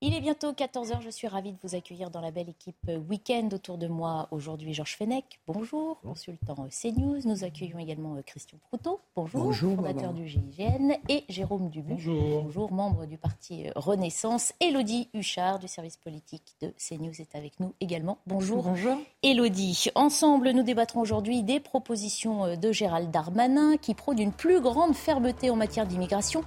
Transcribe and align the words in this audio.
Il 0.00 0.14
est 0.14 0.20
bientôt 0.20 0.52
14h, 0.52 1.02
je 1.02 1.10
suis 1.10 1.26
ravie 1.26 1.50
de 1.50 1.58
vous 1.64 1.74
accueillir 1.74 2.08
dans 2.12 2.20
la 2.20 2.30
belle 2.30 2.48
équipe 2.48 2.88
Week-end. 3.08 3.48
Autour 3.52 3.78
de 3.78 3.88
moi, 3.88 4.28
aujourd'hui, 4.30 4.72
Georges 4.72 4.94
Fenech, 4.96 5.40
bonjour, 5.48 5.98
consultant 6.02 6.68
CNews. 6.70 7.18
Nous 7.24 7.42
accueillons 7.42 7.80
également 7.80 8.14
euh, 8.14 8.22
Christian 8.24 8.58
Proutot, 8.68 9.00
bonjour, 9.16 9.42
Bonjour, 9.46 9.74
fondateur 9.74 10.12
du 10.12 10.28
GIGN, 10.28 10.92
et 11.08 11.24
Jérôme 11.28 11.68
Dubu, 11.68 11.94
Bonjour. 11.94 12.70
membre 12.70 13.06
du 13.06 13.18
parti 13.18 13.66
euh, 13.66 13.72
Renaissance. 13.74 14.52
Élodie 14.60 15.08
Huchard, 15.14 15.58
du 15.58 15.66
service 15.66 15.96
politique 15.96 16.54
de 16.62 16.72
CNews, 16.78 17.20
est 17.20 17.34
avec 17.34 17.58
nous 17.58 17.74
également. 17.80 18.18
Bonjour. 18.28 18.62
Bonjour. 18.62 18.98
Élodie. 19.24 19.88
Ensemble, 19.96 20.50
nous 20.52 20.62
débattrons 20.62 21.00
aujourd'hui 21.00 21.42
des 21.42 21.58
propositions 21.58 22.44
euh, 22.44 22.54
de 22.54 22.70
Gérald 22.70 23.10
Darmanin 23.10 23.76
qui 23.76 23.94
prône 23.94 24.20
une 24.20 24.32
plus 24.32 24.60
grande 24.60 24.94
fermeté 24.94 25.50
en 25.50 25.56
matière 25.56 25.88
d'immigration 25.88 26.44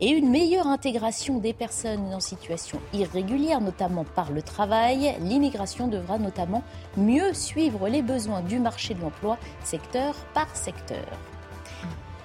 et 0.00 0.08
une 0.08 0.30
meilleure 0.30 0.68
intégration 0.68 1.36
des 1.36 1.52
personnes 1.52 2.14
en 2.14 2.20
situation 2.20 2.80
irrégulière, 2.94 3.60
notamment 3.60 4.04
par 4.04 4.32
le 4.32 4.42
travail. 4.42 5.16
L'immigration 5.20 5.88
devra 5.88 6.18
notamment 6.18 6.62
mieux 6.96 7.34
suivre 7.34 7.88
les 7.88 8.02
besoins 8.02 8.40
du 8.40 8.58
marché 8.58 8.94
de 8.94 9.00
l'emploi, 9.00 9.36
secteur 9.62 10.14
par 10.32 10.54
secteur. 10.56 11.04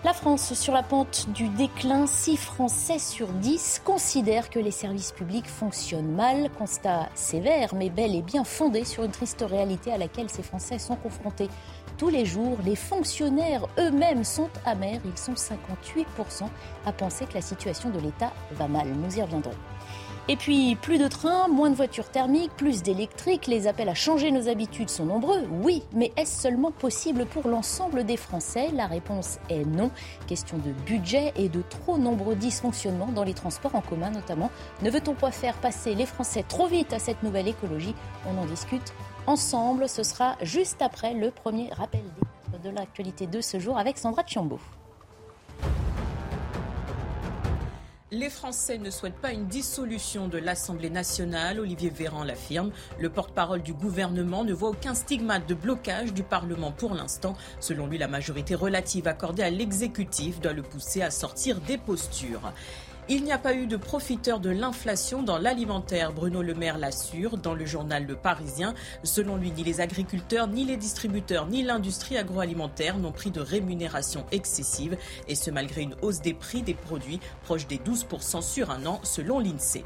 La 0.05 0.13
France, 0.13 0.53
sur 0.53 0.73
la 0.73 0.81
pente 0.81 1.27
du 1.31 1.49
déclin, 1.49 2.07
6 2.07 2.37
Français 2.37 2.99
sur 2.99 3.27
10 3.27 3.81
considèrent 3.83 4.49
que 4.49 4.59
les 4.59 4.71
services 4.71 5.11
publics 5.11 5.49
fonctionnent 5.49 6.15
mal. 6.15 6.49
Constat 6.57 7.09
sévère, 7.15 7.75
mais 7.75 7.89
bel 7.89 8.15
et 8.15 8.21
bien 8.21 8.45
fondé 8.45 8.85
sur 8.85 9.03
une 9.03 9.11
triste 9.11 9.43
réalité 9.45 9.91
à 9.91 9.97
laquelle 9.97 10.29
ces 10.29 10.41
Français 10.41 10.79
sont 10.79 10.95
confrontés 10.95 11.49
tous 11.97 12.07
les 12.07 12.25
jours. 12.25 12.57
Les 12.63 12.77
fonctionnaires 12.77 13.67
eux-mêmes 13.77 14.23
sont 14.23 14.49
amers. 14.65 15.01
Ils 15.03 15.17
sont 15.17 15.33
58% 15.33 16.45
à 16.85 16.93
penser 16.93 17.25
que 17.25 17.33
la 17.33 17.41
situation 17.41 17.89
de 17.89 17.99
l'État 17.99 18.31
va 18.53 18.69
mal. 18.69 18.87
Nous 18.87 19.17
y 19.17 19.21
reviendrons. 19.21 19.51
Et 20.31 20.35
puis, 20.35 20.75
plus 20.75 20.99
de 20.99 21.07
trains, 21.07 21.47
moins 21.47 21.71
de 21.71 21.75
voitures 21.75 22.07
thermiques, 22.07 22.55
plus 22.55 22.83
d'électriques, 22.83 23.47
les 23.47 23.65
appels 23.65 23.89
à 23.89 23.95
changer 23.95 24.29
nos 24.29 24.47
habitudes 24.47 24.91
sont 24.91 25.05
nombreux, 25.05 25.41
oui, 25.63 25.81
mais 25.91 26.11
est-ce 26.17 26.43
seulement 26.43 26.69
possible 26.69 27.25
pour 27.25 27.47
l'ensemble 27.47 28.03
des 28.03 28.15
Français? 28.15 28.69
La 28.71 28.85
réponse 28.85 29.39
est 29.49 29.65
non. 29.65 29.89
Question 30.27 30.59
de 30.59 30.71
budget 30.85 31.33
et 31.35 31.49
de 31.49 31.63
trop 31.63 31.97
nombreux 31.97 32.35
dysfonctionnements 32.35 33.07
dans 33.07 33.23
les 33.23 33.33
transports 33.33 33.73
en 33.73 33.81
commun 33.81 34.11
notamment. 34.11 34.51
Ne 34.83 34.91
veut-on 34.91 35.15
pas 35.15 35.31
faire 35.31 35.55
passer 35.55 35.95
les 35.95 36.05
Français 36.05 36.45
trop 36.47 36.67
vite 36.67 36.93
à 36.93 36.99
cette 36.99 37.23
nouvelle 37.23 37.47
écologie? 37.47 37.95
On 38.27 38.39
en 38.39 38.45
discute 38.45 38.93
ensemble, 39.25 39.89
ce 39.89 40.03
sera 40.03 40.35
juste 40.43 40.83
après 40.83 41.15
le 41.15 41.31
premier 41.31 41.73
rappel 41.73 42.03
de 42.63 42.69
l'actualité 42.69 43.25
de 43.25 43.41
ce 43.41 43.57
jour 43.57 43.79
avec 43.79 43.97
Sandra 43.97 44.21
Chiambo. 44.27 44.59
Les 48.11 48.31
Français 48.31 48.79
ne 48.79 48.89
souhaitent 48.89 49.21
pas 49.21 49.33
une 49.33 49.45
dissolution 49.45 50.27
de 50.27 50.39
l'Assemblée 50.39 50.89
nationale, 50.89 51.59
Olivier 51.59 51.91
Véran 51.91 52.23
l'affirme. 52.23 52.71
Le 52.99 53.11
porte-parole 53.11 53.61
du 53.61 53.71
gouvernement 53.71 54.43
ne 54.43 54.51
voit 54.51 54.69
aucun 54.69 54.95
stigmate 54.95 55.47
de 55.47 55.53
blocage 55.53 56.11
du 56.11 56.23
Parlement 56.23 56.71
pour 56.71 56.95
l'instant. 56.95 57.35
Selon 57.59 57.85
lui, 57.85 57.99
la 57.99 58.07
majorité 58.07 58.55
relative 58.55 59.07
accordée 59.07 59.43
à 59.43 59.51
l'exécutif 59.51 60.41
doit 60.41 60.53
le 60.53 60.63
pousser 60.63 61.03
à 61.03 61.11
sortir 61.11 61.61
des 61.61 61.77
postures. 61.77 62.51
Il 63.11 63.23
n'y 63.23 63.31
a 63.31 63.39
pas 63.39 63.55
eu 63.55 63.65
de 63.65 63.75
profiteurs 63.75 64.39
de 64.39 64.51
l'inflation 64.51 65.23
dans 65.23 65.39
l'alimentaire, 65.39 66.13
Bruno 66.13 66.43
Le 66.43 66.53
Maire 66.53 66.77
l'assure 66.77 67.39
dans 67.39 67.55
le 67.55 67.65
journal 67.65 68.05
Le 68.05 68.15
Parisien. 68.15 68.75
Selon 69.01 69.35
lui, 69.35 69.49
ni 69.49 69.63
les 69.63 69.81
agriculteurs, 69.81 70.47
ni 70.47 70.63
les 70.63 70.77
distributeurs, 70.77 71.47
ni 71.47 71.63
l'industrie 71.63 72.17
agroalimentaire 72.17 72.99
n'ont 72.99 73.11
pris 73.11 73.31
de 73.31 73.41
rémunération 73.41 74.27
excessive, 74.31 74.95
et 75.27 75.33
ce 75.33 75.49
malgré 75.49 75.81
une 75.81 75.95
hausse 76.03 76.21
des 76.21 76.35
prix 76.35 76.61
des 76.61 76.75
produits 76.75 77.19
proche 77.41 77.65
des 77.65 77.77
12% 77.77 78.43
sur 78.43 78.69
un 78.69 78.85
an, 78.85 78.99
selon 79.01 79.39
l'INSEE. 79.39 79.85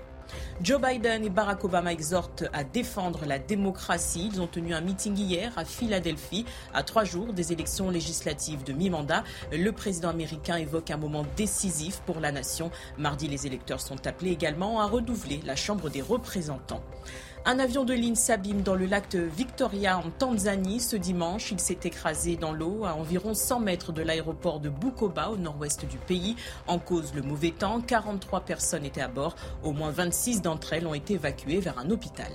Joe 0.62 0.82
Biden 0.82 1.26
et 1.26 1.30
Barack 1.30 1.64
Obama 1.64 1.92
exhortent 1.92 2.46
à 2.54 2.64
défendre 2.64 3.26
la 3.26 3.40
démocratie. 3.40 4.30
Ils 4.32 4.42
ont 4.42 4.48
tenu 4.48 4.74
un 4.74 4.82
meeting 4.82 5.18
hier 5.18 5.52
à 5.58 5.66
Philadelphie, 5.66 6.46
à 6.74 6.84
trois 6.84 7.04
jours 7.04 7.34
des 7.34 7.52
élections 7.52 7.90
législatives 7.90 8.64
de 8.64 8.74
mi-mandat. 8.74 9.24
Le 9.52 9.72
président 9.72 10.10
américain 10.10 10.58
évoque 10.58 10.92
un 10.92 10.98
moment 10.98 11.26
décisif 11.36 12.02
pour 12.06 12.20
la 12.20 12.32
nation. 12.32 12.72
Mardi, 12.98 13.28
les 13.28 13.48
électeurs 13.48 13.82
sont 13.82 14.08
appelés 14.08 14.32
également 14.32 14.80
à 14.80 14.86
redoubler 14.86 15.42
la 15.46 15.56
Chambre 15.56 15.90
des 15.90 16.02
représentants. 16.02 16.84
Un 17.46 17.59
avion 17.59 17.84
de 17.84 17.94
ligne 17.94 18.16
s'abîme 18.16 18.62
dans 18.62 18.74
le 18.74 18.86
lac 18.86 19.12
de 19.12 19.20
Victoria 19.20 19.98
en 19.98 20.09
Tanzanie 20.18 20.80
ce 20.80 20.96
dimanche. 20.96 21.52
Il 21.52 21.59
s'est 21.59 21.80
écrasé 21.84 22.38
dans 22.38 22.54
l'eau 22.54 22.86
à 22.86 22.96
environ 22.96 23.34
100 23.34 23.59
mètres 23.59 23.92
de 23.92 24.02
l'aéroport 24.02 24.62
de 24.62 24.70
Bukoba 24.70 25.30
au 25.30 25.36
nord-ouest 25.36 25.86
du 25.86 25.98
pays. 25.98 26.38
En 26.68 26.80
cause 26.80 27.14
le 27.14 27.22
mauvais 27.22 27.52
temps, 27.52 27.82
43 27.82 28.42
personnes 28.42 28.86
étaient 28.86 29.02
à 29.02 29.09
bord. 29.09 29.36
Au 29.62 29.74
moins 29.74 29.92
26 29.92 30.42
d'entre 30.42 30.72
elles 30.72 30.88
ont 30.88 30.94
été 30.94 31.16
évacuées 31.16 31.59
vers 31.59 31.78
un 31.80 31.90
hôpital. 31.90 32.32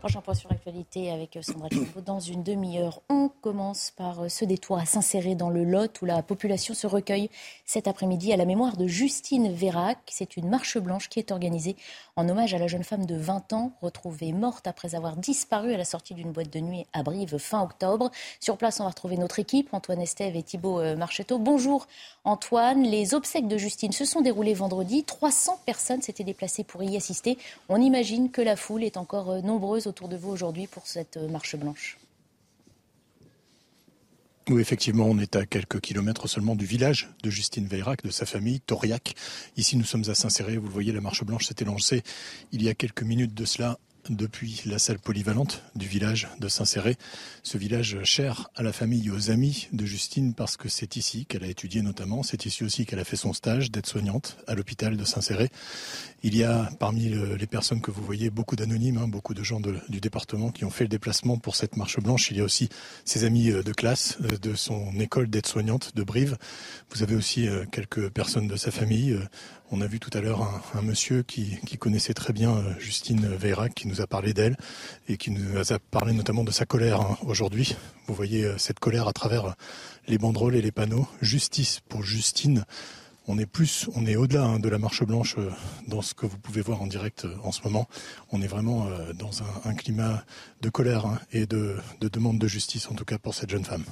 Prochain 0.00 0.20
point 0.20 0.34
sur 0.34 0.50
l'actualité 0.50 1.10
avec 1.10 1.38
Sandra 1.42 1.68
Chiambo. 1.68 2.00
Dans 2.00 2.20
une 2.20 2.42
demi-heure, 2.42 3.00
on 3.08 3.28
commence 3.28 3.92
par 3.96 4.30
ce 4.30 4.44
détour 4.44 4.78
à 4.78 4.84
s'insérer 4.84 5.34
dans 5.34 5.50
le 5.50 5.64
Lot 5.64 6.00
où 6.02 6.04
la 6.04 6.22
population 6.22 6.74
se 6.74 6.86
recueille 6.86 7.30
cet 7.64 7.88
après-midi 7.88 8.32
à 8.32 8.36
la 8.36 8.44
mémoire 8.44 8.76
de 8.76 8.86
Justine 8.86 9.52
Vérac. 9.52 9.98
C'est 10.06 10.36
une 10.36 10.48
marche 10.48 10.78
blanche 10.78 11.08
qui 11.08 11.18
est 11.18 11.32
organisée 11.32 11.76
en 12.16 12.30
hommage 12.30 12.54
à 12.54 12.58
la 12.58 12.66
jeune 12.66 12.82
femme 12.82 13.04
de 13.04 13.14
20 13.14 13.52
ans 13.52 13.72
retrouvée 13.82 14.32
morte 14.32 14.66
après 14.66 14.94
avoir 14.94 15.16
disparu 15.16 15.74
à 15.74 15.76
la 15.76 15.84
sortie 15.84 16.14
d'une 16.14 16.32
boîte 16.32 16.50
de 16.50 16.60
nuit 16.60 16.86
à 16.94 17.02
Brive 17.02 17.36
fin 17.36 17.62
octobre. 17.62 18.10
Sur 18.40 18.56
place, 18.56 18.80
on 18.80 18.84
va 18.84 18.90
retrouver 18.90 19.18
notre 19.18 19.38
équipe, 19.38 19.68
Antoine 19.72 20.00
Estève 20.00 20.34
et 20.34 20.42
Thibault 20.42 20.80
euh, 20.80 20.96
Marcheteau. 20.96 21.38
Bonjour 21.38 21.86
Antoine. 22.24 22.84
Les 22.84 23.12
obsèques 23.12 23.48
de 23.48 23.58
Justine 23.58 23.92
se 23.92 24.06
sont 24.06 24.22
déroulées 24.22 24.54
vendredi. 24.54 25.04
300 25.04 25.60
personnes 25.66 26.00
s'étaient 26.00 26.24
déplacées 26.24 26.64
pour 26.64 26.82
y 26.82 26.96
assister. 26.96 27.36
On 27.68 27.80
imagine 27.80 28.30
que 28.30 28.40
la 28.40 28.56
foule 28.56 28.82
est 28.82 28.96
encore 28.96 29.30
euh, 29.30 29.40
nombreuse 29.42 29.86
autour 29.86 30.08
de 30.08 30.16
vous 30.16 30.30
aujourd'hui 30.30 30.66
pour 30.66 30.86
cette 30.86 31.18
euh, 31.18 31.28
marche 31.28 31.54
blanche. 31.56 31.98
Oui, 34.48 34.60
effectivement, 34.60 35.06
on 35.06 35.18
est 35.18 35.34
à 35.34 35.44
quelques 35.44 35.80
kilomètres 35.80 36.28
seulement 36.28 36.54
du 36.54 36.66
village 36.66 37.10
de 37.24 37.30
Justine 37.30 37.66
Veyrac, 37.66 38.04
de 38.04 38.12
sa 38.12 38.26
famille, 38.26 38.60
Tauriac. 38.60 39.16
Ici, 39.56 39.76
nous 39.76 39.84
sommes 39.84 40.04
à 40.06 40.14
Saint-Céré. 40.14 40.56
Vous 40.56 40.68
le 40.68 40.72
voyez, 40.72 40.92
la 40.92 41.00
marche 41.00 41.24
blanche 41.24 41.46
s'était 41.46 41.64
lancée 41.64 42.04
il 42.52 42.62
y 42.62 42.68
a 42.68 42.74
quelques 42.74 43.02
minutes 43.02 43.34
de 43.34 43.44
cela 43.44 43.76
depuis 44.10 44.62
la 44.66 44.78
salle 44.78 44.98
polyvalente 44.98 45.62
du 45.74 45.86
village 45.86 46.28
de 46.40 46.48
Saint-Céré. 46.48 46.96
Ce 47.42 47.58
village 47.58 47.98
cher 48.04 48.50
à 48.54 48.62
la 48.62 48.72
famille 48.72 49.06
et 49.06 49.10
aux 49.10 49.30
amis 49.30 49.68
de 49.72 49.84
Justine 49.86 50.34
parce 50.34 50.56
que 50.56 50.68
c'est 50.68 50.96
ici 50.96 51.26
qu'elle 51.26 51.44
a 51.44 51.48
étudié 51.48 51.82
notamment. 51.82 52.22
C'est 52.22 52.46
ici 52.46 52.64
aussi 52.64 52.86
qu'elle 52.86 52.98
a 52.98 53.04
fait 53.04 53.16
son 53.16 53.32
stage 53.32 53.70
d'aide-soignante 53.70 54.36
à 54.46 54.54
l'hôpital 54.54 54.96
de 54.96 55.04
Saint-Céré. 55.04 55.50
Il 56.22 56.36
y 56.36 56.44
a 56.44 56.70
parmi 56.78 57.08
le- 57.08 57.36
les 57.36 57.46
personnes 57.46 57.80
que 57.80 57.90
vous 57.90 58.02
voyez 58.04 58.30
beaucoup 58.30 58.56
d'anonymes, 58.56 58.98
hein, 58.98 59.08
beaucoup 59.08 59.34
de 59.34 59.42
gens 59.42 59.60
du 59.60 60.00
département 60.00 60.50
qui 60.50 60.64
ont 60.64 60.70
fait 60.70 60.84
le 60.84 60.88
déplacement 60.88 61.38
pour 61.38 61.56
cette 61.56 61.76
marche 61.76 61.98
blanche. 62.00 62.30
Il 62.30 62.36
y 62.38 62.40
a 62.40 62.44
aussi 62.44 62.68
ses 63.04 63.24
amis 63.24 63.50
euh, 63.50 63.62
de 63.62 63.72
classe 63.72 64.18
euh, 64.22 64.36
de 64.38 64.54
son 64.54 64.92
école 64.98 65.28
d'aide-soignante 65.28 65.94
de 65.94 66.02
Brive. 66.02 66.36
Vous 66.90 67.02
avez 67.02 67.14
aussi 67.14 67.48
euh, 67.48 67.64
quelques 67.70 68.08
personnes 68.10 68.48
de 68.48 68.56
sa 68.56 68.70
famille. 68.70 69.18
On 69.70 69.80
a 69.80 69.86
vu 69.88 69.98
tout 69.98 70.10
à 70.16 70.20
l'heure 70.20 70.42
un, 70.74 70.82
monsieur 70.82 71.22
qui, 71.24 71.58
connaissait 71.80 72.14
très 72.14 72.32
bien 72.32 72.62
Justine 72.78 73.26
Veyrac, 73.34 73.74
qui 73.74 73.88
nous 73.88 73.95
a 74.00 74.06
parlé 74.06 74.32
d'elle 74.32 74.56
et 75.08 75.16
qui 75.16 75.30
nous 75.30 75.58
a 75.72 75.78
parlé 75.78 76.12
notamment 76.12 76.44
de 76.44 76.50
sa 76.50 76.66
colère 76.66 77.00
hein, 77.00 77.18
aujourd'hui. 77.24 77.76
Vous 78.06 78.14
voyez 78.14 78.44
euh, 78.44 78.58
cette 78.58 78.78
colère 78.78 79.08
à 79.08 79.12
travers 79.12 79.46
euh, 79.46 79.52
les 80.08 80.18
banderoles 80.18 80.56
et 80.56 80.62
les 80.62 80.72
panneaux. 80.72 81.06
Justice 81.20 81.80
pour 81.88 82.02
Justine. 82.02 82.64
On 83.28 83.38
est 83.38 83.46
plus, 83.46 83.88
on 83.94 84.06
est 84.06 84.16
au-delà 84.16 84.44
hein, 84.44 84.58
de 84.58 84.68
la 84.68 84.78
marche 84.78 85.04
blanche 85.04 85.36
euh, 85.38 85.50
dans 85.88 86.02
ce 86.02 86.14
que 86.14 86.26
vous 86.26 86.38
pouvez 86.38 86.60
voir 86.60 86.82
en 86.82 86.86
direct 86.86 87.26
en 87.42 87.52
ce 87.52 87.62
moment. 87.62 87.88
On 88.30 88.40
est 88.42 88.46
vraiment 88.46 88.88
dans 89.14 89.30
un, 89.64 89.74
climat 89.74 90.24
de 90.60 90.68
colère 90.68 91.06
hein, 91.06 91.18
et 91.32 91.46
de 91.46 91.76
demande 92.00 92.38
de 92.38 92.46
justice, 92.46 92.88
en 92.90 92.94
tout 92.94 93.04
cas 93.04 93.18
pour 93.18 93.34
cette 93.34 93.50
jeune 93.50 93.64
femme. 93.64 93.84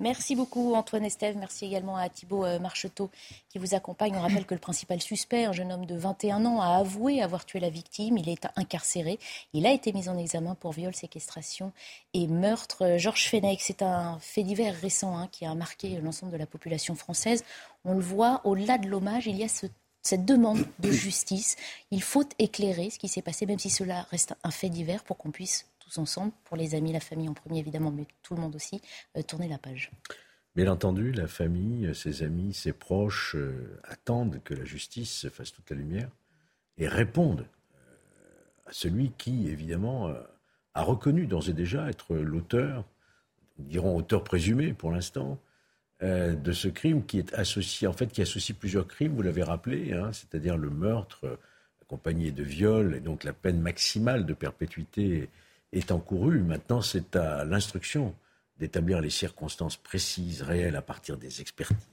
Merci 0.00 0.34
beaucoup 0.34 0.74
Antoine 0.74 1.04
Estève. 1.04 1.36
Merci 1.36 1.66
également 1.66 1.96
à 1.96 2.08
Thibault 2.08 2.44
euh, 2.44 2.58
Marcheteau 2.58 3.10
qui 3.50 3.58
vous 3.58 3.74
accompagne. 3.74 4.14
On 4.16 4.20
rappelle 4.20 4.46
que 4.46 4.54
le 4.54 4.60
principal 4.60 5.02
suspect, 5.02 5.44
un 5.44 5.52
jeune 5.52 5.70
homme 5.70 5.84
de 5.84 5.94
21 5.94 6.46
ans, 6.46 6.60
a 6.60 6.78
avoué 6.78 7.20
avoir 7.20 7.44
tué 7.44 7.60
la 7.60 7.68
victime. 7.68 8.16
Il 8.16 8.28
est 8.28 8.46
incarcéré. 8.56 9.18
Il 9.52 9.66
a 9.66 9.70
été 9.70 9.92
mis 9.92 10.08
en 10.08 10.16
examen 10.16 10.54
pour 10.54 10.72
viol, 10.72 10.94
séquestration 10.94 11.72
et 12.14 12.26
meurtre. 12.26 12.96
Georges 12.96 13.28
Fenech, 13.28 13.60
c'est 13.60 13.82
un 13.82 14.18
fait 14.20 14.42
divers 14.42 14.74
récent 14.80 15.16
hein, 15.16 15.28
qui 15.30 15.44
a 15.44 15.54
marqué 15.54 16.00
l'ensemble 16.00 16.32
de 16.32 16.38
la 16.38 16.46
population 16.46 16.94
française. 16.94 17.44
On 17.84 17.94
le 17.94 18.00
voit, 18.00 18.40
au-delà 18.44 18.78
de 18.78 18.88
l'hommage, 18.88 19.26
il 19.26 19.36
y 19.36 19.44
a 19.44 19.48
cette 19.48 20.24
demande 20.24 20.64
de 20.78 20.90
justice. 20.90 21.56
Il 21.90 22.02
faut 22.02 22.24
éclairer 22.38 22.88
ce 22.88 22.98
qui 22.98 23.08
s'est 23.08 23.22
passé, 23.22 23.44
même 23.44 23.58
si 23.58 23.68
cela 23.68 24.06
reste 24.10 24.34
un 24.42 24.50
fait 24.50 24.70
divers, 24.70 25.04
pour 25.04 25.18
qu'on 25.18 25.30
puisse 25.30 25.66
ensemble, 25.98 26.32
pour 26.44 26.56
les 26.56 26.74
amis, 26.74 26.92
la 26.92 27.00
famille 27.00 27.28
en 27.28 27.34
premier 27.34 27.58
évidemment, 27.58 27.90
mais 27.90 28.06
tout 28.22 28.34
le 28.34 28.40
monde 28.40 28.54
aussi, 28.54 28.80
euh, 29.16 29.22
tourner 29.22 29.48
la 29.48 29.58
page. 29.58 29.90
Bien 30.54 30.70
entendu, 30.70 31.12
la 31.12 31.26
famille, 31.26 31.94
ses 31.94 32.22
amis, 32.22 32.52
ses 32.52 32.72
proches 32.72 33.36
euh, 33.36 33.80
attendent 33.84 34.40
que 34.44 34.54
la 34.54 34.64
justice 34.64 35.28
fasse 35.28 35.52
toute 35.52 35.70
la 35.70 35.76
lumière 35.76 36.10
et 36.76 36.88
répondent 36.88 37.46
euh, 37.46 38.66
à 38.66 38.72
celui 38.72 39.12
qui, 39.16 39.48
évidemment, 39.48 40.12
a 40.74 40.82
reconnu 40.82 41.26
d'ores 41.26 41.48
et 41.48 41.54
déjà 41.54 41.88
être 41.88 42.14
l'auteur, 42.16 42.84
dirons 43.58 43.96
auteur 43.96 44.24
présumé 44.24 44.72
pour 44.72 44.90
l'instant, 44.90 45.38
de 46.00 46.52
ce 46.52 46.66
crime 46.66 47.06
qui 47.06 47.20
est 47.20 47.32
associé, 47.32 47.86
en 47.86 47.92
fait, 47.92 48.08
qui 48.08 48.22
associe 48.22 48.58
plusieurs 48.58 48.88
crimes, 48.88 49.14
vous 49.14 49.22
l'avez 49.22 49.44
rappelé, 49.44 49.92
hein, 49.92 50.12
c'est-à-dire 50.12 50.56
le 50.56 50.68
meurtre 50.68 51.38
accompagné 51.80 52.32
de 52.32 52.42
viol 52.42 52.96
et 52.96 53.00
donc 53.00 53.22
la 53.22 53.32
peine 53.32 53.60
maximale 53.60 54.26
de 54.26 54.34
perpétuité 54.34 55.28
est 55.72 55.90
encouru. 55.90 56.40
Maintenant, 56.40 56.82
c'est 56.82 57.16
à 57.16 57.44
l'instruction 57.44 58.14
d'établir 58.58 59.00
les 59.00 59.10
circonstances 59.10 59.76
précises, 59.76 60.42
réelles, 60.42 60.76
à 60.76 60.82
partir 60.82 61.16
des 61.16 61.40
expertises, 61.40 61.88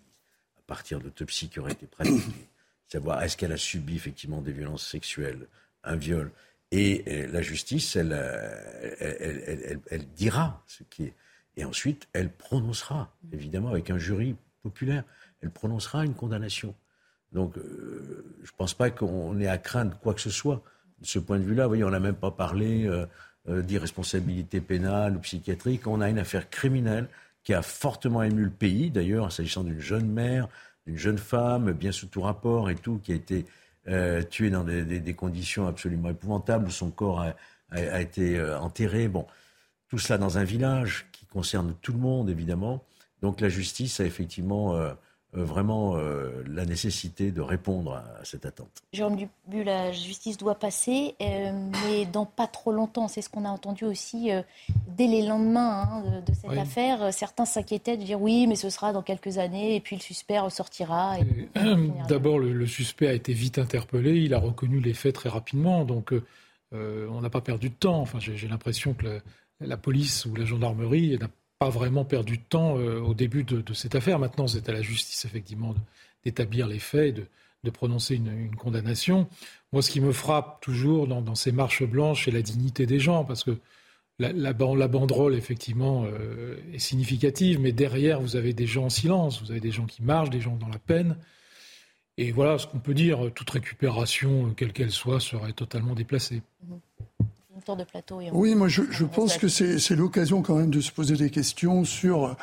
à 0.57 0.61
partir 0.67 0.99
d'autopsies 0.99 1.49
qui 1.49 1.59
auraient 1.59 1.71
été 1.71 1.87
pratiquées, 1.87 2.47
savoir 2.87 3.23
est-ce 3.23 3.37
qu'elle 3.37 3.51
a 3.51 3.57
subi 3.57 3.95
effectivement 3.95 4.41
des 4.41 4.51
violences 4.51 4.85
sexuelles, 4.87 5.47
un 5.83 5.95
viol? 5.95 6.31
Et 6.71 7.03
euh, 7.07 7.27
la 7.31 7.41
justice, 7.41 7.95
elle, 7.95 8.11
euh, 8.13 8.95
elle, 8.99 9.79
elle, 9.89 10.05
dira 10.09 10.63
ce 10.67 10.83
qui 10.83 11.05
est. 11.05 11.13
Et 11.57 11.65
ensuite, 11.65 12.07
elle 12.13 12.31
prononcera, 12.31 13.11
évidemment, 13.31 13.69
avec 13.69 13.89
un 13.89 13.97
jury 13.97 14.35
populaire, 14.61 15.03
elle 15.41 15.49
prononcera 15.49 16.05
une 16.05 16.13
condamnation. 16.13 16.75
Donc, 17.31 17.57
euh, 17.57 18.35
je 18.43 18.51
ne 18.51 18.57
pense 18.57 18.75
pas 18.75 18.91
qu'on 18.91 19.39
ait 19.39 19.47
à 19.47 19.57
craindre 19.57 19.97
quoi 19.99 20.13
que 20.13 20.21
ce 20.21 20.29
soit. 20.29 20.61
De 20.99 21.07
ce 21.07 21.17
point 21.17 21.39
de 21.39 21.43
vue-là, 21.43 21.63
vous 21.63 21.69
voyez, 21.69 21.83
on 21.83 21.89
n'a 21.89 21.99
même 21.99 22.15
pas 22.15 22.31
parlé 22.31 22.87
d'irresponsabilité 23.49 24.61
pénale 24.61 25.15
ou 25.15 25.19
psychiatrique. 25.19 25.87
On 25.87 26.01
a 26.01 26.09
une 26.09 26.19
affaire 26.19 26.49
criminelle 26.49 27.07
qui 27.43 27.53
a 27.53 27.61
fortement 27.61 28.21
ému 28.23 28.43
le 28.43 28.49
pays, 28.49 28.91
d'ailleurs, 28.91 29.31
s'agissant 29.31 29.63
d'une 29.63 29.79
jeune 29.79 30.07
mère, 30.07 30.47
d'une 30.85 30.97
jeune 30.97 31.17
femme, 31.17 31.71
bien 31.71 31.91
sous 31.91 32.07
tout 32.07 32.21
rapport 32.21 32.69
et 32.69 32.75
tout, 32.75 32.99
qui 33.03 33.11
a 33.11 33.15
été 33.15 33.45
euh, 33.87 34.21
tuée 34.23 34.49
dans 34.49 34.63
des, 34.63 35.13
conditions 35.13 35.67
absolument 35.67 36.09
épouvantables, 36.09 36.67
où 36.67 36.71
son 36.71 36.91
corps 36.91 37.25
a, 37.71 38.01
été 38.01 38.37
euh, 38.37 38.59
enterré. 38.59 39.07
Bon, 39.07 39.25
tout 39.87 39.97
cela 39.97 40.17
dans 40.17 40.37
un 40.37 40.43
village 40.43 41.07
qui 41.11 41.25
concerne 41.25 41.75
tout 41.81 41.93
le 41.93 41.99
monde, 41.99 42.29
évidemment. 42.29 42.83
Donc 43.21 43.41
la 43.41 43.49
justice 43.49 43.99
a 43.99 44.05
effectivement 44.05 44.75
euh, 44.75 44.93
vraiment 45.33 45.95
euh, 45.95 46.43
la 46.47 46.65
nécessité 46.65 47.31
de 47.31 47.41
répondre 47.41 47.93
à, 47.93 48.23
cette 48.23 48.45
attente. 48.45 48.81
Jérôme 48.93 49.15
Dubu, 49.15 49.63
la 49.63 49.91
justice 49.91 50.37
doit 50.37 50.55
passer, 50.55 51.15
euh, 51.21 51.51
mais 51.85 52.05
dans 52.05 52.25
pas 52.25 52.47
trop 52.47 52.71
longtemps. 52.71 53.07
C'est 53.07 53.21
ce 53.21 53.29
qu'on 53.29 53.45
a 53.45 53.49
entendu 53.49 53.85
aussi 53.85 54.31
dès 54.87 55.07
les 55.07 55.25
lendemains 55.25 55.83
hein, 55.83 56.23
de, 56.25 56.33
cette 56.33 56.57
affaire. 56.57 57.13
Certains 57.13 57.45
s'inquiétaient 57.45 57.97
de 57.97 58.03
dire 58.03 58.19
oui, 58.19 58.47
mais 58.47 58.55
ce 58.55 58.69
sera 58.69 58.91
dans 58.91 59.03
quelques 59.03 59.37
années, 59.37 59.75
et 59.75 59.81
puis 59.81 59.95
le 59.95 60.01
suspect 60.01 60.39
ressortira. 60.39 61.17
D'abord, 62.07 62.39
le, 62.39 62.65
suspect 62.65 63.07
a 63.07 63.13
été 63.13 63.33
vite 63.33 63.59
interpellé, 63.59 64.17
il 64.17 64.33
a 64.33 64.39
reconnu 64.39 64.79
les 64.79 64.93
faits 64.93 65.15
très 65.15 65.29
rapidement, 65.29 65.85
donc 65.85 66.13
on 66.71 67.21
n'a 67.21 67.29
pas 67.29 67.41
perdu 67.41 67.69
de 67.69 67.75
temps. 67.75 68.01
Enfin, 68.01 68.19
j'ai 68.19 68.47
l'impression 68.47 68.93
que 68.93 69.05
la, 69.05 69.19
la, 69.59 69.77
police 69.77 70.25
ou 70.25 70.35
la 70.35 70.45
gendarmerie 70.45 71.17
n'a 71.19 71.29
pas 71.59 71.69
vraiment 71.69 72.05
perdu 72.05 72.37
de 72.37 72.43
temps 72.43 72.77
euh, 72.77 73.01
au 73.01 73.13
début 73.13 73.43
de, 73.43 73.73
cette 73.73 73.93
affaire. 73.93 74.17
Maintenant, 74.17 74.47
c'est 74.47 74.69
à 74.69 74.71
la 74.71 74.81
justice, 74.81 75.25
effectivement, 75.25 75.75
d'établir 76.23 76.67
les 76.67 76.79
faits, 76.79 77.15
de, 77.15 77.25
de 77.65 77.69
prononcer 77.69 78.15
une, 78.15 78.55
condamnation. 78.55 79.27
Moi, 79.73 79.81
ce 79.81 79.91
qui 79.91 79.99
me 79.99 80.13
frappe 80.13 80.61
toujours 80.61 81.05
dans, 81.05 81.35
ces 81.35 81.51
marches 81.51 81.83
blanches, 81.83 82.25
c'est 82.25 82.31
la 82.31 82.41
dignité 82.41 82.85
des 82.85 82.99
gens, 82.99 83.25
parce 83.25 83.43
que 83.43 83.59
la, 84.19 84.31
la, 84.31 84.53
banderole, 84.53 85.35
effectivement, 85.35 86.05
euh, 86.05 86.55
est 86.73 86.79
significative, 86.79 87.59
mais 87.59 87.73
derrière, 87.73 88.21
vous 88.21 88.37
avez 88.37 88.53
des 88.53 88.65
gens 88.65 88.85
en 88.85 88.89
silence, 88.89 89.41
vous 89.41 89.51
avez 89.51 89.59
des 89.59 89.71
gens 89.71 89.85
qui 89.85 90.01
marchent, 90.01 90.29
des 90.29 90.41
gens 90.41 90.55
dans 90.55 90.69
la 90.69 90.79
peine. 90.79 91.17
Et 92.17 92.31
voilà 92.31 92.57
ce 92.57 92.67
qu'on 92.67 92.79
peut 92.79 92.93
dire, 92.93 93.31
toute 93.35 93.49
récupération, 93.49 94.53
quelle 94.55 94.71
qu'elle 94.71 94.91
soit, 94.91 95.19
serait 95.19 95.53
totalement 95.53 95.93
déplacée. 95.93 96.41
Mmh 96.63 96.75
de 97.77 97.83
plateau. 97.83 98.21
oui, 98.33 98.55
moi 98.55 98.67
je, 98.67 99.03
pense 99.03 99.37
que 99.37 99.47
c'est 99.47 99.95
l'occasion 99.95 100.41
quand 100.41 100.55
même 100.55 100.71
de 100.71 100.81
se 100.81 100.91
poser 100.91 101.15
des 101.15 101.29
questions 101.29 101.83
sur 101.83 102.35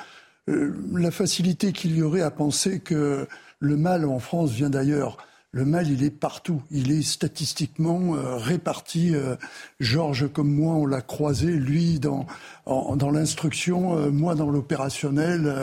euh, 0.48 0.74
la 0.92 1.10
facilité 1.10 1.72
qu'il 1.72 1.96
y 1.96 2.02
aurait 2.02 2.22
à 2.22 2.30
penser 2.30 2.80
que 2.80 3.26
le 3.58 3.76
mal 3.76 4.04
en 4.04 4.18
France 4.18 4.50
vient 4.50 4.70
d'ailleurs. 4.70 5.16
Le 5.50 5.64
mal, 5.64 5.90
il 5.90 6.04
est 6.04 6.10
partout. 6.10 6.62
Il 6.70 6.92
est 6.92 7.02
statistiquement 7.02 8.14
euh, 8.14 8.36
réparti. 8.36 9.14
Euh, 9.14 9.36
Georges, 9.80 10.30
comme 10.30 10.52
moi, 10.52 10.74
on 10.74 10.86
l'a 10.86 11.00
croisé, 11.00 11.46
lui 11.46 11.98
dans, 11.98 12.26
dans 12.66 13.10
l'instruction, 13.10 14.10
moi 14.12 14.34
dans 14.34 14.50
l'opérationnel, 14.50 15.54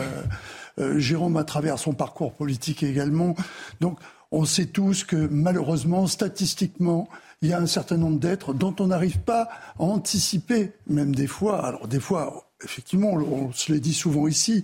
Jérôme 0.97 1.37
à 1.37 1.43
travers 1.43 1.77
son 1.77 1.93
parcours 1.93 2.33
politique 2.33 2.81
également. 2.81 3.35
Donc, 3.79 3.99
on 4.31 4.45
sait 4.45 4.65
tous 4.65 5.03
que 5.03 5.27
malheureusement, 5.29 6.07
statistiquement, 6.07 7.07
il 7.43 7.49
y 7.49 7.53
a 7.53 7.59
un 7.59 7.67
certain 7.67 7.97
nombre 7.97 8.19
d'êtres 8.19 8.53
dont 8.53 8.73
on 8.79 8.87
n'arrive 8.87 9.19
pas 9.19 9.49
à 9.77 9.83
anticiper, 9.83 10.71
même 10.87 11.13
des 11.13 11.27
fois. 11.27 11.65
Alors 11.65 11.89
des 11.89 11.99
fois, 11.99 12.49
effectivement, 12.63 13.11
on, 13.11 13.51
se 13.51 13.73
l'est 13.73 13.81
dit 13.81 13.93
souvent 13.93 14.27
ici, 14.27 14.63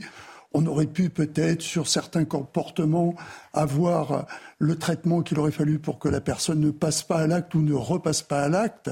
on 0.53 0.65
aurait 0.65 0.85
pu 0.85 1.09
peut-être, 1.09 1.61
sur 1.61 1.89
certains 1.89 2.23
comportements, 2.23 3.15
avoir 3.53 4.25
le 4.59 4.77
traitement 4.77 5.21
qu'il 5.21 5.37
aurait 5.39 5.51
fallu 5.51 5.77
pour 5.77 5.99
que 5.99 6.07
la 6.07 6.21
personne 6.21 6.61
ne 6.61 6.71
passe 6.71 7.03
pas 7.03 7.17
à 7.17 7.27
l'acte 7.27 7.53
ou 7.53 7.61
ne 7.61 7.73
repasse 7.73 8.21
pas 8.21 8.43
à 8.43 8.47
l'acte, 8.47 8.89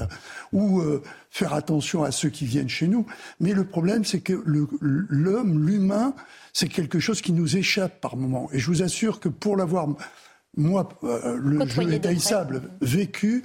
ou 0.52 0.80
euh, 0.80 1.02
faire 1.30 1.54
attention 1.54 2.04
à 2.04 2.10
ceux 2.12 2.28
qui 2.28 2.44
viennent 2.44 2.68
chez 2.68 2.88
nous. 2.88 3.06
Mais 3.40 3.54
le 3.54 3.64
problème, 3.64 4.04
c'est 4.04 4.20
que 4.20 4.34
l'homme, 4.80 5.66
l'humain, 5.66 6.14
c'est 6.52 6.68
quelque 6.68 7.00
chose 7.00 7.22
qui 7.22 7.32
nous 7.32 7.56
échappe 7.56 8.02
par 8.02 8.18
moment. 8.18 8.50
Et 8.52 8.58
je 8.58 8.66
vous 8.66 8.82
assure 8.82 9.18
que 9.18 9.30
pour 9.30 9.56
l'avoir, 9.56 9.88
moi, 10.58 10.88
euh, 11.04 11.38
le 11.40 11.66
jeu 11.66 11.90
est 11.90 12.06
vécu, 12.80 13.44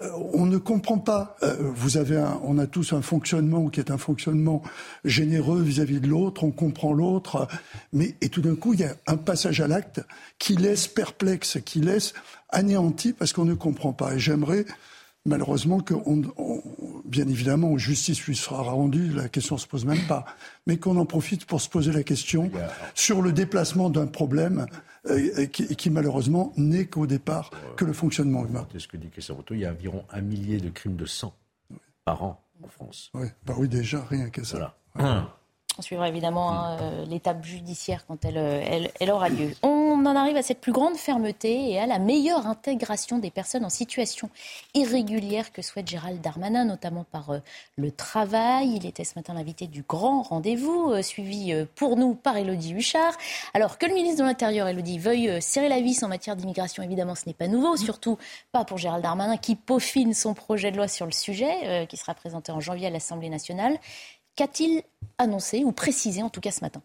on 0.00 0.46
ne 0.46 0.58
comprend 0.58 0.98
pas. 0.98 1.36
Euh, 1.42 1.56
vous 1.74 1.96
avez 1.96 2.22
on 2.42 2.58
a 2.58 2.66
tous 2.66 2.92
un 2.92 3.02
fonctionnement 3.02 3.68
qui 3.68 3.80
est 3.80 3.90
un 3.90 3.98
fonctionnement 3.98 4.62
généreux 5.04 5.62
vis-à-vis 5.62 6.00
de 6.00 6.08
l'autre. 6.08 6.44
On 6.44 6.50
comprend 6.50 6.92
l'autre, 6.92 7.48
mais 7.92 8.14
et 8.20 8.28
tout 8.28 8.42
d'un 8.42 8.56
coup, 8.56 8.74
il 8.74 8.80
y 8.80 8.84
a 8.84 8.94
un 9.06 9.16
passage 9.16 9.60
à 9.60 9.68
l'acte 9.68 10.02
qui 10.38 10.56
laisse 10.56 10.86
perplexe, 10.86 11.58
qui 11.64 11.80
laisse 11.80 12.12
anéanti 12.50 13.12
parce 13.12 13.32
qu'on 13.32 13.44
ne 13.44 13.54
comprend 13.54 13.92
pas. 13.92 14.14
Et 14.14 14.18
j'aimerais 14.18 14.66
malheureusement 15.24 15.80
que, 15.80 15.94
bien 17.04 17.26
évidemment, 17.28 17.76
justice 17.76 18.22
lui 18.22 18.36
sera 18.36 18.62
rendue, 18.62 19.10
la 19.12 19.28
question 19.28 19.56
ne 19.56 19.60
se 19.60 19.66
pose 19.66 19.84
même 19.84 20.06
pas, 20.06 20.24
mais 20.66 20.76
qu'on 20.76 20.96
en 20.96 21.06
profite 21.06 21.46
pour 21.46 21.60
se 21.60 21.68
poser 21.68 21.92
la 21.92 22.02
question 22.02 22.50
sur 22.94 23.22
le 23.22 23.32
déplacement 23.32 23.90
d'un 23.90 24.06
problème 24.06 24.66
euh, 25.08 25.46
qui, 25.46 25.90
malheureusement 25.90 26.52
n'est 26.56 26.86
qu'au 26.86 27.06
départ 27.06 27.50
que 27.76 27.84
le 27.84 27.92
fonctionnement 27.92 28.44
humain. 28.44 28.66
C'est 28.72 28.80
ce 28.80 28.88
que 28.88 28.96
dit 28.96 29.10
Il 29.50 29.58
y 29.58 29.64
a 29.64 29.70
environ 29.70 30.04
un 30.10 30.20
millier 30.20 30.58
de 30.58 30.70
crimes 30.70 30.96
de 30.96 31.06
sang 31.06 31.34
par 32.04 32.22
an 32.22 32.42
en 32.62 32.68
France. 32.68 33.10
Oui, 33.14 33.26
bah 33.44 33.54
oui 33.58 33.68
déjà, 33.68 34.04
rien 34.04 34.30
que 34.30 34.44
ça. 34.44 34.76
On 35.78 35.82
suivra 35.82 36.08
évidemment 36.08 36.52
hein, 36.52 36.78
euh, 36.80 37.04
l'étape 37.04 37.44
judiciaire 37.44 38.06
quand 38.06 38.24
elle, 38.24 38.38
euh, 38.38 38.86
elle, 38.98 39.10
aura 39.10 39.28
lieu. 39.28 39.50
On 39.62 40.06
en 40.06 40.16
arrive 40.16 40.36
à 40.36 40.42
cette 40.42 40.60
plus 40.60 40.72
grande 40.72 40.96
fermeté 40.96 41.72
et 41.72 41.78
à 41.78 41.86
la 41.86 41.98
meilleure 41.98 42.46
intégration 42.46 43.18
des 43.18 43.30
personnes 43.30 43.64
en 43.64 43.70
situation 43.70 44.30
irrégulière 44.74 45.52
que 45.52 45.60
souhaite 45.60 45.86
Gérald 45.86 46.22
Darmanin, 46.22 46.64
notamment 46.64 47.04
par 47.04 47.30
euh, 47.30 47.38
le 47.76 47.90
travail. 47.90 48.76
Il 48.76 48.86
était 48.86 49.04
ce 49.04 49.12
matin 49.16 49.34
l'invité 49.34 49.66
du 49.66 49.82
grand 49.82 50.22
rendez-vous, 50.22 51.02
suivi 51.02 51.52
pour 51.74 51.96
nous 51.96 52.14
par 52.14 52.38
Elodie 52.38 52.72
Huchard. 52.72 53.12
Alors 53.52 53.76
que 53.76 53.84
le 53.84 53.94
ministre 53.94 54.22
de 54.22 54.26
l'Intérieur, 54.26 54.68
Elodie, 54.68 54.98
veuille 54.98 55.42
serrer 55.42 55.68
la 55.68 55.80
vis 55.80 56.02
en 56.02 56.08
matière 56.08 56.36
d'immigration, 56.36 56.82
évidemment, 56.82 57.14
ce 57.14 57.24
n'est 57.26 57.34
pas 57.34 57.48
nouveau, 57.48 57.76
surtout 57.76 58.16
pas 58.52 58.64
pour 58.64 58.78
Gérald 58.78 59.02
Darmanin 59.02 59.36
qui 59.36 59.56
peaufine 59.56 60.14
son 60.14 60.32
projet 60.32 60.70
de 60.70 60.76
loi 60.76 60.88
sur 60.88 61.04
le 61.04 61.12
sujet, 61.12 61.86
qui 61.88 61.96
sera 61.96 62.14
présenté 62.14 62.52
en 62.52 62.60
janvier 62.60 62.86
à 62.86 62.90
l'Assemblée 62.90 63.28
nationale. 63.28 63.78
Qu'a-t-il 64.36 64.82
annoncé 65.18 65.62
ou 65.64 65.72
précisé 65.72 66.22
en 66.22 66.28
tout 66.28 66.40
cas 66.40 66.50
ce 66.50 66.60
matin. 66.60 66.82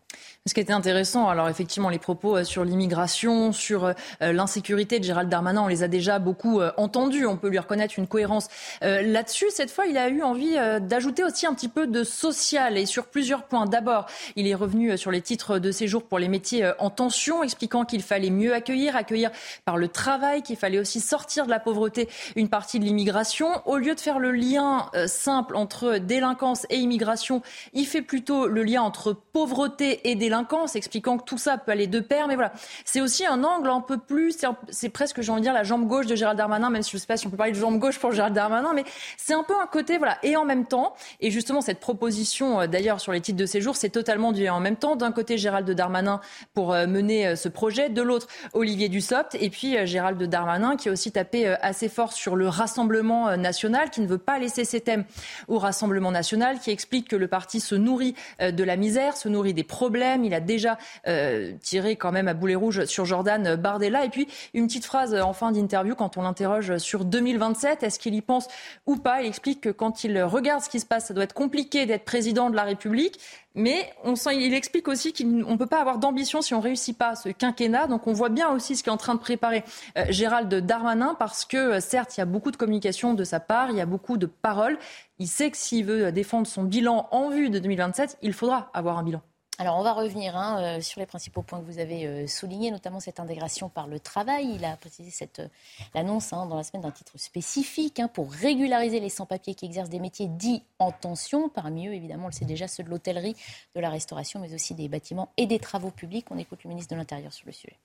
Ce 0.48 0.54
qui 0.54 0.60
était 0.60 0.74
intéressant, 0.74 1.30
alors 1.30 1.50
effectivement 1.50 1.90
les 1.90 2.00
propos 2.00 2.38
euh, 2.38 2.44
sur 2.44 2.64
l'immigration, 2.64 3.52
sur 3.52 3.86
euh, 3.86 3.94
l'insécurité 4.20 5.00
de 5.00 5.04
Gérald 5.04 5.30
Darmanin, 5.30 5.62
on 5.62 5.68
les 5.68 5.84
a 5.84 5.88
déjà 5.88 6.18
beaucoup 6.18 6.62
euh, 6.62 6.72
entendus, 6.78 7.26
on 7.26 7.38
peut 7.38 7.50
lui 7.50 7.60
reconnaître 7.60 7.94
une 7.98 8.08
cohérence 8.08 8.48
là-dessus. 8.82 9.46
Cette 9.52 9.70
fois, 9.70 9.86
il 9.86 9.98
a 9.98 10.10
eu 10.10 10.24
envie 10.24 10.56
d'ajouter 10.82 11.24
aussi 11.24 11.46
un 11.46 11.54
petit 11.54 11.68
peu 11.68 11.88
de 11.88 12.04
social 12.04 12.78
et 12.78 12.86
sur 12.86 13.06
plusieurs 13.06 13.44
points. 13.44 13.66
D'abord, 13.66 14.06
il 14.36 14.48
est 14.48 14.56
revenu 14.56 14.98
sur 14.98 15.12
les 15.12 15.22
titres 15.22 15.60
de 15.60 15.72
séjour 15.72 16.04
pour 16.04 16.20
les 16.20 16.28
métiers 16.28 16.72
en 16.80 16.90
tension, 16.90 17.44
expliquant 17.44 17.86
qu'il 17.86 18.02
fallait 18.02 18.30
mieux 18.30 18.54
accueillir, 18.54 18.96
accueillir 18.96 19.32
par 19.66 19.78
le 19.78 19.88
travail, 19.88 20.42
qu'il 20.42 20.58
fallait 20.58 20.80
aussi 20.80 21.00
sortir 21.00 21.46
de 21.46 21.52
la 21.52 21.60
pauvreté 21.60 22.10
une 22.36 22.50
partie 22.50 22.80
de 22.80 22.86
l'immigration. 22.86 23.50
Au 23.66 23.78
lieu 23.78 23.96
de 23.96 24.00
faire 24.00 24.20
le 24.20 24.32
lien 24.32 24.90
simple 25.06 25.56
entre 25.56 25.98
délinquance 25.98 26.66
et 26.70 26.78
immigration, 26.78 27.42
il 27.74 27.86
fait 27.86 28.02
plus 28.02 28.11
plutôt 28.12 28.46
le 28.46 28.64
lien 28.64 28.82
entre 28.82 29.14
pauvreté 29.14 30.12
et 30.12 30.16
délinquance, 30.16 30.76
expliquant 30.76 31.18
que 31.18 31.24
tout 31.24 31.38
ça 31.38 31.58
peut 31.58 31.72
aller 31.72 31.88
de 31.88 32.02
pair. 32.02 32.28
Mais 32.28 32.36
voilà, 32.36 32.52
c'est 32.84 33.00
aussi 33.00 33.26
un 33.26 33.42
angle 33.46 33.70
un 33.70 33.80
peu 33.80 33.98
plus, 33.98 34.36
c'est 34.70 34.90
presque, 34.90 35.22
j'ai 35.22 35.32
envie 35.32 35.40
de 35.40 35.46
dire, 35.46 35.54
la 35.54 35.64
jambe 35.64 35.88
gauche 35.88 36.08
de 36.08 36.16
Gérald 36.18 36.38
Darmanin, 36.38 36.70
même 36.70 36.84
si 36.84 36.92
je 36.92 36.98
ne 36.98 37.00
sais 37.00 37.08
pas 37.08 37.16
si 37.16 37.26
on 37.26 37.30
peut 37.30 37.38
parler 37.38 37.54
de 37.54 37.58
jambe 37.58 37.80
gauche 37.80 38.00
pour 38.00 38.12
Gérald 38.12 38.36
Darmanin, 38.36 38.74
mais 38.76 38.84
c'est 39.16 39.34
un 39.34 39.44
peu 39.44 39.54
un 39.58 39.66
côté, 39.66 39.98
voilà, 39.98 40.18
et 40.24 40.36
en 40.36 40.44
même 40.44 40.66
temps. 40.66 40.94
Et 41.22 41.32
justement, 41.32 41.62
cette 41.62 41.80
proposition, 41.80 42.60
euh, 42.60 42.68
d'ailleurs, 42.68 43.00
sur 43.00 43.14
les 43.14 43.22
titres 43.22 43.38
de 43.38 43.46
séjour, 43.46 43.78
c'est 43.78 43.92
totalement 43.92 44.34
du 44.34 44.50
en 44.50 44.60
même 44.60 44.76
temps. 44.76 44.98
D'un 44.98 45.14
côté, 45.14 45.38
Gérald 45.38 45.72
Darmanin 45.72 46.20
pour 46.54 46.74
euh, 46.74 46.88
mener 46.88 47.28
euh, 47.28 47.36
ce 47.38 47.48
projet, 47.48 47.88
de 47.88 48.02
l'autre, 48.02 48.28
Olivier 48.52 48.90
Dussopt, 48.90 49.38
et 49.40 49.50
puis 49.50 49.88
Gérald 49.88 50.22
Darmanin 50.22 50.76
qui 50.76 50.90
a 50.90 50.92
aussi 50.92 51.14
tapé 51.14 51.48
assez 51.62 51.88
fort 51.88 52.12
sur 52.12 52.36
le 52.36 52.50
Rassemblement 52.50 53.38
national, 53.38 53.90
qui 53.90 54.02
ne 54.02 54.08
veut 54.08 54.18
pas 54.18 54.38
laisser 54.38 54.66
ses 54.66 54.82
thèmes 54.82 55.06
au 55.48 55.60
Rassemblement 55.60 56.12
national, 56.12 56.60
qui 56.60 56.72
explique 56.72 57.08
que 57.08 57.16
le 57.16 57.30
parti 57.30 57.62
se 57.62 57.76
nourrit 57.76 58.01
euh, 58.42 58.52
de 58.52 58.64
la 58.64 58.76
misère, 58.76 59.16
se 59.18 59.30
nourrit 59.30 59.54
des 59.54 59.64
problèmes. 59.64 60.24
Il 60.24 60.34
a 60.34 60.40
déjà 60.40 60.78
euh, 61.08 61.54
tiré 61.62 61.96
quand 61.96 62.12
même 62.12 62.28
à 62.28 62.34
boulet 62.34 62.56
rouge 62.56 62.86
sur 62.86 63.06
Jordan 63.06 63.56
Bardella. 63.56 64.06
Et 64.06 64.10
puis 64.10 64.28
une 64.54 64.68
petite 64.68 64.86
phrase 64.86 65.16
en 65.16 65.34
fin 65.34 65.52
d'interview 65.52 65.96
quand 65.96 66.18
on 66.18 66.24
l'interroge 66.24 66.78
sur 66.78 67.06
2027. 67.06 67.84
Est-ce 67.84 68.00
qu'il 68.00 68.16
y 68.16 68.22
pense 68.22 68.48
ou 68.86 68.98
pas? 68.98 69.22
Il 69.22 69.28
explique 69.28 69.62
que 69.62 69.70
quand 69.70 70.04
il 70.04 70.22
regarde 70.24 70.64
ce 70.64 70.70
qui 70.70 70.80
se 70.80 70.86
passe, 70.86 71.08
ça 71.08 71.14
doit 71.14 71.24
être 71.24 71.34
compliqué 71.34 71.86
d'être 71.86 72.06
président 72.06 72.50
de 72.50 72.56
la 72.56 72.64
République. 72.64 73.20
Mais 73.54 73.92
on 74.04 74.16
sent, 74.16 74.36
il 74.36 74.54
explique 74.54 74.88
aussi 74.88 75.12
qu'on 75.12 75.26
ne 75.26 75.58
peut 75.58 75.66
pas 75.66 75.82
avoir 75.82 75.98
d'ambition 75.98 76.42
si 76.42 76.54
on 76.54 76.60
ne 76.60 76.64
réussit 76.64 76.98
pas 76.98 77.16
ce 77.16 77.30
quinquennat. 77.30 77.88
Donc 77.88 78.08
on 78.08 78.14
voit 78.14 78.30
bien 78.30 78.50
aussi 78.50 78.76
ce 78.76 78.84
qu'est 78.84 78.92
en 78.92 78.98
train 78.98 79.16
de 79.16 79.20
préparer 79.20 79.64
euh, 79.98 80.06
Gérald 80.10 80.54
Darmanin 80.54 81.16
parce 81.16 81.46
que 81.46 81.80
certes, 81.80 82.18
il 82.18 82.22
y 82.22 82.24
a 82.24 82.26
beaucoup 82.26 82.52
de 82.52 82.58
communication 82.58 83.14
de 83.14 83.24
sa 83.24 83.40
part, 83.40 83.70
il 83.72 83.78
y 83.78 83.82
a 83.82 83.86
beaucoup 83.86 84.18
de 84.18 84.26
paroles. 84.26 84.78
Il 85.20 85.28
sait 85.28 85.52
que 85.52 85.58
s'il 85.58 85.86
veut 85.86 86.12
défendre 86.12 86.48
son 86.48 86.64
bilan 86.64 87.08
en 87.12 87.30
vue 87.30 87.50
de 87.50 87.60
2027, 87.60 88.18
il 88.22 88.34
faudra 88.34 88.72
avoir 88.74 88.98
un 88.98 89.04
bilan. 89.04 89.22
Alors 89.62 89.78
on 89.78 89.84
va 89.84 89.94
revenir 89.94 90.36
hein, 90.36 90.60
euh, 90.60 90.82
sur 90.82 91.00
les 91.00 91.06
principaux 91.06 91.44
points 91.44 91.60
que 91.60 91.66
vous 91.66 91.78
avez 91.78 92.08
euh, 92.08 92.26
soulignés, 92.26 92.72
notamment 92.72 93.00
cette 93.00 93.20
intégration 93.20 93.70
par 93.70 93.86
le 93.86 94.00
travail. 94.00 94.56
Il 94.56 94.66
a 94.66 94.76
précisé 94.76 95.12
cette 95.12 95.38
euh, 95.38 95.48
l'annonce 95.94 96.34
hein, 96.34 96.48
dans 96.48 96.56
la 96.56 96.64
semaine 96.64 96.82
d'un 96.82 96.90
titre 96.90 97.14
spécifique 97.20 98.00
hein, 98.00 98.08
pour 98.08 98.32
régulariser 98.32 99.00
les 99.00 99.10
sans-papiers 99.10 99.54
qui 99.54 99.68
exercent 99.68 99.92
des 99.92 100.00
métiers 100.00 100.26
dits 100.30 100.64
en 100.80 100.92
tension. 100.92 101.48
Parmi 101.48 101.88
eux, 101.88 101.94
évidemment, 101.94 102.24
on 102.24 102.30
le 102.30 102.34
sait 102.34 102.46
déjà, 102.46 102.68
ceux 102.68 102.82
de 102.82 102.90
l'hôtellerie, 102.90 103.36
de 103.76 103.80
la 103.80 103.92
restauration, 103.92 104.40
mais 104.40 104.52
aussi 104.52 104.74
des 104.74 104.90
bâtiments 104.90 105.30
et 105.38 105.46
des 105.46 105.60
travaux 105.60 105.92
publics. 105.92 106.26
On 106.32 106.40
écoute 106.40 106.64
le 106.64 106.70
ministre 106.70 106.96
de 106.96 106.98
l'Intérieur 106.98 107.32
sur 107.32 107.46
le 107.46 107.52
sujet. 107.52 107.78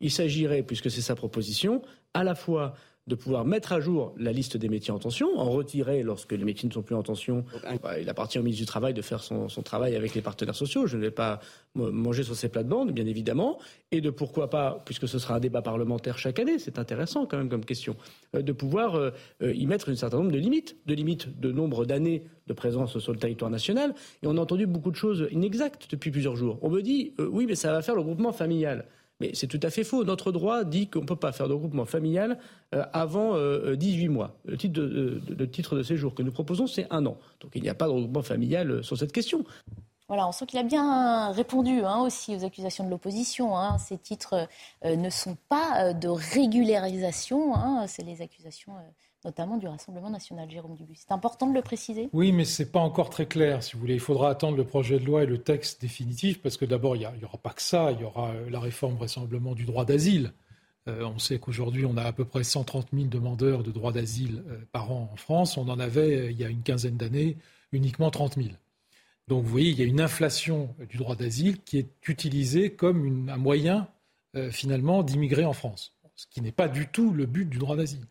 Il 0.00 0.10
s'agirait, 0.10 0.64
puisque 0.64 0.90
c'est 0.90 1.00
sa 1.00 1.14
proposition, 1.14 1.80
à 2.12 2.24
la 2.24 2.34
fois 2.34 2.74
de 3.08 3.14
pouvoir 3.14 3.44
mettre 3.44 3.72
à 3.72 3.80
jour 3.80 4.14
la 4.18 4.32
liste 4.32 4.56
des 4.56 4.68
métiers 4.68 4.92
en 4.92 4.98
tension, 4.98 5.38
en 5.38 5.50
retirer 5.50 6.02
lorsque 6.02 6.32
les 6.32 6.44
métiers 6.44 6.68
ne 6.68 6.74
sont 6.74 6.82
plus 6.82 6.94
en 6.94 7.02
tension. 7.02 7.44
Bah, 7.82 7.98
il 7.98 8.08
appartient 8.08 8.38
au 8.38 8.42
ministre 8.42 8.62
du 8.62 8.66
Travail 8.66 8.92
de 8.92 9.02
faire 9.02 9.22
son, 9.22 9.48
travail 9.64 9.96
avec 9.96 10.14
les 10.14 10.20
partenaires 10.20 10.54
sociaux. 10.54 10.86
Je 10.86 10.96
ne 10.96 11.02
vais 11.02 11.10
pas 11.10 11.40
manger 11.74 12.22
sur 12.22 12.36
ces 12.36 12.48
plates-bandes, 12.48 12.92
bien 12.92 13.06
évidemment. 13.06 13.58
Et 13.92 14.02
de 14.02 14.10
pourquoi 14.10 14.50
pas, 14.50 14.82
puisque 14.84 15.08
ce 15.08 15.18
sera 15.18 15.36
un 15.36 15.40
débat 15.40 15.62
parlementaire 15.62 16.18
chaque 16.18 16.38
année, 16.38 16.58
c'est 16.58 16.78
intéressant 16.78 17.24
quand 17.24 17.38
même 17.38 17.48
comme 17.48 17.64
question, 17.64 17.96
euh, 18.34 18.42
de 18.42 18.52
pouvoir 18.52 18.96
euh, 18.96 19.10
euh, 19.42 19.54
y 19.54 19.66
mettre 19.66 19.90
un 19.90 19.96
certain 19.96 20.18
nombre 20.18 20.32
de 20.32 20.38
limites, 20.38 20.76
de 20.86 20.94
limites 20.94 21.40
de 21.40 21.50
nombre 21.50 21.86
d'années 21.86 22.24
de 22.46 22.52
présence 22.52 22.98
sur 22.98 23.12
le 23.12 23.18
territoire 23.18 23.50
national. 23.50 23.94
Et 24.22 24.26
on 24.26 24.36
a 24.36 24.40
entendu 24.40 24.66
beaucoup 24.66 24.90
de 24.90 24.96
choses 24.96 25.28
inexactes 25.30 25.88
depuis 25.90 26.10
plusieurs 26.10 26.36
jours. 26.36 26.58
On 26.60 26.68
me 26.68 26.82
dit, 26.82 27.14
oui, 27.18 27.46
mais 27.46 27.54
ça 27.54 27.72
va 27.72 27.80
faire 27.80 27.94
le 27.94 28.02
groupement 28.02 28.32
familial. 28.32 28.86
Mais 29.20 29.32
c'est 29.34 29.46
tout 29.46 29.60
à 29.62 29.70
fait 29.70 29.84
faux. 29.84 30.04
Notre 30.04 30.32
droit 30.32 30.64
dit 30.64 30.88
qu'on 30.88 31.00
ne 31.00 31.06
peut 31.06 31.16
pas 31.16 31.32
faire 31.32 31.48
de 31.48 31.52
regroupement 31.52 31.84
familial 31.84 32.38
euh, 32.74 32.84
avant 32.92 33.34
18 33.74 34.06
euh, 34.06 34.10
mois. 34.10 34.36
Le 34.44 34.56
titre 34.56 35.76
de, 35.76 35.82
séjour 35.82 36.14
que 36.14 36.22
nous 36.22 36.32
proposons, 36.32 36.66
c'est 36.66 36.86
un 36.90 37.04
an. 37.06 37.18
Donc 37.40 37.52
il 37.54 37.62
n'y 37.62 37.68
a 37.68 37.74
pas 37.74 37.86
de 37.86 37.92
regroupement 37.92 38.22
familial 38.22 38.70
euh, 38.70 38.82
sur 38.82 38.96
cette 38.96 39.12
question. 39.12 39.44
Voilà, 40.06 40.26
on 40.26 40.32
sent 40.32 40.46
qu'il 40.46 40.58
a 40.58 40.62
bien 40.62 41.32
répondu 41.32 41.82
hein, 41.84 42.00
aussi 42.00 42.34
aux 42.34 42.44
accusations 42.44 42.84
de 42.84 42.88
l'opposition. 42.88 43.58
Hein. 43.58 43.76
Ces 43.76 43.98
titres 43.98 44.48
ne 44.82 45.10
sont 45.10 45.36
pas 45.50 45.92
de 45.92 46.08
régularisation, 46.08 47.54
hein. 47.54 47.86
c'est 47.86 48.04
les 48.04 48.22
accusations 48.22 48.72
notamment 49.28 49.58
du 49.58 49.68
Rassemblement 49.68 50.08
national, 50.08 50.50
Jérôme 50.50 50.74
Dubu. 50.74 50.94
C'est 50.94 51.12
important 51.12 51.46
de 51.46 51.54
le 51.54 51.60
préciser 51.60 52.08
Oui, 52.14 52.32
mais 52.32 52.46
ce 52.46 52.62
n'est 52.62 52.68
pas 52.70 52.80
encore 52.80 53.10
très 53.10 53.26
clair, 53.26 53.62
si 53.62 53.74
vous 53.74 53.80
voulez. 53.80 53.94
Il 53.94 54.00
faudra 54.00 54.30
attendre 54.30 54.56
le 54.56 54.64
projet 54.64 54.98
de 54.98 55.04
loi 55.04 55.24
et 55.24 55.26
le 55.26 55.36
texte 55.36 55.82
définitif, 55.82 56.40
parce 56.40 56.56
que 56.56 56.64
d'abord, 56.64 56.96
il 56.96 57.00
n'y 57.00 57.24
aura 57.24 57.36
pas 57.36 57.50
que 57.50 57.60
ça, 57.60 57.92
il 57.92 58.00
y 58.00 58.04
aura 58.04 58.30
euh, 58.30 58.48
la 58.48 58.58
réforme 58.58 58.94
vraisemblablement 58.94 59.54
du 59.54 59.66
droit 59.66 59.84
d'asile. 59.84 60.32
Euh, 60.88 61.04
on 61.04 61.18
sait 61.18 61.38
qu'aujourd'hui, 61.38 61.84
on 61.84 61.98
a 61.98 62.04
à 62.04 62.12
peu 62.12 62.24
près 62.24 62.42
130 62.42 62.88
000 62.94 63.08
demandeurs 63.08 63.62
de 63.62 63.70
droit 63.70 63.92
d'asile 63.92 64.42
euh, 64.48 64.60
par 64.72 64.90
an 64.90 65.10
en 65.12 65.16
France. 65.16 65.58
On 65.58 65.68
en 65.68 65.78
avait, 65.78 66.32
il 66.32 66.40
y 66.40 66.44
a 66.44 66.48
une 66.48 66.62
quinzaine 66.62 66.96
d'années, 66.96 67.36
uniquement 67.72 68.10
30 68.10 68.36
000. 68.36 68.48
Donc 69.28 69.44
vous 69.44 69.50
voyez, 69.50 69.68
il 69.68 69.78
y 69.78 69.82
a 69.82 69.86
une 69.86 70.00
inflation 70.00 70.74
du 70.88 70.96
droit 70.96 71.16
d'asile 71.16 71.60
qui 71.60 71.76
est 71.76 71.90
utilisée 72.08 72.70
comme 72.70 73.28
un 73.28 73.36
moyen, 73.36 73.88
finalement, 74.50 75.02
d'immigrer 75.02 75.44
en 75.44 75.52
France, 75.52 75.92
ce 76.14 76.26
qui 76.30 76.40
n'est 76.40 76.52
pas 76.52 76.68
du 76.68 76.86
tout 76.86 77.12
le 77.12 77.26
but 77.26 77.44
du 77.44 77.58
droit 77.58 77.76
d'asile. 77.76 78.06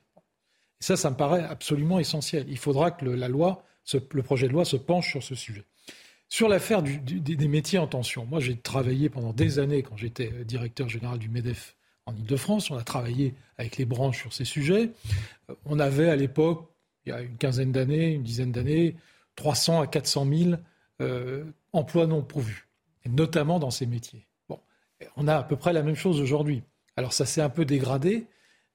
Et 0.82 0.84
ça, 0.84 0.96
ça 0.96 1.10
me 1.10 1.16
paraît 1.16 1.44
absolument 1.44 2.00
essentiel. 2.00 2.46
Il 2.48 2.58
faudra 2.58 2.92
que 2.92 3.06
le, 3.06 3.16
la 3.16 3.28
loi, 3.28 3.64
le 4.12 4.24
projet 4.24 4.48
de 4.48 4.54
loi 4.54 4.66
se 4.66 4.78
penche 4.78 5.10
sur 5.10 5.24
ce 5.24 5.36
sujet. 5.36 5.64
Sur 6.30 6.50
l'affaire 6.50 6.84
des 6.84 7.48
métiers 7.48 7.80
en 7.80 7.88
tension, 7.88 8.26
moi 8.26 8.42
j'ai 8.42 8.58
travaillé 8.58 9.10
pendant 9.10 9.32
des 9.32 9.60
années 9.60 9.82
quand 9.82 9.96
j'étais 9.96 10.30
directeur 10.44 10.90
général 10.90 11.20
du 11.20 11.30
MEDEF 11.30 11.76
en 12.06 12.14
Ile-de-France. 12.16 12.70
On 12.70 12.78
a 12.78 12.84
travaillé 12.84 13.34
avec 13.58 13.78
les 13.78 13.86
branches 13.86 14.20
sur 14.22 14.34
ces 14.34 14.44
sujets. 14.44 14.92
Euh, 15.50 15.56
on 15.66 15.80
avait 15.80 16.10
à 16.10 16.18
l'époque, 16.18 16.68
il 17.06 17.10
y 17.10 17.12
a 17.14 17.22
une 17.22 17.38
quinzaine 17.38 17.72
d'années, 17.72 18.12
une 18.12 18.24
dizaine 18.24 18.52
d'années, 18.52 18.98
300 19.36 19.82
à 19.82 19.88
400 19.88 20.28
000 20.30 20.52
euh, 21.02 21.46
emplois 21.72 22.08
non 22.08 22.22
pourvus, 22.22 22.68
notamment 23.06 23.60
dans 23.60 23.72
ces 23.72 23.86
métiers. 23.86 24.28
Bon, 24.50 24.60
on 25.16 25.30
a 25.30 25.38
à 25.38 25.44
peu 25.44 25.56
près 25.56 25.72
la 25.72 25.84
même 25.84 25.96
chose 25.96 26.20
aujourd'hui. 26.20 26.62
Alors 26.98 27.14
ça 27.14 27.26
s'est 27.26 27.42
un 27.42 27.50
peu 27.50 27.64
dégradé, 27.64 28.28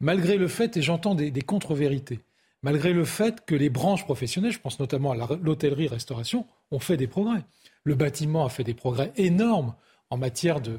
malgré 0.02 0.36
le 0.36 0.48
fait, 0.48 0.76
et 0.76 0.82
j'entends 0.82 1.14
des, 1.14 1.32
contre-vérités, 1.40 2.20
malgré 2.62 2.92
le 2.92 3.06
fait 3.06 3.46
que 3.46 3.54
les 3.54 3.70
branches 3.70 4.04
professionnelles, 4.04 4.52
je 4.52 4.58
pense 4.58 4.78
notamment 4.78 5.12
à 5.12 5.36
l'hôtellerie-restauration, 5.40 6.44
ont 6.70 6.80
fait 6.80 6.98
des 6.98 7.06
progrès. 7.06 7.44
Le 7.84 7.94
bâtiment 7.94 8.44
a 8.44 8.50
fait 8.50 8.64
des 8.64 8.74
progrès 8.74 9.12
énormes 9.16 9.74
en 10.10 10.18
matière 10.18 10.60
de, 10.60 10.78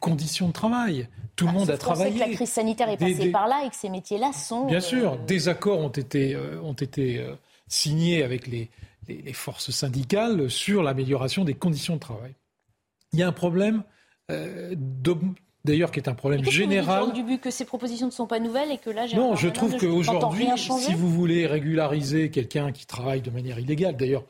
conditions 0.00 0.48
de 0.48 0.52
travail. 0.52 1.08
Tout 1.36 1.44
le 1.44 1.50
ah, 1.50 1.58
monde 1.58 1.70
a 1.70 1.76
travaillé. 1.76 2.14
que 2.14 2.20
la 2.20 2.34
crise 2.34 2.50
sanitaire 2.50 2.88
est 2.88 2.96
passée 2.96 3.30
par 3.30 3.48
là 3.48 3.64
et 3.66 3.70
que 3.70 3.76
ces 3.76 3.90
métiers-là 3.90 4.32
sont. 4.32 4.66
Bien 4.66 4.80
sûr, 4.80 5.12
euh, 5.12 5.16
des 5.26 5.48
accords 5.48 5.80
ont 5.80 5.88
été, 5.88 6.34
euh, 6.34 6.60
ont 6.62 6.74
été 6.74 7.18
euh, 7.18 7.34
signés 7.66 8.22
avec 8.22 8.46
les, 8.46 8.70
les, 9.08 9.32
forces 9.32 9.70
syndicales 9.70 10.48
sur 10.48 10.82
l'amélioration 10.82 11.44
des 11.44 11.54
conditions 11.54 11.94
de 11.94 12.00
travail. 12.00 12.34
Il 13.12 13.18
y 13.18 13.22
a 13.22 13.28
un 13.28 13.32
problème 13.32 13.82
d'ailleurs 15.64 15.90
qui 15.90 16.00
est 16.00 16.08
un 16.08 16.14
problème 16.14 16.44
général. 16.44 17.12
du 17.12 17.22
but 17.22 17.40
que 17.40 17.50
ces 17.50 17.64
propositions 17.64 18.06
ne 18.06 18.12
sont 18.12 18.26
pas 18.26 18.40
nouvelles 18.40 18.70
et 18.70 18.78
que 18.78 18.90
là, 18.90 19.06
non, 19.14 19.34
je 19.34 19.48
trouve 19.48 19.76
qu'aujourd'hui, 19.76 20.48
si 20.56 20.94
vous 20.94 21.10
voulez 21.10 21.46
régulariser 21.46 22.30
quelqu'un 22.30 22.72
qui 22.72 22.86
travaille 22.86 23.20
de 23.20 23.30
manière 23.30 23.58
illégale, 23.58 23.96
d'ailleurs, 23.96 24.24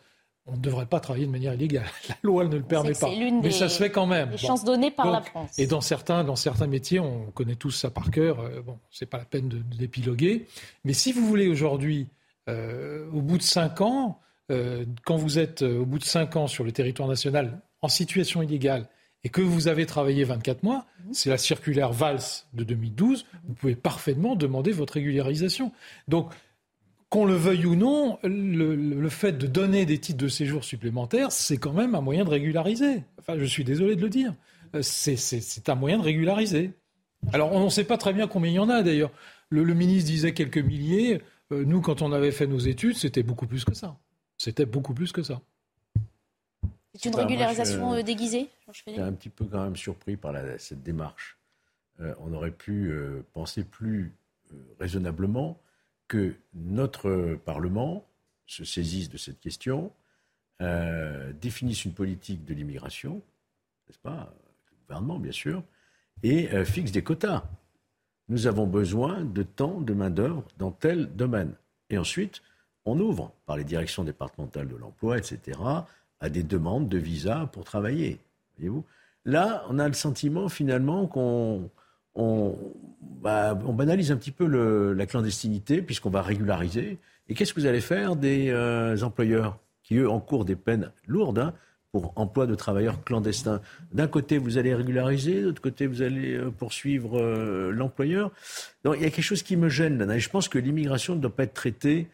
on 0.46 0.52
ne 0.52 0.58
devrait 0.58 0.86
pas 0.86 1.00
travailler 1.00 1.26
de 1.26 1.30
manière 1.30 1.54
illégale. 1.54 1.86
La 2.08 2.16
loi 2.22 2.44
ne 2.44 2.56
le 2.56 2.62
permet 2.62 2.92
pas. 2.92 3.08
Mais 3.42 3.50
ça 3.50 3.68
se 3.68 3.82
fait 3.82 3.90
quand 3.90 4.06
même. 4.06 4.30
Les 4.30 4.38
chances 4.38 4.64
données 4.64 4.90
par 4.90 5.10
la 5.10 5.22
France. 5.22 5.58
Et 5.58 5.66
dans 5.66 5.80
certains, 5.80 6.22
dans 6.22 6.36
certains 6.36 6.66
métiers, 6.66 7.00
on 7.00 7.30
connaît 7.30 7.54
tous 7.54 7.70
ça 7.70 7.90
par 7.90 8.10
cœur. 8.10 8.40
Euh, 8.40 8.60
bon, 8.60 8.78
c'est 8.90 9.06
pas 9.06 9.18
la 9.18 9.24
peine 9.24 9.48
de, 9.48 9.58
d'épiloguer. 9.58 10.46
Mais 10.84 10.92
si 10.92 11.12
vous 11.12 11.26
voulez 11.26 11.48
aujourd'hui, 11.48 12.08
euh, 12.48 13.06
au 13.12 13.22
bout 13.22 13.38
de 13.38 13.42
cinq 13.42 13.80
ans, 13.80 14.20
euh, 14.50 14.84
quand 15.06 15.16
vous 15.16 15.38
êtes 15.38 15.62
au 15.62 15.86
bout 15.86 15.98
de 15.98 16.04
cinq 16.04 16.36
ans 16.36 16.46
sur 16.46 16.64
le 16.64 16.72
territoire 16.72 17.08
national 17.08 17.62
en 17.80 17.88
situation 17.88 18.42
illégale 18.42 18.88
et 19.24 19.30
que 19.30 19.40
vous 19.40 19.68
avez 19.68 19.86
travaillé 19.86 20.22
24 20.24 20.62
mois, 20.62 20.86
mhm. 21.06 21.14
c'est 21.14 21.30
la 21.30 21.38
circulaire 21.38 21.92
Valls 21.92 22.20
de 22.52 22.62
2012, 22.62 23.26
vous 23.44 23.54
pouvez 23.54 23.74
parfaitement 23.74 24.36
demander 24.36 24.70
votre 24.70 24.94
régularisation. 24.94 25.72
Donc, 26.08 26.30
qu'on 27.08 27.24
le 27.24 27.34
veuille 27.34 27.66
ou 27.66 27.76
non, 27.76 28.18
le, 28.24 29.08
fait 29.08 29.38
de 29.38 29.46
donner 29.46 29.86
des 29.86 29.98
titres 29.98 30.18
de 30.18 30.28
séjour 30.28 30.64
supplémentaires, 30.64 31.30
c'est 31.30 31.58
quand 31.58 31.72
même 31.72 31.94
un 31.94 32.00
moyen 32.00 32.24
de 32.24 32.30
régulariser. 32.30 33.04
Enfin, 33.20 33.38
je 33.38 33.44
suis 33.44 33.64
désolé 33.64 33.94
de 33.96 34.02
le 34.02 34.08
dire. 34.08 34.34
Euh, 34.74 34.82
c'est 34.82 35.68
un 35.68 35.74
moyen 35.76 35.98
de 35.98 36.02
régulariser. 36.02 36.72
Alors, 37.32 37.52
on 37.52 37.64
ne 37.64 37.68
sait 37.70 37.84
pas 37.84 37.98
très 37.98 38.12
bien 38.12 38.26
combien 38.26 38.50
il 38.50 38.54
y 38.54 38.58
en 38.58 38.68
a 38.68 38.82
d'ailleurs. 38.82 39.12
Le, 39.48 39.62
ministre 39.74 40.10
disait 40.10 40.34
quelques 40.34 40.58
milliers. 40.58 41.22
Euh, 41.52 41.64
nous, 41.64 41.80
quand 41.80 42.02
on 42.02 42.12
avait 42.12 42.32
fait 42.32 42.48
nos 42.48 42.58
études, 42.58 42.96
c'était 42.96 43.22
beaucoup 43.22 43.46
plus 43.46 43.64
que 43.64 43.74
ça. 43.74 43.96
C'était 44.36 44.66
beaucoup 44.66 44.92
plus 44.92 45.12
que 45.12 45.22
ça. 45.22 45.40
C'est 46.94 47.08
une 47.08 47.16
régularisation 47.16 48.02
déguisée 48.02 48.48
Je 48.72 48.78
suis 48.78 49.00
un 49.00 49.12
petit 49.12 49.28
peu 49.28 49.44
quand 49.44 49.64
même 49.64 49.76
surpris 49.76 50.16
par 50.16 50.34
cette 50.58 50.82
démarche. 50.82 51.36
on 51.98 52.32
aurait 52.32 52.50
pu 52.52 52.92
penser 53.32 53.64
plus 53.64 54.12
raisonnablement 54.78 55.60
que 56.08 56.34
notre 56.54 57.36
Parlement 57.44 58.04
se 58.46 58.64
saisisse 58.64 59.08
de 59.08 59.16
cette 59.16 59.40
question, 59.40 59.92
euh, 60.60 61.32
définisse 61.32 61.84
une 61.84 61.94
politique 61.94 62.44
de 62.44 62.54
l'immigration, 62.54 63.22
n'est-ce 63.88 63.98
pas 63.98 64.32
Le 64.70 64.76
gouvernement, 64.86 65.18
bien 65.18 65.32
sûr, 65.32 65.62
et 66.22 66.52
euh, 66.52 66.64
fixe 66.64 66.92
des 66.92 67.02
quotas. 67.02 67.44
Nous 68.28 68.46
avons 68.46 68.66
besoin 68.66 69.24
de 69.24 69.42
temps 69.42 69.80
de 69.80 69.92
main-d'œuvre 69.92 70.44
dans 70.58 70.70
tel 70.70 71.14
domaine. 71.14 71.54
Et 71.90 71.98
ensuite, 71.98 72.42
on 72.84 72.98
ouvre, 73.00 73.32
par 73.46 73.56
les 73.56 73.64
directions 73.64 74.04
départementales 74.04 74.68
de 74.68 74.76
l'emploi, 74.76 75.18
etc., 75.18 75.58
à 76.24 76.30
des 76.30 76.42
demandes 76.42 76.88
de 76.88 76.96
visa 76.96 77.50
pour 77.52 77.64
travailler. 77.64 78.18
Voyez-vous 78.56 78.84
Là, 79.26 79.64
on 79.68 79.78
a 79.78 79.86
le 79.86 79.94
sentiment 79.94 80.48
finalement 80.48 81.06
qu'on 81.06 81.70
bah, 82.16 83.58
on, 83.66 83.72
banalise 83.74 84.10
un 84.10 84.16
petit 84.16 84.30
peu 84.30 84.46
la 84.94 85.06
clandestinité 85.06 85.82
puisqu'on 85.82 86.10
va 86.10 86.22
régulariser. 86.22 86.98
Et 87.28 87.34
qu'est-ce 87.34 87.52
que 87.52 87.60
vous 87.60 87.66
allez 87.66 87.82
faire 87.82 88.16
des 88.16 88.50
euh, 88.50 89.00
employeurs 89.02 89.58
qui, 89.82 89.96
eux, 89.96 90.08
encourent 90.08 90.46
des 90.46 90.56
peines 90.56 90.90
lourdes 91.06 91.38
hein, 91.38 91.52
pour 91.92 92.12
emploi 92.16 92.46
de 92.46 92.54
travailleurs 92.54 93.02
clandestins? 93.04 93.60
D'un 93.92 94.08
côté, 94.08 94.38
vous 94.38 94.56
allez 94.56 94.74
régulariser, 94.74 95.40
de 95.40 95.46
l'autre 95.46 95.62
côté, 95.62 95.86
vous 95.86 96.00
allez 96.00 96.36
euh, 96.36 96.50
poursuivre 96.50 97.18
euh, 97.18 97.70
l'employeur. 97.70 98.30
Donc, 98.82 98.96
il 98.96 99.02
y 99.02 99.06
a 99.06 99.10
quelque 99.10 99.24
chose 99.24 99.42
qui 99.42 99.56
me 99.56 99.68
gêne 99.68 100.02
là. 100.02 100.16
Et 100.16 100.20
je 100.20 100.30
pense 100.30 100.48
que 100.48 100.58
l'immigration 100.58 101.16
ne 101.16 101.20
doit 101.20 101.34
pas 101.34 101.44
être 101.44 101.54
traitée 101.54 102.08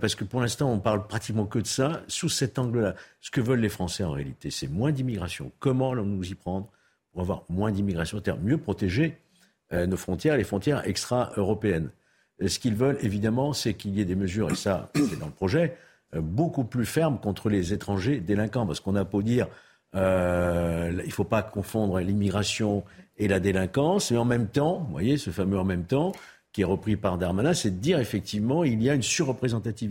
parce 0.00 0.14
que 0.14 0.24
pour 0.24 0.40
l'instant, 0.40 0.72
on 0.72 0.78
parle 0.78 1.06
pratiquement 1.06 1.44
que 1.44 1.58
de 1.58 1.66
ça, 1.66 2.02
sous 2.08 2.30
cet 2.30 2.58
angle-là. 2.58 2.94
Ce 3.20 3.30
que 3.30 3.42
veulent 3.42 3.60
les 3.60 3.68
Français 3.68 4.04
en 4.04 4.12
réalité, 4.12 4.50
c'est 4.50 4.68
moins 4.68 4.90
d'immigration. 4.90 5.52
Comment 5.58 5.92
allons-nous 5.92 6.30
y 6.30 6.34
prendre 6.34 6.68
pour 7.12 7.20
avoir 7.20 7.44
moins 7.50 7.70
d'immigration, 7.70 8.18
c'est-à-dire 8.18 8.42
mieux 8.42 8.56
protéger 8.56 9.18
euh, 9.72 9.86
nos 9.86 9.98
frontières, 9.98 10.38
les 10.38 10.44
frontières 10.44 10.88
extra-européennes? 10.88 11.90
Ce 12.46 12.58
qu'ils 12.58 12.74
veulent, 12.74 12.96
évidemment, 13.02 13.52
c'est 13.52 13.74
qu'il 13.74 13.94
y 13.94 14.00
ait 14.00 14.06
des 14.06 14.14
mesures, 14.14 14.50
et 14.50 14.54
ça, 14.54 14.90
c'est 14.94 15.18
dans 15.18 15.26
le 15.26 15.32
projet, 15.32 15.76
euh, 16.14 16.22
beaucoup 16.22 16.64
plus 16.64 16.86
fermes 16.86 17.18
contre 17.18 17.50
les 17.50 17.74
étrangers 17.74 18.20
délinquants. 18.20 18.66
Parce 18.66 18.80
qu'on 18.80 18.96
a 18.96 19.04
beau 19.04 19.22
dire, 19.22 19.46
euh, 19.94 20.90
il 20.90 21.06
ne 21.06 21.12
faut 21.12 21.24
pas 21.24 21.42
confondre 21.42 22.00
l'immigration 22.00 22.82
et 23.18 23.28
la 23.28 23.40
délinquance, 23.40 24.10
mais 24.10 24.16
en 24.16 24.24
même 24.24 24.46
temps, 24.46 24.78
vous 24.78 24.92
voyez, 24.92 25.18
ce 25.18 25.30
fameux 25.30 25.58
en 25.58 25.64
même 25.64 25.84
temps, 25.84 26.12
qui 26.52 26.62
est 26.62 26.64
repris 26.64 26.96
par 26.96 27.18
Darmanin, 27.18 27.54
c'est 27.54 27.70
de 27.70 27.80
dire 27.80 27.98
effectivement, 28.00 28.64
il 28.64 28.82
y 28.82 28.90
a 28.90 28.94
une 28.94 29.02
surreprésentation 29.02 29.86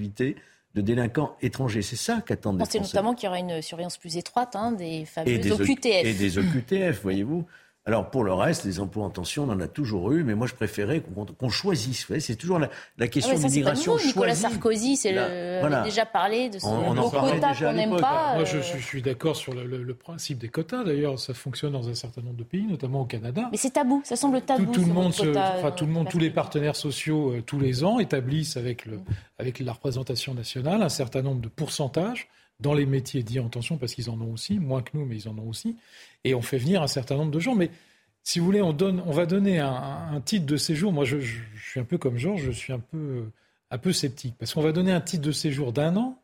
de 0.75 0.81
délinquants 0.81 1.35
étrangers. 1.41 1.81
C'est 1.81 1.95
ça 1.95 2.21
qu'attendent 2.21 2.59
les 2.59 2.65
Français. 2.65 2.79
C'est 2.79 2.95
notamment 2.95 3.13
qu'il 3.15 3.25
y 3.25 3.29
aura 3.29 3.39
une 3.39 3.61
surveillance 3.61 3.97
plus 3.97 4.17
étroite 4.17 4.55
hein, 4.55 4.71
des 4.71 5.05
fameux 5.05 5.51
OQTF. 5.51 6.05
Et 6.05 6.13
des 6.13 6.37
OQTF, 6.37 7.01
voyez-vous. 7.01 7.45
Alors 7.89 8.11
pour 8.11 8.23
le 8.23 8.31
reste, 8.31 8.65
les 8.65 8.79
emplois 8.79 9.03
en 9.03 9.09
tension, 9.09 9.45
on 9.45 9.49
en 9.49 9.59
a 9.59 9.67
toujours 9.67 10.11
eu, 10.11 10.23
mais 10.23 10.35
moi 10.35 10.45
je 10.45 10.53
préférais 10.53 11.01
qu'on 11.39 11.49
choisisse. 11.49 12.05
C'est 12.19 12.35
toujours 12.35 12.59
la, 12.59 12.69
la 12.99 13.07
question 13.07 13.33
ah 13.35 13.39
de 13.39 13.47
l'immigration 13.47 13.93
choisie. 13.93 14.09
Nicolas 14.09 14.35
Sarkozy 14.35 14.95
c'est 14.95 15.17
a 15.17 15.81
déjà 15.81 16.05
parlé 16.05 16.49
de 16.49 16.59
ce 16.59 16.67
on, 16.67 16.95
on 16.95 17.09
quota 17.09 17.55
qu'on 17.55 17.73
n'aime 17.73 17.97
pas. 17.99 18.35
Moi 18.35 18.45
je, 18.45 18.57
euh. 18.57 18.61
suis 18.61 19.01
d'accord 19.01 19.35
sur 19.35 19.55
le, 19.55 19.93
principe 19.95 20.37
des 20.37 20.49
quotas. 20.49 20.83
D'ailleurs, 20.83 21.17
ça 21.17 21.33
fonctionne 21.33 21.71
dans 21.71 21.89
un 21.89 21.95
certain 21.95 22.21
nombre 22.21 22.37
de 22.37 22.43
pays, 22.43 22.67
notamment 22.67 23.01
au 23.01 23.05
Canada. 23.05 23.49
Mais 23.49 23.57
c'est 23.57 23.71
tabou, 23.71 24.03
ça 24.05 24.15
semble 24.15 24.39
tabou. 24.41 24.71
Tout, 24.71 24.81
le 24.81 24.93
monde, 24.93 25.11
enfin, 25.17 25.71
tout 25.71 25.87
le 25.87 25.91
monde, 25.91 26.09
tous 26.09 26.19
les 26.19 26.29
partenaires 26.29 26.75
sociaux, 26.75 27.31
euh, 27.31 27.41
tous 27.41 27.57
les 27.57 27.83
ans, 27.83 27.97
établissent 27.97 28.55
avec, 28.55 28.85
le, 28.85 28.99
avec 29.39 29.59
la 29.61 29.73
représentation 29.73 30.35
nationale 30.35 30.83
un 30.83 30.89
certain 30.89 31.23
nombre 31.23 31.41
de 31.41 31.47
pourcentages 31.47 32.29
dans 32.59 32.73
les 32.73 32.85
métiers 32.85 33.23
dits 33.23 33.39
en 33.39 33.49
parce 33.79 33.93
qu'ils 33.93 34.09
en 34.09 34.19
ont 34.19 34.33
aussi, 34.33 34.59
moins 34.59 34.81
que 34.81 34.91
nous, 34.93 35.05
mais 35.05 35.15
ils 35.15 35.29
en 35.29 35.37
ont 35.37 35.47
aussi, 35.47 35.77
et 36.23 36.35
on 36.35 36.41
fait 36.41 36.57
venir 36.57 36.81
un 36.81 36.87
certain 36.87 37.15
nombre 37.15 37.31
de 37.31 37.39
gens. 37.39 37.55
Mais 37.55 37.71
si 38.23 38.39
vous 38.39 38.45
voulez, 38.45 38.61
on, 38.61 38.73
donne, 38.73 39.01
on 39.05 39.11
va 39.11 39.25
donner 39.25 39.59
un, 39.59 40.21
titre 40.23 40.45
de 40.45 40.57
séjour. 40.57 40.91
Moi, 40.91 41.05
je, 41.05 41.17
suis 41.17 41.79
un 41.79 41.85
peu 41.85 41.97
comme 41.97 42.17
Georges, 42.17 42.43
je 42.43 42.51
suis 42.51 42.73
un 42.73 42.79
peu, 42.79 43.25
un 43.71 43.77
peu 43.77 43.93
sceptique, 43.93 44.35
parce 44.37 44.53
qu'on 44.53 44.61
va 44.61 44.71
donner 44.71 44.91
un 44.91 45.01
titre 45.01 45.23
de 45.23 45.31
séjour 45.31 45.71
d'un 45.71 45.95
an, 45.95 46.21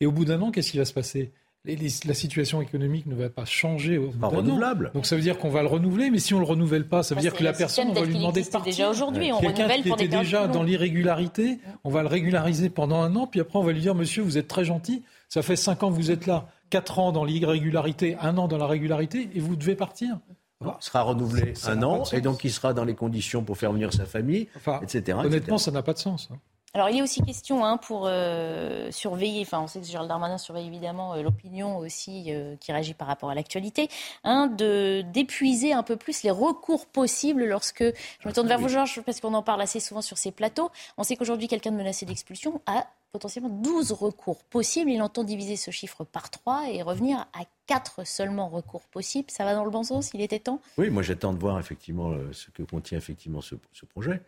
et 0.00 0.06
au 0.06 0.12
bout 0.12 0.24
d'un 0.24 0.40
an, 0.42 0.50
qu'est-ce 0.50 0.70
qui 0.70 0.78
va 0.78 0.84
se 0.84 0.92
passer? 0.92 1.32
La 1.64 2.14
situation 2.14 2.62
économique 2.62 3.06
ne 3.06 3.14
va 3.14 3.28
pas 3.28 3.44
changer 3.44 3.98
au 3.98 4.08
bout 4.08 4.28
renouvelable. 4.28 4.90
Donc 4.94 5.04
ça 5.04 5.16
veut 5.16 5.22
dire 5.22 5.38
qu'on 5.38 5.50
va 5.50 5.62
le 5.62 5.68
renouveler, 5.68 6.10
mais 6.10 6.18
si 6.18 6.32
on 6.32 6.38
le 6.38 6.46
renouvelle 6.46 6.88
pas, 6.88 7.02
ça 7.02 7.14
veut 7.14 7.20
dire 7.20 7.34
que 7.34 7.44
la 7.44 7.52
personne, 7.52 7.88
on 7.88 7.92
va 7.92 8.04
lui 8.04 8.14
demander 8.14 8.42
de 8.42 8.48
partir. 8.48 8.72
déjà 8.72 8.90
aujourd'hui, 8.90 9.32
on 9.32 9.40
Quelqu'un 9.40 9.68
qui 9.82 9.90
était 9.90 10.08
déjà 10.08 10.48
dans 10.48 10.62
l'irrégularité, 10.62 11.58
on 11.84 11.90
va 11.90 12.02
le 12.02 12.08
régulariser 12.08 12.70
pendant 12.70 13.02
un 13.02 13.14
an, 13.16 13.26
puis 13.26 13.40
après 13.40 13.58
on 13.58 13.62
va 13.62 13.72
lui 13.72 13.80
dire, 13.80 13.94
monsieur, 13.94 14.22
vous 14.22 14.38
êtes 14.38 14.48
très 14.48 14.64
gentil, 14.64 15.02
ça 15.28 15.42
fait 15.42 15.56
cinq 15.56 15.82
ans 15.82 15.90
que 15.90 15.96
vous 15.96 16.10
êtes 16.10 16.26
là, 16.26 16.48
quatre 16.70 16.98
ans 16.98 17.12
dans 17.12 17.24
l'irrégularité, 17.24 18.16
un 18.20 18.38
an 18.38 18.48
dans 18.48 18.58
la 18.58 18.66
régularité, 18.66 19.28
et 19.34 19.40
vous 19.40 19.56
devez 19.56 19.74
partir. 19.74 20.18
Il 20.62 20.68
sera 20.80 21.02
renouvelé 21.02 21.54
un 21.66 21.82
an, 21.82 22.04
et 22.12 22.20
donc 22.20 22.44
il 22.44 22.50
sera 22.50 22.72
dans 22.72 22.84
les 22.84 22.94
conditions 22.94 23.42
pour 23.42 23.58
faire 23.58 23.72
venir 23.72 23.92
sa 23.92 24.06
famille, 24.06 24.48
etc. 24.82 25.18
Honnêtement, 25.22 25.58
ça 25.58 25.70
n'a 25.70 25.82
pas 25.82 25.92
de 25.92 25.98
sens. 25.98 26.28
Hein. 26.32 26.38
Alors, 26.72 26.88
il 26.88 27.00
a 27.00 27.02
aussi 27.02 27.20
question 27.22 27.64
hein, 27.64 27.78
pour 27.78 28.04
euh, 28.06 28.92
surveiller, 28.92 29.42
enfin, 29.42 29.60
on 29.60 29.66
sait 29.66 29.80
que 29.80 29.86
Gérald 29.86 30.08
Darmanin 30.08 30.38
surveille 30.38 30.68
évidemment 30.68 31.14
euh, 31.14 31.22
l'opinion 31.22 31.78
aussi 31.78 32.26
euh, 32.28 32.54
qui 32.60 32.70
réagit 32.70 32.94
par 32.94 33.08
rapport 33.08 33.28
à 33.28 33.34
l'actualité, 33.34 33.88
hein, 34.22 34.46
de 34.46 35.02
d'épuiser 35.12 35.72
un 35.72 35.82
peu 35.82 35.96
plus 35.96 36.22
les 36.22 36.30
recours 36.30 36.86
possibles 36.86 37.44
lorsque. 37.44 37.82
Je 37.82 38.28
me 38.28 38.32
tourne 38.32 38.46
vers 38.46 38.60
vous, 38.60 38.68
Georges, 38.68 39.00
parce 39.04 39.20
qu'on 39.20 39.34
en 39.34 39.42
parle 39.42 39.62
assez 39.62 39.80
souvent 39.80 40.00
sur 40.00 40.16
ces 40.16 40.30
plateaux. 40.30 40.70
On 40.96 41.02
sait 41.02 41.16
qu'aujourd'hui, 41.16 41.48
quelqu'un 41.48 41.72
de 41.72 41.76
menacé 41.76 42.06
d'expulsion 42.06 42.60
a 42.66 42.86
potentiellement 43.10 43.48
12 43.48 43.90
recours 43.90 44.44
possibles. 44.44 44.92
Il 44.92 45.02
entend 45.02 45.24
diviser 45.24 45.56
ce 45.56 45.72
chiffre 45.72 46.04
par 46.04 46.30
3 46.30 46.68
et 46.70 46.82
revenir 46.82 47.26
à 47.32 47.46
4 47.66 48.06
seulement 48.06 48.48
recours 48.48 48.86
possibles. 48.92 49.28
Ça 49.32 49.44
va 49.44 49.56
dans 49.56 49.64
le 49.64 49.70
bon 49.70 49.82
sens? 49.82 50.12
Il 50.14 50.20
était 50.20 50.38
temps? 50.38 50.60
Oui, 50.78 50.88
moi 50.90 51.02
j'attends 51.02 51.32
de 51.32 51.38
voir 51.40 51.58
effectivement 51.58 52.14
ce 52.30 52.48
que 52.52 52.62
contient 52.62 52.98
effectivement 52.98 53.40
ce 53.40 53.56
projet. 53.86 54.22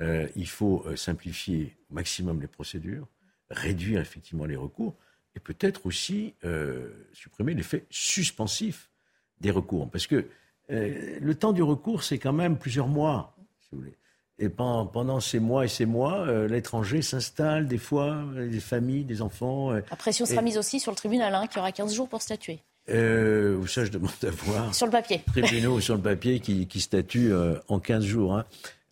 Euh, 0.00 0.26
il 0.36 0.48
faut 0.48 0.84
euh, 0.86 0.96
simplifier 0.96 1.74
au 1.90 1.94
maximum 1.94 2.40
les 2.40 2.46
procédures, 2.46 3.06
réduire 3.50 4.00
effectivement 4.00 4.44
les 4.44 4.56
recours 4.56 4.94
et 5.34 5.40
peut-être 5.40 5.86
aussi 5.86 6.34
euh, 6.44 6.90
supprimer 7.12 7.54
l'effet 7.54 7.86
suspensif 7.88 8.90
des 9.40 9.50
recours. 9.50 9.90
Parce 9.90 10.06
que 10.06 10.26
le 10.68 11.32
temps 11.34 11.52
du 11.52 11.62
recours, 11.62 12.02
c'est 12.02 12.18
quand 12.18 12.32
même 12.32 12.58
plusieurs 12.58 12.88
mois, 12.88 13.36
si 13.60 13.68
vous 13.70 13.78
voulez. 13.78 13.96
Et 14.38 14.48
pendant, 14.48 15.20
ces 15.20 15.38
mois 15.38 15.64
et 15.64 15.68
ces 15.68 15.86
mois, 15.86 16.26
l'étranger 16.48 17.02
s'installe, 17.02 17.68
des 17.68 17.78
fois, 17.78 18.24
des 18.34 18.58
familles, 18.58 19.04
des 19.04 19.22
enfants. 19.22 19.70
La 19.70 19.82
pression 19.96 20.26
sera 20.26 20.42
mise 20.42 20.58
aussi 20.58 20.80
sur 20.80 20.90
le 20.90 20.96
tribunal, 20.96 21.32
hein, 21.34 21.46
qui 21.46 21.58
aura 21.60 21.70
15 21.70 21.94
jours 21.94 22.08
pour 22.08 22.20
statuer. 22.20 22.58
Euh, 22.88 23.64
ça, 23.66 23.84
je 23.84 23.92
demande 23.92 24.10
à 24.22 24.30
voir. 24.30 24.74
Sur 24.74 24.86
le 24.86 24.92
papier. 24.92 25.22
Tribunaux 25.28 25.78
sur 25.80 25.94
le 25.94 26.02
papier 26.02 26.40
qui, 26.40 26.66
qui 26.66 26.80
statuent 26.80 27.32
en 27.68 27.78
15 27.78 28.04
jours. 28.04 28.34
Hein. 28.34 28.44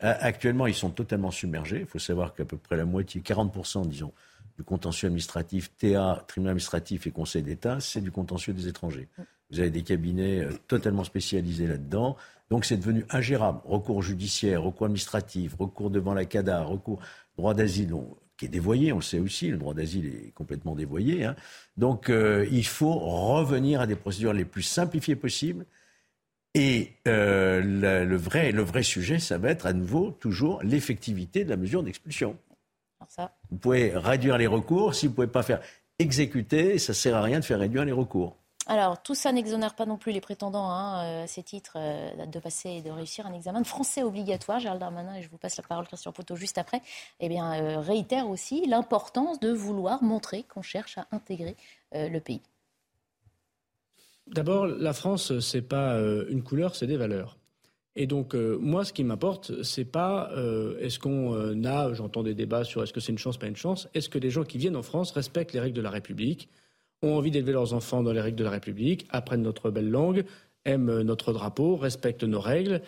Euh, 0.05 0.15
actuellement, 0.21 0.67
ils 0.67 0.75
sont 0.75 0.91
totalement 0.91 1.31
submergés. 1.31 1.81
Il 1.81 1.87
faut 1.87 1.99
savoir 1.99 2.35
qu'à 2.35 2.45
peu 2.45 2.57
près 2.57 2.77
la 2.77 2.85
moitié, 2.85 3.21
40%, 3.21 3.89
disons, 3.89 4.13
du 4.57 4.65
contentieux 4.65 5.07
administratif, 5.07 5.71
TA, 5.77 6.25
tribunal 6.29 6.53
administratif 6.53 7.07
et 7.07 7.11
Conseil 7.11 7.43
d'État, 7.43 7.81
c'est 7.81 8.01
du 8.01 8.11
contentieux 8.11 8.53
des 8.53 8.69
étrangers. 8.69 9.09
Vous 9.51 9.61
avez 9.61 9.71
des 9.71 9.83
cabinets 9.83 10.41
euh, 10.41 10.53
totalement 10.69 11.05
spécialisés 11.05 11.67
là-dedans. 11.67 12.17
Donc 12.51 12.65
c'est 12.65 12.77
devenu 12.77 13.05
ingérable. 13.11 13.61
Recours 13.65 14.03
judiciaire, 14.03 14.63
recours 14.63 14.87
administratif, 14.87 15.55
recours 15.59 15.91
devant 15.91 16.15
la 16.15 16.25
CADA, 16.25 16.63
recours 16.63 17.01
droit 17.37 17.55
d'asile, 17.55 17.95
qui 18.37 18.45
est 18.45 18.49
dévoyé, 18.49 18.93
on 18.93 18.97
le 18.97 19.03
sait 19.03 19.19
aussi, 19.19 19.49
le 19.49 19.57
droit 19.57 19.75
d'asile 19.75 20.07
est 20.07 20.31
complètement 20.35 20.75
dévoyé. 20.75 21.25
Hein. 21.25 21.37
Donc 21.77 22.11
euh, 22.11 22.47
il 22.51 22.67
faut 22.67 22.95
revenir 22.95 23.81
à 23.81 23.87
des 23.87 23.97
procédures 23.97 24.33
les 24.33 24.45
plus 24.45 24.63
simplifiées 24.63 25.17
possibles 25.17 25.65
et 26.55 26.93
euh, 27.09 27.61
le, 28.05 28.17
vrai, 28.17 28.53
le 28.53 28.63
vrai 28.63 28.85
sujet, 28.85 29.19
ça 29.19 29.39
va 29.39 29.51
être 29.51 29.67
à 29.67 29.73
nouveau 29.73 30.13
toujours 30.13 30.63
l'effectivité 30.63 31.45
de 31.45 31.51
la 31.51 31.57
mesure 31.57 31.83
d'expulsion. 31.83 32.37
Vous 33.51 33.59
pouvez 33.59 33.93
réduire 33.95 34.39
les 34.39 34.47
recours, 34.47 34.95
si 34.95 35.07
vous 35.07 35.13
ne 35.13 35.15
pouvez 35.17 35.27
pas 35.27 35.43
faire 35.43 35.61
exécuter, 35.99 36.79
ça 36.79 36.93
ne 36.93 36.95
sert 36.95 37.17
à 37.17 37.23
rien 37.23 37.41
de 37.41 37.45
faire 37.45 37.59
réduire 37.59 37.85
les 37.85 37.93
recours. 37.93 38.37
Alors, 38.67 39.03
tout 39.03 39.15
ça 39.15 39.31
n'exonère 39.31 39.75
pas 39.75 39.85
non 39.85 39.99
plus 39.99 40.13
les 40.13 40.23
prétendants 40.23 40.71
hein, 40.71 41.05
euh, 41.05 41.25
à 41.25 41.27
ces 41.27 41.43
titres 41.43 41.77
euh, 41.77 42.25
de 42.25 42.39
passer 42.39 42.71
et 42.71 42.83
de 42.83 42.91
réussir 42.91 43.27
un 43.27 43.35
examen 43.35 43.61
de 43.61 43.67
français 43.67 44.03
obligatoire. 44.03 44.59
Gérald 44.59 44.81
Darmanin, 44.81 45.17
et 45.17 45.23
je 45.23 45.29
vous 45.29 45.37
passe 45.37 45.59
la 45.59 45.65
parole, 45.65 45.87
Christian 45.87 46.13
Poteau, 46.13 46.35
juste 46.35 46.57
après, 46.57 46.81
eh 47.21 47.29
bien, 47.29 47.81
réitère 47.81 48.31
aussi 48.31 48.65
l'importance 48.67 49.39
de 49.39 49.53
vouloir 49.53 50.03
montrer 50.03 50.45
qu'on 50.45 50.63
cherche 50.63 50.97
à 50.97 51.07
intégrer 51.11 51.57
le 51.93 52.19
pays. 52.21 52.41
D'abord, 54.27 54.67
la 54.67 54.93
France, 54.93 55.39
c'est 55.41 55.63
pas 55.63 55.95
euh, 55.97 56.25
une 56.29 56.43
couleur, 56.43 56.75
c'est 56.75 56.87
des 56.87 56.97
valeurs. 56.97 57.37
Et 57.97 58.07
donc, 58.07 58.35
euh, 58.35 58.59
moi, 58.59 58.85
ce 58.85 58.93
qui 58.93 59.05
m'importe, 59.05 59.63
c'est 59.63 59.85
pas 59.85 60.31
euh, 60.33 60.79
est-ce 60.81 60.99
qu'on 60.99 61.65
a, 61.65 61.93
j'entends 61.93 62.23
des 62.23 62.35
débats 62.35 62.65
sur 62.65 62.83
est-ce 62.83 62.93
que 62.93 63.01
c'est 63.01 63.13
une 63.13 63.19
chance, 63.19 63.37
pas 63.37 63.47
une 63.47 63.57
chance, 63.57 63.89
est-ce 63.95 64.09
que 64.09 64.19
les 64.19 64.31
gens 64.31 64.45
qui 64.45 64.59
viennent 64.59 64.77
en 64.77 64.83
France 64.83 65.13
respectent 65.13 65.53
les 65.53 65.61
règles 65.61 65.77
de 65.77 65.83
la 65.83 65.91
République, 65.91 66.49
ont 67.03 67.17
envie 67.17 67.31
d'élever 67.31 67.53
leurs 67.53 67.75
enfants 67.75 68.03
dans 68.03 68.13
les 68.13 68.21
règles 68.21 68.39
de 68.39 68.45
la 68.45 68.51
République, 68.51 69.07
apprennent 69.11 69.43
notre 69.43 69.71
belle 69.71 69.91
langue, 69.91 70.25
aiment 70.65 71.03
notre 71.03 71.33
drapeau, 71.33 71.77
respectent 71.77 72.25
nos 72.25 72.41
règles. 72.41 72.81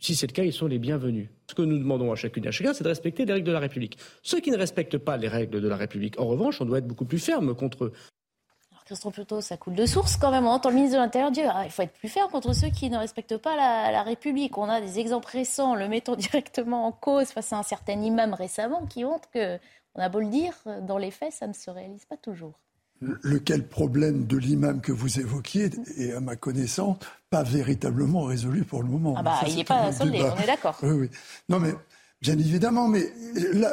Si 0.00 0.16
c'est 0.16 0.26
le 0.26 0.32
cas, 0.32 0.42
ils 0.42 0.52
sont 0.52 0.66
les 0.66 0.80
bienvenus. 0.80 1.28
Ce 1.48 1.54
que 1.54 1.62
nous 1.62 1.78
demandons 1.78 2.10
à 2.10 2.16
chacune 2.16 2.44
et 2.44 2.48
à 2.48 2.50
chacun, 2.50 2.74
c'est 2.74 2.82
de 2.82 2.88
respecter 2.88 3.24
les 3.24 3.32
règles 3.32 3.46
de 3.46 3.52
la 3.52 3.60
République. 3.60 3.96
Ceux 4.22 4.40
qui 4.40 4.50
ne 4.50 4.56
respectent 4.58 4.98
pas 4.98 5.16
les 5.16 5.28
règles 5.28 5.60
de 5.60 5.68
la 5.68 5.76
République, 5.76 6.18
en 6.18 6.26
revanche, 6.26 6.60
on 6.60 6.64
doit 6.64 6.78
être 6.78 6.88
beaucoup 6.88 7.04
plus 7.04 7.20
ferme 7.24 7.54
contre 7.54 7.84
eux. 7.84 7.92
Christian 8.92 9.10
Pluto, 9.10 9.40
ça 9.40 9.56
coule 9.56 9.74
de 9.74 9.86
source 9.86 10.16
quand 10.18 10.30
même. 10.30 10.46
On 10.46 10.50
entend 10.50 10.68
le 10.68 10.74
ministre 10.74 10.98
de 10.98 11.02
l'Intérieur 11.02 11.30
dire 11.30 11.50
ah, 11.54 11.64
il 11.64 11.70
faut 11.70 11.80
être 11.80 11.94
plus 11.94 12.10
ferme 12.10 12.30
contre 12.30 12.52
ceux 12.52 12.68
qui 12.68 12.90
ne 12.90 12.98
respectent 12.98 13.38
pas 13.38 13.56
la, 13.56 14.02
République. 14.02 14.58
On 14.58 14.68
a 14.68 14.82
des 14.82 14.98
exemples 14.98 15.30
récents, 15.30 15.74
le 15.74 15.88
mettant 15.88 16.14
directement 16.16 16.86
en 16.86 16.92
cause 16.92 17.28
face 17.28 17.54
à 17.54 17.58
un 17.58 17.62
certain 17.62 17.98
imam 17.98 18.34
récemment, 18.34 18.84
qui 18.84 19.04
montre 19.04 19.30
que, 19.30 19.58
on 19.94 20.02
a 20.02 20.10
beau 20.10 20.20
le 20.20 20.26
dire, 20.26 20.52
dans 20.82 20.98
les 20.98 21.10
faits, 21.10 21.32
ça 21.32 21.46
ne 21.46 21.54
se 21.54 21.70
réalise 21.70 22.04
pas 22.04 22.18
toujours. 22.18 22.52
Lequel 23.00 23.66
problème 23.66 24.26
de 24.26 24.36
l'imam 24.36 24.82
que 24.82 24.92
vous 24.92 25.18
évoquiez 25.18 25.70
est, 25.96 26.12
à 26.12 26.20
ma 26.20 26.36
connaissance, 26.36 26.98
pas 27.30 27.42
véritablement 27.42 28.24
résolu 28.24 28.64
pour 28.64 28.82
le 28.82 28.90
moment. 28.90 29.14
Ah 29.16 29.22
bah, 29.22 29.40
il 29.48 29.56
n'est 29.56 29.64
pas 29.64 29.90
soldé, 29.90 30.22
on 30.22 30.38
est 30.38 30.46
d'accord. 30.46 30.76
Oui, 30.82 30.92
oui. 30.92 31.10
Non, 31.48 31.58
mais 31.58 31.72
Bien 32.22 32.38
évidemment, 32.38 32.86
mais 32.86 33.12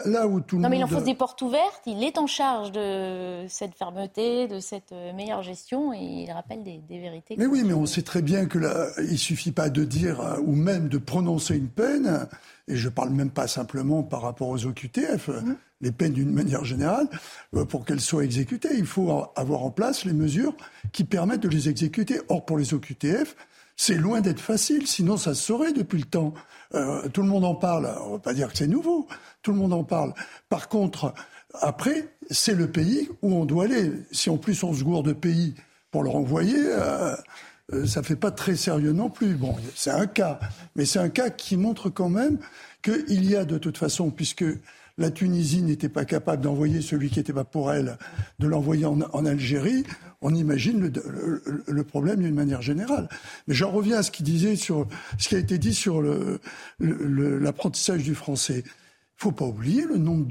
là, 0.06 0.26
où 0.28 0.40
tout 0.40 0.56
le 0.56 0.62
monde... 0.62 0.64
Non, 0.64 0.70
mais 0.70 0.80
il 0.80 0.84
enfonce 0.84 1.04
des 1.04 1.14
portes 1.14 1.40
ouvertes, 1.44 1.84
il 1.86 2.04
est 2.04 2.18
en 2.18 2.26
charge 2.26 2.72
de 2.72 3.46
cette 3.48 3.76
fermeté, 3.76 4.48
de 4.48 4.60
cette 4.60 4.92
euh, 4.92 5.14
meilleure 5.14 5.44
gestion, 5.44 5.94
et 5.94 6.24
il 6.24 6.32
rappelle 6.32 6.64
des, 6.64 6.82
vérités. 6.90 7.36
Mais 7.38 7.46
oui, 7.46 7.62
mais 7.64 7.74
on 7.74 7.86
sait 7.86 8.02
très 8.02 8.24
bien 8.24 8.48
que 8.48 8.58
là, 8.58 8.88
il 8.98 9.20
suffit 9.20 9.52
pas 9.52 9.70
de 9.70 9.84
dire, 9.84 10.20
euh, 10.22 10.40
ou 10.44 10.56
même 10.56 10.90
de 10.90 10.98
prononcer 10.98 11.58
une 11.58 11.68
peine, 11.68 12.28
et 12.68 12.76
je 12.76 12.90
parle 12.90 13.12
même 13.12 13.30
pas 13.30 13.46
simplement 13.46 14.02
par 14.02 14.24
rapport 14.24 14.50
aux 14.50 14.66
OQTF, 14.66 15.28
mmh. 15.28 15.56
les 15.82 15.92
peines 15.92 16.14
d'une 16.14 16.32
manière 16.34 16.66
générale, 16.66 17.08
euh, 17.56 17.66
pour 17.66 17.86
qu'elles 17.86 18.02
soient 18.02 18.24
exécutées. 18.24 18.76
Il 18.76 18.88
faut 18.88 19.26
avoir 19.36 19.64
en 19.64 19.70
place 19.70 20.06
les 20.06 20.14
mesures 20.14 20.56
qui 20.92 21.04
permettent 21.04 21.44
de 21.44 21.50
les 21.50 21.70
exécuter. 21.70 22.20
Or, 22.30 22.46
pour 22.46 22.58
les 22.58 22.74
OQTF, 22.74 23.36
c'est 23.82 23.96
loin 23.96 24.20
d'être 24.20 24.42
facile, 24.42 24.88
sinon 24.88 25.16
ça 25.16 25.34
se 25.34 25.42
saurait 25.42 25.72
depuis 25.72 26.00
le 26.00 26.04
temps. 26.04 26.34
Euh, 26.76 27.08
tout 27.08 27.22
le 27.22 27.30
monde 27.30 27.46
en 27.46 27.56
parle, 27.56 27.90
on 28.02 28.08
ne 28.08 28.14
va 28.16 28.20
pas 28.20 28.34
dire 28.34 28.52
que 28.52 28.58
c'est 28.58 28.68
nouveau, 28.68 29.08
tout 29.42 29.54
le 29.54 29.58
monde 29.58 29.72
en 29.72 29.86
parle. 29.86 30.14
Par 30.50 30.68
contre, 30.68 31.14
après, 31.54 32.10
c'est 32.30 32.56
le 32.56 32.70
pays 32.70 33.08
où 33.22 33.34
on 33.34 33.46
doit 33.46 33.64
aller. 33.64 33.94
Si 34.12 34.30
en 34.30 34.36
plus 34.36 34.64
on 34.64 34.74
se 34.74 34.84
gourde 34.84 35.08
de 35.08 35.14
pays 35.14 35.56
pour 35.92 36.04
le 36.04 36.10
renvoyer, 36.10 36.60
euh, 36.60 37.16
euh, 37.72 37.86
ça 37.86 38.02
ne 38.02 38.06
fait 38.06 38.18
pas 38.18 38.32
très 38.32 38.58
sérieux 38.58 38.92
non 38.92 39.10
plus. 39.10 39.36
Bon, 39.36 39.56
c'est 39.76 39.92
un 39.92 40.08
cas, 40.08 40.42
mais 40.76 40.84
c'est 40.84 41.00
un 41.00 41.10
cas 41.10 41.30
qui 41.30 41.56
montre 41.56 41.90
quand 41.90 42.10
même 42.10 42.38
qu'il 42.84 43.24
y 43.24 43.38
a 43.38 43.46
de 43.46 43.58
toute 43.58 43.78
façon, 43.78 44.12
puisque 44.12 44.44
la 45.00 45.10
Tunisie 45.10 45.62
n'était 45.64 45.90
pas 45.90 46.06
capable 46.06 46.44
d'envoyer 46.44 46.82
celui 46.82 47.10
qui 47.10 47.20
n'était 47.20 47.34
pas 47.34 47.46
pour 47.46 47.72
elle, 47.72 47.98
de 48.40 48.48
l'envoyer 48.48 48.86
en, 48.86 49.26
Algérie, 49.26 49.86
on 50.22 50.36
imagine 50.36 50.92
le, 51.68 51.84
problème 51.84 52.22
d'une 52.22 52.36
manière 52.36 52.62
générale. 52.62 53.08
Mais 53.48 53.56
j'en 53.56 53.72
reviens 53.72 53.98
à 53.98 54.04
ce 54.04 54.12
qui 54.12 54.24
disait 54.24 54.58
sur 54.58 54.88
ce 55.18 55.30
qui 55.30 55.36
a 55.36 55.40
été 55.40 55.58
dit 55.58 55.74
sur 55.74 56.04
l'apprentissage 56.80 58.04
du 58.04 58.14
français. 58.14 58.64
Il 58.66 59.22
faut 59.22 59.32
pas 59.32 59.46
oublier 59.46 59.86
le 59.86 59.98
nombre 59.98 60.28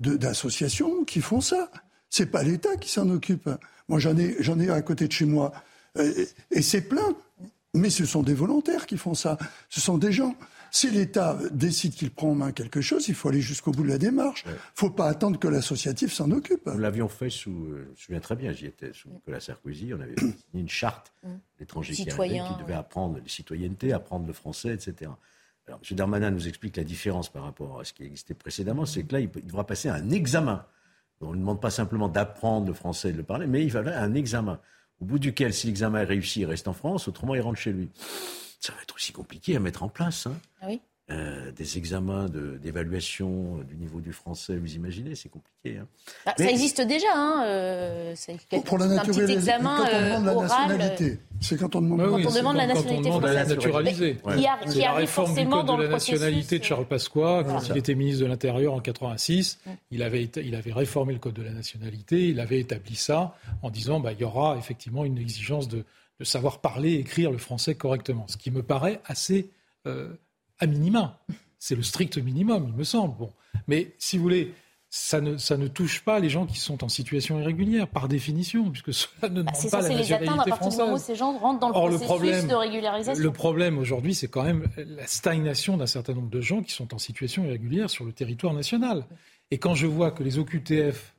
d'associations 0.00 1.04
qui 1.04 1.22
font 1.22 1.40
ça. 1.40 1.70
C'est 2.10 2.26
pas 2.26 2.42
l'État 2.42 2.76
qui 2.76 2.90
s'en 2.90 3.08
occupe. 3.08 3.48
Moi, 3.88 3.98
j'en 3.98 4.16
ai, 4.18 4.36
ai 4.38 4.70
à 4.70 4.82
côté 4.82 5.08
de 5.08 5.12
chez 5.12 5.26
moi, 5.26 5.52
et, 5.98 6.28
et 6.50 6.62
c'est 6.62 6.82
plein. 6.82 7.14
Mais 7.74 7.90
ce 7.90 8.04
sont 8.04 8.22
des 8.22 8.34
volontaires 8.34 8.86
qui 8.86 8.96
font 8.98 9.14
ça. 9.14 9.38
Ce 9.70 9.80
sont 9.80 9.98
des 9.98 10.12
gens. 10.12 10.34
Si 10.70 10.90
l'État 10.90 11.38
décide 11.50 11.94
qu'il 11.94 12.10
prend 12.10 12.30
en 12.30 12.34
main 12.34 12.52
quelque 12.52 12.80
chose, 12.80 13.08
il 13.08 13.14
faut 13.14 13.28
aller 13.28 13.40
jusqu'au 13.40 13.70
bout 13.70 13.82
de 13.82 13.88
la 13.88 13.98
démarche. 13.98 14.44
Il 14.46 14.52
ne 14.52 14.56
faut 14.74 14.90
pas 14.90 15.08
attendre 15.08 15.38
que 15.38 15.48
l'associatif 15.48 16.12
s'en 16.12 16.30
occupe. 16.30 16.66
Nous 16.66 16.78
l'avions 16.78 17.08
fait 17.08 17.30
sous, 17.30 17.50
euh, 17.50 17.84
je 17.84 17.90
me 17.90 17.96
souviens 17.96 18.20
très 18.20 18.36
bien, 18.36 18.52
j'y 18.52 18.66
étais, 18.66 18.92
sous 18.92 19.08
Nicolas 19.08 19.40
Sarkozy, 19.40 19.92
on 19.94 20.00
avait 20.00 20.14
signé 20.18 20.34
une 20.54 20.68
charte 20.68 21.12
mm. 21.22 21.28
d'étrangers 21.58 21.94
qui, 21.94 22.04
qui 22.04 22.10
devait 22.10 22.74
apprendre 22.74 23.18
les 23.22 23.28
citoyennetés, 23.28 23.92
apprendre 23.92 24.26
le 24.26 24.32
français, 24.32 24.74
etc. 24.74 25.10
Alors, 25.66 25.80
M. 25.88 25.96
Darmanin 25.96 26.30
nous 26.30 26.46
explique 26.46 26.76
la 26.76 26.84
différence 26.84 27.28
par 27.28 27.42
rapport 27.42 27.80
à 27.80 27.84
ce 27.84 27.92
qui 27.92 28.04
existait 28.04 28.34
précédemment, 28.34 28.86
c'est 28.86 29.02
que 29.02 29.14
là, 29.14 29.20
il, 29.20 29.30
devra 29.30 29.66
passer 29.66 29.88
un 29.88 30.10
examen. 30.10 30.64
On 31.20 31.32
ne 31.32 31.38
demande 31.38 31.60
pas 31.60 31.70
simplement 31.70 32.08
d'apprendre 32.08 32.66
le 32.66 32.74
français 32.74 33.08
et 33.08 33.12
de 33.12 33.16
le 33.16 33.22
parler, 33.24 33.46
mais 33.46 33.64
il 33.64 33.72
va 33.72 33.80
avoir 33.80 33.96
un 33.96 34.14
examen, 34.14 34.60
au 35.00 35.06
bout 35.06 35.18
duquel, 35.18 35.52
si 35.54 35.66
l'examen 35.66 36.00
est 36.00 36.04
réussi, 36.04 36.40
il 36.40 36.46
reste 36.46 36.68
en 36.68 36.72
France, 36.72 37.08
autrement, 37.08 37.34
il 37.34 37.40
rentre 37.40 37.58
chez 37.58 37.72
lui 37.72 37.90
ça 38.66 38.72
va 38.74 38.82
être 38.82 38.94
aussi 38.94 39.12
compliqué 39.12 39.56
à 39.56 39.60
mettre 39.60 39.82
en 39.82 39.88
place. 39.88 40.26
Hein. 40.26 40.36
Ah 40.60 40.66
oui 40.68 40.80
euh, 41.08 41.52
des 41.52 41.78
examens 41.78 42.26
d'évaluation 42.28 43.58
du 43.58 43.76
niveau 43.76 44.00
du 44.00 44.12
français, 44.12 44.56
vous 44.56 44.74
imaginez, 44.74 45.14
c'est 45.14 45.28
compliqué. 45.28 45.78
Hein. 45.78 45.86
Bah, 46.24 46.34
ça 46.36 46.50
existe 46.50 46.80
déjà. 46.80 47.06
Hein, 47.14 47.44
euh, 47.46 48.14
pour, 48.64 48.76
la 48.76 48.86
un 48.86 49.04
petit 49.04 49.20
examen 49.20 49.76
quand 49.78 49.88
on 49.92 50.02
demande 50.02 50.24
la 50.24 50.32
euh, 50.32 50.42
nationalité. 50.42 51.20
C'est 51.40 51.56
quand 51.60 51.76
on 51.76 51.82
demande, 51.82 52.00
oui, 52.00 52.24
quand 52.24 52.30
on 52.30 52.34
demande 52.34 52.56
la 52.56 52.66
nationalité 52.66 53.08
quand 53.08 53.14
on 53.14 53.20
demande 53.20 53.34
la 53.34 53.44
naturaliser. 53.44 54.16
Qui, 54.68 54.80
la 54.80 54.92
réforme 54.94 55.32
du 55.32 55.48
code 55.48 55.66
de 55.66 55.82
la 55.84 55.88
nationalité 55.90 56.58
de 56.58 56.64
Charles 56.64 56.86
Pasqua, 56.86 57.44
quand 57.46 57.60
il 57.68 57.76
était 57.76 57.94
ministre 57.94 58.24
de 58.24 58.26
l'Intérieur 58.28 58.74
en 58.74 58.80
86, 58.80 59.60
mm. 59.64 59.70
il, 59.92 60.02
avait, 60.02 60.24
il 60.24 60.56
avait 60.56 60.72
réformé 60.72 61.12
le 61.12 61.20
code 61.20 61.34
de 61.34 61.42
la 61.42 61.52
nationalité, 61.52 62.30
il 62.30 62.40
avait 62.40 62.58
établi 62.58 62.96
ça 62.96 63.36
en 63.62 63.70
disant 63.70 64.00
bah, 64.00 64.10
il 64.10 64.18
y 64.18 64.24
aura 64.24 64.56
effectivement 64.58 65.04
une 65.04 65.18
exigence 65.18 65.68
de 65.68 65.84
de 66.18 66.24
savoir 66.24 66.60
parler 66.60 66.92
et 66.92 67.00
écrire 67.00 67.30
le 67.30 67.38
français 67.38 67.74
correctement, 67.74 68.26
ce 68.28 68.36
qui 68.36 68.50
me 68.50 68.62
paraît 68.62 69.00
assez 69.04 69.50
euh, 69.86 70.14
à 70.58 70.66
minima. 70.66 71.20
C'est 71.58 71.74
le 71.74 71.82
strict 71.82 72.18
minimum, 72.18 72.66
il 72.68 72.74
me 72.74 72.84
semble. 72.84 73.16
Bon. 73.16 73.32
Mais 73.66 73.94
si 73.98 74.16
vous 74.16 74.22
voulez, 74.22 74.54
ça 74.88 75.20
ne, 75.20 75.36
ça 75.36 75.56
ne 75.56 75.66
touche 75.66 76.02
pas 76.02 76.20
les 76.20 76.30
gens 76.30 76.46
qui 76.46 76.58
sont 76.58 76.84
en 76.84 76.88
situation 76.88 77.38
irrégulière, 77.40 77.88
par 77.88 78.08
définition, 78.08 78.70
puisque 78.70 78.94
cela 78.94 79.28
ne 79.28 79.42
bah, 79.42 79.52
demande 79.52 79.70
pas 79.70 79.82
la 79.82 79.88
nationalité 79.90 80.50
française. 80.52 80.92
Où 80.92 80.98
ces 80.98 81.16
gens 81.16 81.36
rentrent 81.38 81.60
dans 81.60 81.68
le 81.68 81.74
Or, 81.74 81.88
processus 81.88 82.02
le 82.02 82.06
problème, 82.06 82.48
de 82.48 82.54
régularisation. 82.54 83.22
Le 83.22 83.32
problème 83.32 83.78
aujourd'hui, 83.78 84.14
c'est 84.14 84.28
quand 84.28 84.44
même 84.44 84.68
la 84.76 85.06
stagnation 85.06 85.76
d'un 85.76 85.86
certain 85.86 86.14
nombre 86.14 86.30
de 86.30 86.40
gens 86.40 86.62
qui 86.62 86.72
sont 86.72 86.94
en 86.94 86.98
situation 86.98 87.44
irrégulière 87.44 87.90
sur 87.90 88.04
le 88.04 88.12
territoire 88.12 88.54
national. 88.54 89.04
Et 89.50 89.58
quand 89.58 89.74
je 89.74 89.86
vois 89.86 90.12
que 90.12 90.22
les 90.22 90.38
OQTF, 90.38 91.14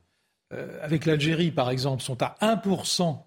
euh, 0.53 0.79
avec 0.81 1.05
l'Algérie 1.05 1.51
par 1.51 1.69
exemple, 1.69 2.01
sont 2.01 2.21
à 2.21 2.37
1% 2.41 3.19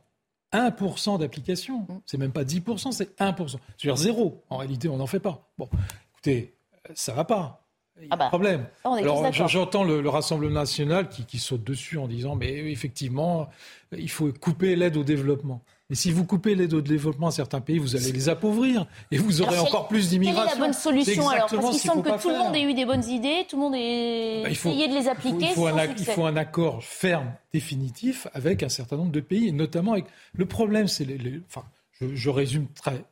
1% 0.53 1.19
d'application. 1.19 1.81
Mm. 1.81 2.01
C'est 2.07 2.19
même 2.19 2.33
pas 2.33 2.45
10%, 2.45 2.93
c'est 2.93 3.19
1%. 3.19 3.49
C'est-à-dire 3.49 3.97
zéro. 3.97 4.43
En 4.51 4.59
réalité, 4.59 4.89
on 4.89 4.97
n'en 4.97 5.07
fait 5.07 5.21
pas. 5.21 5.49
Bon, 5.59 5.69
écoutez, 6.13 6.55
ça 6.95 7.13
va 7.15 7.25
pas. 7.25 7.61
Il 8.01 8.05
y 8.05 8.07
a 8.07 8.09
ah 8.13 8.17
bah, 8.17 8.29
problème. 8.29 8.67
Alors 8.85 9.31
j'entends 9.33 9.85
le, 9.85 10.09
Rassemblement 10.09 10.55
national 10.55 11.11
qui, 11.11 11.27
qui, 11.27 11.39
saute 11.39 11.63
dessus 11.63 11.99
en 11.99 12.09
disant 12.09 12.35
mais 12.35 12.49
effectivement, 12.71 13.51
il 13.93 14.11
faut 14.11 14.33
couper 14.33 14.75
l'aide 14.75 14.97
au 14.97 15.05
développement. 15.05 15.63
Mais 15.91 15.97
si 15.97 16.13
vous 16.13 16.25
coupez 16.25 16.55
l'aide 16.55 16.73
au 16.73 16.81
développement 16.81 17.27
à 17.27 17.31
certains 17.33 17.61
pays, 17.61 17.79
vous 17.79 17.97
allez 17.97 18.13
les 18.13 18.29
appauvrir 18.29 18.87
et 19.11 19.19
vous 19.19 19.43
aurez 19.43 19.59
encore 19.59 19.89
plus 19.89 20.09
d'immigration. 20.09 20.43
Quelle 20.43 20.53
est 20.53 20.61
la 20.61 20.67
bonne 20.67 20.73
solution 20.73 21.29
alors 21.29 21.49
Parce 21.51 21.71
qu'il 21.71 21.81
semble 21.81 22.03
que 22.05 22.23
tout 22.23 22.31
le 22.31 22.39
monde 22.39 22.55
ait 22.55 22.63
eu 22.63 22.75
des 22.75 22.87
bonnes 22.87 23.05
idées, 23.05 23.45
tout 23.49 23.57
le 23.57 23.63
monde 23.63 23.75
ait 23.75 24.43
bah, 24.45 24.51
essayé 24.51 24.87
de 24.87 24.95
les 24.95 25.09
appliquer. 25.09 25.47
Il 25.47 25.53
faut, 25.53 25.67
un, 25.67 25.87
il 25.87 26.05
faut, 26.05 26.27
un, 26.27 26.37
accord 26.37 26.85
ferme, 26.85 27.33
définitif, 27.53 28.29
avec 28.35 28.63
un 28.63 28.69
certain 28.69 28.97
nombre 28.97 29.11
de 29.11 29.21
pays, 29.21 29.49
et 29.49 29.53
notamment 29.53 29.93
avec. 29.95 30.05
Le 30.33 30.47
problème, 30.47 30.87
c'est 30.87 31.05
les, 31.05 31.43
Enfin, 31.49 31.65
je, 32.01 32.31
résume 32.31 32.69
très, 32.69 33.05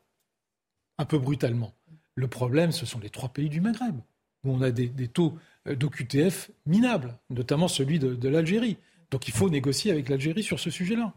un 0.99 1.05
peu 1.05 1.19
brutalement. 1.19 1.73
Le 2.14 2.29
problème, 2.29 2.71
ce 2.71 2.87
sont 2.87 3.01
les 3.01 3.11
trois 3.11 3.31
pays 3.31 3.49
du 3.49 3.61
Maghreb, 3.61 3.97
où 4.45 4.53
on 4.53 4.62
a 4.62 4.71
des, 4.71 5.09
taux 5.09 5.35
euh, 5.67 5.75
d'OQTF 5.75 6.53
minables, 6.64 7.19
notamment 7.29 7.67
celui 7.67 7.99
de 7.99 8.29
l'Algérie. 8.29 8.77
Donc 9.11 9.27
il 9.27 9.35
faut 9.35 9.51
négocier 9.51 9.91
avec 9.91 10.09
l'Algérie 10.09 10.45
sur 10.45 10.61
ce 10.61 10.71
sujet-là. 10.71 11.12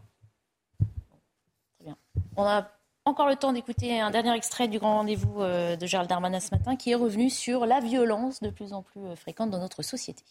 On 2.36 2.44
a 2.44 2.70
encore 3.04 3.28
le 3.28 3.36
temps 3.36 3.52
d'écouter 3.52 4.00
un 4.00 4.10
dernier 4.10 4.34
extrait 4.34 4.68
du 4.68 4.78
grand 4.78 4.98
rendez-vous 4.98 5.42
euh, 5.42 5.76
de 5.76 5.86
Gérald 5.86 6.08
Darmanin 6.08 6.40
ce 6.40 6.50
matin 6.52 6.76
qui 6.76 6.90
est 6.90 6.94
revenu 6.94 7.30
sur 7.30 7.66
la 7.66 7.80
violence 7.80 8.40
de 8.40 8.50
plus 8.50 8.72
en 8.72 8.82
plus 8.82 9.00
euh, 9.00 9.16
fréquente 9.16 9.50
dans 9.50 9.58
notre 9.58 9.82
société. 9.82 10.22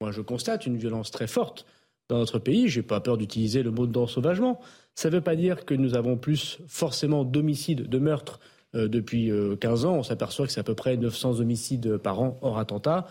Moi, 0.00 0.12
je 0.12 0.20
constate 0.20 0.66
une 0.66 0.76
violence 0.76 1.10
très 1.10 1.26
forte 1.26 1.66
dans 2.08 2.18
notre 2.18 2.38
pays. 2.38 2.68
Je 2.68 2.80
n'ai 2.80 2.86
pas 2.86 3.00
peur 3.00 3.16
d'utiliser 3.16 3.62
le 3.62 3.70
mot 3.70 3.86
d'ensauvagement. 3.86 4.60
Ça 4.94 5.08
ne 5.08 5.14
veut 5.14 5.20
pas 5.20 5.34
dire 5.34 5.64
que 5.64 5.74
nous 5.74 5.96
avons 5.96 6.16
plus 6.16 6.58
forcément 6.68 7.24
d'homicides, 7.24 7.88
de 7.88 7.98
meurtres 7.98 8.38
euh, 8.74 8.86
depuis 8.86 9.32
15 9.60 9.86
ans. 9.86 9.94
On 9.94 10.02
s'aperçoit 10.02 10.46
que 10.46 10.52
c'est 10.52 10.60
à 10.60 10.64
peu 10.64 10.74
près 10.74 10.96
900 10.96 11.40
homicides 11.40 11.96
par 11.96 12.20
an 12.20 12.38
hors 12.42 12.58
attentat. 12.58 13.06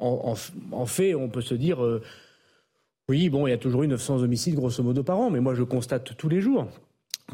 En, 0.00 0.34
en, 0.72 0.86
fait, 0.86 1.14
on 1.14 1.28
peut 1.28 1.42
se 1.42 1.54
dire 1.54 1.78
oui, 3.08 3.28
bon, 3.28 3.46
il 3.46 3.50
y 3.50 3.54
a 3.54 3.58
toujours 3.58 3.82
eu 3.82 3.88
900 3.88 4.22
homicides 4.22 4.54
grosso 4.54 4.82
modo 4.82 5.02
par 5.02 5.18
an, 5.18 5.30
mais 5.30 5.40
moi 5.40 5.54
je 5.54 5.62
constate 5.62 6.16
tous 6.16 6.28
les 6.28 6.40
jours 6.40 6.68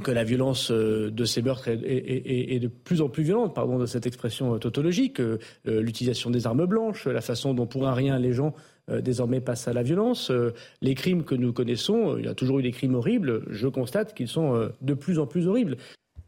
que 0.02 0.10
la 0.10 0.24
violence 0.24 0.70
euh, 0.70 1.10
de 1.10 1.24
ces 1.24 1.42
meurtres 1.42 1.68
est, 1.68 2.58
de 2.58 2.68
plus 2.68 3.00
en 3.00 3.08
plus 3.08 3.22
violente, 3.22 3.54
pardon 3.54 3.78
de 3.78 3.86
cette 3.86 4.06
expression 4.06 4.54
euh, 4.54 4.58
tautologique, 4.58 5.20
euh, 5.20 5.38
l'utilisation 5.64 6.30
des 6.30 6.46
armes 6.46 6.66
blanches, 6.66 7.06
la 7.06 7.20
façon 7.20 7.54
dont 7.54 7.66
pour 7.66 7.88
un 7.88 7.94
rien 7.94 8.18
les 8.18 8.32
gens 8.32 8.54
désormais 8.88 9.40
passent 9.40 9.68
à 9.68 9.72
la 9.72 9.84
violence, 9.84 10.32
les 10.82 10.96
crimes 10.96 11.22
que 11.22 11.36
nous 11.36 11.52
connaissons, 11.52 12.16
il 12.18 12.24
y 12.24 12.28
a 12.28 12.34
toujours 12.34 12.58
eu 12.58 12.62
des 12.62 12.72
crimes 12.72 12.96
horribles, 12.96 13.44
je 13.48 13.68
constate 13.68 14.14
qu'ils 14.14 14.26
sont 14.26 14.68
de 14.80 14.94
plus 14.94 15.20
en 15.20 15.28
plus 15.28 15.46
horribles. 15.46 15.76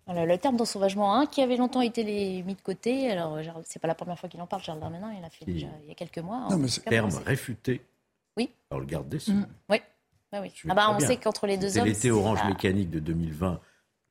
le 0.07 0.37
terme 0.37 0.57
d'ensauvagement 0.57 1.17
1 1.17 1.27
qui 1.27 1.43
avait 1.43 1.57
longtemps 1.57 1.81
été 1.81 2.05
mis 2.05 2.55
de 2.55 2.61
côté, 2.63 3.11
alors 3.11 3.37
c'est 3.65 3.83
pas 3.83 3.89
la 3.89 3.97
première 3.97 4.17
fois 4.17 4.29
qu'il 4.29 4.41
en 4.41 4.47
parle, 4.47 4.63
Charles 4.63 4.79
Darmanin, 4.79 5.13
il 5.17 5.23
l'a 5.23 5.31
fait 5.31 5.45
déjà 5.45 5.67
il 5.83 5.89
y 5.89 5.91
a 5.91 5.95
quelques 5.95 6.19
mois. 6.19 6.47
Non, 6.51 6.59
mais 6.59 6.69
terme 6.69 7.11
réfuté 7.27 7.81
oui. 8.37 8.51
Alors 8.71 8.81
le 8.81 8.87
garde 8.87 9.09
des 9.09 9.18
Sceaux. 9.18 9.33
Mm. 9.33 9.47
Oui. 9.68 9.79
oui. 10.33 10.53
Ah 10.68 10.75
bah, 10.75 10.97
on 10.97 11.01
sait 11.01 11.16
qu'entre 11.16 11.47
les 11.47 11.57
deux 11.59 11.79
hommes. 11.79 11.87
l'été 11.87 12.11
orange 12.11 12.45
mécanique 12.47 12.90
de 12.90 12.99
2020. 12.99 13.61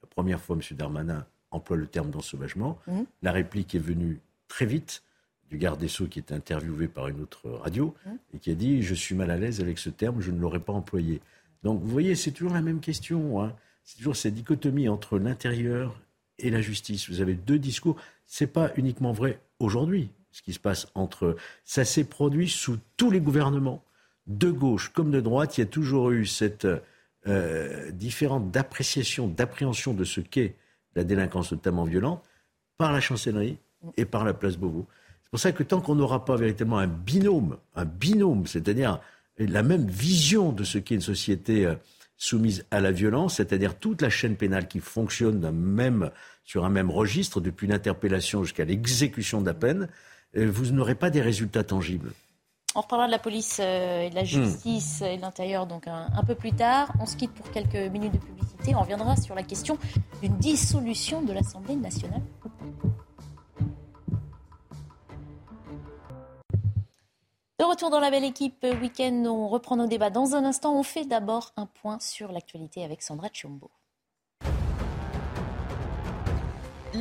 La 0.04 0.10
première 0.10 0.40
fois, 0.40 0.56
M. 0.56 0.78
Darmanin 0.78 1.26
emploie 1.52 1.78
le 1.78 1.88
terme 1.88 2.12
d'ensauvagement. 2.12 2.80
Mm. 2.88 3.02
La 3.22 3.32
réplique 3.32 3.76
est 3.76 3.80
venue 3.80 4.20
très 4.48 4.66
vite 4.66 5.04
du 5.52 5.58
garde 5.58 5.80
des 5.80 5.90
Sceaux 5.90 6.08
qui 6.08 6.20
est 6.20 6.32
interviewé 6.32 6.88
par 6.88 7.10
une 7.10 7.22
autre 7.22 7.50
radio 7.50 7.94
mmh. 8.06 8.10
et 8.34 8.40
qui 8.40 8.52
a 8.52 8.56
dit 8.56 8.82
Je 8.82 8.96
suis 8.96 9.14
mal 9.14 9.30
à 9.30 9.38
l'aise 9.38 9.60
avec 9.60 9.78
ce 9.78 9.90
terme, 9.90 10.22
je 10.22 10.32
ne 10.32 10.40
l'aurais 10.40 10.62
pas 10.62 10.74
employé. 10.74 11.22
Donc 11.64 11.82
vous 11.82 11.90
voyez, 11.90 12.16
c'est 12.16 12.32
toujours 12.32 12.54
la 12.54 12.62
même 12.62 12.80
question. 12.80 13.44
Hein. 13.44 13.54
C'est 13.84 13.98
toujours 13.98 14.16
cette 14.16 14.34
dichotomie 14.34 14.88
entre 14.88 15.20
l'intérieur 15.20 16.00
et 16.40 16.50
la 16.50 16.62
justice. 16.62 17.10
Vous 17.10 17.20
avez 17.20 17.36
deux 17.36 17.60
discours. 17.60 17.98
Ce 18.26 18.44
n'est 18.44 18.50
pas 18.50 18.72
uniquement 18.78 19.12
vrai 19.12 19.42
aujourd'hui, 19.60 20.10
ce 20.32 20.42
qui 20.42 20.54
se 20.54 20.60
passe 20.60 20.88
entre. 20.96 21.36
Ça 21.66 21.84
s'est 21.84 22.06
produit 22.06 22.50
sous 22.50 22.78
tous 22.96 23.12
les 23.12 23.20
gouvernements, 23.20 23.84
de 24.28 24.50
gauche 24.52 24.90
comme 24.90 25.12
de 25.12 25.22
droite. 25.22 25.58
Il 25.58 25.62
y 25.62 25.64
a 25.64 25.68
toujours 25.68 26.12
eu 26.12 26.26
cette 26.26 26.68
euh, 27.28 27.92
différente 27.92 28.52
d'appréciation, 28.52 29.28
d'appréhension 29.28 29.94
de 29.94 30.04
ce 30.04 30.22
qu'est 30.22 30.56
la 30.96 31.04
délinquance, 31.04 31.52
notamment 31.52 31.84
violente, 31.84 32.24
par 32.78 32.92
la 32.92 33.00
chancellerie 33.00 33.58
et 33.98 34.06
par 34.06 34.26
la 34.26 34.34
place 34.34 34.58
Beauvau. 34.58 34.88
C'est 35.24 35.30
pour 35.30 35.40
ça 35.40 35.52
que 35.52 35.64
tant 35.64 35.82
qu'on 35.82 35.96
n'aura 35.96 36.26
pas 36.26 36.36
véritablement 36.36 36.80
un 36.80 36.88
binôme, 36.88 37.58
un 37.76 37.86
binôme, 37.86 38.48
c'est-à-dire 38.48 39.00
la 39.38 39.64
même 39.64 39.88
vision 39.88 40.52
de 40.52 40.64
ce 40.64 40.78
qu'est 40.78 40.96
une 40.96 41.02
société 41.02 41.66
euh, 41.66 41.76
soumise 42.18 42.66
à 42.70 42.82
la 42.82 42.92
violence, 42.92 43.38
c'est-à-dire 43.38 43.80
toute 43.80 44.02
la 44.02 44.10
chaîne 44.10 44.36
pénale 44.36 44.68
qui 44.68 44.80
fonctionne 44.80 45.50
même, 45.52 46.12
sur 46.44 46.66
un 46.66 46.70
même 46.70 46.92
registre, 46.92 47.42
depuis 47.42 47.68
l'interpellation 47.68 48.44
jusqu'à 48.44 48.66
l'exécution 48.66 49.42
de 49.42 49.48
la 49.48 49.54
peine, 49.54 49.88
euh, 50.38 50.50
vous 50.50 50.72
n'aurez 50.72 50.96
pas 50.96 51.10
des 51.10 51.22
résultats 51.22 51.64
tangibles. 51.64 52.12
On 52.74 52.82
reparlera 52.82 53.08
de 53.08 53.12
la 53.12 53.20
police 53.20 53.58
euh, 53.60 54.04
et 54.04 54.10
de 54.10 54.16
la 54.16 54.22
hmm. 54.22 54.26
justice 54.26 55.02
et 55.02 55.18
de 55.18 55.22
l'intérieur 55.22 55.68
donc 55.68 55.88
un, 55.88 56.08
un, 56.16 56.24
peu 56.24 56.36
plus 56.36 56.54
tard. 56.54 56.94
On 57.00 57.06
se 57.06 57.18
quitte 57.18 57.34
pour 57.34 57.52
quelques 57.52 57.92
minutes 57.92 58.14
de 58.14 58.18
publicité. 58.18 58.76
On 58.76 58.82
reviendra 58.82 59.18
sur 59.18 59.36
la 59.36 59.44
question 59.44 59.78
d'une 60.22 60.38
dissolution 60.38 61.22
de 61.22 61.34
l'Assemblée 61.34 61.76
nationale. 61.76 62.22
De 67.60 67.66
retour 67.66 67.90
dans 67.90 68.00
la 68.00 68.10
belle 68.10 68.24
équipe 68.24 68.66
week-end, 68.82 69.24
on 69.28 69.48
reprend 69.48 69.76
nos 69.76 69.88
débats 69.88 70.10
dans 70.10 70.36
un 70.36 70.46
instant. 70.46 70.74
On 70.74 70.84
fait 70.84 71.06
d'abord 71.06 71.52
un 71.58 71.66
point 71.66 72.00
sur 72.00 72.32
l'actualité 72.32 72.84
avec 72.84 73.02
Sandra 73.02 73.28
Chiombo. 73.32 73.70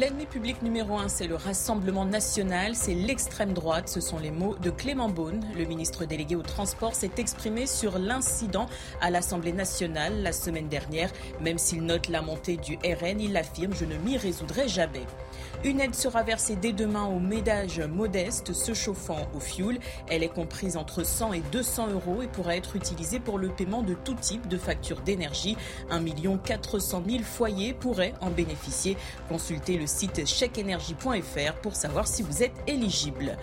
L'ennemi 0.01 0.25
public 0.25 0.63
numéro 0.63 0.97
un, 0.97 1.09
c'est 1.09 1.27
le 1.27 1.35
Rassemblement 1.35 2.07
national, 2.07 2.75
c'est 2.75 2.95
l'extrême 2.95 3.53
droite. 3.53 3.91
Ce 3.91 4.01
sont 4.01 4.19
les 4.19 4.31
mots 4.31 4.57
de 4.63 4.71
Clément 4.71 5.11
Beaune. 5.11 5.45
Le 5.55 5.67
ministre 5.67 6.07
délégué 6.07 6.37
au 6.37 6.43
transport 6.43 6.95
s'est 6.95 7.11
exprimé 7.19 7.67
sur 7.67 7.99
l'incident 7.99 8.65
à 9.03 9.11
l'Assemblée 9.11 9.53
nationale 9.53 10.23
la 10.23 10.33
semaine 10.33 10.69
dernière. 10.69 11.11
Même 11.43 11.59
s'il 11.59 11.85
note 11.85 12.09
la 12.09 12.23
montée 12.23 12.57
du 12.57 12.77
RN, 12.77 13.21
il 13.21 13.37
affirme 13.37 13.75
Je 13.75 13.85
ne 13.85 13.99
m'y 13.99 14.17
résoudrai 14.17 14.69
jamais. 14.69 15.05
Une 15.65 15.81
aide 15.81 15.95
sera 15.95 16.23
versée 16.23 16.57
dès 16.57 16.73
demain 16.73 17.05
aux 17.05 17.19
ménages 17.19 17.81
modestes 17.81 18.53
se 18.53 18.75
chauffant 18.75 19.29
au 19.35 19.41
fioul. 19.41 19.79
Elle 20.09 20.23
est 20.23 20.29
comprise 20.29 20.77
entre 20.77 21.05
100 21.05 21.35
et 21.35 21.43
200 21.53 21.89
euros 21.91 22.23
et 22.23 22.29
pourra 22.29 22.57
être 22.57 22.77
utilisée 22.77 23.21
pour 23.21 23.39
le 23.39 23.49
paiement 23.49 23.83
de 23.83 23.95
tout 23.95 24.15
type 24.15 24.49
de 24.49 24.57
factures 24.57 25.01
d'énergie. 25.01 25.57
1 25.91 26.01
400 26.39 27.03
000 27.07 27.23
foyers 27.23 27.75
pourraient 27.75 28.15
en 28.21 28.31
bénéficier. 28.31 28.97
Consultez 29.29 29.77
le 29.77 29.87
site 29.87 30.27
chèqueénergie.fr 30.27 31.55
pour 31.63 31.77
savoir 31.77 32.07
si 32.07 32.23
vous 32.23 32.43
êtes 32.43 32.55
éligible. 32.67 33.37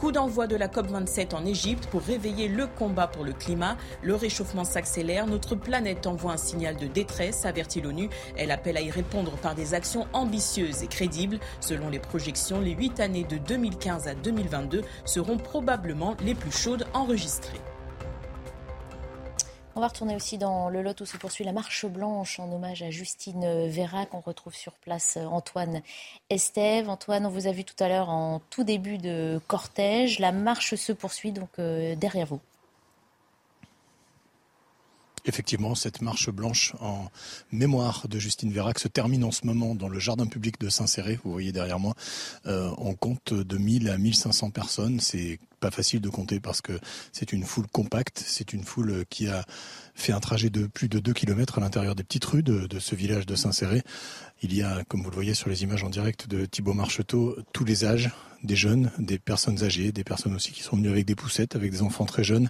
Coup 0.00 0.12
d'envoi 0.12 0.46
de 0.46 0.56
la 0.56 0.66
COP27 0.66 1.34
en 1.34 1.44
Égypte 1.44 1.86
pour 1.90 2.00
réveiller 2.00 2.48
le 2.48 2.66
combat 2.66 3.06
pour 3.06 3.22
le 3.22 3.34
climat. 3.34 3.76
Le 4.02 4.14
réchauffement 4.14 4.64
s'accélère. 4.64 5.26
Notre 5.26 5.56
planète 5.56 6.06
envoie 6.06 6.32
un 6.32 6.38
signal 6.38 6.76
de 6.76 6.86
détresse, 6.86 7.44
avertit 7.44 7.82
l'ONU. 7.82 8.08
Elle 8.34 8.50
appelle 8.50 8.78
à 8.78 8.80
y 8.80 8.90
répondre 8.90 9.32
par 9.32 9.54
des 9.54 9.74
actions 9.74 10.06
ambitieuses 10.14 10.82
et 10.82 10.86
crédibles. 10.86 11.38
Selon 11.60 11.90
les 11.90 11.98
projections, 11.98 12.62
les 12.62 12.72
huit 12.72 12.98
années 12.98 13.24
de 13.24 13.36
2015 13.36 14.08
à 14.08 14.14
2022 14.14 14.80
seront 15.04 15.36
probablement 15.36 16.16
les 16.24 16.34
plus 16.34 16.50
chaudes 16.50 16.86
enregistrées. 16.94 17.60
On 19.76 19.80
va 19.80 19.86
retourner 19.86 20.16
aussi 20.16 20.36
dans 20.36 20.68
le 20.68 20.82
lot 20.82 21.00
où 21.00 21.06
se 21.06 21.16
poursuit 21.16 21.44
la 21.44 21.52
marche 21.52 21.86
blanche 21.86 22.40
en 22.40 22.50
hommage 22.52 22.82
à 22.82 22.90
Justine 22.90 23.68
Vérac. 23.68 24.12
On 24.12 24.20
retrouve 24.20 24.52
sur 24.52 24.72
place 24.72 25.16
Antoine 25.16 25.80
Estève. 26.28 26.90
Antoine, 26.90 27.24
on 27.24 27.30
vous 27.30 27.46
a 27.46 27.52
vu 27.52 27.62
tout 27.62 27.76
à 27.78 27.88
l'heure 27.88 28.08
en 28.08 28.40
tout 28.50 28.64
début 28.64 28.98
de 28.98 29.40
cortège. 29.46 30.18
La 30.18 30.32
marche 30.32 30.74
se 30.74 30.92
poursuit 30.92 31.30
donc 31.30 31.50
euh, 31.60 31.94
derrière 31.94 32.26
vous. 32.26 32.40
Effectivement, 35.26 35.74
cette 35.74 36.00
marche 36.00 36.30
blanche 36.30 36.74
en 36.80 37.10
mémoire 37.52 38.08
de 38.08 38.18
Justine 38.18 38.52
Vérac 38.52 38.78
se 38.78 38.88
termine 38.88 39.24
en 39.24 39.30
ce 39.30 39.46
moment 39.46 39.74
dans 39.74 39.88
le 39.88 39.98
jardin 39.98 40.26
public 40.26 40.58
de 40.60 40.68
Saint-Céré. 40.68 41.18
Vous 41.22 41.32
voyez 41.32 41.52
derrière 41.52 41.78
moi, 41.78 41.94
euh, 42.46 42.70
on 42.78 42.94
compte 42.94 43.34
de 43.34 43.58
1000 43.58 43.88
à 43.90 43.98
1500 43.98 44.50
personnes. 44.50 45.00
C'est 45.00 45.38
pas 45.60 45.70
facile 45.70 46.00
de 46.00 46.08
compter 46.08 46.40
parce 46.40 46.62
que 46.62 46.72
c'est 47.12 47.32
une 47.32 47.44
foule 47.44 47.66
compacte. 47.68 48.22
C'est 48.26 48.52
une 48.52 48.64
foule 48.64 49.04
qui 49.10 49.28
a 49.28 49.44
fait 49.94 50.12
un 50.12 50.20
trajet 50.20 50.48
de 50.48 50.66
plus 50.66 50.88
de 50.88 50.98
2 50.98 51.12
km 51.12 51.58
à 51.58 51.60
l'intérieur 51.60 51.94
des 51.94 52.02
petites 52.02 52.24
rues 52.24 52.42
de, 52.42 52.78
ce 52.78 52.94
village 52.94 53.26
de 53.26 53.34
Saint-Céré. 53.34 53.82
Il 54.42 54.54
y 54.54 54.62
a, 54.62 54.82
comme 54.84 55.02
vous 55.02 55.10
le 55.10 55.14
voyez 55.14 55.34
sur 55.34 55.50
les 55.50 55.62
images 55.62 55.84
en 55.84 55.90
direct 55.90 56.28
de 56.28 56.46
Thibaut 56.46 56.72
Marcheteau, 56.72 57.36
tous 57.52 57.64
les 57.64 57.84
âges, 57.84 58.10
des 58.42 58.56
jeunes, 58.56 58.90
des 58.98 59.18
personnes 59.18 59.62
âgées, 59.62 59.92
des 59.92 60.04
personnes 60.04 60.34
aussi 60.34 60.52
qui 60.52 60.62
sont 60.62 60.76
venues 60.76 60.88
avec 60.88 61.04
des 61.04 61.14
poussettes, 61.14 61.56
avec 61.56 61.70
des 61.70 61.82
enfants 61.82 62.06
très 62.06 62.24
jeunes 62.24 62.48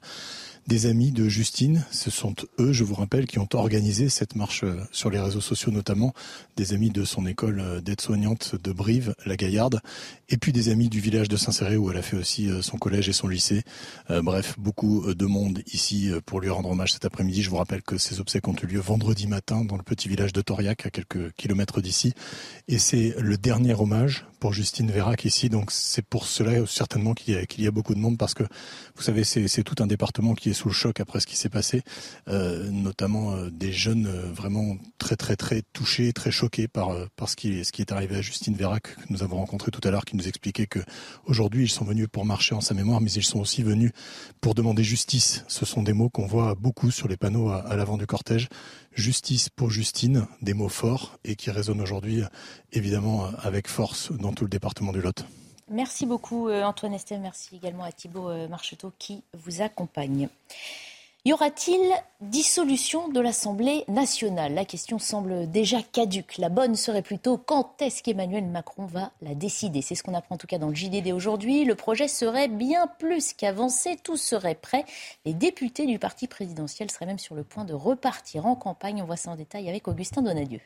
des 0.66 0.86
amis 0.86 1.10
de 1.10 1.28
Justine. 1.28 1.84
Ce 1.90 2.10
sont 2.10 2.34
eux, 2.58 2.72
je 2.72 2.84
vous 2.84 2.94
rappelle, 2.94 3.26
qui 3.26 3.38
ont 3.38 3.48
organisé 3.54 4.08
cette 4.08 4.36
marche 4.36 4.64
euh, 4.64 4.80
sur 4.92 5.10
les 5.10 5.18
réseaux 5.18 5.40
sociaux 5.40 5.72
notamment, 5.72 6.14
des 6.56 6.72
amis 6.72 6.90
de 6.90 7.04
son 7.04 7.26
école 7.26 7.60
euh, 7.60 7.80
d'aide-soignante 7.80 8.54
de 8.62 8.72
Brive, 8.72 9.14
la 9.26 9.36
Gaillarde, 9.36 9.80
et 10.28 10.36
puis 10.36 10.52
des 10.52 10.68
amis 10.68 10.88
du 10.88 11.00
village 11.00 11.28
de 11.28 11.36
Saint-Céré 11.36 11.76
où 11.76 11.90
elle 11.90 11.96
a 11.96 12.02
fait 12.02 12.16
aussi 12.16 12.48
euh, 12.48 12.62
son 12.62 12.78
collège 12.78 13.08
et 13.08 13.12
son 13.12 13.28
lycée. 13.28 13.62
bref, 14.08 14.56
beaucoup 14.58 15.14
de 15.14 15.26
monde 15.26 15.62
ici 15.72 16.10
pour 16.26 16.40
lui 16.40 16.50
rendre 16.50 16.70
hommage 16.70 16.92
cet 16.92 17.04
après-midi. 17.04 17.42
Je 17.42 17.50
vous 17.50 17.56
rappelle 17.56 17.82
que 17.82 17.98
ces 17.98 18.20
obsèques 18.20 18.46
ont 18.48 18.54
eu 18.62 18.66
lieu 18.66 18.80
vendredi 18.80 19.26
matin 19.26 19.64
dans 19.64 19.76
le 19.76 19.82
petit 19.82 20.08
village 20.08 20.32
de 20.32 20.40
Toriac, 20.40 20.86
à 20.86 20.90
quelques 20.90 21.32
kilomètres 21.32 21.80
d'ici. 21.80 22.12
Et 22.68 22.78
c'est 22.78 23.14
le 23.18 23.36
dernier 23.36 23.74
hommage 23.74 24.26
pour 24.40 24.52
Justine 24.52 24.90
Vérac 24.90 25.24
ici. 25.24 25.48
Donc 25.48 25.70
c'est 25.70 26.04
pour 26.04 26.26
cela 26.26 26.66
certainement 26.66 27.14
qu'il 27.14 27.34
y, 27.34 27.62
y, 27.62 27.66
a 27.66 27.70
beaucoup 27.70 27.94
de 27.94 28.00
monde 28.00 28.18
parce 28.18 28.34
que 28.34 28.42
vous 28.96 29.02
savez, 29.02 29.24
c'est 29.24 29.62
tout 29.62 29.82
un 29.82 29.86
département 29.86 30.34
qui 30.34 30.49
sous 30.54 30.68
le 30.68 30.74
choc 30.74 31.00
après 31.00 31.20
ce 31.20 31.26
qui 31.26 31.36
s'est 31.36 31.48
passé, 31.48 31.82
euh, 32.28 32.68
notamment 32.70 33.32
euh, 33.32 33.50
des 33.50 33.72
jeunes 33.72 34.06
euh, 34.06 34.32
vraiment 34.32 34.76
très 34.98 35.16
très 35.16 35.36
très 35.36 35.62
touchés, 35.72 36.12
très 36.12 36.30
choqués 36.30 36.68
par 36.68 36.94
ce 37.26 37.36
qui 37.36 37.82
est 37.82 37.92
arrivé 37.92 38.16
à 38.16 38.20
Justine 38.20 38.54
Vérac 38.54 38.94
que 38.96 39.00
nous 39.10 39.22
avons 39.22 39.36
rencontré 39.36 39.70
tout 39.70 39.80
à 39.86 39.90
l'heure, 39.90 40.04
qui 40.04 40.16
nous 40.16 40.28
expliquait 40.28 40.66
que 40.66 40.80
aujourd'hui 41.24 41.64
ils 41.64 41.70
sont 41.70 41.84
venus 41.84 42.08
pour 42.10 42.24
marcher 42.24 42.54
en 42.54 42.60
sa 42.60 42.74
mémoire, 42.74 43.00
mais 43.00 43.10
ils 43.12 43.24
sont 43.24 43.40
aussi 43.40 43.62
venus 43.62 43.92
pour 44.40 44.54
demander 44.54 44.84
justice. 44.84 45.44
Ce 45.48 45.64
sont 45.64 45.82
des 45.82 45.92
mots 45.92 46.08
qu'on 46.08 46.26
voit 46.26 46.54
beaucoup 46.54 46.90
sur 46.90 47.08
les 47.08 47.16
panneaux 47.16 47.50
à 47.50 47.76
l'avant 47.76 47.96
du 47.96 48.06
cortège. 48.06 48.48
Justice 48.92 49.48
pour 49.48 49.70
Justine, 49.70 50.26
des 50.42 50.54
mots 50.54 50.68
forts 50.68 51.18
et 51.24 51.36
qui 51.36 51.50
résonnent 51.50 51.80
aujourd'hui 51.80 52.22
évidemment 52.72 53.30
avec 53.38 53.68
force 53.68 54.12
dans 54.12 54.32
tout 54.32 54.44
le 54.44 54.50
département 54.50 54.92
du 54.92 55.00
Lot. 55.00 55.24
Merci 55.72 56.04
beaucoup 56.04 56.48
euh, 56.48 56.64
Antoine 56.64 56.94
Estelle, 56.94 57.20
merci 57.20 57.54
également 57.54 57.84
à 57.84 57.92
Thibault 57.92 58.28
euh, 58.28 58.48
Marcheteau 58.48 58.92
qui 58.98 59.22
vous 59.34 59.62
accompagne. 59.62 60.28
Y 61.24 61.32
aura-t-il 61.32 61.80
dissolution 62.20 63.08
de 63.08 63.20
l'Assemblée 63.20 63.84
nationale? 63.86 64.54
La 64.54 64.64
question 64.64 64.98
semble 64.98 65.48
déjà 65.48 65.80
caduque. 65.80 66.38
La 66.38 66.48
bonne 66.48 66.74
serait 66.74 67.02
plutôt 67.02 67.38
quand 67.38 67.80
est-ce 67.82 68.02
qu'Emmanuel 68.02 68.46
Macron 68.46 68.86
va 68.86 69.12
la 69.22 69.36
décider? 69.36 69.80
C'est 69.80 69.94
ce 69.94 70.02
qu'on 70.02 70.14
apprend 70.14 70.34
en 70.34 70.38
tout 70.38 70.48
cas 70.48 70.58
dans 70.58 70.70
le 70.70 70.74
JDD 70.74 71.12
aujourd'hui. 71.12 71.64
Le 71.64 71.76
projet 71.76 72.08
serait 72.08 72.48
bien 72.48 72.88
plus 72.98 73.32
qu'avancé, 73.32 73.96
tout 74.02 74.16
serait 74.16 74.56
prêt. 74.56 74.84
Les 75.24 75.34
députés 75.34 75.86
du 75.86 76.00
parti 76.00 76.26
présidentiel 76.26 76.90
seraient 76.90 77.06
même 77.06 77.18
sur 77.20 77.36
le 77.36 77.44
point 77.44 77.64
de 77.64 77.74
repartir 77.74 78.46
en 78.46 78.56
campagne. 78.56 79.02
On 79.02 79.06
voit 79.06 79.16
ça 79.16 79.30
en 79.30 79.36
détail 79.36 79.68
avec 79.68 79.86
Augustin 79.86 80.22
Donadieu. 80.22 80.60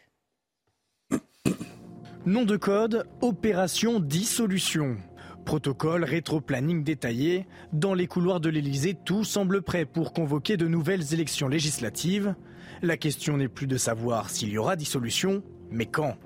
Nom 2.26 2.46
de 2.46 2.56
code, 2.56 3.06
opération 3.20 4.00
dissolution. 4.00 4.96
Protocole, 5.44 6.04
rétro-planning 6.04 6.82
détaillé. 6.82 7.46
Dans 7.74 7.92
les 7.92 8.06
couloirs 8.06 8.40
de 8.40 8.48
l'Elysée, 8.48 8.94
tout 8.94 9.24
semble 9.24 9.60
prêt 9.60 9.84
pour 9.84 10.14
convoquer 10.14 10.56
de 10.56 10.66
nouvelles 10.66 11.12
élections 11.12 11.48
législatives. 11.48 12.34
La 12.80 12.96
question 12.96 13.36
n'est 13.36 13.48
plus 13.48 13.66
de 13.66 13.76
savoir 13.76 14.30
s'il 14.30 14.48
y 14.48 14.56
aura 14.56 14.74
dissolution, 14.74 15.42
mais 15.70 15.84
quand. 15.84 16.16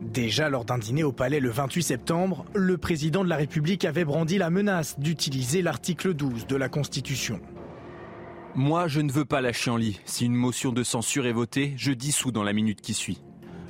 Déjà 0.00 0.48
lors 0.48 0.64
d'un 0.64 0.78
dîner 0.78 1.02
au 1.02 1.10
palais 1.10 1.40
le 1.40 1.50
28 1.50 1.82
septembre, 1.82 2.44
le 2.54 2.78
président 2.78 3.24
de 3.24 3.28
la 3.28 3.36
République 3.36 3.84
avait 3.84 4.04
brandi 4.04 4.38
la 4.38 4.48
menace 4.48 5.00
d'utiliser 5.00 5.60
l'article 5.60 6.14
12 6.14 6.46
de 6.46 6.54
la 6.54 6.68
Constitution. 6.68 7.40
Moi, 8.54 8.86
je 8.86 9.00
ne 9.00 9.10
veux 9.10 9.24
pas 9.24 9.40
lâcher 9.40 9.72
en 9.72 9.76
lit. 9.76 9.98
Si 10.04 10.24
une 10.24 10.36
motion 10.36 10.70
de 10.70 10.84
censure 10.84 11.26
est 11.26 11.32
votée, 11.32 11.74
je 11.76 11.90
dissous 11.90 12.30
dans 12.30 12.44
la 12.44 12.52
minute 12.52 12.80
qui 12.80 12.94
suit 12.94 13.18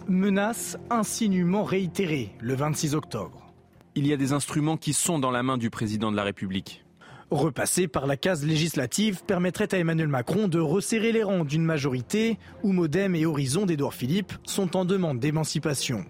menace 0.08 0.76
insinuement 0.90 1.64
réitérée 1.64 2.34
le 2.40 2.54
26 2.54 2.94
octobre. 2.94 3.52
Il 3.94 4.06
y 4.06 4.12
a 4.12 4.16
des 4.16 4.32
instruments 4.32 4.76
qui 4.76 4.92
sont 4.92 5.18
dans 5.18 5.30
la 5.30 5.42
main 5.42 5.58
du 5.58 5.70
président 5.70 6.10
de 6.10 6.16
la 6.16 6.22
République. 6.22 6.84
Repasser 7.30 7.88
par 7.88 8.06
la 8.06 8.16
case 8.16 8.44
législative 8.44 9.22
permettrait 9.24 9.74
à 9.74 9.78
Emmanuel 9.78 10.08
Macron 10.08 10.48
de 10.48 10.58
resserrer 10.58 11.12
les 11.12 11.22
rangs 11.22 11.44
d'une 11.44 11.64
majorité 11.64 12.38
où 12.62 12.72
Modem 12.72 13.14
et 13.14 13.24
Horizon 13.24 13.64
d'Édouard 13.64 13.94
Philippe 13.94 14.32
sont 14.44 14.76
en 14.76 14.84
demande 14.84 15.18
d'émancipation. 15.18 16.04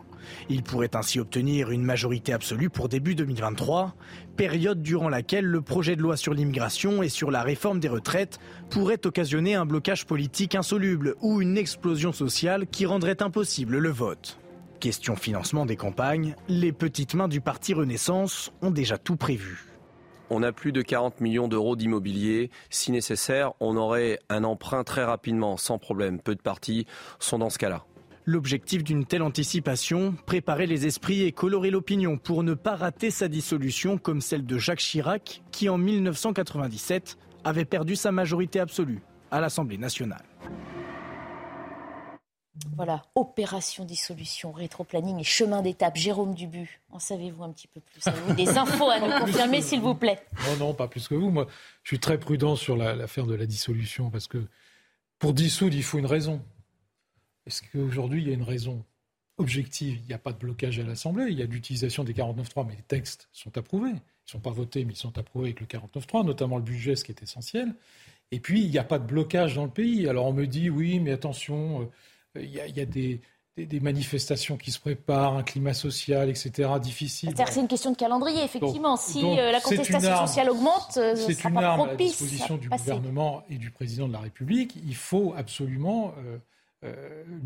Il 0.48 0.62
pourrait 0.62 0.94
ainsi 0.94 1.20
obtenir 1.20 1.70
une 1.70 1.84
majorité 1.84 2.32
absolue 2.32 2.70
pour 2.70 2.88
début 2.88 3.14
2023, 3.14 3.94
période 4.36 4.82
durant 4.82 5.08
laquelle 5.08 5.44
le 5.44 5.62
projet 5.62 5.96
de 5.96 6.02
loi 6.02 6.16
sur 6.16 6.34
l'immigration 6.34 7.02
et 7.02 7.08
sur 7.08 7.30
la 7.30 7.42
réforme 7.42 7.80
des 7.80 7.88
retraites 7.88 8.38
pourrait 8.70 9.06
occasionner 9.06 9.54
un 9.54 9.66
blocage 9.66 10.06
politique 10.06 10.54
insoluble 10.54 11.16
ou 11.20 11.40
une 11.40 11.58
explosion 11.58 12.12
sociale 12.12 12.66
qui 12.66 12.86
rendrait 12.86 13.22
impossible 13.22 13.78
le 13.78 13.90
vote. 13.90 14.38
Question 14.80 15.14
financement 15.14 15.64
des 15.64 15.76
campagnes, 15.76 16.34
les 16.48 16.72
petites 16.72 17.14
mains 17.14 17.28
du 17.28 17.40
parti 17.40 17.72
Renaissance 17.72 18.52
ont 18.62 18.72
déjà 18.72 18.98
tout 18.98 19.16
prévu. 19.16 19.72
On 20.34 20.42
a 20.42 20.50
plus 20.50 20.72
de 20.72 20.80
40 20.80 21.20
millions 21.20 21.46
d'euros 21.46 21.76
d'immobilier. 21.76 22.50
Si 22.70 22.90
nécessaire, 22.90 23.52
on 23.60 23.76
aurait 23.76 24.18
un 24.30 24.44
emprunt 24.44 24.82
très 24.82 25.04
rapidement, 25.04 25.58
sans 25.58 25.78
problème. 25.78 26.18
Peu 26.20 26.34
de 26.34 26.40
partis 26.40 26.86
sont 27.18 27.38
dans 27.38 27.50
ce 27.50 27.58
cas-là. 27.58 27.84
L'objectif 28.24 28.84
d'une 28.84 29.04
telle 29.04 29.22
anticipation, 29.22 30.14
préparer 30.26 30.66
les 30.66 30.86
esprits 30.86 31.22
et 31.22 31.32
colorer 31.32 31.70
l'opinion 31.70 32.18
pour 32.18 32.44
ne 32.44 32.54
pas 32.54 32.76
rater 32.76 33.10
sa 33.10 33.26
dissolution 33.26 33.98
comme 33.98 34.20
celle 34.20 34.46
de 34.46 34.58
Jacques 34.58 34.78
Chirac, 34.78 35.42
qui 35.50 35.68
en 35.68 35.76
1997 35.76 37.18
avait 37.42 37.64
perdu 37.64 37.96
sa 37.96 38.12
majorité 38.12 38.60
absolue 38.60 39.02
à 39.32 39.40
l'Assemblée 39.40 39.76
nationale. 39.76 40.22
Voilà, 42.76 43.02
opération 43.14 43.84
dissolution, 43.84 44.52
rétroplanning 44.52 45.18
et 45.18 45.24
chemin 45.24 45.62
d'étape. 45.62 45.96
Jérôme 45.96 46.34
Dubu, 46.34 46.80
en 46.90 47.00
savez-vous 47.00 47.42
un 47.42 47.50
petit 47.50 47.66
peu 47.66 47.80
plus? 47.80 48.06
Avez-vous 48.06 48.34
des 48.34 48.48
infos 48.50 48.88
à 48.88 49.00
nous 49.00 49.24
confirmer, 49.24 49.62
s'il 49.62 49.80
vous 49.80 49.94
plaît? 49.94 50.20
Non, 50.46 50.66
non, 50.66 50.74
pas 50.74 50.86
plus 50.86 51.08
que 51.08 51.14
vous. 51.16 51.30
Moi, 51.30 51.48
je 51.82 51.88
suis 51.88 51.98
très 51.98 52.18
prudent 52.18 52.54
sur 52.54 52.76
l'affaire 52.76 53.26
de 53.26 53.34
la 53.34 53.46
dissolution 53.46 54.10
parce 54.10 54.28
que 54.28 54.46
pour 55.18 55.32
dissoudre, 55.32 55.74
il 55.74 55.82
faut 55.82 55.98
une 55.98 56.06
raison. 56.06 56.40
Est-ce 57.46 57.62
qu'aujourd'hui, 57.62 58.22
il 58.22 58.28
y 58.28 58.30
a 58.30 58.34
une 58.34 58.42
raison 58.42 58.84
objective? 59.38 59.98
Il 60.02 60.06
n'y 60.06 60.14
a 60.14 60.18
pas 60.18 60.32
de 60.32 60.38
blocage 60.38 60.78
à 60.78 60.82
l'Assemblée, 60.82 61.26
il 61.30 61.38
y 61.38 61.42
a 61.42 61.46
l'utilisation 61.46 62.04
des 62.04 62.12
49.3, 62.12 62.66
mais 62.66 62.76
les 62.76 62.82
textes 62.82 63.28
sont 63.32 63.56
approuvés. 63.58 63.90
Ils 63.90 64.28
ne 64.28 64.30
sont 64.30 64.40
pas 64.40 64.50
votés, 64.50 64.84
mais 64.84 64.92
ils 64.92 64.96
sont 64.96 65.18
approuvés 65.18 65.46
avec 65.46 65.60
le 65.60 65.66
49.3, 65.66 66.24
notamment 66.24 66.56
le 66.56 66.62
budget, 66.62 66.96
ce 66.96 67.04
qui 67.04 67.12
est 67.12 67.22
essentiel. 67.22 67.74
Et 68.30 68.40
puis, 68.40 68.62
il 68.62 68.70
n'y 68.70 68.78
a 68.78 68.84
pas 68.84 68.98
de 68.98 69.06
blocage 69.06 69.56
dans 69.56 69.64
le 69.64 69.70
pays. 69.70 70.08
Alors, 70.08 70.26
on 70.26 70.32
me 70.32 70.46
dit, 70.46 70.70
oui, 70.70 71.00
mais 71.00 71.12
attention. 71.12 71.82
Euh, 71.82 71.86
il 72.36 72.50
y 72.50 72.80
a, 72.80 72.86
des, 72.86 73.80
manifestations 73.80 74.56
qui 74.56 74.70
se 74.70 74.80
préparent, 74.80 75.36
un 75.36 75.42
climat 75.42 75.74
social, 75.74 76.30
etc., 76.30 76.70
difficile. 76.80 77.34
C'est 77.36 77.60
une 77.60 77.68
question 77.68 77.92
de 77.92 77.96
calendrier, 77.96 78.42
effectivement. 78.42 78.96
si 78.96 79.22
euh, 79.22 79.52
la 79.52 79.60
contestation 79.60 80.26
sociale 80.26 80.50
augmente, 80.50 80.96
euh, 80.96 81.14
c'est 81.14 81.44
une 81.44 81.58
arme 81.58 81.90
à 81.90 81.94
disposition 81.94 82.56
du 82.56 82.68
gouvernement 82.68 83.42
et 83.50 83.56
du 83.56 83.70
président 83.70 84.08
de 84.08 84.14
la 84.14 84.20
République. 84.20 84.76
Il 84.86 84.96
faut 84.96 85.34
absolument 85.36 86.14
euh, 86.18 86.38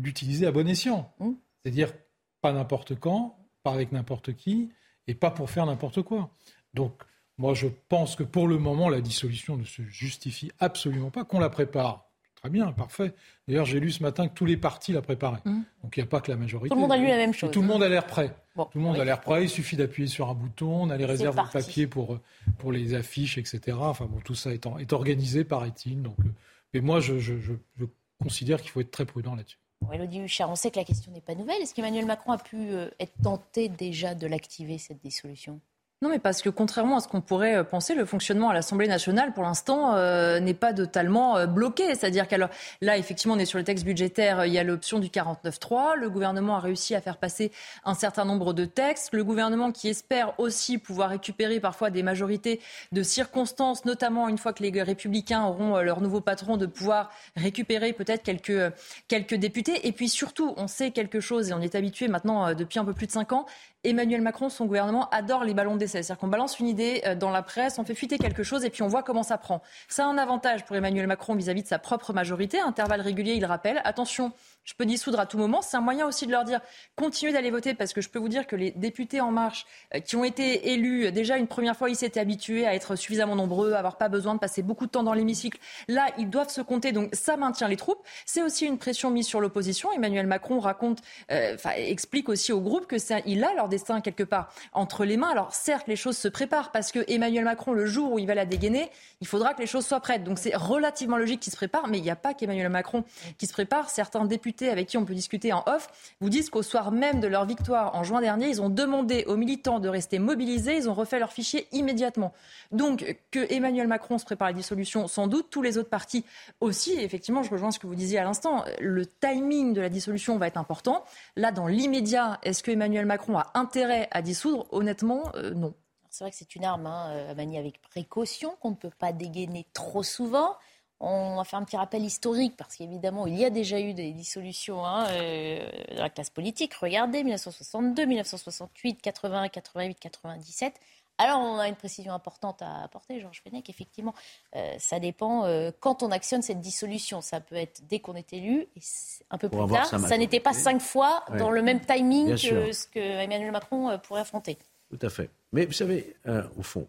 l'utiliser 0.01 0.47
à 0.47 0.51
bon 0.51 0.67
escient. 0.67 1.13
Mmh. 1.19 1.31
C'est-à-dire 1.61 1.93
pas 2.41 2.53
n'importe 2.53 2.95
quand, 2.99 3.37
pas 3.63 3.71
avec 3.71 3.91
n'importe 3.91 4.33
qui, 4.33 4.71
et 5.07 5.15
pas 5.15 5.31
pour 5.31 5.49
faire 5.49 5.65
n'importe 5.65 6.01
quoi. 6.01 6.29
Donc, 6.73 7.03
moi, 7.37 7.53
je 7.53 7.67
pense 7.89 8.15
que 8.15 8.23
pour 8.23 8.47
le 8.47 8.57
moment, 8.57 8.89
la 8.89 9.01
dissolution 9.01 9.57
ne 9.57 9.63
se 9.63 9.83
justifie 9.83 10.51
absolument 10.59 11.11
pas. 11.11 11.23
Qu'on 11.23 11.39
la 11.39 11.49
prépare, 11.49 12.07
Très 12.41 12.51
bien, 12.51 12.71
parfait. 12.71 13.13
D'ailleurs, 13.47 13.65
j'ai 13.65 13.79
lu 13.79 13.91
ce 13.91 14.03
matin 14.03 14.27
que 14.27 14.33
tous 14.35 14.45
les 14.45 14.57
partis 14.57 14.93
la 14.93 15.01
préparaient. 15.01 15.41
Mmh. 15.43 15.61
Donc 15.83 15.97
il 15.97 15.99
n'y 15.99 16.03
a 16.03 16.07
pas 16.07 16.21
que 16.21 16.29
la 16.29 16.37
majorité. 16.37 16.69
Tout 16.69 16.75
le 16.75 16.81
monde 16.81 16.91
a 16.91 16.97
lu 16.97 17.07
la 17.07 17.17
même 17.17 17.33
chose. 17.33 17.49
tout 17.49 17.61
le 17.61 17.67
monde 17.67 17.81
a 17.81 17.89
l'air 17.89 18.05
prêt. 18.05 18.35
tout 18.55 18.67
le 18.75 18.81
monde 18.81 18.99
a 18.99 19.03
l'air 19.03 19.21
prêt. 19.21 19.43
Il 19.43 19.49
suffit 19.49 19.75
d'appuyer 19.75 20.07
sur 20.07 20.29
un 20.29 20.35
bouton. 20.35 20.83
On 20.83 20.89
a 20.91 20.97
les 20.97 21.05
réserves 21.05 21.35
de 21.35 21.51
papier 21.51 21.87
pour, 21.87 22.19
pour 22.59 22.71
les 22.71 22.93
affiches, 22.93 23.39
etc. 23.39 23.75
Enfin 23.79 24.05
bon, 24.05 24.19
tout 24.23 24.35
ça 24.35 24.53
est, 24.53 24.67
est 24.79 24.93
organisé, 24.93 25.45
paraît-il. 25.45 26.03
Donc, 26.03 26.15
euh, 26.19 26.29
mais 26.75 26.81
moi, 26.81 26.99
je, 26.99 27.17
je, 27.17 27.33
je, 27.39 27.85
considère 28.21 28.61
qu'il 28.61 28.71
faut 28.71 28.81
être 28.81 28.91
très 28.91 29.05
prudent 29.05 29.35
là-dessus. 29.35 29.59
Elodie 29.91 30.19
Huchard, 30.19 30.49
on 30.49 30.55
sait 30.55 30.71
que 30.71 30.77
la 30.77 30.85
question 30.85 31.11
n'est 31.11 31.21
pas 31.21 31.35
nouvelle. 31.35 31.61
Est-ce 31.61 31.73
qu'Emmanuel 31.73 32.05
Macron 32.05 32.31
a 32.31 32.37
pu 32.37 32.57
euh, 32.57 32.89
être 32.99 33.13
tenté 33.23 33.69
déjà 33.69 34.15
de 34.15 34.27
l'activer, 34.27 34.77
cette 34.77 34.99
dissolution? 34.99 35.61
Non, 36.03 36.09
mais 36.09 36.19
parce 36.19 36.43
que 36.43 36.49
contrairement 36.49 36.97
à 36.97 36.99
ce 36.99 37.07
qu'on 37.07 37.21
pourrait 37.21 37.55
euh, 37.55 37.63
penser, 37.63 37.95
le 37.95 38.05
fonctionnement 38.05 38.49
à 38.49 38.53
l'Assemblée 38.53 38.87
nationale, 38.87 39.33
pour 39.33 39.41
l'instant, 39.41 39.95
euh, 39.95 40.39
n'est 40.39 40.53
pas 40.53 40.71
totalement 40.71 41.37
euh, 41.37 41.47
bloqué. 41.47 41.95
C'est-à-dire 41.95 42.27
qu'alors 42.27 42.51
là, 42.81 42.99
effectivement, 42.99 43.33
on 43.33 43.39
est 43.39 43.45
sur 43.45 43.57
le 43.57 43.63
texte 43.63 43.83
budgétaire, 43.83 44.45
il 44.45 44.53
y 44.53 44.59
a 44.59 44.63
l'option 44.63 44.99
du 44.99 45.07
49.3. 45.07 45.95
Le 45.95 46.11
gouvernement 46.11 46.57
a 46.57 46.59
réussi 46.59 46.93
à 46.93 47.01
faire 47.01 47.17
passer 47.17 47.51
un 47.83 47.95
certain 47.95 48.25
nombre 48.25 48.53
de 48.53 48.65
textes. 48.65 49.09
Le 49.11 49.23
gouvernement 49.23 49.71
qui 49.71 49.87
espère 49.87 50.39
aussi 50.39 50.77
pouvoir 50.77 51.09
récupérer 51.09 51.59
parfois 51.59 51.89
des 51.89 52.03
majorités 52.03 52.61
de 52.91 53.01
circonstances, 53.01 53.83
notamment 53.83 54.27
une 54.27 54.37
fois 54.37 54.53
que 54.53 54.61
les 54.61 54.83
républicains 54.83 55.45
auront 55.45 55.77
leur 55.77 56.01
nouveau 56.01 56.21
patron, 56.21 56.57
de 56.57 56.67
pouvoir 56.67 57.09
récupérer 57.35 57.91
peut-être 57.91 58.21
quelques, 58.21 58.71
quelques 59.07 59.33
députés. 59.33 59.87
Et 59.87 59.93
puis 59.93 60.09
surtout, 60.09 60.53
on 60.57 60.67
sait 60.67 60.91
quelque 60.91 61.21
chose, 61.21 61.49
et 61.49 61.53
on 61.55 61.61
est 61.61 61.73
habitué 61.73 62.07
maintenant 62.07 62.53
depuis 62.53 62.77
un 62.77 62.85
peu 62.85 62.93
plus 62.93 63.07
de 63.07 63.11
cinq 63.11 63.31
ans, 63.31 63.47
Emmanuel 63.87 64.21
Macron, 64.21 64.49
son 64.49 64.65
gouvernement, 64.65 65.09
adore 65.09 65.43
les 65.43 65.53
ballons 65.53 65.77
d'essai. 65.77 66.03
C'est-à-dire 66.03 66.19
qu'on 66.19 66.27
balance 66.27 66.59
une 66.59 66.67
idée 66.67 67.01
euh, 67.05 67.15
dans 67.15 67.31
la 67.31 67.41
presse, 67.41 67.79
on 67.79 67.85
fait 67.85 67.95
fuiter 67.95 68.17
quelque 68.17 68.43
chose 68.43 68.65
et 68.65 68.69
puis 68.69 68.83
on 68.83 68.87
voit 68.87 69.03
comment 69.03 69.23
ça 69.23 69.37
prend. 69.37 69.61
Ça 69.87 70.05
a 70.05 70.07
un 70.07 70.17
avantage 70.17 70.65
pour 70.65 70.75
Emmanuel 70.75 71.07
Macron 71.07 71.35
vis-à-vis 71.35 71.63
de 71.63 71.67
sa 71.67 71.79
propre 71.79 72.11
majorité. 72.13 72.59
intervalle 72.59 73.01
régulier, 73.01 73.33
il 73.33 73.45
rappelle, 73.45 73.81
attention, 73.85 74.33
je 74.67 74.73
peux 74.73 74.85
dissoudre 74.85 75.19
à 75.19 75.25
tout 75.25 75.37
moment. 75.37 75.61
C'est 75.61 75.77
un 75.77 75.81
moyen 75.81 76.05
aussi 76.05 76.27
de 76.27 76.31
leur 76.31 76.43
dire 76.43 76.59
continuez 76.95 77.31
d'aller 77.31 77.49
voter 77.49 77.73
parce 77.73 77.93
que 77.93 78.01
je 78.01 78.09
peux 78.09 78.19
vous 78.19 78.27
dire 78.27 78.45
que 78.45 78.55
les 78.55 78.71
députés 78.71 79.21
En 79.21 79.31
Marche 79.31 79.65
euh, 79.95 80.01
qui 80.01 80.17
ont 80.17 80.25
été 80.25 80.73
élus, 80.73 81.11
déjà 81.11 81.37
une 81.37 81.47
première 81.47 81.75
fois, 81.75 81.89
ils 81.89 81.95
s'étaient 81.95 82.19
habitués 82.19 82.67
à 82.67 82.75
être 82.75 82.95
suffisamment 82.97 83.35
nombreux, 83.35 83.73
à 83.73 83.79
avoir 83.79 83.97
pas 83.97 84.09
besoin 84.09 84.35
de 84.35 84.39
passer 84.39 84.61
beaucoup 84.61 84.85
de 84.85 84.91
temps 84.91 85.03
dans 85.03 85.13
l'hémicycle. 85.13 85.57
Là, 85.87 86.07
ils 86.17 86.29
doivent 86.29 86.49
se 86.49 86.59
compter, 86.59 86.91
donc 86.91 87.09
ça 87.13 87.37
maintient 87.37 87.69
les 87.69 87.77
troupes. 87.77 88.05
C'est 88.25 88.43
aussi 88.43 88.65
une 88.65 88.77
pression 88.77 89.09
mise 89.09 89.25
sur 89.25 89.39
l'opposition. 89.39 89.91
Emmanuel 89.93 90.27
Macron 90.27 90.59
raconte, 90.59 90.99
euh, 91.31 91.55
explique 91.77 92.27
aussi 92.27 92.51
au 92.51 92.59
groupe 92.59 92.87
que 92.87 92.97
il 93.25 93.43
a 93.45 93.53
leur 93.53 93.69
destin 93.69 94.01
quelque 94.01 94.23
part 94.23 94.51
entre 94.73 95.05
les 95.05 95.15
mains. 95.15 95.29
Alors 95.29 95.53
certes, 95.53 95.87
les 95.87 95.95
choses 95.95 96.17
se 96.17 96.27
préparent 96.27 96.73
parce 96.73 96.91
que 96.91 97.05
Emmanuel 97.07 97.45
Macron, 97.45 97.71
le 97.71 97.85
jour 97.85 98.11
où 98.11 98.19
il 98.19 98.27
va 98.27 98.35
la 98.35 98.45
dégainer, 98.45 98.91
il 99.21 99.27
faudra 99.27 99.53
que 99.53 99.61
les 99.61 99.67
choses 99.67 99.85
soient 99.85 100.01
prêtes. 100.01 100.25
Donc 100.25 100.39
c'est 100.39 100.55
relativement 100.55 101.15
logique 101.15 101.39
qu'il 101.39 101.53
se 101.53 101.57
prépare, 101.57 101.87
mais 101.87 101.99
il 101.99 102.03
n'y 102.03 102.09
a 102.09 102.17
pas 102.17 102.33
qu'Emmanuel 102.33 102.69
Macron 102.69 103.05
qui 103.37 103.47
se 103.47 103.53
prépare. 103.53 103.89
Certains 103.89 104.25
députés 104.25 104.56
avec 104.61 104.87
qui 104.87 104.97
on 104.97 105.05
peut 105.05 105.13
discuter 105.13 105.53
en 105.53 105.63
off 105.65 105.89
vous 106.19 106.29
disent 106.29 106.49
qu'au 106.49 106.63
soir 106.63 106.91
même 106.91 107.19
de 107.19 107.27
leur 107.27 107.45
victoire 107.45 107.95
en 107.95 108.03
juin 108.03 108.21
dernier, 108.21 108.49
ils 108.49 108.61
ont 108.61 108.69
demandé 108.69 109.23
aux 109.27 109.37
militants 109.37 109.79
de 109.79 109.89
rester 109.89 110.19
mobilisés. 110.19 110.77
Ils 110.77 110.89
ont 110.89 110.93
refait 110.93 111.19
leur 111.19 111.31
fichier 111.31 111.67
immédiatement. 111.71 112.33
Donc 112.71 113.17
que 113.31 113.51
Emmanuel 113.53 113.87
Macron 113.87 114.17
se 114.17 114.25
prépare 114.25 114.47
à 114.47 114.51
la 114.51 114.57
dissolution, 114.57 115.07
sans 115.07 115.27
doute, 115.27 115.47
tous 115.49 115.61
les 115.61 115.77
autres 115.77 115.89
partis 115.89 116.25
aussi. 116.59 116.93
effectivement, 116.99 117.43
je 117.43 117.51
rejoins 117.51 117.71
ce 117.71 117.79
que 117.79 117.87
vous 117.87 117.95
disiez 117.95 118.19
à 118.19 118.23
l'instant. 118.23 118.65
Le 118.79 119.05
timing 119.05 119.73
de 119.73 119.81
la 119.81 119.89
dissolution 119.89 120.37
va 120.37 120.47
être 120.47 120.57
important. 120.57 121.03
Là, 121.35 121.51
dans 121.51 121.67
l'immédiat, 121.67 122.39
est-ce 122.43 122.63
que 122.63 122.71
Emmanuel 122.71 123.05
Macron 123.05 123.37
a 123.37 123.51
intérêt 123.53 124.07
à 124.11 124.21
dissoudre? 124.21 124.65
Honnêtement, 124.71 125.31
euh, 125.35 125.53
non. 125.53 125.73
C'est 126.09 126.23
vrai 126.23 126.31
que 126.31 126.37
c'est 126.37 126.55
une 126.55 126.63
arme 126.63 126.87
hein, 126.87 127.27
à 127.29 127.35
manier 127.35 127.59
avec 127.59 127.79
précaution, 127.81 128.55
qu'on 128.59 128.71
ne 128.71 128.75
peut 128.75 128.91
pas 128.97 129.11
dégainer 129.11 129.67
trop 129.73 130.03
souvent. 130.03 130.55
On 130.99 131.35
va 131.35 131.43
faire 131.43 131.59
un 131.59 131.63
petit 131.63 131.77
rappel 131.77 132.03
historique 132.03 132.55
parce 132.57 132.75
qu'évidemment, 132.75 133.27
il 133.27 133.35
y 133.35 133.45
a 133.45 133.51
déjà 133.51 133.79
eu 133.79 133.93
des 133.93 134.11
dissolutions 134.13 134.83
hein, 134.83 135.05
euh, 135.11 135.69
dans 135.95 136.01
la 136.01 136.09
classe 136.09 136.31
politique. 136.31 136.73
Regardez, 136.73 137.23
1962, 137.23 138.05
1968, 138.05 139.01
81, 139.01 139.47
88, 139.49 139.99
97. 139.99 140.73
Alors, 141.19 141.39
on 141.39 141.57
a 141.59 141.67
une 141.67 141.75
précision 141.75 142.13
importante 142.13 142.63
à 142.63 142.83
apporter, 142.83 143.19
Georges 143.19 143.41
Fenech. 143.43 143.69
Effectivement, 143.69 144.15
euh, 144.55 144.75
ça 144.79 144.99
dépend 144.99 145.45
euh, 145.45 145.71
quand 145.79 146.01
on 146.01 146.09
actionne 146.09 146.41
cette 146.41 146.61
dissolution. 146.61 147.21
Ça 147.21 147.41
peut 147.41 147.55
être 147.55 147.81
dès 147.87 147.99
qu'on 147.99 148.15
est 148.15 148.33
élu 148.33 148.67
et 148.75 148.81
un 149.29 149.37
peu 149.37 149.49
plus 149.49 149.67
tard. 149.67 149.85
Ça 149.85 150.17
n'était 150.17 150.39
pas 150.39 150.53
cinq 150.53 150.81
fois 150.81 151.23
dans 151.37 151.51
le 151.51 151.61
même 151.61 151.79
timing 151.79 152.31
que 152.31 152.71
ce 152.71 152.87
que 152.87 152.99
Emmanuel 152.99 153.51
Macron 153.51 153.99
pourrait 153.99 154.21
affronter. 154.21 154.57
Tout 154.89 154.99
à 155.05 155.09
fait. 155.09 155.29
Mais 155.51 155.65
vous 155.65 155.73
savez, 155.73 156.15
au 156.57 156.63
fond, 156.63 156.87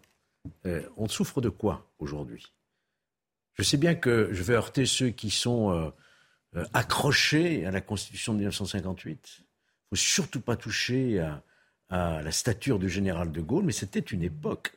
on 0.97 1.07
souffre 1.07 1.41
de 1.41 1.49
quoi 1.49 1.85
aujourd'hui? 1.99 2.51
Je 3.59 3.63
sais 3.65 3.77
bien 3.77 3.93
que 3.93 4.29
je 4.31 4.41
vais 4.41 4.53
heurter 4.53 4.85
ceux 4.85 5.09
qui 5.09 5.29
sont 5.29 5.71
euh, 5.71 5.89
euh, 6.55 6.65
accrochés 6.73 7.65
à 7.65 7.71
la 7.71 7.81
Constitution 7.81 8.33
de 8.33 8.39
1958. 8.39 9.09
Il 9.11 9.41
ne 9.41 9.97
faut 9.97 10.01
surtout 10.01 10.39
pas 10.39 10.55
toucher 10.55 11.19
à, 11.19 11.43
la 11.89 12.31
stature 12.31 12.77
du 12.77 12.87
général 12.87 13.31
de 13.31 13.41
Gaulle, 13.41 13.65
mais 13.65 13.71
c'était 13.71 13.99
une 13.99 14.21
époque. 14.21 14.73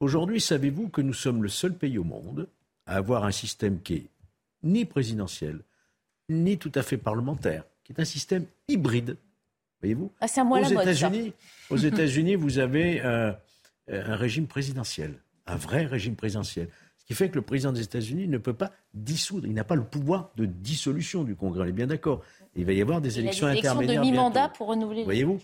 Aujourd'hui, 0.00 0.40
savez-vous 0.40 0.88
que 0.88 1.00
nous 1.00 1.12
sommes 1.12 1.42
le 1.42 1.48
seul 1.48 1.72
pays 1.72 1.98
au 1.98 2.04
monde 2.04 2.48
à 2.86 2.96
avoir 2.96 3.24
un 3.24 3.30
système 3.30 3.80
qui 3.80 3.94
est 3.94 4.06
ni 4.64 4.84
présidentiel, 4.84 5.60
ni 6.28 6.58
tout 6.58 6.72
à 6.74 6.82
fait 6.82 6.96
parlementaire, 6.96 7.64
qui 7.84 7.92
est 7.92 8.00
un 8.00 8.04
système 8.04 8.44
hybride. 8.66 9.16
Voyez-vous? 9.80 10.12
Ah, 10.20 10.26
Aux 10.44 10.64
États-Unis, 10.64 11.32
aux 11.70 11.76
États-Unis, 11.90 12.34
vous 12.34 12.58
avez 12.58 13.00
euh, 13.04 13.32
un 13.88 14.16
régime 14.16 14.48
présidentiel, 14.48 15.14
un 15.46 15.56
vrai 15.56 15.86
régime 15.86 16.16
présidentiel. 16.16 16.68
Ce 17.02 17.06
qui 17.08 17.14
fait 17.14 17.30
que 17.30 17.34
le 17.34 17.42
président 17.42 17.72
des 17.72 17.82
États-Unis 17.82 18.28
ne 18.28 18.38
peut 18.38 18.52
pas 18.52 18.70
dissoudre, 18.94 19.48
il 19.48 19.54
n'a 19.54 19.64
pas 19.64 19.74
le 19.74 19.82
pouvoir 19.82 20.30
de 20.36 20.46
dissolution 20.46 21.24
du 21.24 21.34
Congrès, 21.34 21.64
on 21.64 21.66
est 21.66 21.72
bien 21.72 21.88
d'accord. 21.88 22.22
Il 22.54 22.64
va 22.64 22.72
y 22.72 22.80
avoir 22.80 23.00
des 23.00 23.18
élections 23.18 23.48
des 23.48 23.58
intermédiaires. 23.58 24.00
de 24.00 24.06
mi-mandat 24.06 24.50
pour 24.50 24.68
renouveler. 24.68 25.02
Voyez-vous 25.02 25.40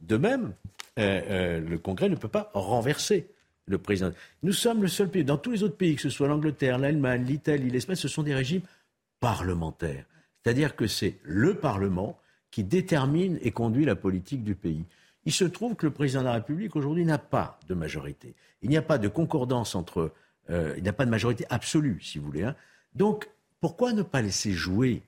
De 0.00 0.16
même, 0.16 0.54
euh, 0.98 1.20
euh, 1.28 1.60
le 1.60 1.78
Congrès 1.78 2.08
ne 2.08 2.14
peut 2.14 2.28
pas 2.28 2.50
renverser 2.54 3.28
le 3.66 3.76
président. 3.76 4.10
Nous 4.42 4.54
sommes 4.54 4.80
le 4.80 4.88
seul 4.88 5.10
pays, 5.10 5.22
dans 5.22 5.36
tous 5.36 5.50
les 5.50 5.62
autres 5.62 5.76
pays, 5.76 5.96
que 5.96 6.02
ce 6.02 6.08
soit 6.08 6.28
l'Angleterre, 6.28 6.78
l'Allemagne, 6.78 7.26
l'Italie, 7.26 7.68
l'Espagne, 7.68 7.96
ce 7.96 8.08
sont 8.08 8.22
des 8.22 8.34
régimes 8.34 8.62
parlementaires. 9.20 10.06
C'est-à-dire 10.42 10.74
que 10.74 10.86
c'est 10.86 11.18
le 11.24 11.54
Parlement 11.56 12.18
qui 12.50 12.64
détermine 12.64 13.38
et 13.42 13.50
conduit 13.50 13.84
la 13.84 13.96
politique 13.96 14.44
du 14.44 14.54
pays. 14.54 14.84
Il 15.26 15.32
se 15.32 15.44
trouve 15.44 15.74
que 15.76 15.84
le 15.84 15.92
président 15.92 16.20
de 16.20 16.26
la 16.26 16.32
République 16.32 16.74
aujourd'hui 16.74 17.04
n'a 17.04 17.18
pas 17.18 17.60
de 17.68 17.74
majorité. 17.74 18.34
Il 18.62 18.70
n'y 18.70 18.78
a 18.78 18.82
pas 18.82 18.96
de 18.96 19.08
concordance 19.08 19.74
entre. 19.74 20.10
Euh, 20.50 20.74
il 20.76 20.82
n'y 20.82 20.88
a 20.88 20.92
pas 20.92 21.04
de 21.04 21.10
majorité 21.10 21.44
absolue, 21.50 22.00
si 22.02 22.18
vous 22.18 22.26
voulez. 22.26 22.42
Hein. 22.42 22.56
Donc, 22.94 23.28
pourquoi 23.60 23.92
ne 23.92 24.02
pas 24.02 24.22
laisser 24.22 24.52
jouer 24.52 25.02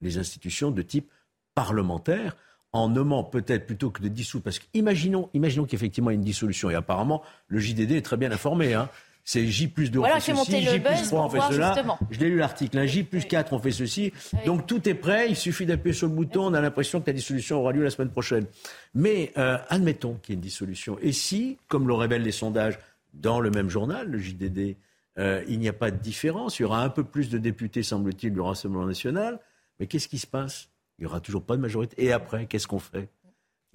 les 0.00 0.18
institutions 0.18 0.70
de 0.70 0.82
type 0.82 1.10
parlementaire 1.54 2.36
en 2.72 2.88
nommant 2.88 3.24
peut-être 3.24 3.66
plutôt 3.66 3.90
que 3.90 4.02
de 4.02 4.08
dissoudre 4.08 4.44
Parce 4.44 4.58
qu'imaginons 4.58 5.30
imaginons 5.32 5.64
qu'effectivement 5.64 6.10
il 6.10 6.14
y 6.14 6.16
a 6.16 6.20
une 6.20 6.24
dissolution. 6.24 6.70
Et 6.70 6.74
apparemment, 6.74 7.22
le 7.48 7.58
JDD 7.58 7.92
est 7.92 8.02
très 8.02 8.16
bien 8.16 8.30
informé. 8.30 8.74
Hein 8.74 8.90
c'est 9.28 9.46
J 9.46 9.68
plus 9.68 9.90
2 9.90 9.98
voilà, 9.98 10.16
on 10.16 10.20
fait 10.20 10.34
ceci, 10.34 10.62
J 10.62 10.80
plus 10.80 11.08
3 11.08 11.22
on 11.22 11.28
fait 11.28 11.52
cela. 11.52 11.74
Je 12.10 12.18
l'ai 12.18 12.30
lu 12.30 12.38
l'article, 12.38 12.78
un 12.78 12.86
J 12.86 13.02
plus 13.02 13.26
4 13.26 13.52
on 13.52 13.58
fait 13.58 13.72
ceci. 13.72 14.10
Donc 14.46 14.66
tout 14.66 14.88
est 14.88 14.94
prêt, 14.94 15.28
il 15.28 15.36
suffit 15.36 15.66
d'appuyer 15.66 15.92
sur 15.94 16.06
le 16.06 16.14
bouton, 16.14 16.46
on 16.46 16.54
a 16.54 16.62
l'impression 16.62 17.02
que 17.02 17.08
la 17.08 17.12
dissolution 17.12 17.58
aura 17.58 17.72
lieu 17.72 17.84
la 17.84 17.90
semaine 17.90 18.08
prochaine. 18.08 18.46
Mais 18.94 19.34
euh, 19.36 19.58
admettons 19.68 20.14
qu'il 20.14 20.32
y 20.32 20.32
ait 20.32 20.36
une 20.36 20.40
dissolution. 20.40 20.96
Et 21.02 21.12
si, 21.12 21.58
comme 21.68 21.88
le 21.88 21.92
révèlent 21.92 22.22
les 22.22 22.32
sondages 22.32 22.78
dans 23.20 23.40
le 23.40 23.50
même 23.50 23.68
journal, 23.68 24.08
le 24.08 24.18
JDD, 24.18 24.76
euh, 25.18 25.44
il 25.48 25.58
n'y 25.58 25.68
a 25.68 25.72
pas 25.72 25.90
de 25.90 25.96
différence, 25.96 26.58
il 26.58 26.62
y 26.62 26.64
aura 26.64 26.82
un 26.82 26.90
peu 26.90 27.04
plus 27.04 27.28
de 27.28 27.38
députés, 27.38 27.82
semble-t-il, 27.82 28.32
du 28.32 28.40
Rassemblement 28.40 28.86
national, 28.86 29.40
mais 29.78 29.86
qu'est-ce 29.86 30.08
qui 30.08 30.18
se 30.18 30.26
passe? 30.26 30.68
Il 30.98 31.02
n'y 31.02 31.06
aura 31.06 31.20
toujours 31.20 31.42
pas 31.42 31.56
de 31.56 31.60
majorité. 31.60 32.04
Et 32.04 32.12
après, 32.12 32.46
qu'est-ce 32.46 32.66
qu'on 32.66 32.78
fait? 32.78 33.08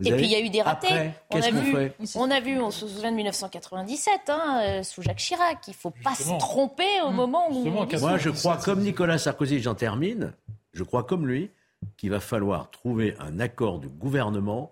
Et 0.04 0.12
puis 0.12 0.26
il 0.26 0.32
y 0.32 0.36
a 0.36 0.42
eu 0.42 0.50
des 0.50 0.62
ratés. 0.62 1.12
on, 1.30 1.42
a 1.42 1.52
vu, 1.52 1.92
on 2.16 2.32
a 2.32 2.40
vu, 2.40 2.60
on 2.60 2.72
se 2.72 2.88
souvient 2.88 3.12
de 3.12 3.16
1997, 3.16 4.22
hein, 4.28 4.62
euh, 4.64 4.84
sous 4.84 5.02
Jacques 5.02 5.20
Chirac. 5.20 5.60
Il 5.68 5.72
ne 5.72 5.76
faut 5.76 5.94
pas 6.04 6.16
se 6.16 6.38
tromper 6.40 7.02
au 7.06 7.12
mmh. 7.12 7.16
moment 7.16 7.52
où. 7.52 7.64
Moi, 7.70 8.18
je 8.18 8.32
crois, 8.32 8.58
comme 8.58 8.82
Nicolas 8.82 9.20
Sarkozy, 9.20 9.62
j'en 9.62 9.76
termine, 9.76 10.34
je 10.74 10.84
crois 10.84 11.04
comme 11.04 11.28
lui 11.28 11.52
qu'il 11.96 12.10
va 12.10 12.20
falloir 12.20 12.72
trouver 12.72 13.16
un 13.20 13.40
accord 13.40 13.80
de 13.80 13.88
gouvernement 13.88 14.72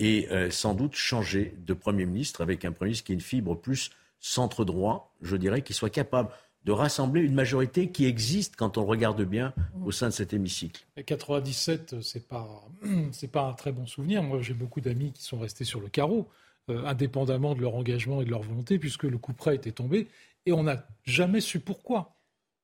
et 0.00 0.28
euh, 0.30 0.50
sans 0.50 0.74
doute 0.74 0.94
changer 0.94 1.54
de 1.58 1.72
Premier 1.72 2.04
ministre 2.04 2.42
avec 2.42 2.64
un 2.64 2.72
Premier 2.72 2.90
ministre 2.90 3.06
qui 3.06 3.12
ait 3.12 3.14
une 3.14 3.20
fibre 3.20 3.56
plus 3.56 3.90
centre-droit, 4.20 5.14
je 5.22 5.36
dirais, 5.36 5.62
qui 5.62 5.74
soit 5.74 5.90
capable 5.90 6.30
de 6.64 6.72
rassembler 6.72 7.22
une 7.22 7.34
majorité 7.34 7.90
qui 7.90 8.04
existe 8.04 8.56
quand 8.56 8.76
on 8.78 8.84
regarde 8.84 9.22
bien 9.22 9.54
au 9.84 9.90
sein 9.90 10.08
de 10.08 10.12
cet 10.12 10.32
hémicycle. 10.32 10.84
Et 10.96 11.04
97, 11.04 12.02
c'est 12.02 12.28
pas 12.28 12.46
c'est 13.12 13.30
pas 13.30 13.42
un 13.42 13.52
très 13.54 13.72
bon 13.72 13.86
souvenir. 13.86 14.22
Moi, 14.22 14.40
j'ai 14.42 14.54
beaucoup 14.54 14.80
d'amis 14.80 15.12
qui 15.12 15.22
sont 15.22 15.38
restés 15.38 15.64
sur 15.64 15.80
le 15.80 15.88
carreau, 15.88 16.28
euh, 16.68 16.84
indépendamment 16.84 17.54
de 17.54 17.62
leur 17.62 17.74
engagement 17.74 18.20
et 18.20 18.24
de 18.24 18.30
leur 18.30 18.42
volonté, 18.42 18.78
puisque 18.78 19.04
le 19.04 19.18
coup 19.18 19.32
près 19.32 19.54
était 19.54 19.72
tombé, 19.72 20.08
et 20.46 20.52
on 20.52 20.64
n'a 20.64 20.86
jamais 21.04 21.40
su 21.40 21.60
pourquoi. 21.60 22.17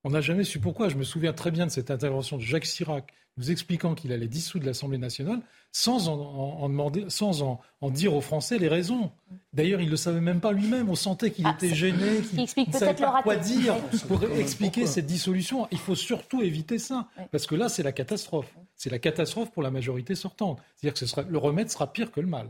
On 0.04 0.10
n'a 0.10 0.20
jamais 0.20 0.44
su 0.44 0.60
pourquoi. 0.60 0.88
Je 0.88 0.96
me 0.96 1.04
souviens 1.04 1.32
très 1.32 1.50
bien 1.50 1.66
de 1.66 1.70
cette 1.70 1.90
intervention 1.90 2.36
de 2.36 2.42
Jacques 2.42 2.64
Chirac 2.64 3.12
nous 3.36 3.50
expliquant 3.50 3.94
qu'il 3.94 4.12
allait 4.12 4.28
dissoudre 4.28 4.66
l'Assemblée 4.66 4.98
nationale 4.98 5.40
sans 5.72 6.08
en, 6.08 6.68
demander, 6.68 7.06
sans 7.08 7.42
en, 7.42 7.90
dire 7.90 8.14
aux 8.14 8.20
Français 8.20 8.58
les 8.58 8.68
raisons. 8.68 9.10
D'ailleurs, 9.52 9.80
il 9.80 9.86
ne 9.86 9.90
le 9.90 9.96
savait 9.96 10.20
même 10.20 10.40
pas 10.40 10.52
lui-même. 10.52 10.88
On 10.88 10.94
sentait 10.94 11.32
qu'il 11.32 11.46
ah, 11.46 11.56
était 11.56 11.74
gêné, 11.74 12.20
qu'il 12.20 12.38
ne 12.40 12.72
savait 12.72 12.94
pas 12.94 13.22
quoi 13.22 13.36
dire 13.36 13.74
pour 14.06 14.22
expliquer 14.38 14.86
cette 14.86 15.06
dissolution. 15.06 15.66
Il 15.72 15.78
faut 15.78 15.96
surtout 15.96 16.42
éviter 16.42 16.78
ça, 16.78 17.08
parce 17.32 17.46
que 17.46 17.56
là, 17.56 17.68
c'est 17.68 17.82
la 17.82 17.90
catastrophe. 17.90 18.54
C'est 18.76 18.90
la 18.90 19.00
catastrophe 19.00 19.50
pour 19.50 19.64
la 19.64 19.72
majorité 19.72 20.14
sortante. 20.14 20.60
C'est-à-dire 20.76 20.92
que 20.92 21.00
ce 21.00 21.06
sera, 21.06 21.22
le 21.22 21.38
remède 21.38 21.70
sera 21.70 21.92
pire 21.92 22.12
que 22.12 22.20
le 22.20 22.28
mal. 22.28 22.46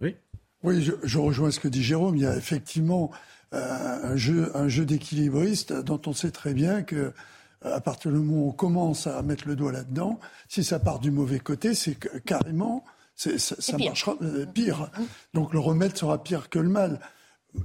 Oui. 0.00 0.14
Oui, 0.62 0.82
je, 0.82 1.18
rejoins 1.18 1.50
ce 1.50 1.58
que 1.58 1.68
dit 1.68 1.82
Jérôme. 1.82 2.16
Il 2.16 2.22
y 2.22 2.26
a 2.26 2.36
effectivement 2.36 3.10
euh, 3.12 3.16
un 3.52 4.16
jeu, 4.16 4.50
un 4.54 4.68
jeu 4.68 4.84
d'équilibriste 4.84 5.72
dont 5.72 6.00
on 6.06 6.12
sait 6.12 6.30
très 6.30 6.54
bien 6.54 6.82
que 6.82 7.12
à 7.62 7.80
partir 7.80 8.10
du 8.10 8.18
moment 8.18 8.46
où 8.46 8.48
on 8.48 8.52
commence 8.52 9.06
à 9.06 9.20
mettre 9.22 9.46
le 9.46 9.56
doigt 9.56 9.72
là-dedans, 9.72 10.18
si 10.48 10.64
ça 10.64 10.78
part 10.78 10.98
du 10.98 11.10
mauvais 11.10 11.40
côté, 11.40 11.74
c'est 11.74 11.96
carrément, 12.24 12.84
ça, 13.14 13.38
ça 13.38 13.76
marchera 13.76 14.16
euh, 14.22 14.46
pire. 14.46 14.90
Donc 15.34 15.52
le 15.52 15.58
remède 15.58 15.96
sera 15.96 16.22
pire 16.22 16.48
que 16.48 16.58
le 16.58 16.70
mal. 16.70 17.00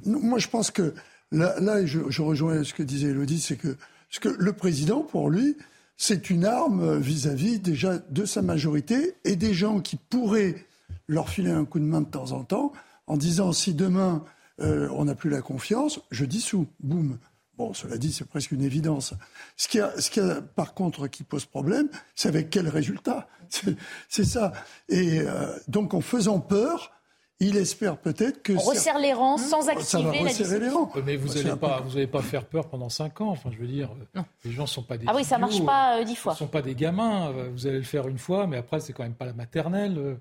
Moi, 0.06 0.40
je 0.40 0.48
pense 0.48 0.72
que 0.72 0.94
là, 1.32 1.56
là 1.60 1.86
je, 1.86 2.00
je, 2.10 2.22
rejoins 2.22 2.64
ce 2.64 2.74
que 2.74 2.84
disait 2.84 3.10
Elodie, 3.10 3.40
c'est 3.40 3.56
que, 3.56 3.78
ce 4.10 4.20
que 4.20 4.30
le 4.30 4.54
président, 4.54 5.02
pour 5.02 5.30
lui, 5.30 5.56
c'est 5.98 6.30
une 6.30 6.44
arme 6.44 6.98
vis-à-vis 6.98 7.60
déjà 7.60 7.98
de 7.98 8.26
sa 8.26 8.42
majorité 8.42 9.16
et 9.24 9.38
des 9.38 9.54
gens 9.54 9.80
qui 9.80 9.96
pourraient 9.96 10.66
leur 11.08 11.30
filer 11.30 11.52
un 11.52 11.64
coup 11.64 11.80
de 11.80 11.86
main 11.86 12.02
de 12.02 12.10
temps 12.10 12.34
en 12.34 12.44
temps 12.44 12.74
en 13.08 13.16
disant 13.16 13.54
si 13.54 13.74
demain 13.74 14.26
euh, 14.62 14.90
on 14.94 15.06
n'a 15.06 15.16
plus 15.16 15.30
la 15.30 15.42
confiance, 15.42 16.00
je 16.12 16.26
dissous, 16.26 16.68
boum. 16.80 17.18
Bon, 17.58 17.74
cela 17.74 17.98
dit, 17.98 18.12
c'est 18.12 18.28
presque 18.28 18.52
une 18.52 18.62
évidence. 18.62 19.14
Ce 19.56 19.68
qui, 19.68 19.80
a, 19.80 20.00
ce 20.00 20.10
qui 20.10 20.20
a, 20.20 20.42
par 20.42 20.74
contre, 20.74 21.08
qui 21.08 21.24
pose 21.24 21.46
problème, 21.46 21.88
c'est 22.14 22.28
avec 22.28 22.50
quel 22.50 22.68
résultat 22.68 23.28
C'est 24.10 24.26
ça. 24.26 24.52
Et 24.90 25.22
euh, 25.22 25.58
donc, 25.68 25.94
en 25.94 26.02
faisant 26.02 26.40
peur, 26.40 26.92
il 27.40 27.58
espère 27.58 27.98
peut-être 27.98 28.42
que... 28.42 28.54
On 28.54 28.60
resserre 28.60 28.98
les 28.98 29.14
rangs 29.14 29.38
sans 29.38 29.68
activer 29.68 30.24
la 30.24 30.30
discussion. 30.30 30.90
Mais 31.06 31.18
vous 31.18 31.34
n'allez 31.34 31.56
pas, 31.58 31.82
vous 31.82 32.08
pas 32.08 32.22
faire 32.22 32.46
peur 32.46 32.68
pendant 32.68 32.88
5 32.88 33.20
ans. 33.22 33.30
Enfin, 33.30 33.50
je 33.52 33.58
veux 33.58 33.68
dire, 33.68 33.90
les 34.46 34.52
gens 34.52 34.64
ne 34.64 34.68
sont 34.68 34.84
pas 34.84 34.98
des... 34.98 35.06
Ah 35.08 35.14
oui, 35.14 35.26
ça 35.26 35.36
ne 35.36 35.42
marche 35.42 35.64
pas 35.66 36.02
10 36.04 36.12
euh, 36.12 36.16
fois. 36.16 36.32
Ils 36.32 36.36
ne 36.36 36.40
sont 36.40 36.48
pas 36.48 36.62
des 36.62 36.76
gamins. 36.76 37.30
Euh, 37.32 37.50
vous 37.52 37.68
allez 37.68 37.78
le 37.78 37.84
faire 37.84 38.08
une 38.08 38.20
fois, 38.20 38.48
mais 38.48 38.58
après, 38.58 38.80
c'est 38.80 38.94
quand 38.94 39.04
même 39.04 39.16
pas 39.16 39.26
la 39.26 39.34
maternelle. 39.34 40.18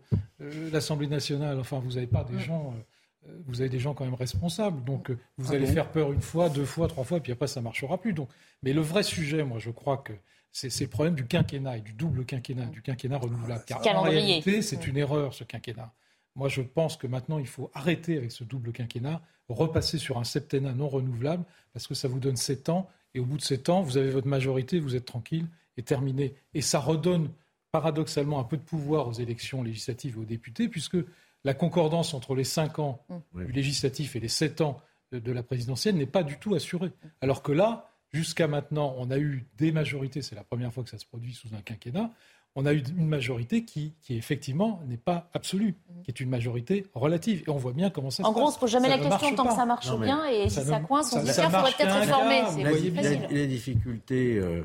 L'Assemblée 0.73 1.07
nationale, 1.07 1.59
enfin, 1.61 1.81
vous 1.85 1.93
n'avez 1.93 2.09
pas 2.09 2.25
des 2.25 2.35
mm. 2.35 2.41
gens 2.41 2.75
euh, 2.77 2.83
vous 3.47 3.61
avez 3.61 3.71
des 3.71 3.79
gens 3.79 3.95
quand 3.95 4.05
même 4.05 4.15
responsables. 4.15 4.85
Donc, 4.85 5.11
euh, 5.11 5.19
vous 5.39 5.53
ah 5.53 5.57
allez 5.57 5.67
faire 5.67 5.91
peur 5.91 6.13
une 6.13 6.21
fois, 6.21 6.49
deux 6.49 6.65
fois, 6.65 6.89
trois 6.89 7.05
fois, 7.05 7.21
puis 7.21 7.33
après, 7.33 7.47
ça 7.47 7.61
ne 7.61 7.65
marchera 7.65 7.99
plus. 7.99 8.13
Donc, 8.13 8.29
mais 8.63 8.73
le 8.73 8.81
vrai 8.81 9.03
sujet, 9.03 9.45
moi, 9.45 9.59
je 9.59 9.71
crois 9.71 9.99
que 9.99 10.13
c'est 10.53 10.81
le 10.81 10.89
problème 10.89 11.15
du 11.15 11.27
quinquennat 11.27 11.79
et 11.79 11.81
du 11.81 11.93
double 11.93 12.25
quinquennat, 12.25 12.67
du 12.67 12.81
quinquennat 12.81 13.19
renouvelable. 13.19 13.65
Car 13.67 13.99
en 13.99 14.03
réalité, 14.03 14.63
c'est 14.63 14.87
une 14.87 14.97
erreur, 14.97 15.35
ce 15.35 15.45
quinquennat. 15.45 15.93
Moi, 16.37 16.49
je 16.49 16.63
pense 16.63 16.97
que 16.97 17.07
maintenant, 17.07 17.39
il 17.39 17.47
faut 17.47 17.71
arrêter 17.75 18.17
avec 18.17 18.33
ce 18.33 18.45
double 18.45 18.73
quinquennat, 18.73 19.21
repasser 19.49 19.99
sur 19.99 20.19
un 20.19 20.25
septennat 20.25 20.73
non 20.73 20.89
renouvelable, 20.89 21.45
parce 21.73 21.87
que 21.87 21.95
ça 21.95 22.09
vous 22.09 22.21
donne 22.21 22.37
sept 22.37 22.69
ans, 22.69 22.89
et 23.15 23.21
au 23.21 23.25
bout 23.25 23.37
de 23.37 23.43
sept 23.43 23.69
ans, 23.69 23.83
vous 23.83 23.99
avez 23.99 24.11
votre 24.11 24.27
majorité, 24.27 24.81
vous 24.81 24.97
êtes 24.97 25.05
tranquille, 25.05 25.47
et 25.77 25.83
terminé. 25.83 26.35
Et 26.55 26.61
ça 26.61 26.79
redonne 26.79 27.31
paradoxalement 27.73 28.39
un 28.39 28.45
peu 28.45 28.57
de 28.57 28.63
pouvoir 28.63 29.09
aux 29.09 29.13
élections 29.13 29.63
législatives 29.63 30.15
et 30.17 30.21
aux 30.21 30.25
députés, 30.25 30.69
puisque 30.69 30.99
la 31.45 31.55
concordance 31.55 32.15
entre 32.15 32.35
les 32.35 32.45
5 32.45 32.79
ans 32.79 33.05
mm. 33.09 33.45
du 33.47 33.53
législatif 33.53 34.17
et 34.17 34.21
les 34.21 34.29
7 34.29 34.61
ans 34.61 34.81
de, 35.13 35.33
la 35.33 35.43
présidentielle 35.43 35.97
n'est 35.97 36.07
pas 36.07 36.25
du 36.25 36.39
tout 36.39 36.55
assurée. 36.55 36.91
Alors 37.21 37.43
que 37.43 37.53
là, 37.53 37.91
jusqu'à 38.13 38.49
maintenant, 38.49 38.95
on 38.99 39.11
a 39.11 39.19
eu 39.19 39.47
des 39.59 39.71
majorités, 39.71 40.23
c'est 40.23 40.35
la 40.35 40.43
première 40.43 40.73
fois 40.73 40.83
que 40.83 40.91
ça 40.91 40.99
se 40.99 41.07
produit 41.07 41.35
sous 41.35 41.55
un 41.55 41.61
quinquennat, 41.61 42.11
on 42.57 42.67
a 42.67 42.73
eu 42.73 42.83
une 42.97 43.09
majorité 43.09 43.65
qui, 43.65 43.95
effectivement 44.11 44.81
n'est 44.87 44.97
pas 44.97 45.29
absolue, 45.35 45.77
mm. 45.89 46.03
qui 46.03 46.11
est 46.11 46.21
une 46.21 46.31
majorité 46.31 46.87
relative. 46.95 47.45
Et 47.47 47.51
on 47.51 47.57
voit 47.57 47.73
bien 47.73 47.91
comment 47.91 48.11
ça 48.11 48.23
en 48.23 48.27
se 48.27 48.29
passe. 48.29 48.31
En 48.31 48.33
gros, 48.33 48.45
on 48.45 48.49
ne 48.49 48.55
se 48.55 48.59
pose 48.59 48.71
jamais 48.71 48.89
la 48.89 48.99
question 48.99 49.35
tant 49.35 49.47
que 49.47 49.55
ça 49.55 49.67
marche 49.67 49.99
bien, 49.99 50.25
et 50.27 50.49
si 50.49 50.63
ça, 50.63 50.81
coince, 50.81 51.13
on 51.13 51.21
se 51.21 51.27
dit 51.27 51.33
qu'il 51.33 51.45
faudrait 51.45 51.73
peut-être 51.73 51.97
réformer. 51.97 52.43
C'est 53.03 53.33
la, 53.33 53.47
difficulté, 53.47 54.37
euh, 54.39 54.65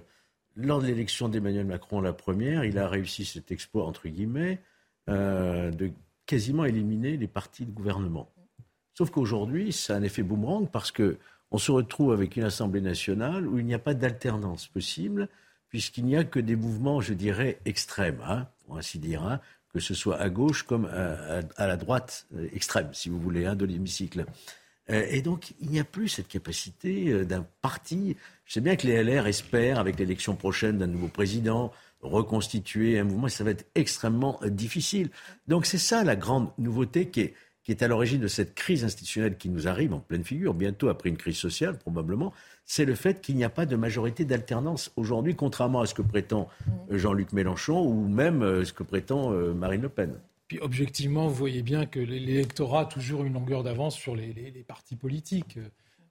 lors 0.55 0.82
de 0.82 0.88
l'élection 0.88 1.30
d'Emmanuel 1.30 1.65
Macron, 1.65 2.01
la 2.01 2.13
première, 2.13 2.63
il 2.63 2.77
a 2.77 2.88
réussi 2.88 3.25
cet 3.25 3.51
exploit, 3.51 3.86
entre 3.86 4.07
guillemets, 4.07 4.59
euh, 5.09 5.71
de 5.71 5.91
quasiment 6.30 6.63
éliminer 6.63 7.17
les 7.17 7.27
partis 7.27 7.65
de 7.65 7.71
gouvernement. 7.71 8.32
Sauf 8.93 9.09
qu'aujourd'hui, 9.09 9.73
ça 9.73 9.95
a 9.95 9.97
un 9.97 10.03
effet 10.03 10.21
boomerang 10.21 10.69
parce 10.69 10.91
que 10.91 11.17
on 11.49 11.57
se 11.57 11.71
retrouve 11.71 12.11
avec 12.13 12.36
une 12.36 12.43
Assemblée 12.43 12.82
nationale 12.82 13.47
où 13.47 13.57
il 13.57 13.65
n'y 13.65 13.73
a 13.73 13.80
pas 13.80 13.95
d'alternance 13.95 14.67
possible, 14.67 15.27
puisqu'il 15.69 16.05
n'y 16.05 16.15
a 16.15 16.23
que 16.23 16.39
des 16.39 16.55
mouvements, 16.55 17.01
je 17.01 17.15
dirais, 17.15 17.57
extrêmes, 17.65 18.21
hein, 18.23 18.47
pour 18.63 18.77
ainsi 18.77 18.99
dire, 18.99 19.23
hein, 19.23 19.39
que 19.73 19.80
ce 19.80 19.95
soit 19.95 20.17
à 20.17 20.30
gauche 20.30 20.61
comme 20.61 20.86
à, 20.86 21.65
la 21.65 21.77
droite 21.77 22.27
euh, 22.36 22.47
extrême, 22.53 22.89
si 22.93 23.09
vous 23.09 23.19
voulez, 23.19 23.47
hein, 23.47 23.55
de 23.55 23.65
l'hémicycle. 23.65 24.25
Euh, 24.91 25.07
et 25.09 25.23
donc, 25.23 25.53
il 25.59 25.71
n'y 25.71 25.80
a 25.80 25.84
plus 25.84 26.09
cette 26.09 26.27
capacité 26.27 27.09
euh, 27.09 27.25
d'un 27.25 27.43
parti. 27.63 28.15
Je 28.45 28.53
sais 28.53 28.61
bien 28.61 28.75
que 28.75 28.86
les 28.86 29.03
LR 29.03 29.25
espèrent, 29.25 29.80
avec 29.80 29.97
l'élection 29.97 30.36
prochaine 30.36 30.77
d'un 30.77 30.88
nouveau 30.88 31.07
président, 31.07 31.71
reconstituer 32.02 33.00
un 33.00 33.04
mouvement, 33.04 33.28
ça 33.28 33.43
va 33.43 33.52
être 33.52 33.66
extrêmement 33.76 34.39
euh, 34.43 34.50
difficile. 34.50 35.10
Donc 35.47 35.66
c'est 35.66 35.78
ça 35.78 36.04
la 36.04 36.16
grande 36.16 36.50
nouveauté 36.58 37.10
qui 37.10 37.22
est, 37.22 37.34
qui 37.64 37.72
est 37.72 37.84
à 37.84 37.88
l'origine 37.88 38.22
de 38.22 38.28
cette 38.28 38.56
crise 38.56 38.84
institutionnelle 38.84 39.38
qui 39.38 39.50
nous 39.50 39.68
arrive 39.68 39.93
en 39.93 40.00
pleine 40.00 40.24
figure, 40.24 40.54
bientôt 40.54 40.89
après 40.89 41.10
une 41.10 41.18
crise 41.18 41.38
sociale 41.38 41.78
probablement, 41.78 42.34
c'est 42.66 42.86
le 42.86 42.95
fait 42.95 43.22
qu'il 43.22 43.36
n'y 43.36 43.43
a 43.43 43.50
pas 43.50 43.66
de 43.66 43.76
majorité 43.76 44.26
d'alternance 44.26 44.91
aujourd'hui, 44.95 45.36
contrairement 45.36 45.82
à 45.82 45.86
ce 45.86 45.93
que 45.93 46.02
prétend 46.02 46.47
euh, 46.91 46.97
Jean-Luc 46.97 47.34
Mélenchon 47.34 47.82
ou 47.82 48.08
même 48.08 48.43
euh, 48.43 48.64
ce 48.64 48.74
que 48.74 48.84
prétend 48.84 49.32
Marine 49.54 49.82
Le 49.82 49.89
Pen. 49.89 50.20
Puis 50.47 50.60
objectivement, 50.62 51.28
vous 51.28 51.36
voyez 51.36 51.62
bien 51.62 51.86
que 51.86 52.00
l'électorat 52.00 52.82
a 52.82 52.86
toujours 52.86 53.24
une 53.24 53.34
longueur 53.34 53.62
d'avance 53.62 53.95
sur 53.95 54.16
les, 54.16 54.34
les 54.34 54.64
partis 54.64 54.95
politiques. 54.95 55.60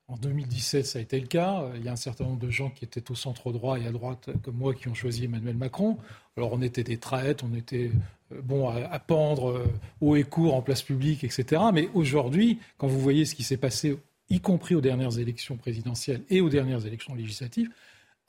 En 0.09 0.17
2017, 0.17 0.87
ça 0.87 0.99
a 0.99 1.03
été 1.03 1.21
le 1.21 1.27
cas. 1.27 1.67
Il 1.77 1.85
y 1.85 1.89
a 1.89 1.93
un 1.93 1.97
certain 1.97 2.25
nombre 2.25 2.41
de 2.41 2.51
gens 2.51 2.71
qui 2.71 2.87
étaient 2.87 3.11
au 3.11 3.15
centre 3.15 3.53
droit 3.53 3.79
et 3.79 3.87
à 3.87 3.93
droite, 3.93 4.31
comme 4.43 4.57
moi, 4.57 4.73
qui 4.73 4.89
ont 4.89 4.95
choisi 4.95 5.25
Emmanuel 5.25 5.57
Macron. 5.57 5.99
Alors, 6.39 6.55
on 6.55 6.63
était 6.63 6.83
des 6.83 6.97
traites, 6.97 7.43
on 7.43 7.55
était 7.55 7.91
euh, 8.33 8.41
bon 8.43 8.71
à, 8.71 8.99
pendre 9.01 9.51
euh, 9.51 9.67
haut 10.01 10.17
et 10.17 10.25
court 10.25 10.55
en 10.55 10.63
place 10.63 10.83
publique, 10.83 11.25
etc. 11.25 11.61
Mais 11.75 11.91
aujourd'hui, 11.93 12.59
quand 12.79 12.87
vous 12.87 13.01
voyez 13.01 13.27
ce 13.27 13.35
qui 13.35 13.43
s'est 13.43 13.59
passé, 13.59 13.99
y 14.31 14.41
compris 14.41 14.75
aux 14.75 14.81
dernières 14.81 15.19
élections 15.19 15.59
présidentielles 15.59 16.23
et 16.31 16.41
aux 16.41 16.49
dernières 16.49 16.87
élections 16.87 17.15
législatives, 17.15 17.71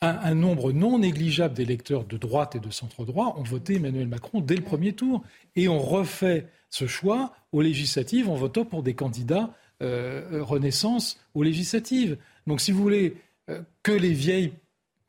un, 0.02 0.34
nombre 0.34 0.72
non 0.72 1.00
négligeable 1.00 1.54
d'électeurs 1.54 2.06
de 2.06 2.18
droite 2.18 2.56
et 2.56 2.60
de 2.60 2.70
centre-droit 2.70 3.36
ont 3.38 3.44
voté 3.44 3.76
Emmanuel 3.76 4.08
Macron 4.08 4.40
dès 4.40 4.56
le 4.56 4.64
premier 4.64 4.94
tour. 4.94 5.24
Et 5.58 5.68
on 5.68 5.80
refait 5.80 6.48
ce 6.70 6.88
choix 6.88 7.34
aux 7.52 7.62
législatives 7.62 8.30
en 8.30 8.36
votant 8.36 8.64
pour 8.64 8.82
des 8.82 8.94
candidats 8.94 9.54
Renaissance 9.82 11.20
aux 11.34 11.44
législatives. 11.44 12.18
Donc 12.48 12.62
si 12.62 12.72
vous 12.72 12.82
voulez 12.82 13.16
euh, 13.50 13.62
que 13.84 13.92
les 13.92 14.14
vieilles 14.14 14.54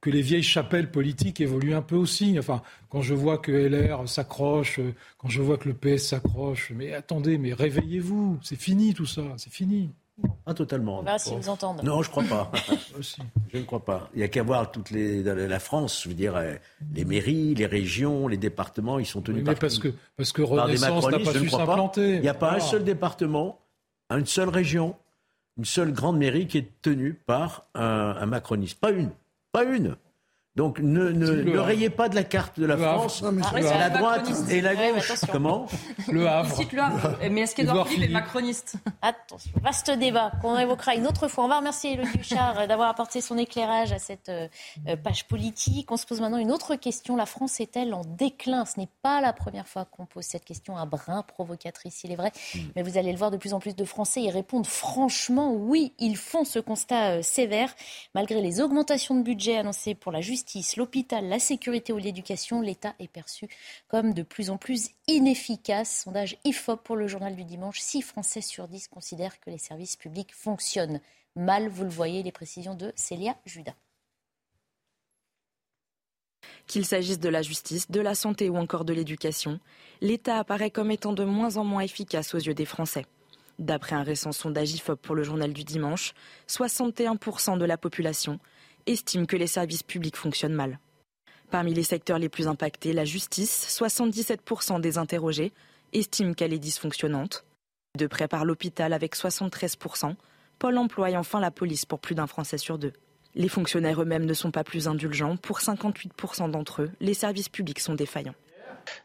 que 0.00 0.08
les 0.08 0.22
vieilles 0.22 0.42
chapelles 0.42 0.90
politiques 0.90 1.42
évoluent 1.42 1.74
un 1.74 1.82
peu 1.82 1.96
aussi. 1.96 2.38
Enfin, 2.38 2.62
quand 2.88 3.02
je 3.02 3.12
vois 3.12 3.36
que 3.36 3.52
LR 3.52 4.08
s'accroche, 4.08 4.78
euh, 4.78 4.94
quand 5.18 5.28
je 5.28 5.42
vois 5.42 5.58
que 5.58 5.68
le 5.68 5.74
PS 5.74 6.08
s'accroche, 6.08 6.72
mais 6.74 6.94
attendez, 6.94 7.36
mais 7.36 7.52
réveillez-vous, 7.52 8.38
c'est 8.42 8.58
fini 8.58 8.94
tout 8.94 9.04
ça, 9.04 9.20
c'est 9.36 9.52
fini. 9.52 9.90
Pas 10.46 10.54
totalement. 10.54 11.00
On 11.00 11.02
verra 11.02 11.18
s'ils 11.18 11.36
vous 11.36 11.50
entendent. 11.50 11.82
Non, 11.82 12.02
je 12.02 12.08
crois 12.08 12.24
pas. 12.24 12.50
je 13.52 13.58
ne 13.58 13.62
crois 13.62 13.84
pas. 13.84 14.08
Il 14.14 14.18
n'y 14.18 14.24
a 14.24 14.28
qu'à 14.28 14.42
voir 14.42 14.70
toutes 14.70 14.90
les 14.90 15.22
la 15.22 15.58
France, 15.58 16.02
je 16.02 16.08
veux 16.08 16.14
dire, 16.14 16.34
euh, 16.36 16.54
les 16.94 17.04
mairies, 17.04 17.54
les 17.54 17.66
régions, 17.66 18.26
les 18.26 18.38
départements, 18.38 18.98
ils 18.98 19.06
sont 19.06 19.20
tenus 19.20 19.44
par 19.44 19.54
parce 19.56 19.78
que 19.78 19.92
parce 20.16 20.32
que 20.32 20.40
Renaissance 20.40 21.10
n'a 21.10 21.18
pas 21.18 21.32
su 21.32 21.48
s'implanter. 21.50 22.14
Il 22.14 22.22
n'y 22.22 22.28
a 22.28 22.34
pas 22.34 22.54
un 22.54 22.60
seul 22.60 22.84
département, 22.84 23.60
une 24.18 24.26
seule 24.26 24.48
région, 24.48 24.96
une 25.56 25.64
seule 25.64 25.92
grande 25.92 26.18
mairie 26.18 26.46
qui 26.46 26.58
est 26.58 26.82
tenue 26.82 27.14
par 27.14 27.64
un, 27.74 28.16
un 28.18 28.26
macroniste. 28.26 28.78
Pas 28.80 28.90
une. 28.90 29.10
Pas 29.52 29.64
une. 29.64 29.96
Donc 30.60 30.78
ne, 30.78 31.08
ne, 31.08 31.58
rayez 31.58 31.88
pas 31.88 32.10
de 32.10 32.14
la 32.14 32.22
carte 32.22 32.60
de 32.60 32.66
la 32.66 32.76
France 32.76 33.22
la 33.22 33.88
droite 33.88 34.30
et 34.50 34.60
la 34.60 34.74
gauche. 34.74 35.10
Comment 35.32 35.64
Le 36.06 36.28
Havre. 36.28 36.60
Mais 37.30 37.40
est-ce 37.40 37.54
qu'Edouard 37.54 37.88
Philippe 37.88 38.10
est 38.10 38.12
macroniste 38.12 38.74
Attention, 39.00 39.52
vaste 39.62 39.90
débat 39.92 40.32
qu'on 40.42 40.58
évoquera 40.58 40.96
une 40.96 41.06
autre 41.06 41.28
fois. 41.28 41.44
On 41.44 41.48
va 41.48 41.60
remercier 41.60 41.94
Elodie 41.94 42.18
Huchard 42.18 42.68
d'avoir 42.68 42.90
apporté 42.90 43.22
son 43.22 43.38
éclairage 43.38 43.92
à 43.92 43.98
cette 43.98 44.28
euh, 44.28 44.48
page 45.02 45.26
politique. 45.28 45.90
On 45.90 45.96
se 45.96 46.04
pose 46.04 46.20
maintenant 46.20 46.36
une 46.36 46.52
autre 46.52 46.74
question. 46.74 47.16
La 47.16 47.24
France 47.24 47.58
est-elle 47.60 47.94
en 47.94 48.02
déclin? 48.04 48.66
Ce 48.66 48.78
n'est 48.78 48.90
pas 49.00 49.22
la 49.22 49.32
première 49.32 49.66
fois 49.66 49.86
qu'on 49.86 50.04
pose 50.04 50.24
cette 50.24 50.44
question, 50.44 50.76
un 50.76 50.84
brin 50.84 51.22
provocatrice, 51.22 52.04
il 52.04 52.12
est 52.12 52.16
vrai. 52.16 52.32
Hmm. 52.54 52.58
Mais 52.76 52.82
vous 52.82 52.98
allez 52.98 53.12
le 53.12 53.18
voir, 53.18 53.30
de 53.30 53.38
plus 53.38 53.54
en 53.54 53.60
plus 53.60 53.74
de 53.74 53.84
Français 53.86 54.20
y 54.20 54.30
répondent 54.30 54.66
franchement. 54.66 55.54
Oui, 55.54 55.94
ils 55.98 56.18
font 56.18 56.44
ce 56.44 56.58
constat 56.58 57.12
euh, 57.12 57.22
sévère. 57.22 57.74
Malgré 58.14 58.42
les 58.42 58.60
augmentations 58.60 59.14
de 59.14 59.22
budget 59.22 59.56
annoncées 59.56 59.94
pour 59.94 60.12
la 60.12 60.20
justice, 60.20 60.49
l'hôpital, 60.76 61.28
la 61.28 61.38
sécurité 61.38 61.92
ou 61.92 61.98
l'éducation, 61.98 62.60
l'État 62.60 62.94
est 62.98 63.08
perçu 63.08 63.48
comme 63.88 64.14
de 64.14 64.22
plus 64.22 64.50
en 64.50 64.56
plus 64.56 64.90
inefficace. 65.06 66.02
Sondage 66.04 66.36
IFOP 66.44 66.82
pour 66.82 66.96
le 66.96 67.06
journal 67.06 67.36
du 67.36 67.44
dimanche. 67.44 67.80
6 67.80 68.02
Français 68.02 68.40
sur 68.40 68.68
10 68.68 68.88
considèrent 68.88 69.40
que 69.40 69.50
les 69.50 69.58
services 69.58 69.96
publics 69.96 70.34
fonctionnent 70.34 71.00
mal. 71.36 71.68
Vous 71.68 71.84
le 71.84 71.90
voyez, 71.90 72.22
les 72.22 72.32
précisions 72.32 72.74
de 72.74 72.92
Célia 72.96 73.36
Judas. 73.44 73.74
Qu'il 76.66 76.86
s'agisse 76.86 77.18
de 77.18 77.28
la 77.28 77.42
justice, 77.42 77.90
de 77.90 78.00
la 78.00 78.14
santé 78.14 78.48
ou 78.48 78.56
encore 78.56 78.84
de 78.84 78.92
l'éducation, 78.92 79.60
l'État 80.00 80.38
apparaît 80.38 80.70
comme 80.70 80.90
étant 80.90 81.12
de 81.12 81.24
moins 81.24 81.56
en 81.56 81.64
moins 81.64 81.82
efficace 81.82 82.34
aux 82.34 82.38
yeux 82.38 82.54
des 82.54 82.64
Français. 82.64 83.06
D'après 83.58 83.94
un 83.94 84.02
récent 84.02 84.32
sondage 84.32 84.72
IFOP 84.72 84.96
pour 84.96 85.14
le 85.14 85.22
journal 85.22 85.52
du 85.52 85.64
dimanche, 85.64 86.14
61% 86.48 87.58
de 87.58 87.64
la 87.64 87.76
population 87.76 88.38
estime 88.92 89.26
que 89.26 89.36
les 89.36 89.46
services 89.46 89.82
publics 89.82 90.16
fonctionnent 90.16 90.54
mal. 90.54 90.78
Parmi 91.50 91.74
les 91.74 91.82
secteurs 91.82 92.18
les 92.18 92.28
plus 92.28 92.48
impactés, 92.48 92.92
la 92.92 93.04
justice, 93.04 93.66
77% 93.68 94.80
des 94.80 94.98
interrogés 94.98 95.52
estiment 95.92 96.34
qu'elle 96.34 96.52
est 96.52 96.58
dysfonctionnante. 96.58 97.44
De 97.98 98.06
près 98.06 98.28
par 98.28 98.44
l'hôpital 98.44 98.92
avec 98.92 99.16
73%, 99.16 100.14
Pôle 100.60 100.76
emploi 100.76 101.10
et 101.10 101.16
enfin 101.16 101.40
la 101.40 101.50
police 101.50 101.86
pour 101.86 102.00
plus 102.00 102.14
d'un 102.14 102.26
Français 102.26 102.58
sur 102.58 102.78
deux. 102.78 102.92
Les 103.34 103.48
fonctionnaires 103.48 104.02
eux-mêmes 104.02 104.26
ne 104.26 104.34
sont 104.34 104.50
pas 104.50 104.62
plus 104.62 104.88
indulgents. 104.88 105.36
Pour 105.36 105.60
58% 105.60 106.50
d'entre 106.50 106.82
eux, 106.82 106.90
les 107.00 107.14
services 107.14 107.48
publics 107.48 107.80
sont 107.80 107.94
défaillants. 107.94 108.34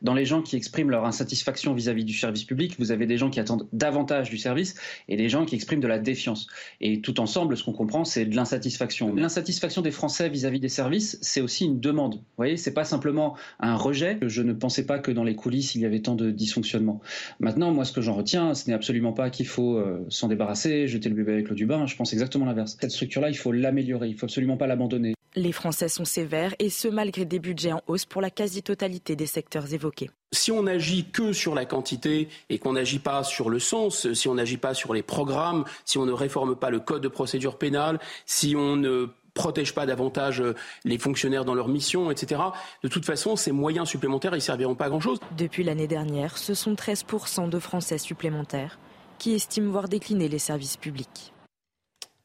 Dans 0.01 0.13
les 0.13 0.25
gens 0.25 0.41
qui 0.41 0.55
expriment 0.55 0.91
leur 0.91 1.05
insatisfaction 1.05 1.73
vis-à-vis 1.73 2.05
du 2.05 2.13
service 2.13 2.43
public, 2.43 2.75
vous 2.79 2.91
avez 2.91 3.05
des 3.05 3.17
gens 3.17 3.29
qui 3.29 3.39
attendent 3.39 3.67
davantage 3.73 4.29
du 4.29 4.37
service 4.37 4.75
et 5.07 5.17
des 5.17 5.29
gens 5.29 5.45
qui 5.45 5.55
expriment 5.55 5.81
de 5.81 5.87
la 5.87 5.99
défiance. 5.99 6.47
Et 6.81 7.01
tout 7.01 7.19
ensemble, 7.19 7.57
ce 7.57 7.63
qu'on 7.63 7.73
comprend, 7.73 8.05
c'est 8.05 8.25
de 8.25 8.35
l'insatisfaction. 8.35 9.13
L'insatisfaction 9.15 9.81
des 9.81 9.91
Français 9.91 10.29
vis-à-vis 10.29 10.59
des 10.59 10.69
services, 10.69 11.17
c'est 11.21 11.41
aussi 11.41 11.65
une 11.65 11.79
demande. 11.79 12.15
Vous 12.15 12.21
voyez, 12.37 12.57
c'est 12.57 12.73
pas 12.73 12.83
simplement 12.83 13.35
un 13.59 13.75
rejet. 13.75 14.17
Je 14.21 14.41
ne 14.41 14.53
pensais 14.53 14.85
pas 14.85 14.99
que 14.99 15.11
dans 15.11 15.23
les 15.23 15.35
coulisses, 15.35 15.75
il 15.75 15.81
y 15.81 15.85
avait 15.85 16.01
tant 16.01 16.15
de 16.15 16.31
dysfonctionnement. 16.31 17.01
Maintenant, 17.39 17.71
moi, 17.71 17.85
ce 17.85 17.91
que 17.91 18.01
j'en 18.01 18.13
retiens, 18.13 18.53
ce 18.53 18.67
n'est 18.67 18.75
absolument 18.75 19.13
pas 19.13 19.29
qu'il 19.29 19.47
faut 19.47 19.77
euh, 19.77 20.05
s'en 20.09 20.27
débarrasser, 20.27 20.87
jeter 20.87 21.09
le 21.09 21.15
bébé 21.15 21.33
avec 21.33 21.49
l'eau 21.49 21.55
du 21.55 21.65
bain. 21.65 21.85
Je 21.85 21.95
pense 21.95 22.13
exactement 22.13 22.45
l'inverse. 22.45 22.77
Cette 22.79 22.91
structure-là, 22.91 23.29
il 23.29 23.37
faut 23.37 23.51
l'améliorer. 23.51 24.07
Il 24.07 24.15
faut 24.15 24.25
absolument 24.25 24.57
pas 24.57 24.67
l'abandonner. 24.67 25.15
Les 25.35 25.51
Français 25.51 25.89
sont 25.89 26.05
sévères 26.05 26.55
et 26.59 26.69
ce 26.69 26.87
malgré 26.87 27.25
des 27.25 27.39
budgets 27.39 27.73
en 27.73 27.81
hausse 27.87 28.05
pour 28.05 28.21
la 28.21 28.29
quasi-totalité 28.29 29.17
des 29.17 29.25
secteurs 29.25 29.73
évoqués. 29.73 30.09
Si 30.31 30.51
on 30.51 30.63
n'agit 30.63 31.05
que 31.11 31.33
sur 31.33 31.55
la 31.55 31.65
quantité 31.65 32.29
et 32.49 32.57
qu'on 32.57 32.73
n'agit 32.73 32.99
pas 32.99 33.23
sur 33.23 33.49
le 33.49 33.59
sens, 33.59 34.11
si 34.13 34.27
on 34.29 34.35
n'agit 34.35 34.57
pas 34.57 34.73
sur 34.73 34.93
les 34.93 35.03
programmes, 35.03 35.65
si 35.83 35.97
on 35.97 36.05
ne 36.05 36.13
réforme 36.13 36.55
pas 36.55 36.69
le 36.69 36.79
code 36.79 37.03
de 37.03 37.09
procédure 37.09 37.57
pénale, 37.57 37.99
si 38.25 38.55
on 38.55 38.77
ne 38.77 39.07
protège 39.33 39.75
pas 39.75 39.85
davantage 39.85 40.41
euh, 40.41 40.55
les 40.85 40.97
fonctionnaires 40.97 41.43
dans 41.43 41.53
leur 41.53 41.67
mission, 41.67 42.09
etc. 42.09 42.41
De 42.81 42.87
toute 42.87 43.05
façon, 43.05 43.35
ces 43.35 43.51
moyens 43.51 43.87
supplémentaires, 43.89 44.33
ils 44.35 44.41
serviront 44.41 44.75
pas 44.75 44.85
à 44.85 44.89
grand-chose. 44.89 45.19
Depuis 45.37 45.63
l'année 45.63 45.87
dernière, 45.87 46.37
ce 46.37 46.53
sont 46.53 46.73
13% 46.73 47.49
de 47.49 47.59
Français 47.59 47.97
supplémentaires 47.97 48.79
qui 49.19 49.33
estiment 49.33 49.71
voir 49.71 49.89
décliner 49.89 50.29
les 50.29 50.39
services 50.39 50.77
publics. 50.77 51.33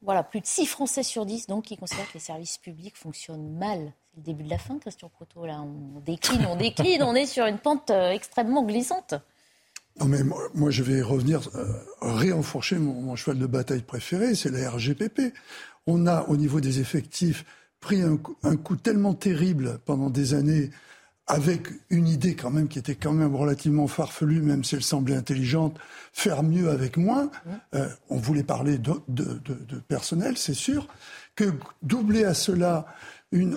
Voilà, 0.03 0.23
plus 0.23 0.41
de 0.41 0.47
6 0.47 0.67
Français 0.67 1.03
sur 1.03 1.27
10 1.27 1.47
donc 1.47 1.65
qui 1.65 1.77
considèrent 1.77 2.09
que 2.09 2.15
les 2.15 2.21
services 2.21 2.59
publics 2.59 2.97
fonctionnent 2.97 3.57
mal. 3.59 3.93
C'est 4.11 4.17
le 4.17 4.23
début 4.23 4.45
de 4.45 4.51
la 4.51 4.59
fin, 4.59 4.79
Christian 4.79 5.11
Proto. 5.11 5.45
Là, 5.45 5.61
on 5.61 6.01
décline, 6.01 6.47
on 6.47 6.57
décline, 6.57 7.03
on 7.03 7.15
est 7.15 7.27
sur 7.27 7.45
une 7.45 7.59
pente 7.59 7.91
euh, 7.91 8.11
extrêmement 8.11 8.65
glissante. 8.65 9.15
Non 9.99 10.07
mais 10.07 10.21
moi, 10.55 10.71
je 10.71 10.83
vais 10.83 11.03
revenir 11.03 11.43
euh, 11.55 11.67
réenfourcher 12.01 12.77
mon, 12.79 13.15
cheval 13.17 13.39
de 13.39 13.47
bataille 13.47 13.83
préféré, 13.83 14.35
c'est 14.35 14.51
la 14.51 14.71
RGPP. 14.71 15.35
On 15.87 16.07
a 16.07 16.23
au 16.29 16.37
niveau 16.37 16.61
des 16.61 16.81
effectifs 16.81 17.45
pris 17.81 18.03
un 18.03 18.17
coup 18.57 18.77
tellement 18.77 19.15
terrible 19.15 19.81
pendant 19.87 20.11
des 20.11 20.35
années 20.35 20.71
avec 21.31 21.69
une 21.91 22.09
idée 22.09 22.35
quand 22.35 22.51
même 22.51 22.67
qui 22.67 22.79
était 22.79 22.97
quand 22.97 23.13
même 23.13 23.37
relativement 23.37 23.87
farfelue, 23.87 24.43
même 24.43 24.65
si 24.65 24.75
elle 24.75 24.83
semblait 24.83 25.15
intelligente, 25.15 25.79
faire 26.13 26.43
mieux 26.43 26.71
avec 26.71 26.97
moins. 26.97 27.31
Euh, 27.75 27.89
on 28.09 28.17
voulait 28.17 28.43
parler 28.43 28.79
de, 28.79 29.01
personnel, 29.89 30.37
c'est 30.37 30.55
sûr. 30.55 30.89
Que 31.37 31.53
doubler 31.83 32.25
à 32.25 32.35
cela 32.35 32.87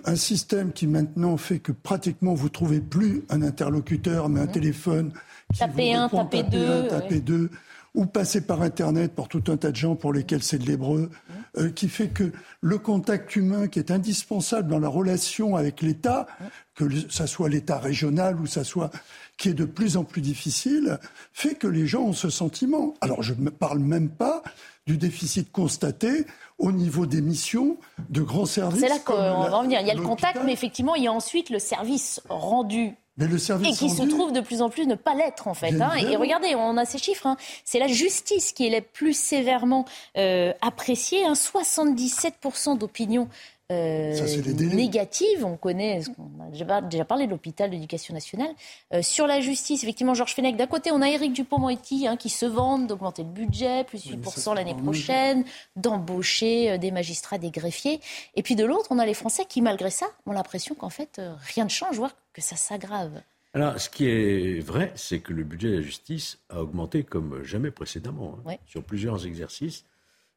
un 0.06 0.16
système 0.16 0.72
qui 0.72 0.86
maintenant 0.86 1.36
fait 1.38 1.58
que 1.58 1.72
pratiquement 1.72 2.36
vous 2.36 2.50
trouvez 2.50 2.80
plus 2.80 3.24
un 3.30 3.42
interlocuteur, 3.42 4.30
mais 4.30 4.40
un 4.40 4.48
téléphone 4.48 5.12
qui 5.52 5.60
tapez 5.60 5.96
un, 5.96 6.08
tapez 6.10 6.44
deux, 6.44 6.88
tapez 6.88 7.22
deux, 7.22 7.50
ou 7.96 8.06
passer 8.06 8.42
par 8.42 8.62
Internet 8.62 9.14
pour 9.14 9.28
tout 9.28 9.44
un 9.48 9.58
tas 9.58 9.72
de 9.72 9.76
gens 9.76 9.96
pour 9.96 10.14
lesquels 10.14 10.44
c'est 10.44 10.60
de 10.60 10.68
l'hébreu, 10.68 11.10
euh, 11.58 11.70
qui 11.70 11.88
fait 11.88 12.08
que 12.08 12.32
le 12.62 12.78
contact 12.80 13.36
humain 13.36 13.68
qui 13.68 13.80
est 13.80 13.92
indispensable 13.92 14.70
dans 14.70 14.80
la 14.80 14.88
relation 14.88 15.56
avec 15.56 15.82
l'État, 15.82 16.26
que 16.74 16.86
ça 17.12 17.28
soit 17.28 17.48
l'État 17.48 17.78
régional 17.78 18.40
ou 18.42 18.48
ça 18.48 18.64
soit 18.64 18.90
qui 19.38 19.50
est 19.50 19.54
de 19.54 19.66
plus 19.66 19.96
en 19.98 20.04
plus 20.04 20.22
difficile, 20.22 21.00
fait 21.32 21.56
que 21.56 21.68
les 21.68 21.86
gens 21.86 22.04
ont 22.04 22.14
ce 22.14 22.30
sentiment. 22.30 22.96
Alors 23.02 23.22
je 23.22 23.34
ne 23.38 23.50
parle 23.50 23.80
même 23.80 24.10
pas 24.10 24.42
du 24.88 24.98
déficit 24.98 25.52
constaté 25.52 26.26
au 26.58 26.72
niveau 26.72 27.06
des 27.06 27.22
missions 27.22 27.78
de 28.10 28.22
grands 28.22 28.46
services. 28.46 28.82
C'est 28.82 28.90
là 28.90 29.00
qu'on 29.00 29.14
va 29.14 29.56
en 29.56 29.64
venir. 29.64 29.80
Il 29.82 29.88
y 29.88 29.92
a 29.92 29.96
le 29.96 30.02
contact, 30.02 30.40
mais 30.44 30.54
effectivement, 30.54 30.96
il 30.96 31.04
y 31.04 31.08
a 31.08 31.14
ensuite 31.14 31.50
le 31.50 31.60
service 31.60 32.22
rendu 32.30 32.96
mais 33.18 33.28
le 33.28 33.38
service 33.38 33.82
et 33.82 33.88
qui 33.88 33.90
se 33.90 34.04
trouve 34.04 34.32
de 34.32 34.42
plus 34.42 34.62
en 34.62 34.70
plus 34.70 34.88
ne 34.88 34.96
pas 34.96 35.14
l'être 35.14 35.48
en 35.48 35.54
fait. 35.54 35.80
Hein. 35.80 35.94
Et 35.96 36.16
regardez, 36.16 36.56
on 36.56 36.78
a 36.78 36.86
ces 36.86 36.98
chiffres. 36.98 37.28
Hein. 37.28 37.38
C'est 37.64 37.80
la 37.80 37.88
justice 37.88 38.54
qui 38.54 38.66
est 38.66 38.72
la 38.72 38.82
plus 38.82 39.14
sévèrement 39.16 39.86
euh, 40.18 40.52
appréciée. 40.62 41.24
Hein. 41.26 41.34
77% 41.34 42.78
d'opinion 42.78 43.30
euh, 43.74 44.76
négative. 44.76 45.44
On 45.44 45.58
connaît, 45.58 46.02
on 46.18 46.70
a 46.70 46.82
déjà 46.82 47.06
parlé 47.06 47.26
de 47.26 47.32
l'hôpital 47.32 47.70
d'éducation 47.70 48.14
nationale. 48.14 48.52
Euh, 48.94 49.02
sur 49.02 49.28
la 49.28 49.42
justice, 49.42 49.84
effectivement, 49.84 50.14
Georges 50.14 50.36
Fenech, 50.36 50.56
d'un 50.56 50.68
côté, 50.68 50.92
on 50.92 51.02
a 51.02 51.10
Éric 51.10 51.34
Dupont-Moretti 51.34 52.08
hein, 52.08 52.18
qui 52.18 52.30
se 52.30 52.46
vante 52.46 52.88
d'augmenter 52.88 53.24
le 53.24 53.30
budget, 53.30 53.84
plus 53.84 54.06
8% 54.06 54.56
l'année 54.56 54.76
prochaine, 54.76 55.44
d'embaucher 55.76 56.72
euh, 56.72 56.78
des 56.78 56.92
magistrats, 56.92 57.38
des 57.38 57.52
greffiers. 57.52 58.00
Et 58.36 58.44
puis 58.44 58.56
de 58.56 58.66
l'autre, 58.66 58.88
on 58.92 59.00
a 59.00 59.06
les 59.06 59.14
Français 59.14 59.46
qui, 59.48 59.62
malgré 59.62 59.90
ça, 59.90 60.06
ont 60.26 60.32
l'impression 60.32 60.76
qu'en 60.76 60.90
fait, 60.90 61.22
rien 61.54 61.66
ne 61.66 61.70
change, 61.70 61.96
voire 61.96 62.16
que 62.34 62.42
ça 62.42 62.56
s'aggrave. 62.56 63.22
Alors, 63.56 63.80
ce 63.80 63.90
qui 63.90 64.08
est 64.08 64.60
vrai, 64.60 64.92
c'est 64.96 65.20
que 65.20 65.32
le 65.32 65.44
budget 65.44 65.70
de 65.70 65.76
la 65.76 65.82
justice 65.82 66.40
a 66.50 66.62
augmenté 66.62 67.04
comme 67.04 67.44
jamais 67.44 67.70
précédemment, 67.70 68.40
hein, 68.48 68.56
sur 68.66 68.84
plusieurs 68.84 69.28
exercices. 69.28 69.86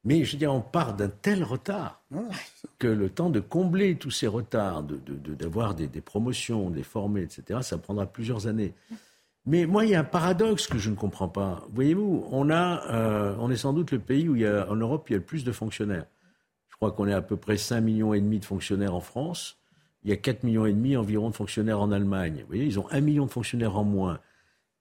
Mais 0.06 0.24
je 0.24 0.32
veux 0.32 0.38
dire, 0.38 0.54
on 0.54 0.60
part 0.60 0.94
d'un 0.94 1.08
tel 1.08 1.42
retard 1.42 2.00
que 2.78 2.86
le 2.86 3.10
temps 3.10 3.28
de 3.28 3.40
combler 3.40 3.96
tous 3.96 4.12
ces 4.12 4.28
retards, 4.28 4.84
d'avoir 4.84 5.74
de, 5.74 5.86
des, 5.86 6.00
promotions, 6.00 6.70
de 6.70 6.76
les 6.76 6.84
former, 6.84 7.22
etc., 7.22 7.58
ça 7.62 7.76
prendra 7.76 8.06
plusieurs 8.06 8.46
années. 8.46 8.72
Mais 9.46 9.66
moi, 9.66 9.84
il 9.84 9.90
y 9.90 9.94
a 9.96 10.00
un 10.00 10.04
paradoxe 10.04 10.68
que 10.68 10.78
je 10.78 10.90
ne 10.90 10.94
comprends 10.94 11.28
pas. 11.28 11.66
Voyez-vous, 11.72 12.24
on, 12.30 12.50
a, 12.50 12.86
euh, 12.88 13.36
on 13.40 13.50
est 13.50 13.56
sans 13.56 13.72
doute 13.72 13.90
le 13.90 13.98
pays 13.98 14.28
où 14.28 14.36
il 14.36 14.42
y 14.42 14.46
a, 14.46 14.70
en 14.70 14.76
Europe 14.76 15.06
il 15.10 15.14
y 15.14 15.16
a 15.16 15.18
le 15.18 15.24
plus 15.24 15.42
de 15.42 15.50
fonctionnaires. 15.50 16.06
Je 16.68 16.76
crois 16.76 16.92
qu'on 16.92 17.08
est 17.08 17.12
à 17.12 17.22
peu 17.22 17.36
près 17.36 17.56
5 17.56 17.80
millions 17.80 18.14
et 18.14 18.20
demi 18.20 18.38
de 18.38 18.44
fonctionnaires 18.44 18.94
en 18.94 19.00
France. 19.00 19.58
Il 20.04 20.10
y 20.10 20.12
a 20.12 20.16
4 20.16 20.44
millions 20.44 20.66
et 20.66 20.72
demi 20.72 20.96
environ 20.96 21.30
de 21.30 21.34
fonctionnaires 21.34 21.80
en 21.80 21.90
Allemagne. 21.90 22.42
Vous 22.42 22.46
voyez, 22.46 22.64
ils 22.64 22.78
ont 22.78 22.88
1 22.92 23.00
million 23.00 23.26
de 23.26 23.30
fonctionnaires 23.32 23.76
en 23.76 23.82
moins. 23.82 24.20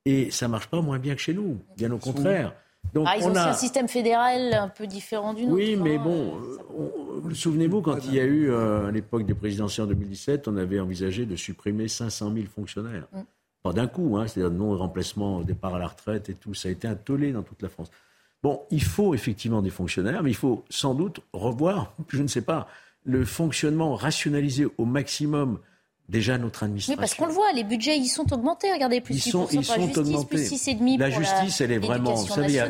Et 0.05 0.29
ça 0.29 0.47
marche 0.47 0.67
pas 0.67 0.81
moins 0.81 0.99
bien 0.99 1.15
que 1.15 1.21
chez 1.21 1.33
nous, 1.33 1.57
bien 1.77 1.91
au 1.91 1.97
contraire. 1.97 2.53
Donc, 2.93 3.07
ah, 3.09 3.17
ils 3.17 3.23
ont 3.25 3.31
aussi 3.31 3.39
un 3.39 3.53
système 3.53 3.87
fédéral 3.87 4.53
un 4.53 4.69
peu 4.69 4.87
différent 4.87 5.33
du 5.33 5.43
nôtre. 5.43 5.55
Oui, 5.55 5.75
mais 5.75 5.97
bon, 5.97 6.35
euh, 6.39 7.33
souvenez-vous, 7.33 7.81
quand 7.81 7.97
il 8.05 8.15
y 8.15 8.19
a 8.19 8.23
eu, 8.23 8.49
euh, 8.49 8.87
à 8.87 8.91
l'époque 8.91 9.25
des 9.25 9.33
présidentielles 9.33 9.85
en 9.85 9.89
2017, 9.89 10.47
on 10.47 10.57
avait 10.57 10.79
envisagé 10.79 11.25
de 11.25 11.35
supprimer 11.35 11.87
500 11.87 12.33
000 12.33 12.45
fonctionnaires. 12.47 13.07
Mm. 13.11 13.21
Pas 13.63 13.73
d'un 13.73 13.87
coup, 13.87 14.17
hein, 14.17 14.27
c'est-à-dire 14.27 14.55
non-remplacement, 14.55 15.41
départ 15.41 15.75
à 15.75 15.79
la 15.79 15.87
retraite 15.87 16.29
et 16.29 16.35
tout. 16.35 16.53
Ça 16.53 16.69
a 16.69 16.71
été 16.71 16.87
un 16.87 16.95
tollé 16.95 17.31
dans 17.31 17.43
toute 17.43 17.61
la 17.61 17.69
France. 17.69 17.89
Bon, 18.43 18.61
il 18.69 18.83
faut 18.83 19.15
effectivement 19.15 19.61
des 19.61 19.71
fonctionnaires, 19.71 20.21
mais 20.21 20.29
il 20.29 20.35
faut 20.35 20.63
sans 20.69 20.93
doute 20.93 21.19
revoir, 21.33 21.93
je 22.09 22.21
ne 22.21 22.27
sais 22.27 22.43
pas, 22.43 22.67
le 23.03 23.25
fonctionnement, 23.25 23.95
rationalisé 23.95 24.67
au 24.77 24.85
maximum 24.85 25.59
déjà 26.09 26.37
notre 26.37 26.63
administration. 26.63 26.93
Oui, 26.93 26.99
parce 26.99 27.15
qu'on 27.15 27.25
le 27.27 27.33
voit, 27.33 27.51
les 27.53 27.63
budgets, 27.63 27.97
ils 27.97 28.07
sont 28.07 28.31
augmentés. 28.33 28.71
Regardez, 28.71 29.01
plus 29.01 29.15
ils 29.15 29.31
sont, 29.31 29.47
ils 29.51 29.63
sont 29.63 29.73
la 29.73 29.85
justice, 29.85 29.97
augmentés. 29.97 30.27
plus 30.27 30.53
6,5 30.53 30.99
La 30.99 31.09
justice, 31.09 31.61
elle 31.61 31.71
est 31.71 31.79
vraiment... 31.79 32.13
Vous 32.13 32.27
savez, 32.27 32.61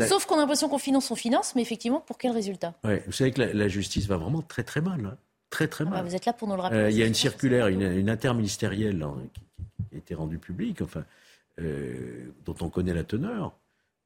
Sauf 0.00 0.26
qu'on 0.26 0.36
a 0.36 0.38
l'impression 0.38 0.68
qu'on 0.68 0.78
finance, 0.78 1.10
on 1.10 1.16
finance, 1.16 1.54
mais 1.54 1.62
effectivement, 1.62 2.00
pour 2.00 2.18
quel 2.18 2.32
résultat? 2.32 2.74
Ouais, 2.84 3.02
Vous 3.06 3.12
savez 3.12 3.30
que 3.30 3.42
la, 3.42 3.68
justice 3.68 4.06
va 4.06 4.16
vraiment 4.16 4.42
très 4.42 4.62
très 4.62 4.80
mal. 4.80 5.04
Hein. 5.04 5.16
Très 5.50 5.68
très 5.68 5.84
ah 5.84 5.90
bah, 5.90 5.96
mal. 5.96 6.06
vous 6.06 6.14
êtes 6.14 6.24
là 6.24 6.32
pour 6.32 6.48
nous 6.48 6.56
le 6.56 6.62
rappeler. 6.62 6.78
Euh, 6.80 6.90
il 6.90 6.96
y 6.96 7.02
a 7.02 7.06
une 7.06 7.14
circulaire, 7.14 7.66
une, 7.68 8.08
interministérielle 8.08 9.02
hein, 9.02 9.14
qui, 9.90 9.94
a 9.94 9.98
été 9.98 10.14
rendue 10.14 10.38
publique, 10.38 10.80
enfin, 10.80 11.04
euh, 11.60 12.30
dont 12.46 12.54
on 12.62 12.70
connaît 12.70 12.94
la 12.94 13.04
teneur, 13.04 13.52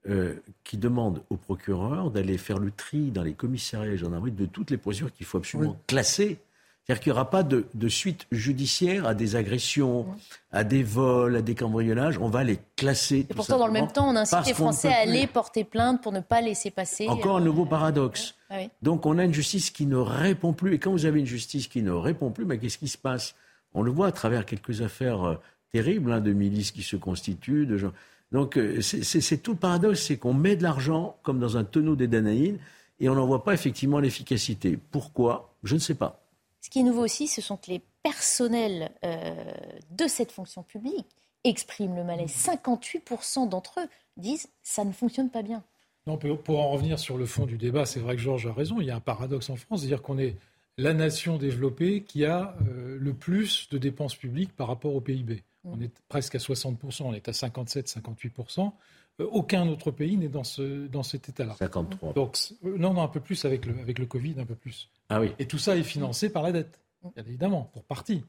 euh, 0.08 0.34
qui 0.64 0.76
demande 0.76 1.22
au 1.30 1.36
procureur 1.36 2.10
d'aller 2.10 2.36
faire 2.36 2.58
le 2.58 2.72
tri 2.72 3.12
dans 3.12 3.22
les 3.22 3.34
commissariats 3.34 3.92
et 3.92 3.96
gendarmeries 3.96 4.32
de 4.32 4.46
toutes 4.46 4.72
les 4.72 4.76
procédures 4.76 5.12
qu'il 5.12 5.26
faut 5.26 5.38
absolument 5.38 5.76
classer 5.86 6.38
c'est-à-dire 6.86 7.02
qu'il 7.02 7.12
n'y 7.12 7.18
aura 7.18 7.30
pas 7.30 7.42
de, 7.42 7.88
suite 7.88 8.28
judiciaire 8.30 9.08
à 9.08 9.14
des 9.14 9.34
agressions, 9.34 10.06
à 10.52 10.62
des 10.62 10.84
vols, 10.84 11.34
à 11.34 11.42
des 11.42 11.56
cambriolages. 11.56 12.16
On 12.18 12.28
va 12.28 12.44
les 12.44 12.60
classer. 12.76 13.26
Et 13.28 13.34
pourtant, 13.34 13.58
dans 13.58 13.66
le 13.66 13.72
même 13.72 13.90
temps, 13.90 14.08
on 14.08 14.14
incite 14.14 14.46
les 14.46 14.54
Français 14.54 14.92
à 14.92 14.98
aller 14.98 15.26
porter 15.26 15.64
plainte 15.64 16.00
pour 16.00 16.12
ne 16.12 16.20
pas 16.20 16.40
laisser 16.40 16.70
passer. 16.70 17.08
Encore 17.08 17.38
un 17.38 17.40
nouveau 17.40 17.66
paradoxe. 17.66 18.36
Ah 18.50 18.58
Donc 18.82 19.04
on 19.04 19.18
a 19.18 19.24
une 19.24 19.34
justice 19.34 19.70
qui 19.70 19.84
ne 19.86 19.96
répond 19.96 20.52
plus. 20.52 20.74
Et 20.74 20.78
quand 20.78 20.92
vous 20.92 21.06
avez 21.06 21.18
une 21.18 21.26
justice 21.26 21.66
qui 21.66 21.82
ne 21.82 21.90
répond 21.90 22.30
plus, 22.30 22.44
mais 22.44 22.56
qu'est-ce 22.58 22.78
qui 22.78 22.86
se 22.86 22.98
passe? 22.98 23.34
On 23.74 23.82
le 23.82 23.90
voit 23.90 24.06
à 24.06 24.12
travers 24.12 24.46
quelques 24.46 24.80
affaires 24.80 25.24
euh, 25.24 25.34
terribles 25.72 26.12
hein, 26.12 26.20
de 26.20 26.32
milices 26.32 26.70
qui 26.70 26.82
se 26.82 26.94
constituent. 26.94 27.66
De 27.66 27.78
gens. 27.78 27.92
Donc 28.30 28.56
euh, 28.56 28.80
c'est 28.80 29.38
tout 29.38 29.52
le 29.52 29.58
paradoxe, 29.58 30.02
c'est 30.02 30.18
qu'on 30.18 30.34
met 30.34 30.54
de 30.54 30.62
l'argent 30.62 31.16
comme 31.24 31.40
dans 31.40 31.56
un 31.56 31.64
tonneau 31.64 31.96
des 31.96 32.06
Danaïdes 32.06 32.60
et 33.00 33.08
on 33.08 33.16
n'en 33.16 33.26
voit 33.26 33.42
pas 33.42 33.54
effectivement 33.54 33.98
l'efficacité. 33.98 34.78
Pourquoi? 34.92 35.52
Je 35.64 35.74
ne 35.74 35.80
sais 35.80 35.96
pas. 35.96 36.25
Ce 36.66 36.70
qui 36.70 36.80
est 36.80 36.82
nouveau 36.82 37.04
aussi, 37.04 37.28
ce 37.28 37.40
sont 37.40 37.56
que 37.56 37.70
les 37.70 37.80
personnels 38.02 38.90
euh, 39.04 39.32
de 39.92 40.08
cette 40.08 40.32
fonction 40.32 40.64
publique 40.64 41.06
expriment 41.44 41.94
le 41.94 42.02
malaise. 42.02 42.30
58% 42.30 43.48
d'entre 43.48 43.78
eux 43.78 43.88
disent 44.16 44.48
ça 44.64 44.84
ne 44.84 44.90
fonctionne 44.90 45.30
pas 45.30 45.42
bien. 45.42 45.62
Non, 46.08 46.18
pour 46.18 46.58
en 46.58 46.70
revenir 46.70 46.98
sur 46.98 47.18
le 47.18 47.26
fond 47.26 47.46
du 47.46 47.56
débat, 47.56 47.86
c'est 47.86 48.00
vrai 48.00 48.16
que 48.16 48.22
Georges 48.22 48.48
a 48.48 48.52
raison. 48.52 48.80
Il 48.80 48.86
y 48.88 48.90
a 48.90 48.96
un 48.96 49.00
paradoxe 49.00 49.48
en 49.48 49.54
France, 49.54 49.82
c'est-à-dire 49.82 50.02
qu'on 50.02 50.18
est 50.18 50.34
la 50.76 50.92
nation 50.92 51.36
développée 51.36 52.02
qui 52.02 52.24
a 52.24 52.56
euh, 52.62 52.98
le 53.00 53.14
plus 53.14 53.68
de 53.70 53.78
dépenses 53.78 54.16
publiques 54.16 54.56
par 54.56 54.66
rapport 54.66 54.92
au 54.92 55.00
PIB. 55.00 55.44
Mm. 55.62 55.70
On 55.72 55.80
est 55.80 55.92
presque 56.08 56.34
à 56.34 56.38
60%, 56.38 57.04
on 57.04 57.14
est 57.14 57.28
à 57.28 57.32
57-58%. 57.32 58.72
Euh, 59.20 59.26
aucun 59.30 59.66
autre 59.68 59.90
pays 59.90 60.16
n'est 60.16 60.28
dans, 60.28 60.44
ce, 60.44 60.86
dans 60.88 61.02
cet 61.02 61.28
état-là. 61.28 61.54
53. 61.58 62.12
Donc, 62.12 62.38
non, 62.62 62.92
non, 62.94 63.02
un 63.02 63.08
peu 63.08 63.20
plus 63.20 63.44
avec 63.44 63.64
le, 63.66 63.78
avec 63.78 63.98
le 63.98 64.06
Covid, 64.06 64.34
un 64.38 64.44
peu 64.44 64.54
plus. 64.54 64.88
Ah 65.08 65.20
oui. 65.20 65.32
Et 65.38 65.46
tout 65.46 65.58
ça 65.58 65.76
est 65.76 65.82
financé 65.82 66.28
par 66.28 66.42
la 66.42 66.52
dette, 66.52 66.80
bien 67.14 67.24
évidemment, 67.24 67.70
pour 67.72 67.84
partie. 67.84 68.24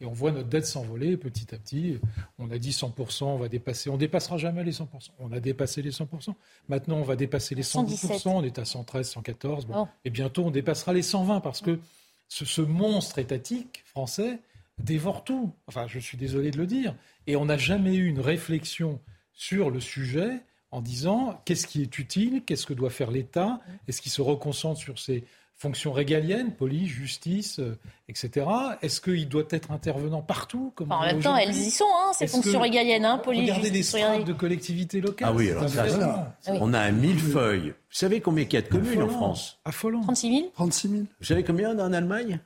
Et 0.00 0.06
on 0.06 0.12
voit 0.12 0.30
notre 0.30 0.48
dette 0.48 0.66
s'envoler 0.66 1.16
petit 1.16 1.52
à 1.54 1.58
petit. 1.58 1.98
On 2.38 2.50
a 2.50 2.58
dit 2.58 2.70
100%, 2.70 3.24
on 3.24 3.38
va 3.38 3.48
dépasser. 3.48 3.90
On 3.90 3.96
dépassera 3.96 4.36
jamais 4.36 4.62
les 4.62 4.72
100%. 4.72 4.86
On 5.18 5.32
a 5.32 5.40
dépassé 5.40 5.82
les 5.82 5.90
100%. 5.90 6.34
Maintenant, 6.68 6.98
on 6.98 7.02
va 7.02 7.16
dépasser 7.16 7.56
les 7.56 7.64
110%. 7.64 8.28
On 8.28 8.44
est 8.44 8.58
à 8.58 8.64
113, 8.64 9.08
114. 9.08 9.66
Et 10.04 10.10
bientôt, 10.10 10.44
on 10.44 10.50
dépassera 10.52 10.92
les 10.92 11.02
120 11.02 11.40
parce 11.40 11.60
que 11.60 11.80
ce, 12.28 12.60
monstre 12.62 13.18
étatique 13.18 13.82
français 13.86 14.38
dévore 14.78 15.24
tout. 15.24 15.52
Enfin, 15.66 15.86
je 15.88 15.98
suis 15.98 16.16
désolé 16.16 16.52
de 16.52 16.58
le 16.58 16.66
dire. 16.66 16.94
Et 17.26 17.34
on 17.34 17.46
n'a 17.46 17.58
jamais 17.58 17.96
eu 17.96 18.06
une 18.06 18.20
réflexion 18.20 19.00
sur 19.38 19.70
le 19.70 19.78
sujet 19.78 20.40
en 20.72 20.82
disant 20.82 21.40
qu'est-ce 21.44 21.66
qui 21.66 21.80
est 21.80 21.98
utile, 21.98 22.42
qu'est-ce 22.44 22.66
que 22.66 22.74
doit 22.74 22.90
faire 22.90 23.10
l'État, 23.10 23.60
est-ce 23.86 24.02
qu'il 24.02 24.10
se 24.10 24.20
reconcentre 24.20 24.78
sur 24.78 24.98
ses 24.98 25.24
fonctions 25.54 25.92
régaliennes, 25.92 26.52
police, 26.52 26.88
justice, 26.88 27.60
euh, 27.60 27.78
etc. 28.08 28.46
Est-ce 28.82 29.00
qu'il 29.00 29.28
doit 29.28 29.46
être 29.50 29.70
intervenant 29.70 30.22
partout 30.22 30.72
comme 30.74 30.90
En 30.92 31.02
même 31.02 31.20
temps, 31.20 31.36
elles 31.36 31.56
y 31.56 31.70
sont, 31.70 31.84
hein, 31.84 32.12
ces 32.12 32.26
fonctions 32.26 32.60
régaliennes, 32.60 33.04
hein, 33.04 33.18
police, 33.18 33.42
Regardez 33.42 33.70
les 33.70 33.82
strates 33.84 34.24
de 34.24 34.32
collectivités 34.32 35.00
locales. 35.00 35.28
Ah 35.30 35.34
oui, 35.34 35.50
alors 35.50 35.68
ça, 35.68 36.36
on 36.46 36.74
a 36.74 36.80
un 36.80 36.92
millefeuille. 36.92 37.70
Vous 37.70 37.74
savez 37.90 38.20
combien 38.20 38.44
il 38.44 38.52
y 38.52 38.56
a 38.56 38.62
de 38.62 38.68
communes 38.68 39.02
en 39.02 39.08
France 39.08 39.58
Affolant. 39.64 40.00
36 40.02 40.38
000 40.38 40.50
36 40.52 40.88
000. 40.88 41.02
Vous 41.20 41.26
savez 41.26 41.44
combien 41.44 41.74
on 41.74 41.78
a 41.78 41.84
en 41.84 41.92
Allemagne? 41.92 42.40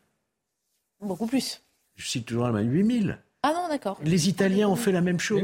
Beaucoup 1.01 1.26
plus. 1.26 1.62
Je 1.97 2.07
cite 2.07 2.26
toujours 2.26 2.45
l'Allemagne, 2.45 2.70
8 2.70 3.03
000. 3.03 3.14
Ah 3.43 3.53
non, 3.55 3.68
d'accord. 3.68 3.99
Les 4.05 4.28
Italiens 4.28 4.68
ont 4.68 4.76
fait 4.76 4.93
la 4.93 5.01
même 5.01 5.18
chose. 5.18 5.43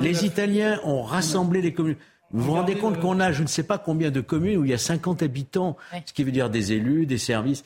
Les 0.00 0.24
Italiens 0.24 0.80
ont 0.84 1.02
rassemblé 1.02 1.62
les 1.62 1.72
communes. 1.72 1.96
Vous 2.32 2.44
vous 2.44 2.52
rendez 2.52 2.76
compte 2.76 2.98
qu'on 2.98 3.20
a, 3.20 3.32
je 3.32 3.42
ne 3.42 3.48
sais 3.48 3.62
pas 3.62 3.78
combien 3.78 4.10
de 4.10 4.20
communes 4.20 4.56
où 4.56 4.64
il 4.64 4.70
y 4.70 4.74
a 4.74 4.78
50 4.78 5.22
habitants, 5.22 5.76
ce 6.06 6.12
qui 6.12 6.24
veut 6.24 6.32
dire 6.32 6.50
des 6.50 6.72
élus, 6.72 7.06
des 7.06 7.18
services. 7.18 7.64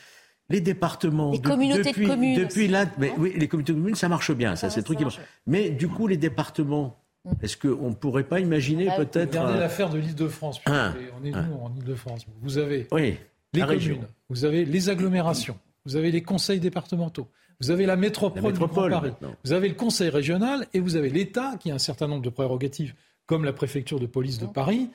Les 0.48 0.60
départements, 0.60 1.32
les 1.32 1.40
communautés 1.40 1.90
depuis, 1.90 2.04
de 2.04 2.08
communes 2.08 2.38
depuis 2.38 2.68
là, 2.68 2.86
mais 2.98 3.12
oui, 3.18 3.32
les 3.36 3.48
communautés 3.48 3.72
de 3.72 3.78
communes, 3.78 3.96
ça 3.96 4.08
marche 4.08 4.30
bien, 4.30 4.54
ça, 4.54 4.70
c'est 4.70 4.78
le 4.78 4.84
truc 4.84 4.98
qui 4.98 5.02
marche. 5.02 5.18
Mais 5.48 5.70
du 5.70 5.88
coup, 5.88 6.06
les 6.06 6.16
départements, 6.16 6.96
mm. 7.24 7.32
est-ce 7.42 7.56
qu'on 7.56 7.90
ne 7.90 7.94
pourrait 7.94 8.22
pas 8.22 8.38
imaginer 8.38 8.86
bah, 8.86 8.94
peut-être 8.98 9.30
Regardez 9.30 9.58
l'affaire 9.58 9.90
de 9.90 9.98
l'Île-de-France. 9.98 10.60
On 10.68 11.24
est 11.24 11.32
nous 11.32 11.56
en 11.60 11.74
Île-de-France. 11.76 12.26
Vous 12.42 12.58
avez 12.58 12.86
les 12.92 13.60
communes, 13.60 14.06
vous 14.28 14.44
avez 14.44 14.64
les 14.64 14.88
agglomérations, 14.88 15.58
vous 15.84 15.96
avez 15.96 16.12
les 16.12 16.22
conseils 16.22 16.60
départementaux, 16.60 17.26
vous 17.60 17.70
avez 17.70 17.86
la 17.86 17.96
métropole, 17.96 18.42
la 18.42 18.48
métropole 18.50 18.90
Paris, 18.90 19.12
vous 19.44 19.52
avez 19.52 19.68
le 19.68 19.74
conseil 19.74 20.08
régional 20.08 20.66
et 20.74 20.80
vous 20.80 20.96
avez 20.96 21.10
l'État 21.10 21.56
qui 21.58 21.70
a 21.70 21.74
un 21.74 21.78
certain 21.78 22.06
nombre 22.06 22.22
de 22.22 22.30
prérogatives 22.30 22.94
comme 23.26 23.44
la 23.44 23.52
préfecture 23.52 23.98
de 24.00 24.06
police 24.06 24.38
de 24.38 24.46
Paris, 24.46 24.88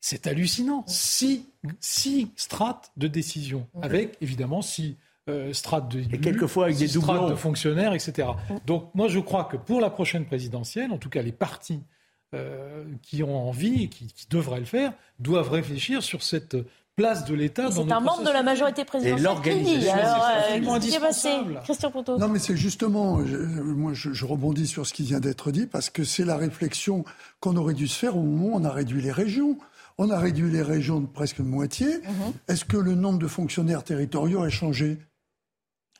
c'est 0.00 0.26
hallucinant. 0.26 0.84
Six, 0.86 1.46
strates 2.36 2.92
de 2.96 3.08
décision, 3.08 3.66
avec 3.82 4.16
évidemment 4.20 4.62
six 4.62 4.96
euh, 5.28 5.52
strates 5.52 5.88
de 5.88 6.00
et 6.14 6.20
quelquefois 6.20 6.66
avec 6.66 6.76
des 6.76 6.86
strates 6.86 7.28
de 7.28 7.34
fonctionnaires, 7.34 7.92
etc. 7.92 8.28
Donc 8.66 8.94
moi 8.94 9.08
je 9.08 9.18
crois 9.18 9.44
que 9.44 9.56
pour 9.56 9.80
la 9.80 9.90
prochaine 9.90 10.24
présidentielle, 10.24 10.92
en 10.92 10.98
tout 10.98 11.08
cas 11.08 11.22
les 11.22 11.32
partis 11.32 11.82
euh, 12.34 12.84
qui 13.02 13.22
ont 13.24 13.48
envie 13.48 13.84
et 13.84 13.88
qui, 13.88 14.08
devraient 14.30 14.60
le 14.60 14.66
faire, 14.66 14.92
doivent 15.18 15.50
réfléchir 15.50 16.02
sur 16.02 16.22
cette 16.22 16.56
place 16.96 17.26
de 17.26 17.34
l'État. 17.34 17.70
C'est 17.70 17.92
un 17.92 18.00
membre 18.00 18.24
de 18.24 18.30
la 18.30 18.42
majorité 18.42 18.84
présidentielle. 18.84 19.20
Et 19.20 19.22
l'organisation, 19.22 20.80
c'est 20.80 21.00
passé 21.00 21.30
Christian 21.62 21.90
Ponto. 21.90 22.18
Non, 22.18 22.28
mais 22.28 22.38
c'est 22.38 22.56
justement, 22.56 23.18
moi, 23.18 23.92
je, 23.94 24.24
rebondis 24.24 24.66
sur 24.66 24.86
ce 24.86 24.94
qui 24.94 25.04
vient 25.04 25.20
d'être 25.20 25.52
dit 25.52 25.66
parce 25.66 25.90
que 25.90 26.04
c'est 26.04 26.24
la 26.24 26.36
réflexion 26.36 27.04
qu'on 27.40 27.56
aurait 27.56 27.74
dû 27.74 27.86
se 27.86 27.98
faire 27.98 28.16
au 28.16 28.22
moment 28.22 28.56
où 28.56 28.60
on 28.60 28.64
a 28.64 28.72
réduit 28.72 29.02
les 29.02 29.12
régions. 29.12 29.58
On 29.98 30.10
a 30.10 30.18
réduit 30.18 30.50
les 30.50 30.62
régions 30.62 31.00
de 31.00 31.06
presque 31.06 31.38
de 31.38 31.46
moitié. 31.46 31.86
Mhm. 31.86 32.32
Est-ce 32.48 32.64
que 32.64 32.76
le 32.76 32.94
nombre 32.94 33.18
de 33.18 33.28
fonctionnaires 33.28 33.84
territoriaux 33.84 34.42
a 34.42 34.50
changé? 34.50 34.98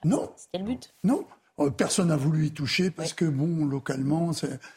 Non. 0.05 0.31
C'était 0.37 0.59
le 0.59 0.65
but. 0.65 0.95
Non. 1.05 1.25
Euh, 1.59 1.71
personne 1.71 2.09
n'a 2.09 2.17
voulu 2.17 2.47
y 2.47 2.51
toucher 2.51 2.91
parce 2.91 3.15
que, 3.15 3.25
bon, 3.25 3.65
localement, 3.65 4.33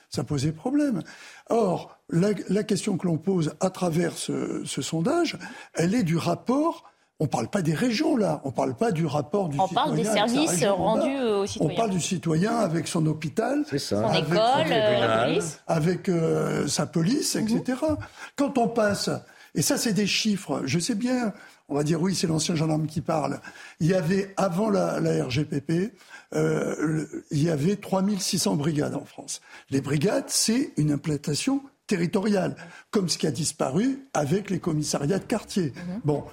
ça 0.09 0.23
posait 0.23 0.51
problème. 0.51 1.01
Or, 1.49 1.97
la, 2.09 2.63
question 2.63 2.97
que 2.97 3.05
l'on 3.05 3.17
pose 3.17 3.53
à 3.59 3.69
travers 3.69 4.17
ce, 4.17 4.63
sondage, 4.65 5.37
elle 5.73 5.93
est 5.93 6.03
du 6.03 6.17
rapport 6.17 6.85
on 7.21 7.25
ne 7.25 7.29
parle 7.29 7.49
pas 7.49 7.61
des 7.61 7.73
régions 7.73 8.15
là, 8.15 8.39
on 8.45 8.47
ne 8.47 8.53
parle 8.53 8.75
pas 8.75 8.93
du 8.93 9.05
rapport 9.05 9.49
du 9.49 9.59
on 9.59 9.67
citoyen. 9.67 9.81
On 9.81 9.87
parle 9.87 9.97
des 9.97 10.05
services 10.05 10.63
rendus 10.63 11.19
aux 11.19 11.45
citoyens. 11.45 11.73
On 11.73 11.75
parle 11.75 11.89
du 11.89 11.99
citoyen 11.99 12.55
avec 12.55 12.87
son 12.87 13.05
hôpital, 13.07 13.65
son 13.77 14.05
avec 14.05 14.23
école, 14.23 14.39
euh, 14.71 15.41
avec 15.67 16.07
euh, 16.07 16.65
sa 16.67 16.85
police, 16.85 17.35
etc. 17.35 17.77
Mhm. 17.89 17.97
Quand 18.37 18.57
on 18.57 18.69
passe, 18.69 19.09
et 19.53 19.61
ça 19.61 19.77
c'est 19.77 19.91
des 19.91 20.07
chiffres, 20.07 20.61
je 20.63 20.79
sais 20.79 20.95
bien, 20.95 21.33
on 21.67 21.75
va 21.75 21.83
dire 21.83 22.01
oui, 22.01 22.15
c'est 22.15 22.27
l'ancien 22.27 22.55
gendarme 22.55 22.87
qui 22.87 23.01
parle. 23.01 23.41
Il 23.81 23.87
y 23.87 23.93
avait 23.93 24.33
avant 24.37 24.69
la, 24.69 25.01
la 25.01 25.25
RGPP, 25.25 25.91
euh, 26.35 27.05
il 27.31 27.43
y 27.43 27.49
avait 27.49 27.75
3600 27.75 28.55
brigades 28.55 28.95
en 28.95 29.05
France. 29.05 29.41
Les 29.69 29.81
brigades, 29.81 30.25
c'est 30.27 30.73
une 30.77 30.91
implantation 30.91 31.61
territoriale, 31.87 32.55
comme 32.91 33.09
ce 33.09 33.17
qui 33.17 33.25
a 33.25 33.31
disparu 33.31 34.07
avec 34.13 34.49
les 34.49 34.59
commissariats 34.59 35.19
de 35.19 35.25
quartier. 35.25 35.73
Mhm. 35.75 36.01
Bon, 36.05 36.23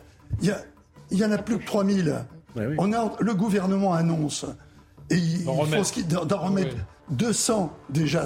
il 0.42 0.54
y, 1.12 1.24
en 1.24 1.32
a 1.32 1.38
plus 1.38 1.58
que 1.58 1.64
3000. 1.64 2.24
On 2.78 2.92
a, 2.92 3.12
le 3.20 3.34
gouvernement 3.34 3.94
annonce 3.94 4.44
et 5.10 5.16
il 5.16 5.44
faut 5.44 6.24
d'en 6.24 6.38
remettre 6.38 6.76
200, 7.10 7.72
déjà, 7.90 8.24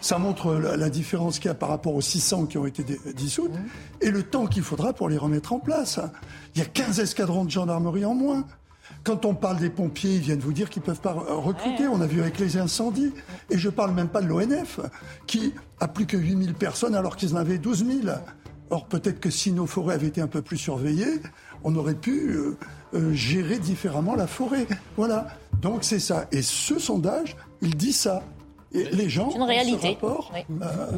ça, 0.00 0.18
montre 0.18 0.54
la, 0.54 0.90
différence 0.90 1.38
qu'il 1.38 1.46
y 1.46 1.50
a 1.50 1.54
par 1.54 1.68
rapport 1.68 1.94
aux 1.94 2.00
600 2.00 2.46
qui 2.46 2.58
ont 2.58 2.66
été 2.66 2.84
dissoutes, 3.14 3.52
mmh. 3.52 4.02
et 4.02 4.10
le 4.10 4.24
temps 4.24 4.46
qu'il 4.46 4.62
faudra 4.62 4.92
pour 4.92 5.08
les 5.08 5.16
remettre 5.16 5.52
en 5.52 5.60
place. 5.60 6.00
Il 6.54 6.58
y 6.58 6.62
a 6.62 6.66
15 6.66 6.98
escadrons 7.00 7.44
de 7.44 7.50
gendarmerie 7.50 8.04
en 8.04 8.14
moins. 8.14 8.44
Quand 9.08 9.24
on 9.24 9.34
parle 9.34 9.56
des 9.56 9.70
pompiers, 9.70 10.16
ils 10.16 10.20
viennent 10.20 10.38
vous 10.38 10.52
dire 10.52 10.68
qu'ils 10.68 10.82
ne 10.82 10.86
peuvent 10.86 11.00
pas 11.00 11.14
recruter. 11.14 11.88
On 11.88 12.02
a 12.02 12.06
vu 12.06 12.20
avec 12.20 12.38
les 12.38 12.58
incendies. 12.58 13.14
Et 13.48 13.56
je 13.56 13.68
ne 13.68 13.72
parle 13.72 13.94
même 13.94 14.08
pas 14.08 14.20
de 14.20 14.26
l'ONF, 14.26 14.80
qui 15.26 15.54
a 15.80 15.88
plus 15.88 16.04
que 16.04 16.18
8000 16.18 16.52
personnes 16.52 16.94
alors 16.94 17.16
qu'ils 17.16 17.34
en 17.34 17.38
avaient 17.38 17.56
12 17.56 17.86
000. 18.04 18.16
Or, 18.68 18.84
peut-être 18.84 19.18
que 19.18 19.30
si 19.30 19.50
nos 19.52 19.64
forêts 19.64 19.94
avaient 19.94 20.08
été 20.08 20.20
un 20.20 20.26
peu 20.26 20.42
plus 20.42 20.58
surveillées, 20.58 21.22
on 21.64 21.74
aurait 21.76 21.94
pu 21.94 22.32
euh, 22.32 22.58
euh, 22.92 23.14
gérer 23.14 23.58
différemment 23.58 24.14
la 24.14 24.26
forêt. 24.26 24.66
Voilà. 24.98 25.28
Donc 25.62 25.84
c'est 25.84 26.00
ça. 26.00 26.26
Et 26.30 26.42
ce 26.42 26.78
sondage, 26.78 27.34
il 27.62 27.76
dit 27.78 27.94
ça. 27.94 28.22
Et 28.72 28.84
les 28.90 29.08
gens, 29.08 29.30
une 29.34 29.42
réalité. 29.42 29.96
Euh, 30.02 30.16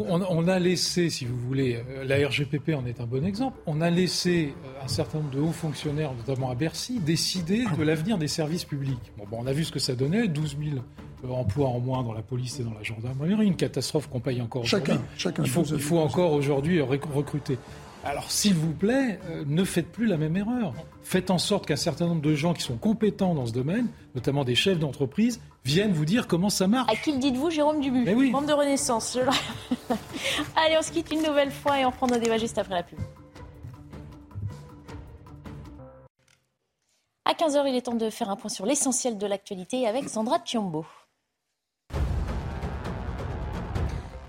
on, 0.09 0.49
a 0.49 0.59
laissé, 0.59 1.09
si 1.09 1.25
vous 1.25 1.37
voulez, 1.37 1.81
la 2.05 2.17
RGPP 2.27 2.71
en 2.75 2.85
est 2.85 3.01
un 3.01 3.07
bon 3.07 3.25
exemple, 3.25 3.59
on 3.67 3.81
a 3.81 3.91
laissé 3.91 4.55
un 4.83 4.89
certain 4.89 5.19
nombre 5.19 5.31
de 5.31 5.41
hauts 5.41 5.53
fonctionnaires, 5.53 6.13
notamment 6.15 6.51
à 6.51 6.57
Bercy, 6.57 6.99
décider 6.99 7.65
de 7.79 7.83
l'avenir 7.83 8.19
des 8.19 8.27
services 8.29 8.65
publics. 8.65 9.13
Bon, 9.17 9.39
on 9.39 9.47
a 9.47 9.53
vu 9.53 9.65
ce 9.65 9.71
que 9.71 9.79
ça 9.79 9.95
donnait, 9.95 10.27
12 10.27 10.57
000 10.61 10.81
emplois 11.29 11.69
en 11.69 11.81
moins 11.81 12.03
dans 12.03 12.13
la 12.13 12.23
police 12.23 12.59
et 12.61 12.65
dans 12.65 12.75
la 12.75 12.83
gendarmerie, 12.83 13.47
une 13.47 13.57
catastrophe 13.57 14.09
qu'on 14.09 14.21
paye 14.21 14.41
encore 14.41 14.63
aujourd'hui. 14.63 14.95
Chacun, 15.17 15.43
il 15.45 15.51
faut, 15.51 15.65
il 15.65 15.81
faut 15.81 15.99
encore 15.99 16.33
aujourd'hui 16.33 16.81
recruter. 16.81 17.59
Alors, 18.03 18.31
s'il 18.31 18.55
vous 18.55 18.73
plaît, 18.73 19.19
euh, 19.29 19.45
ne 19.47 19.63
faites 19.63 19.93
plus 19.93 20.07
la 20.07 20.17
même 20.17 20.37
erreur. 20.37 20.73
Faites 21.03 21.31
en 21.31 21.37
sorte 21.37 21.67
qu'un 21.67 21.77
certain 21.77 22.07
nombre 22.07 22.23
de 22.23 22.35
gens 22.35 22.55
qui 22.55 22.63
sont 22.63 22.79
compétents 22.79 23.35
dans 23.35 23.45
ce 23.45 23.53
domaine, 23.53 23.89
notamment 24.15 24.45
des 24.45 24.55
chefs 24.55 24.79
d'entreprise, 24.79 25.41
viennent 25.65 25.93
vous 25.93 26.05
dire 26.05 26.27
comment 26.27 26.51
ça 26.51 26.67
marche. 26.67 26.91
À 26.93 26.97
qui 26.97 27.13
le 27.13 27.19
dites-vous, 27.19 27.51
Jérôme 27.51 27.81
Dubu 27.81 28.03
Mais 28.05 28.15
oui. 28.15 28.31
Membre 28.31 28.49
de 28.49 28.53
Renaissance. 28.53 29.17
Allez, 30.57 30.77
on 30.79 30.83
se 30.83 30.91
quitte 30.93 31.11
une 31.11 31.23
nouvelle 31.23 31.51
fois 31.51 31.79
et 31.81 31.85
on 31.85 31.91
reprend 31.91 32.07
nos 32.07 32.19
débats 32.19 32.39
juste 32.39 32.59
après 32.59 32.75
la 32.75 32.83
pub. 32.83 32.99
À 37.25 37.33
15h, 37.33 37.69
il 37.69 37.77
est 37.77 37.83
temps 37.83 37.95
de 37.95 38.11
faire 38.11 38.31
un 38.31 38.37
point 38.37 38.51
sur 38.51 38.67
l'essentiel 38.67 39.17
de 39.17 39.27
l'actualité 39.27 39.87
avec 39.87 40.09
Sandra 40.09 40.39
Chiombo. 40.45 40.85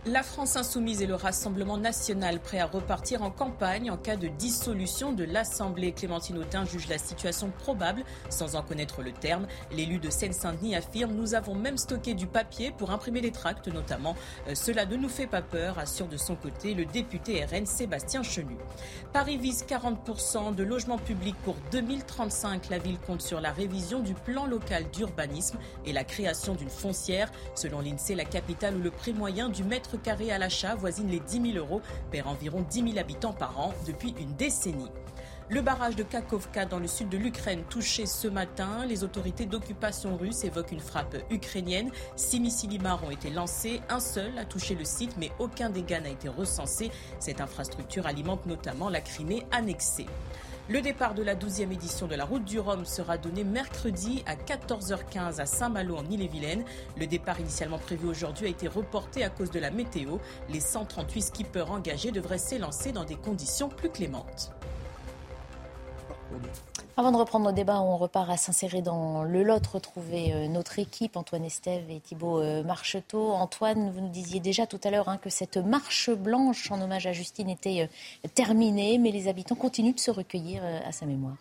La 0.08 0.24
France 0.24 0.56
insoumise 0.56 1.04
et 1.04 1.06
le 1.06 1.14
Rassemblement 1.14 1.78
national 1.78 2.40
prêt 2.40 2.58
à 2.58 2.66
repartir 2.66 3.22
en 3.22 3.30
campagne 3.30 3.92
en 3.92 3.98
cas 3.98 4.16
de 4.16 4.30
dissolution 4.30 5.12
de 5.12 5.24
l'Assemblée. 5.24 5.92
Clémentine 5.92 6.40
Autain 6.40 6.66
juge 6.66 6.88
la 6.88 6.98
situation 6.98 7.52
probable 7.52 8.04
sans 8.32 8.56
en 8.56 8.64
connaître 8.64 9.04
le 9.04 9.12
terme. 9.12 9.46
L'élu 9.72 10.00
de 10.00 10.10
Seine-Saint-Denis 10.10 10.76
affirme 10.76 11.14
Nous 11.14 11.36
avons 11.36 11.54
même 11.54 11.78
stocké 11.78 12.16
du 12.16 12.26
papier 12.26 12.72
pour 12.76 12.90
imprimer 12.90 13.22
les 13.22 13.32
tracts 13.32 13.68
notamment. 13.68 14.16
Euh, 14.48 14.56
cela 14.56 14.88
ne 14.88 14.96
nous 14.96 15.08
fait 15.08 15.28
pas 15.28 15.44
peur, 15.44 15.78
assure 15.78 16.08
de 16.08 16.18
son 16.18 16.36
côté 16.36 16.74
le 16.74 16.86
député 16.86 17.46
RN 17.46 17.68
Sébastien 17.68 18.24
Chenu. 18.24 18.58
Paris 19.14 19.38
vise 19.38 19.64
40% 19.70 20.56
de 20.56 20.64
logements 20.64 20.98
publics 20.98 21.38
pour 21.44 21.58
2035. 21.72 22.70
La 22.72 22.80
ville 22.80 22.98
compte 22.98 23.22
sur 23.22 23.40
la 23.40 23.52
révision 23.52 24.00
du 24.00 24.16
plan 24.16 24.48
local 24.48 24.86
d'urbanisme 24.92 25.60
et 25.86 25.94
la 25.94 26.04
création 26.04 26.56
d'une 26.56 26.72
foncière. 26.72 27.32
Selon 27.54 27.82
l'INSEE, 27.82 28.16
la 28.16 28.26
capitale 28.26 28.78
où 28.78 28.82
le 28.82 28.90
prix 28.90 29.14
moyen 29.14 29.48
du 29.48 29.64
mètre 29.64 29.91
carré 29.98 30.32
à 30.32 30.38
l'achat 30.38 30.76
voisine 30.76 31.10
les 31.10 31.20
10 31.20 31.54
000 31.54 31.58
euros, 31.58 31.82
perd 32.12 32.28
environ 32.28 32.66
10 32.70 32.94
000 32.94 32.98
habitants 32.98 33.34
par 33.34 33.60
an 33.60 33.74
depuis 33.88 34.14
une 34.20 34.34
décennie. 34.36 34.92
Le 35.52 35.62
barrage 35.62 35.98
de 35.98 36.04
Kakovka 36.04 36.66
dans 36.66 36.80
le 36.80 36.88
sud 36.88 37.10
de 37.10 37.18
l'Ukraine 37.18 37.64
touché 37.70 38.06
ce 38.06 38.30
matin. 38.30 38.86
Les 38.86 39.04
autorités 39.04 39.46
d'occupation 39.46 40.16
russe 40.16 40.46
évoquent 40.46 40.72
une 40.72 40.80
frappe 40.80 41.18
ukrainienne. 41.30 41.92
Six 42.16 42.40
missiles 42.40 42.72
IMAR 42.72 43.04
ont 43.04 43.12
été 43.12 43.30
lancés. 43.30 43.82
Un 43.90 44.00
seul 44.00 44.38
a 44.38 44.46
touché 44.46 44.76
le 44.76 44.86
site, 44.86 45.18
mais 45.18 45.30
aucun 45.40 45.70
dégât 45.70 46.00
n'a 46.00 46.08
été 46.08 46.30
recensé. 46.30 46.90
Cette 47.20 47.42
infrastructure 47.42 48.08
alimente 48.08 48.46
notamment 48.46 48.88
la 48.88 49.02
Crimée 49.02 49.46
annexée. 49.52 50.06
Le 50.72 50.80
départ 50.80 51.16
de 51.16 51.22
la 51.22 51.36
12e 51.36 51.74
édition 51.74 52.08
de 52.08 52.16
la 52.16 52.24
Route 52.24 52.46
du 52.46 52.58
Rhum 52.58 52.86
sera 52.86 53.18
donné 53.18 53.44
mercredi 53.44 54.24
à 54.26 54.36
14h15 54.36 55.42
à 55.42 55.46
Saint-Malo 55.46 55.98
en 55.98 56.06
Ille-et-Vilaine. 56.06 56.64
Le 56.98 57.08
départ 57.08 57.42
initialement 57.42 57.78
prévu 57.78 58.08
aujourd'hui 58.08 58.46
a 58.46 58.50
été 58.50 58.70
reporté 58.70 59.26
à 59.26 59.30
cause 59.30 59.52
de 59.52 59.60
la 59.60 59.70
météo. 59.70 60.20
Les 60.48 60.62
138 60.62 61.24
skippers 61.24 61.70
engagés 61.70 62.12
devraient 62.12 62.38
s'élancer 62.38 62.94
dans 62.94 63.04
des 63.04 63.18
conditions 63.18 63.68
plus 63.68 63.90
clémentes. 63.90 64.54
Avant 66.98 67.14
de 67.14 67.18
reprendre 67.18 67.46
nos 67.46 67.54
débats, 67.54 67.80
on 67.80 67.96
repart 67.96 68.30
à 68.30 68.36
s'insérer 68.36 68.82
dans 68.82 69.24
le 69.24 69.44
Lot, 69.44 69.66
retrouver 69.66 70.34
euh, 70.34 70.48
notre 70.50 70.78
équipe, 70.78 71.16
Antoine 71.16 71.46
Estève 71.46 71.90
et 71.90 72.02
Thibault 72.02 72.42
euh, 72.42 72.64
Marcheteau. 72.64 73.32
Antoine, 73.32 73.92
vous 73.92 74.02
nous 74.02 74.10
disiez 74.10 74.42
déjà 74.42 74.68
tout 74.68 74.80
à 74.84 74.92
l'heure 74.92 75.08
hein, 75.08 75.18
que 75.18 75.30
cette 75.30 75.56
marche 75.56 76.10
blanche 76.10 76.70
en 76.70 76.82
hommage 76.82 77.08
à 77.08 77.14
Justine 77.14 77.50
était 77.50 77.90
euh, 78.26 78.28
terminée, 78.36 78.98
mais 78.98 79.12
les 79.12 79.30
habitants 79.30 79.56
continuent 79.56 79.96
de 79.96 80.00
se 80.02 80.12
recueillir 80.12 80.62
à 80.86 80.92
sa 80.92 81.06
mémoire. 81.06 81.38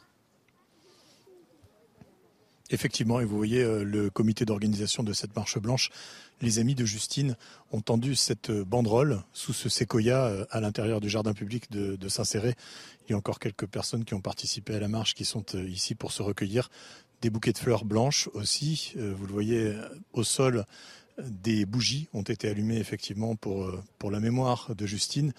Effectivement, 2.70 3.20
et 3.20 3.24
vous 3.24 3.36
voyez 3.36 3.64
le 3.84 4.10
comité 4.10 4.44
d'organisation 4.44 5.02
de 5.02 5.12
cette 5.12 5.34
marche 5.34 5.58
blanche 5.58 5.90
les 6.42 6.58
amis 6.58 6.74
de 6.74 6.84
Justine 6.84 7.36
ont 7.70 7.80
tendu 7.80 8.14
cette 8.14 8.50
banderole 8.50 9.22
sous 9.32 9.52
ce 9.52 9.68
séquoia 9.68 10.26
euh, 10.26 10.44
à 10.50 10.60
l'intérieur 10.60 11.00
du 11.00 11.08
jardin 11.08 11.34
public 11.34 11.70
de, 11.70 12.08
Saint-Céré. 12.08 12.54
Il 13.06 13.12
y 13.12 13.14
a 13.14 13.18
encore 13.18 13.38
quelques 13.38 13.66
personnes 13.66 14.04
qui 14.04 14.14
ont 14.14 14.20
participé 14.20 14.74
à 14.74 14.80
la 14.80 14.88
marche 14.88 15.14
qui 15.14 15.24
sont 15.24 15.44
euh, 15.54 15.68
ici 15.68 15.94
pour 15.94 16.12
se 16.12 16.22
recueillir. 16.22 16.70
Des 17.20 17.30
bouquets 17.30 17.52
de 17.52 17.58
fleurs 17.58 17.84
blanches 17.84 18.28
aussi. 18.32 18.94
Euh, 18.96 19.14
vous 19.16 19.26
le 19.26 19.32
voyez 19.32 19.74
au 20.12 20.24
sol. 20.24 20.64
Des 21.22 21.66
bougies 21.66 22.08
ont 22.14 22.22
été 22.22 22.48
allumées 22.48 22.78
effectivement 22.78 23.36
pour 23.36 24.10
la 24.10 24.20
mémoire 24.20 24.74
de 24.74 24.86
Justine 24.86 25.34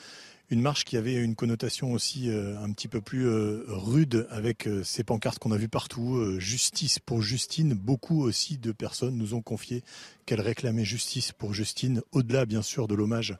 une 0.52 0.62
marche 0.62 0.84
qui 0.84 0.98
avait 0.98 1.16
une 1.16 1.36
connotation 1.36 1.94
aussi 1.94 2.30
euh, 2.30 2.62
un 2.62 2.72
petit 2.74 2.90
peu 2.90 3.00
plus 3.00 3.26
euh, 3.26 3.64
rude 3.68 4.28
avec 4.30 4.68
euh, 4.68 4.84
ces 4.84 5.04
pancartes 5.06 5.40
qu'on 5.40 5.52
a 5.52 5.58
vues 5.58 5.70
partout. 5.70 6.40
justice 6.40 7.00
pour 7.00 7.22
Justine. 7.22 7.74
Beaucoup 7.74 8.22
aussi 8.22 8.58
de 8.58 8.74
personnes 8.74 9.16
nous 9.16 9.34
ont 9.34 9.42
confié 9.42 9.82
qu'elles 10.32 10.40
réclamaient 10.40 10.86
justice 10.86 11.34
pour 11.34 11.54
Justine, 11.54 12.02
au-delà 12.14 12.46
bien 12.46 12.62
sûr 12.62 12.88
de 12.88 12.96
l'hommage 12.96 13.36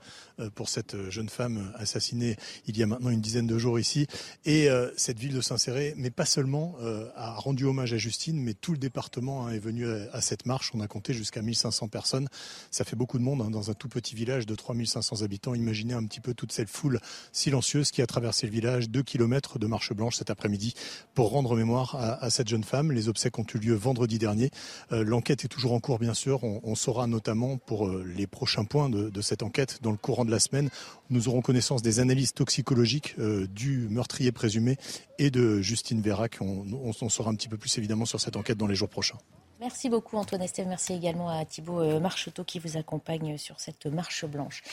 pour 0.56 0.68
cette 0.68 1.10
jeune 1.10 1.30
femme 1.30 1.72
assassinée 1.78 2.36
il 2.68 2.78
y 2.78 2.84
a 2.84 2.86
maintenant 2.86 3.12
une 3.12 3.22
dizaine 3.22 3.48
de 3.48 3.58
jours 3.58 3.80
ici. 3.80 4.08
Et 4.44 4.68
cette 4.98 5.18
ville 5.18 5.34
de 5.34 5.40
Saint-Céré, 5.40 5.94
mais 5.96 6.10
pas 6.10 6.26
seulement, 6.26 6.76
a 7.16 7.36
rendu 7.36 7.64
hommage 7.64 7.94
à 7.94 7.98
Justine, 7.98 8.42
mais 8.42 8.54
tout 8.54 8.74
le 8.74 8.78
département 8.78 9.48
hein, 9.48 9.54
est 9.54 9.60
venu 9.60 9.88
à, 9.88 10.20
cette 10.20 10.46
marche. 10.46 10.72
On 10.74 10.82
a 10.82 10.88
compté 10.88 11.14
jusqu'à 11.14 11.42
1500 11.42 11.88
personnes. 11.88 12.28
Ça 12.72 12.84
fait 12.84 12.98
beaucoup 12.98 13.18
de 13.18 13.24
monde 13.24 13.42
hein, 13.42 13.50
dans 13.50 13.70
un 13.70 13.74
tout 13.74 13.88
petit 13.88 14.14
village 14.14 14.46
de 14.46 14.56
3500 14.56 15.22
habitants. 15.22 15.56
Imaginez 15.56 15.94
un 15.94 16.04
petit 16.04 16.20
peu 16.20 16.34
toute 16.34 16.52
cette 16.52 16.70
foule 16.70 17.00
silencieuse 17.32 17.92
qui 17.92 18.02
a 18.02 18.08
traversé 18.08 18.48
le 18.48 18.52
village, 18.52 18.90
deux 18.90 19.04
kilomètres 19.04 19.60
de 19.60 19.68
marche 19.68 19.94
blanche 19.94 20.18
cet 20.18 20.30
après-midi 20.30 20.74
pour 21.14 21.30
rendre 21.30 21.56
mémoire 21.56 21.96
à, 21.96 22.30
cette 22.30 22.50
jeune 22.50 22.64
femme. 22.66 22.92
Les 22.92 23.08
obsèques 23.08 23.40
ont 23.40 23.46
eu 23.54 23.60
lieu 23.60 23.76
vendredi 23.76 24.20
dernier. 24.20 24.52
Euh, 24.92 25.06
l'enquête 25.06 25.46
est 25.46 25.48
toujours 25.48 25.72
en 25.72 25.80
cours, 25.80 26.00
bien 26.00 26.14
sûr. 26.14 26.44
On, 26.44 26.76
saura 26.82 27.08
notamment 27.08 27.58
pour 27.58 27.88
euh, 27.88 28.04
les 28.18 28.28
prochains 28.28 28.66
points 28.66 28.90
de, 28.90 29.22
cette 29.22 29.44
enquête 29.44 29.80
dans 29.82 29.92
le 29.92 29.98
courant 29.98 30.26
de 30.26 30.32
la 30.32 30.40
semaine. 30.40 30.70
Nous 31.10 31.28
aurons 31.30 31.42
connaissance 31.42 31.82
des 31.82 32.00
analyses 32.00 32.34
toxicologiques 32.34 33.16
euh, 33.20 33.48
du 33.48 33.88
meurtrier 33.90 34.32
présumé 34.32 34.78
et 35.20 35.30
de 35.30 35.62
Justine 35.62 36.02
Vérac. 36.02 36.40
On, 36.42 36.66
on, 36.74 37.10
saura 37.10 37.30
un 37.30 37.36
petit 37.36 37.48
peu 37.48 37.58
plus 37.58 37.78
évidemment 37.78 38.06
sur 38.06 38.20
cette 38.20 38.36
enquête 38.36 38.58
dans 38.58 38.68
les 38.68 38.76
jours 38.76 38.90
prochains. 38.90 39.18
Merci 39.60 39.90
beaucoup 39.90 40.18
Antoine 40.18 40.42
Estève. 40.42 40.68
Merci 40.68 40.94
également 40.94 41.30
à 41.30 41.46
Thibault 41.46 42.00
Marcheteau 42.00 42.44
qui 42.44 42.58
vous 42.58 42.78
accompagne 42.78 43.38
sur 43.38 43.60
cette 43.60 43.86
marche 43.86 44.26
blanche. 44.26 44.64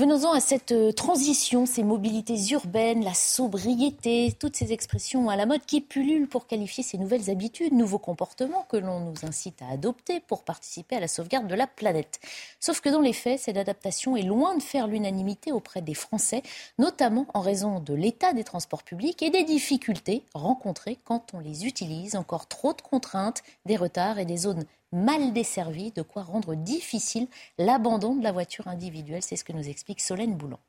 Venons-en 0.00 0.32
à 0.32 0.40
cette 0.40 0.72
euh, 0.72 0.92
transition, 0.92 1.66
ces 1.66 1.82
mobilités 1.82 2.38
urbaines, 2.52 3.04
la 3.04 3.12
sobriété, 3.12 4.34
toutes 4.40 4.56
ces 4.56 4.72
expressions 4.72 5.28
à 5.28 5.36
la 5.36 5.44
mode 5.44 5.60
qui 5.66 5.82
pullulent 5.82 6.26
pour 6.26 6.46
qualifier 6.46 6.82
ces 6.82 6.96
nouvelles 6.96 7.28
habitudes, 7.28 7.74
nouveaux 7.74 7.98
comportements 7.98 8.64
que 8.70 8.78
l'on 8.78 9.00
nous 9.00 9.26
incite 9.28 9.60
à 9.60 9.68
adopter 9.68 10.20
pour 10.20 10.42
participer 10.42 10.96
à 10.96 11.00
la 11.00 11.06
sauvegarde 11.06 11.48
de 11.48 11.54
la 11.54 11.66
planète. 11.66 12.18
Sauf 12.60 12.80
que 12.80 12.88
dans 12.88 13.02
les 13.02 13.12
faits, 13.12 13.40
cette 13.40 13.58
adaptation 13.58 14.16
est 14.16 14.22
loin 14.22 14.56
de 14.56 14.62
faire 14.62 14.86
l'unanimité 14.86 15.52
auprès 15.52 15.82
des 15.82 15.92
Français, 15.92 16.42
notamment 16.78 17.26
en 17.34 17.42
raison 17.42 17.78
de 17.78 17.92
l'état 17.92 18.32
des 18.32 18.42
transports 18.44 18.84
publics 18.84 19.22
et 19.22 19.28
des 19.28 19.44
difficultés 19.44 20.24
rencontrées 20.32 20.96
quand 21.04 21.34
on 21.34 21.40
les 21.40 21.66
utilise, 21.66 22.16
encore 22.16 22.46
trop 22.46 22.72
de 22.72 22.80
contraintes, 22.80 23.42
des 23.66 23.76
retards 23.76 24.18
et 24.18 24.24
des 24.24 24.38
zones 24.38 24.64
mal 24.92 25.32
desservis, 25.32 25.92
de 25.92 26.02
quoi 26.02 26.22
rendre 26.22 26.54
difficile 26.54 27.28
l'abandon 27.58 28.14
de 28.14 28.22
la 28.22 28.32
voiture 28.32 28.68
individuelle. 28.68 29.22
C'est 29.22 29.36
ce 29.36 29.44
que 29.44 29.52
nous 29.52 29.68
explique 29.68 30.00
Solène 30.00 30.36
Boulan. 30.36 30.60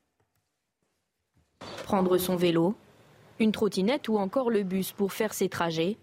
Prendre 1.84 2.18
son 2.18 2.36
vélo, 2.36 2.74
une 3.38 3.52
trottinette 3.52 4.08
ou 4.08 4.18
encore 4.18 4.50
le 4.50 4.62
bus 4.62 4.92
pour 4.92 5.12
faire 5.12 5.34
ses 5.34 5.48
trajets. 5.48 5.96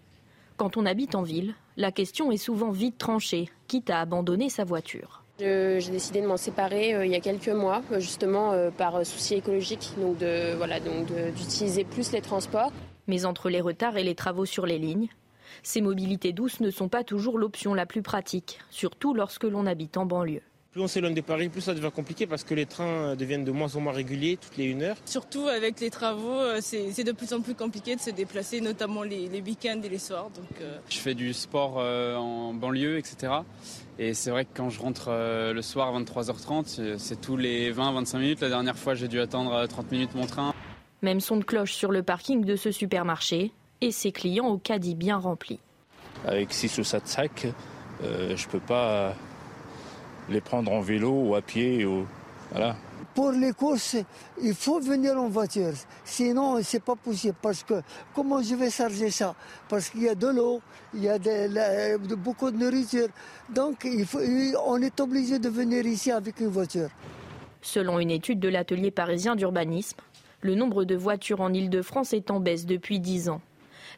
Quand 0.56 0.76
on 0.76 0.86
habite 0.86 1.14
en 1.14 1.22
ville, 1.22 1.54
la 1.76 1.92
question 1.92 2.30
est 2.30 2.36
souvent 2.36 2.70
vite 2.70 2.98
tranchée, 2.98 3.48
quitte 3.66 3.90
à 3.90 4.00
abandonner 4.00 4.50
sa 4.50 4.64
voiture. 4.64 5.24
J'ai 5.40 5.90
décidé 5.90 6.20
de 6.20 6.26
m'en 6.26 6.36
séparer 6.36 6.94
euh, 6.94 7.06
il 7.06 7.12
y 7.12 7.14
a 7.14 7.20
quelques 7.20 7.48
mois, 7.48 7.82
euh, 7.92 8.00
justement 8.00 8.52
euh, 8.52 8.70
par 8.70 9.06
souci 9.06 9.36
écologique, 9.36 9.92
donc 9.98 10.18
de 10.18 10.54
voilà, 10.54 10.80
donc 10.80 11.06
d'utiliser 11.34 11.84
plus 11.84 12.12
les 12.12 12.20
transports. 12.20 12.72
Mais 13.06 13.24
entre 13.24 13.48
les 13.48 13.62
retards 13.62 13.96
et 13.96 14.04
les 14.04 14.14
travaux 14.14 14.44
sur 14.44 14.66
les 14.66 14.78
lignes, 14.78 15.08
ces 15.62 15.80
mobilités 15.80 16.32
douces 16.32 16.60
ne 16.60 16.70
sont 16.70 16.88
pas 16.88 17.04
toujours 17.04 17.38
l'option 17.38 17.74
la 17.74 17.86
plus 17.86 18.02
pratique, 18.02 18.58
surtout 18.70 19.14
lorsque 19.14 19.44
l'on 19.44 19.66
habite 19.66 19.96
en 19.96 20.06
banlieue. 20.06 20.42
Plus 20.72 20.82
on 20.82 20.86
s'éloigne 20.86 21.14
de 21.14 21.20
Paris, 21.20 21.48
plus 21.48 21.62
ça 21.62 21.74
devient 21.74 21.90
compliqué 21.92 22.28
parce 22.28 22.44
que 22.44 22.54
les 22.54 22.64
trains 22.64 23.16
deviennent 23.16 23.44
de 23.44 23.50
moins 23.50 23.74
en 23.74 23.80
moins 23.80 23.92
réguliers 23.92 24.36
toutes 24.40 24.56
les 24.56 24.66
une 24.66 24.82
heure. 24.82 24.96
Surtout 25.04 25.48
avec 25.48 25.80
les 25.80 25.90
travaux, 25.90 26.38
euh, 26.38 26.60
c'est 26.60 27.02
de 27.02 27.10
plus 27.10 27.32
en 27.32 27.40
plus 27.40 27.56
compliqué 27.56 27.96
de 27.96 28.00
se 28.00 28.10
déplacer, 28.10 28.60
notamment 28.60 29.02
les, 29.02 29.42
week-ends 29.44 29.80
et 29.82 29.88
les 29.88 29.98
soirs. 29.98 30.30
Donc, 30.30 30.60
euh. 30.60 30.78
Je 30.88 30.98
fais 30.98 31.14
du 31.14 31.32
sport 31.32 31.78
euh, 31.78 32.14
en 32.14 32.54
banlieue, 32.54 32.98
etc. 32.98 33.32
Et 33.98 34.14
c'est 34.14 34.30
vrai 34.30 34.44
que 34.44 34.50
quand 34.54 34.70
je 34.70 34.80
rentre 34.80 35.10
le 35.10 35.60
soir 35.60 35.92
à 35.92 36.00
23h30, 36.00 36.98
c'est 36.98 37.20
tous 37.20 37.36
les 37.36 37.72
20-25 37.72 38.18
minutes. 38.18 38.40
La 38.40 38.48
dernière 38.48 38.78
fois, 38.78 38.94
j'ai 38.94 39.08
dû 39.08 39.18
attendre 39.18 39.66
30 39.66 39.90
minutes 39.90 40.14
mon 40.14 40.26
train. 40.26 40.54
Même 41.02 41.18
son 41.18 41.36
de 41.36 41.44
cloche 41.44 41.72
sur 41.72 41.90
le 41.90 42.04
parking 42.04 42.44
de 42.44 42.54
ce 42.54 42.70
supermarché 42.70 43.52
et 43.80 43.92
ses 43.92 44.12
clients 44.12 44.48
au 44.48 44.58
caddie 44.58 44.94
bien 44.94 45.16
rempli. 45.16 45.58
Avec 46.26 46.52
6 46.52 46.78
ou 46.78 46.84
7 46.84 47.08
sacs, 47.08 47.46
je 48.02 48.32
ne 48.32 48.50
peux 48.50 48.60
pas 48.60 49.14
les 50.30 50.40
prendre 50.40 50.72
en 50.72 50.80
vélo 50.80 51.10
ou 51.10 51.34
à 51.34 51.42
pied. 51.42 51.84
Ou... 51.84 52.06
Voilà. 52.50 52.76
Pour 53.14 53.32
les 53.32 53.52
courses, 53.52 53.96
il 54.42 54.54
faut 54.54 54.80
venir 54.80 55.16
en 55.18 55.28
voiture. 55.28 55.72
Sinon, 56.04 56.60
c'est 56.62 56.82
pas 56.82 56.94
possible. 56.94 57.34
Parce 57.42 57.62
que 57.62 57.82
comment 58.14 58.40
je 58.42 58.54
vais 58.54 58.70
charger 58.70 59.10
ça? 59.10 59.34
Parce 59.68 59.90
qu'il 59.90 60.02
y 60.02 60.08
a 60.08 60.14
de 60.14 60.28
l'eau, 60.28 60.60
il 60.94 61.02
y 61.02 61.08
a 61.08 61.18
de, 61.18 62.14
beaucoup 62.14 62.50
de 62.50 62.56
nourriture. 62.56 63.08
Donc, 63.52 63.82
il 63.84 64.06
faut, 64.06 64.20
on 64.66 64.80
est 64.80 65.00
obligé 65.00 65.38
de 65.38 65.48
venir 65.48 65.84
ici 65.86 66.10
avec 66.10 66.40
une 66.40 66.48
voiture. 66.48 66.88
Selon 67.62 67.98
une 67.98 68.10
étude 68.10 68.40
de 68.40 68.48
l'atelier 68.48 68.90
parisien 68.90 69.36
d'urbanisme, 69.36 69.98
le 70.40 70.54
nombre 70.54 70.84
de 70.84 70.94
voitures 70.94 71.40
en 71.40 71.52
Ile-de-France 71.52 72.14
est 72.14 72.30
en 72.30 72.40
baisse 72.40 72.64
depuis 72.64 73.00
10 73.00 73.28
ans. 73.28 73.42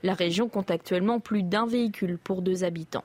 La 0.02 0.14
région 0.14 0.48
compte 0.48 0.70
actuellement 0.70 1.20
plus 1.20 1.42
d'un 1.42 1.66
véhicule 1.66 2.18
pour 2.18 2.42
deux 2.42 2.64
habitants. 2.64 3.04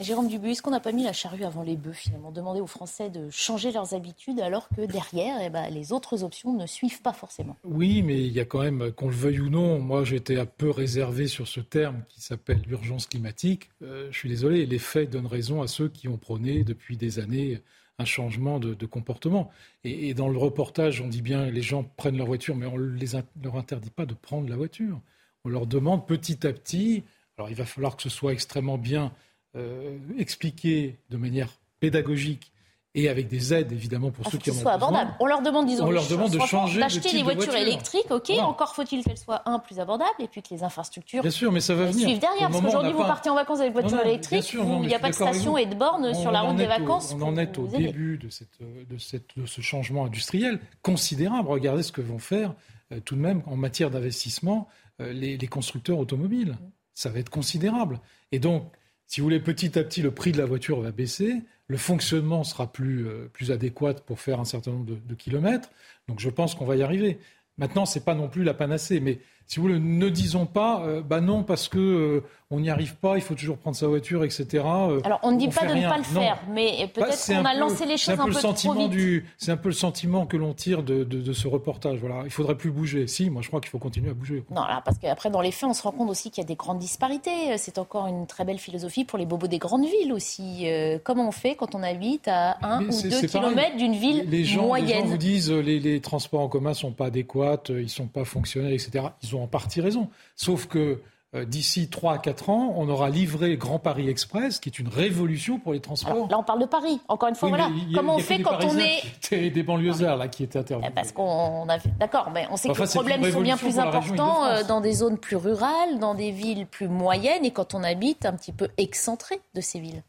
Jérôme 0.00 0.28
Dubuis, 0.28 0.52
est-ce 0.52 0.62
qu'on 0.62 0.70
n'a 0.70 0.80
pas 0.80 0.92
mis 0.92 1.04
la 1.04 1.12
charrue 1.12 1.44
avant 1.44 1.62
les 1.62 1.76
bœufs 1.76 1.92
finalement? 1.92 2.32
Demander 2.32 2.60
aux 2.60 2.66
Français 2.66 3.10
de 3.10 3.28
changer 3.28 3.70
leurs 3.70 3.92
habitudes 3.92 4.40
alors 4.40 4.68
que 4.70 4.86
derrière, 4.86 5.36
eh 5.42 5.50
ben, 5.50 5.68
les 5.68 5.92
autres 5.92 6.24
options 6.24 6.54
ne 6.56 6.66
suivent 6.66 7.02
pas 7.02 7.12
forcément. 7.12 7.56
Oui, 7.64 8.02
mais 8.02 8.18
il 8.18 8.32
y 8.32 8.40
a 8.40 8.46
quand 8.46 8.62
même, 8.62 8.92
qu'on 8.92 9.08
le 9.08 9.14
veuille 9.14 9.40
ou 9.40 9.50
non, 9.50 9.78
moi 9.78 10.04
j'étais 10.04 10.38
un 10.38 10.46
peu 10.46 10.70
réservé 10.70 11.26
sur 11.26 11.46
ce 11.46 11.60
terme 11.60 12.02
qui 12.08 12.22
s'appelle 12.22 12.62
l'urgence 12.66 13.06
climatique. 13.06 13.68
Euh, 13.82 14.08
je 14.10 14.16
suis 14.16 14.30
désolé, 14.30 14.64
les 14.64 14.78
faits 14.78 15.10
donnent 15.10 15.26
raison 15.26 15.60
à 15.60 15.68
ceux 15.68 15.88
qui 15.90 16.08
ont 16.08 16.16
prôné 16.16 16.64
depuis 16.64 16.96
des 16.96 17.18
années 17.18 17.60
un 17.98 18.06
changement 18.06 18.58
de, 18.58 18.86
comportement. 18.86 19.50
Et, 19.84 20.14
dans 20.14 20.30
le 20.30 20.38
reportage, 20.38 21.02
on 21.02 21.08
dit 21.08 21.20
bien 21.20 21.50
les 21.50 21.60
gens 21.60 21.84
prennent 21.84 22.16
leur 22.16 22.26
voiture, 22.26 22.56
mais 22.56 22.64
on 22.64 22.78
ne 22.78 22.98
leur 23.44 23.56
interdit 23.56 23.90
pas 23.90 24.06
de 24.06 24.14
prendre 24.14 24.48
la 24.48 24.56
voiture. 24.56 25.02
On 25.44 25.48
leur 25.48 25.66
demande 25.66 26.06
petit 26.06 26.46
à 26.46 26.52
petit, 26.52 27.04
alors 27.36 27.50
il 27.50 27.56
va 27.56 27.64
falloir 27.64 27.96
que 27.96 28.02
ce 28.02 28.08
soit 28.08 28.32
extrêmement 28.32 28.78
bien 28.78 29.12
euh, 29.56 29.98
expliquer 30.18 30.98
de 31.10 31.16
manière 31.16 31.48
pédagogique 31.80 32.52
et 32.94 33.08
avec 33.08 33.28
des 33.28 33.54
aides 33.54 33.72
évidemment 33.72 34.10
pour 34.10 34.24
ah, 34.26 34.30
ceux 34.30 34.38
qui 34.38 34.50
en 34.50 34.54
ont 34.54 34.56
besoin. 34.56 35.16
On 35.20 35.26
leur 35.26 35.42
demande, 35.42 35.66
disons, 35.66 35.86
on 35.86 35.90
leur 35.90 36.06
demande 36.06 36.32
de 36.32 36.40
changer 36.40 36.80
d'acheter 36.80 37.12
des 37.12 37.22
voitures 37.22 37.54
électriques. 37.54 38.10
Ok, 38.10 38.30
encore 38.40 38.74
faut-il 38.74 39.04
qu'elles 39.04 39.18
soient 39.18 39.42
un 39.48 39.58
plus 39.60 39.78
abordables 39.78 40.10
et 40.18 40.26
puis 40.26 40.42
que 40.42 40.52
les 40.52 40.62
infrastructures 40.64 41.22
Bien 41.22 41.30
sûr, 41.30 41.52
mais 41.52 41.60
ça 41.60 41.74
va 41.74 41.86
venir. 41.86 42.06
suivent 42.06 42.18
derrière. 42.18 42.50
Parce 42.50 42.62
qu'aujourd'hui, 42.62 42.92
vous 42.92 42.98
partez 42.98 43.30
en 43.30 43.34
vacances 43.34 43.60
avec 43.60 43.72
voiture 43.72 44.00
électrique, 44.00 44.52
il 44.52 44.86
n'y 44.86 44.94
a 44.94 44.98
pas 44.98 45.10
de 45.10 45.14
station 45.14 45.56
et 45.56 45.66
de 45.66 45.74
bornes 45.74 46.14
sur 46.14 46.30
la 46.30 46.40
route 46.42 46.56
des 46.56 46.66
vacances. 46.66 47.14
on 47.16 47.22
en 47.22 47.36
est 47.36 47.58
au 47.58 47.66
début 47.66 48.18
de, 48.18 48.28
cette, 48.28 48.58
de, 48.60 48.98
cette, 48.98 49.36
de, 49.36 49.46
ce 49.46 49.60
changement 49.60 50.04
industriel 50.04 50.60
considérable. 50.82 51.48
Regardez 51.48 51.82
ce 51.82 51.92
que 51.92 52.00
vont 52.00 52.18
faire 52.18 52.54
euh, 52.92 53.00
tout 53.04 53.14
de 53.14 53.20
même 53.20 53.42
en 53.46 53.56
matière 53.56 53.90
d'investissement 53.90 54.68
les, 55.00 55.36
les 55.36 55.46
constructeurs 55.46 55.98
automobiles. 55.98 56.56
Ça 56.94 57.10
va 57.10 57.18
être 57.18 57.30
considérable. 57.30 58.00
Et 58.32 58.38
donc 58.38 58.72
si 59.10 59.20
vous 59.20 59.24
voulez, 59.24 59.40
petit 59.40 59.76
à 59.76 59.82
petit, 59.82 60.02
le 60.02 60.12
prix 60.12 60.30
de 60.30 60.38
la 60.38 60.44
voiture 60.44 60.80
va 60.80 60.92
baisser, 60.92 61.42
le 61.66 61.76
fonctionnement 61.76 62.44
sera 62.44 62.70
plus, 62.70 63.08
euh, 63.08 63.28
plus 63.32 63.50
adéquat 63.50 63.94
pour 63.94 64.20
faire 64.20 64.38
un 64.38 64.44
certain 64.44 64.70
nombre 64.70 64.86
de, 65.04 65.14
kilomètres. 65.16 65.68
Donc 66.06 66.20
je 66.20 66.30
pense 66.30 66.54
qu'on 66.54 66.64
va 66.64 66.76
y 66.76 66.82
arriver. 66.84 67.18
Maintenant, 67.58 67.86
ce 67.86 67.98
n'est 67.98 68.04
pas 68.04 68.14
non 68.14 68.28
plus 68.28 68.44
la 68.44 68.54
panacée, 68.54 69.00
mais 69.00 69.18
si 69.48 69.56
vous 69.56 69.62
voulez, 69.66 69.80
ne 69.80 70.08
disons 70.08 70.46
pas, 70.46 70.86
euh, 70.86 71.02
bah 71.02 71.20
non, 71.20 71.42
parce 71.42 71.66
que 71.66 71.78
euh, 71.78 72.20
on 72.52 72.58
n'y 72.58 72.68
arrive 72.68 72.96
pas, 72.96 73.16
il 73.16 73.20
faut 73.20 73.36
toujours 73.36 73.58
prendre 73.58 73.76
sa 73.76 73.86
voiture, 73.86 74.24
etc. 74.24 74.46
Euh, 74.54 75.00
Alors, 75.04 75.20
on 75.22 75.30
ne 75.30 75.38
dit 75.38 75.48
pas 75.48 75.66
de 75.66 75.74
ne 75.74 75.88
pas 75.88 75.98
le 75.98 76.02
faire, 76.02 76.42
mais 76.50 76.78
bah, 76.80 77.06
peut-être 77.06 77.26
qu'on 77.26 77.44
a 77.44 77.54
lancé 77.54 77.86
les 77.86 77.96
choses 77.96 78.18
un, 78.18 78.24
peu, 78.24 78.32
trop 78.32 78.88
vite. 78.88 79.24
C'est 79.38 79.52
un 79.52 79.56
peu 79.56 79.68
le 79.68 79.74
sentiment 79.74 80.26
que 80.26 80.36
l'on 80.36 80.52
tire 80.52 80.82
de, 80.82 81.04
de, 81.04 81.32
ce 81.32 81.46
reportage. 81.46 82.00
Voilà, 82.00 82.22
il 82.24 82.30
faudrait 82.30 82.56
plus 82.56 82.72
bouger. 82.72 83.06
Si, 83.06 83.30
moi, 83.30 83.40
je 83.42 83.48
crois 83.48 83.60
qu'il 83.60 83.70
faut 83.70 83.78
continuer 83.78 84.10
à 84.10 84.14
bouger. 84.14 84.42
Non, 84.50 84.62
parce 84.84 84.98
qu'après, 84.98 85.30
dans 85.30 85.40
les 85.40 85.52
faits, 85.52 85.68
on 85.70 85.74
se 85.74 85.82
rend 85.82 85.92
compte 85.92 86.10
aussi 86.10 86.30
qu'il 86.30 86.42
y 86.42 86.44
a 86.44 86.48
des 86.48 86.56
grandes 86.56 86.80
disparités. 86.80 87.56
C'est 87.56 87.78
encore 87.78 88.08
une 88.08 88.26
très 88.26 88.44
belle 88.44 88.58
philosophie 88.58 89.04
pour 89.04 89.18
les 89.18 89.26
bobos 89.26 89.46
des 89.46 89.58
grandes 89.58 89.86
villes 89.86 90.12
aussi. 90.12 90.66
comment 91.04 91.28
on 91.28 91.32
fait 91.32 91.54
quand 91.54 91.76
on 91.76 91.82
habite 91.84 92.26
à 92.26 92.58
un 92.66 92.82
ou 92.82 93.02
deux 93.02 93.26
kilomètres 93.26 93.76
d'une 93.76 93.94
ville 93.94 94.24
les 94.28 94.44
gens, 94.44 94.66
moyenne 94.66 94.88
Les 94.88 94.94
gens 95.02 95.06
vous 95.06 95.16
disent 95.18 95.50
les, 95.52 95.78
les 95.78 96.00
transports 96.00 96.40
en 96.40 96.48
commun 96.48 96.74
sont 96.74 96.92
pas 96.92 97.06
adéquats, 97.06 97.62
ils 97.68 97.88
sont 97.88 98.06
pas 98.06 98.24
fonctionnels, 98.24 98.72
etc. 98.72 99.04
Ils 99.22 99.36
ont 99.36 99.44
en 99.44 99.46
partie 99.46 99.80
raison. 99.80 100.08
Sauf 100.34 100.66
que 100.66 100.78
euh, 100.78 101.02
d'ici 101.32 101.88
3 101.88 102.14
à 102.14 102.18
4 102.18 102.50
ans, 102.50 102.74
on 102.76 102.88
aura 102.88 103.08
livré 103.08 103.56
Grand 103.56 103.78
Paris 103.78 104.08
Express, 104.08 104.58
qui 104.58 104.68
est 104.68 104.78
une 104.78 104.88
révolution 104.88 105.60
pour 105.60 105.72
les 105.72 105.80
transports. 105.80 106.28
là, 106.28 106.38
on 106.38 106.42
parle 106.42 106.60
de 106.60 106.66
Paris. 106.66 107.00
Encore 107.06 107.28
une 107.28 107.36
fois, 107.36 107.48
voilà. 107.48 107.70
Comment 107.94 108.16
on 108.16 108.18
fait 108.18 108.42
quand 108.42 108.58
on 108.64 108.76
est 108.76 109.50
des 109.50 109.62
banlieusards 109.62 110.16
là 110.16 110.28
qui 110.28 110.42
étaient 110.42 110.58
intervenus 110.58 110.90
eh, 110.90 110.94
Parce 110.94 111.12
qu'on 111.12 111.68
a 111.68 111.78
d'accord, 111.98 112.30
mais 112.34 112.48
on 112.50 112.56
sait 112.56 112.68
que 112.68 112.80
les 112.80 112.88
problèmes 112.88 113.30
sont 113.30 113.42
bien 113.42 113.56
plus 113.56 113.78
importants 113.78 114.44
euh, 114.44 114.64
dans 114.64 114.80
des 114.80 114.92
zones 114.92 115.18
plus 115.18 115.36
rurales, 115.36 115.98
dans 116.00 116.14
des 116.14 116.32
villes 116.32 116.66
plus 116.66 116.88
moyennes, 116.88 117.44
et 117.44 117.52
quand 117.52 117.74
on 117.74 117.82
habite 117.82 118.26
un 118.26 118.32
petit 118.32 118.52
peu 118.52 118.68
excentré 118.76 119.40
de 119.54 119.60
ces 119.60 119.78
villes. 119.78 120.02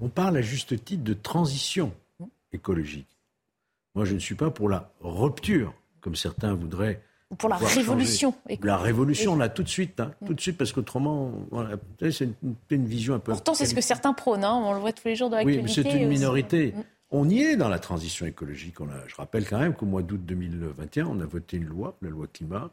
On 0.00 0.08
parle 0.08 0.36
à 0.38 0.42
juste 0.42 0.84
titre 0.84 1.04
de 1.04 1.14
transition 1.14 1.92
écologique. 2.52 3.08
Moi, 3.94 4.04
je 4.04 4.14
ne 4.14 4.18
suis 4.18 4.34
pas 4.34 4.50
pour 4.50 4.68
la 4.68 4.90
rupture, 5.00 5.72
comme 6.00 6.16
certains 6.16 6.54
voudraient 6.54 7.00
pour 7.38 7.48
la 7.48 7.56
révolution. 7.56 8.34
La 8.62 8.76
révolution, 8.76 9.36
là, 9.36 9.48
tout 9.48 9.62
de 9.62 9.68
suite, 9.68 10.00
hein, 10.00 10.12
tout 10.26 10.34
de 10.34 10.40
suite, 10.40 10.56
parce 10.56 10.72
qu'autrement, 10.72 11.32
voilà, 11.50 11.76
c'est 12.10 12.28
une, 12.70 12.86
vision 12.86 13.14
un 13.14 13.18
peu. 13.18 13.32
Pourtant, 13.32 13.54
c'est 13.54 13.66
ce 13.66 13.74
que 13.74 13.80
certains 13.80 14.12
prônent, 14.12 14.44
hein, 14.44 14.60
on 14.64 14.72
le 14.72 14.80
voit 14.80 14.92
tous 14.92 15.08
les 15.08 15.16
jours 15.16 15.30
dans 15.30 15.36
l'actualité. 15.36 15.62
Oui, 15.62 15.82
mais 15.84 15.90
c'est 15.90 16.02
une 16.02 16.08
minorité. 16.08 16.74
On 17.10 17.28
y 17.28 17.42
est 17.42 17.56
dans 17.56 17.68
la 17.68 17.78
transition 17.78 18.26
écologique. 18.26 18.80
On 18.80 18.88
a, 18.88 19.06
je 19.06 19.14
rappelle 19.14 19.46
quand 19.48 19.58
même 19.58 19.74
qu'au 19.74 19.86
mois 19.86 20.02
d'août 20.02 20.20
2021, 20.24 21.06
on 21.06 21.20
a 21.20 21.26
voté 21.26 21.58
une 21.58 21.66
loi, 21.66 21.96
la 22.02 22.10
loi 22.10 22.26
climat, 22.26 22.70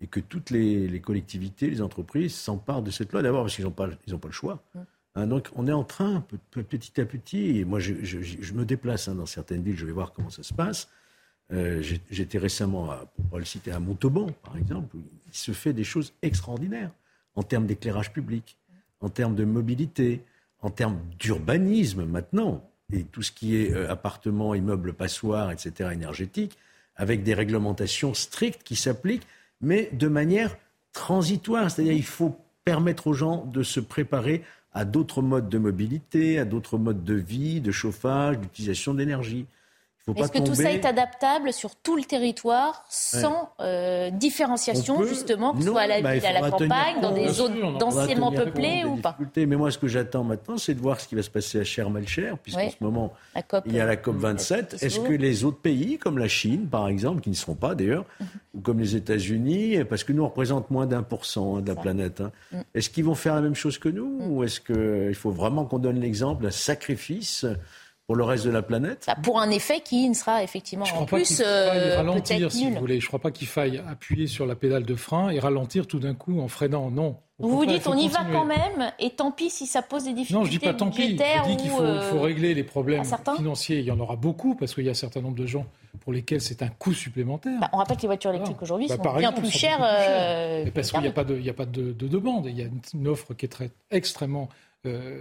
et 0.00 0.06
que 0.06 0.20
toutes 0.20 0.50
les, 0.50 1.00
collectivités, 1.00 1.70
les 1.70 1.80
entreprises 1.80 2.34
s'emparent 2.34 2.82
de 2.82 2.90
cette 2.90 3.12
loi. 3.12 3.22
D'abord 3.22 3.42
parce 3.42 3.54
qu'ils 3.54 3.64
n'ont 3.64 3.70
pas, 3.70 3.88
ils 4.06 4.18
pas 4.18 4.28
le 4.28 4.32
choix. 4.32 4.62
Mm. 4.74 4.80
Hein, 5.16 5.26
donc 5.28 5.48
on 5.54 5.68
est 5.68 5.72
en 5.72 5.84
train, 5.84 6.24
petit 6.50 7.00
à 7.00 7.04
petit, 7.04 7.60
et 7.60 7.64
moi 7.64 7.78
je, 7.78 7.94
je 8.02 8.52
me 8.52 8.64
déplace 8.64 9.08
dans 9.08 9.26
certaines 9.26 9.62
villes, 9.62 9.76
je 9.76 9.86
vais 9.86 9.92
voir 9.92 10.12
comment 10.12 10.30
ça 10.30 10.42
se 10.42 10.52
passe. 10.52 10.88
Euh, 11.54 11.82
j'étais 12.10 12.38
récemment, 12.38 12.90
à, 12.90 13.06
pour 13.28 13.38
le 13.38 13.44
citer, 13.44 13.70
à 13.70 13.78
Montauban, 13.78 14.26
par 14.42 14.56
exemple, 14.56 14.96
où 14.96 15.02
il 15.26 15.36
se 15.36 15.52
fait 15.52 15.72
des 15.72 15.84
choses 15.84 16.12
extraordinaires 16.22 16.90
en 17.36 17.42
termes 17.42 17.66
d'éclairage 17.66 18.12
public, 18.12 18.56
en 19.00 19.08
termes 19.08 19.34
de 19.34 19.44
mobilité, 19.44 20.22
en 20.60 20.70
termes 20.70 20.98
d'urbanisme 21.18 22.04
maintenant, 22.04 22.68
et 22.92 23.04
tout 23.04 23.22
ce 23.22 23.32
qui 23.32 23.56
est 23.56 23.72
euh, 23.72 23.90
appartements, 23.90 24.54
immeubles, 24.54 24.92
passoires, 24.92 25.50
etc., 25.50 25.90
énergétique, 25.92 26.56
avec 26.96 27.22
des 27.22 27.34
réglementations 27.34 28.14
strictes 28.14 28.62
qui 28.62 28.76
s'appliquent, 28.76 29.26
mais 29.60 29.90
de 29.92 30.08
manière 30.08 30.56
transitoire. 30.92 31.70
C'est-à-dire 31.70 31.92
il 31.94 32.04
faut 32.04 32.36
permettre 32.64 33.06
aux 33.06 33.14
gens 33.14 33.44
de 33.44 33.62
se 33.62 33.80
préparer 33.80 34.42
à 34.72 34.84
d'autres 34.84 35.22
modes 35.22 35.48
de 35.48 35.58
mobilité, 35.58 36.38
à 36.38 36.44
d'autres 36.44 36.78
modes 36.78 37.04
de 37.04 37.14
vie, 37.14 37.60
de 37.60 37.70
chauffage, 37.70 38.38
d'utilisation 38.38 38.94
d'énergie. 38.94 39.46
Est-ce 40.16 40.32
que 40.32 40.38
tout 40.38 40.54
ça 40.54 40.70
est 40.70 40.84
adaptable 40.84 41.52
sur 41.52 41.76
tout 41.76 41.96
le 41.96 42.04
territoire 42.04 42.84
sans 42.90 43.50
euh, 43.60 44.10
différenciation, 44.10 45.02
justement, 45.04 45.54
que 45.54 45.62
ce 45.62 45.68
soit 45.68 45.80
à 45.80 45.86
la 45.86 46.02
bah, 46.02 46.14
ville, 46.14 46.26
à 46.26 46.32
la 46.32 46.50
campagne, 46.50 47.00
dans 47.00 47.12
des 47.12 47.28
zones 47.28 47.78
densément 47.78 48.30
peuplées 48.30 48.84
ou 48.84 48.96
pas 48.96 49.16
Mais 49.36 49.46
moi, 49.56 49.70
ce 49.70 49.78
que 49.78 49.88
j'attends 49.88 50.24
maintenant, 50.24 50.58
c'est 50.58 50.74
de 50.74 50.80
voir 50.80 51.00
ce 51.00 51.08
qui 51.08 51.14
va 51.14 51.22
se 51.22 51.30
passer 51.30 51.60
à 51.60 51.64
Cher-Malcher, 51.64 52.32
puisqu'en 52.42 52.70
ce 52.70 52.82
moment, 52.82 53.12
il 53.66 53.74
y 53.74 53.80
a 53.80 53.86
la 53.86 53.96
COP 53.96 54.16
27. 54.16 54.82
Est-ce 54.82 55.00
que 55.00 55.12
les 55.12 55.44
autres 55.44 55.60
pays, 55.60 55.98
comme 55.98 56.18
la 56.18 56.28
Chine, 56.28 56.66
par 56.68 56.88
exemple, 56.88 57.20
qui 57.20 57.30
ne 57.30 57.34
seront 57.34 57.54
pas 57.54 57.74
d'ailleurs, 57.74 58.04
mhm. 58.20 58.26
ou 58.54 58.60
comme 58.60 58.80
les 58.80 58.96
États-Unis, 58.96 59.84
parce 59.88 60.04
que 60.04 60.12
nous, 60.12 60.22
on 60.22 60.28
représente 60.28 60.70
moins 60.70 60.86
d'un 60.86 61.02
pour 61.02 61.24
cent 61.24 61.56
hein, 61.56 61.62
de 61.62 61.68
la 61.68 61.76
planète, 61.76 62.20
hein, 62.20 62.32
mm. 62.52 62.60
est-ce 62.74 62.90
qu'ils 62.90 63.04
vont 63.04 63.14
faire 63.14 63.34
la 63.34 63.40
même 63.40 63.54
chose 63.54 63.78
que 63.78 63.88
nous 63.88 64.18
mm. 64.18 64.30
Ou 64.30 64.44
est-ce 64.44 64.60
qu'il 64.60 65.14
faut 65.14 65.30
vraiment 65.30 65.64
qu'on 65.64 65.78
donne 65.78 66.00
l'exemple, 66.00 66.46
un 66.46 66.50
sacrifice 66.50 67.46
pour 68.06 68.16
le 68.16 68.24
reste 68.24 68.44
de 68.44 68.50
la 68.50 68.62
planète 68.62 69.04
bah, 69.06 69.16
Pour 69.22 69.40
un 69.40 69.50
effet 69.50 69.80
qui 69.80 70.08
ne 70.08 70.14
sera 70.14 70.42
effectivement 70.42 70.84
en 70.96 71.06
plus 71.06 71.42
euh, 71.44 71.96
ralentir, 71.96 72.52
si 72.52 72.70
vous 72.70 72.78
voulez. 72.78 73.00
Je 73.00 73.06
ne 73.06 73.08
crois 73.08 73.20
pas 73.20 73.30
qu'il 73.30 73.48
faille 73.48 73.82
appuyer 73.88 74.26
sur 74.26 74.46
la 74.46 74.54
pédale 74.54 74.84
de 74.84 74.94
frein 74.94 75.30
et 75.30 75.38
ralentir 75.38 75.86
tout 75.86 75.98
d'un 75.98 76.14
coup 76.14 76.40
en 76.40 76.48
freinant. 76.48 76.90
Non. 76.90 77.16
vous 77.38 77.56
vous 77.56 77.66
dites 77.66 77.86
on 77.86 77.96
y 77.96 78.08
va 78.08 78.24
quand 78.30 78.44
même 78.44 78.92
et 78.98 79.10
tant 79.10 79.30
pis 79.30 79.50
si 79.50 79.66
ça 79.66 79.80
pose 79.82 80.04
des 80.04 80.12
difficultés 80.12 80.38
Non, 80.38 80.44
je 80.44 80.50
dis 80.50 80.58
pas 80.58 80.74
tant 80.74 80.90
pis. 80.90 81.16
Je 81.16 81.48
dis 81.48 81.56
qu'il 81.56 81.70
faut, 81.70 82.00
faut, 82.10 82.20
régler 82.20 82.54
les 82.54 82.64
problèmes 82.64 83.04
financiers. 83.36 83.78
Il 83.78 83.86
y 83.86 83.90
en 83.90 84.00
aura 84.00 84.16
beaucoup 84.16 84.54
parce 84.54 84.74
qu'il 84.74 84.84
y 84.84 84.88
a 84.88 84.92
un 84.92 84.94
certain 84.94 85.20
nombre 85.20 85.36
de 85.36 85.46
gens 85.46 85.66
pour 86.00 86.12
lesquels 86.12 86.42
c'est 86.42 86.62
un 86.62 86.68
coût 86.68 86.92
supplémentaire. 86.92 87.58
Bah, 87.60 87.70
on 87.72 87.78
rappelle 87.78 87.96
que 87.96 88.02
les 88.02 88.08
voitures 88.08 88.30
électriques 88.30 88.60
aujourd'hui 88.60 88.88
bah, 88.88 88.96
sont 88.96 89.18
bien 89.18 89.32
plus 89.32 89.50
chères. 89.50 89.80
Euh, 89.82 90.66
parce 90.74 90.90
qu'il 90.90 91.00
n'y 91.00 91.08
a 91.08 91.12
pas 91.12 91.24
de, 91.24 91.36
il 91.36 91.44
y 91.44 91.50
a 91.50 91.54
pas 91.54 91.64
de, 91.64 91.92
de, 91.92 92.08
demande. 92.08 92.46
Il 92.46 92.58
y 92.58 92.62
a 92.62 92.66
une 92.92 93.08
offre 93.08 93.32
qui 93.32 93.46
est 93.46 93.48
très, 93.48 93.70
extrêmement 93.90 94.50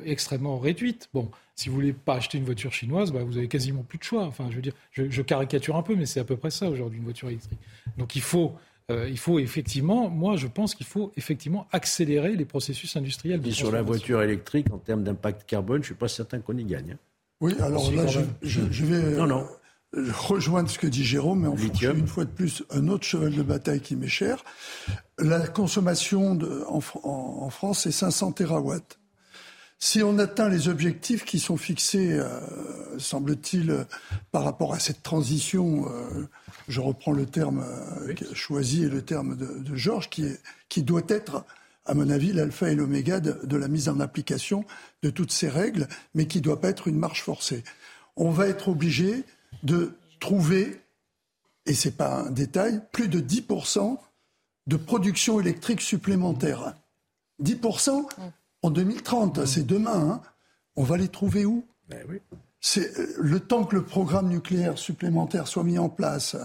extrêmement 0.06 0.60
réduite. 0.60 1.10
Bon, 1.14 1.30
si 1.56 1.70
vous 1.70 1.76
voulez 1.76 1.94
pas 1.94 2.16
acheter 2.16 2.38
une 2.38 2.46
voiture 2.46 2.74
chinoise, 2.74 3.12
bah, 3.12 3.24
vous 3.24 3.38
avez 3.38 3.48
quasiment 3.48 3.84
plus 3.84 4.00
de 4.00 4.04
choix. 4.04 4.24
Enfin, 4.24 4.48
je 4.50 4.56
veux 4.56 4.62
dire, 4.62 4.74
je, 4.92 5.22
caricature 5.22 5.76
un 5.76 5.84
peu, 5.84 5.96
mais 5.96 6.06
c'est 6.06 6.20
à 6.20 6.24
peu 6.24 6.36
près 6.36 6.52
ça 6.52 6.70
aujourd'hui 6.70 6.98
une 6.98 7.04
voiture 7.04 7.30
électrique. 7.30 7.60
Donc 7.98 8.16
il 8.16 8.22
faut, 8.22 8.54
euh, 8.92 9.08
il 9.10 9.18
faut 9.18 9.40
effectivement, 9.40 10.10
moi 10.10 10.36
je 10.36 10.48
pense 10.48 10.74
qu'il 10.76 10.86
faut 10.86 11.12
effectivement 11.16 11.68
accélérer 11.72 12.36
les 12.36 12.46
processus 12.46 12.96
industriels. 12.96 13.46
Et 13.46 13.52
sur 13.52 13.72
la 13.72 13.82
voiture 13.82 14.22
électrique, 14.22 14.68
en 14.72 14.80
termes 14.80 15.04
d'impact 15.04 15.46
carbone, 15.46 15.82
je 15.82 15.88
suis 15.88 15.96
pas 15.96 16.08
certain 16.08 16.40
qu'on 16.40 16.58
y 16.58 16.66
gagne. 16.66 16.92
Hein. 16.94 17.00
Oui, 17.42 17.54
alors 17.60 17.92
là, 17.92 18.06
je, 18.42 18.86
vais 18.86 19.18
non, 19.18 19.28
non. 19.28 19.46
Euh, 19.96 20.12
rejoindre 20.18 20.70
ce 20.70 20.80
que 20.80 20.88
dit 20.88 21.04
Jérôme, 21.04 21.42
mais 21.42 21.48
en 21.48 21.58
fonction, 21.58 21.94
une 21.94 22.08
fois 22.08 22.24
de 22.26 22.30
plus, 22.30 22.64
un 22.72 22.88
autre 22.88 23.04
cheval 23.04 23.36
de 23.36 23.44
bataille 23.44 23.82
qui 23.82 23.96
m'est 23.96 24.08
cher. 24.08 24.44
La 25.20 25.46
consommation 25.46 26.36
de, 26.36 26.64
en, 26.70 26.80
en, 27.04 27.50
France, 27.50 27.82
c'est 27.82 27.92
500 27.92 28.32
terawatts. 28.32 28.98
Si 29.86 30.02
on 30.02 30.18
atteint 30.18 30.48
les 30.48 30.70
objectifs 30.70 31.26
qui 31.26 31.40
sont 31.40 31.58
fixés, 31.58 32.14
euh, 32.14 32.40
semble-t-il, 33.00 33.70
euh, 33.70 33.84
par 34.32 34.46
rapport 34.46 34.74
à 34.74 34.80
cette 34.80 35.04
transition, 35.04 35.90
euh, 35.90 36.26
je 36.70 36.80
reprends 36.80 37.12
le 37.12 37.26
terme 37.26 37.66
choisi 38.32 38.86
et 38.86 38.88
le 38.88 39.02
terme 39.02 39.36
de, 39.36 39.76
Georges, 39.76 40.10
qui, 40.10 40.24
est, 40.24 40.40
qui 40.70 40.84
doit 40.84 41.02
être, 41.10 41.44
à 41.86 41.96
mon 41.96 42.10
avis, 42.10 42.32
l'alpha 42.32 42.72
et 42.72 42.76
l'oméga 42.76 43.20
de, 43.20 43.58
la 43.58 43.68
mise 43.68 43.90
en 43.90 44.00
application 44.00 44.64
de 45.02 45.10
toutes 45.10 45.34
ces 45.34 45.50
règles, 45.50 45.90
mais 46.14 46.28
qui 46.28 46.38
ne 46.38 46.44
doit 46.44 46.62
pas 46.62 46.70
être 46.70 46.88
une 46.88 46.98
marche 46.98 47.22
forcée. 47.22 47.66
On 48.16 48.32
va 48.32 48.48
être 48.48 48.70
obligé 48.70 49.26
de 49.64 49.98
trouver, 50.22 50.80
et 51.66 51.74
ce 51.74 51.90
n'est 51.90 51.96
pas 51.96 52.22
un 52.22 52.32
détail, 52.32 52.82
plus 52.94 53.10
de 53.10 53.20
10% 53.20 53.98
de 54.66 54.78
production 54.78 55.42
électrique 55.42 55.82
supplémentaire. 55.82 56.74
10% 57.44 58.08
en 58.64 58.72
2030, 58.72 59.40
mmh. 59.40 59.46
c'est 59.46 59.68
demain. 59.68 60.10
Hein. 60.10 60.22
On 60.76 60.84
va 60.84 60.98
les 60.98 61.10
trouver 61.10 61.46
où? 61.46 61.64
Ben 61.90 62.00
oui. 62.10 62.20
C'est 62.62 62.98
euh, 62.98 63.14
le 63.20 63.42
temps 63.42 63.66
que 63.66 63.76
le 63.76 63.84
programme 63.84 64.30
nucléaire 64.30 64.78
supplémentaire 64.78 65.48
soit 65.48 65.64
mis 65.64 65.78
en 65.78 65.90
place, 65.90 66.38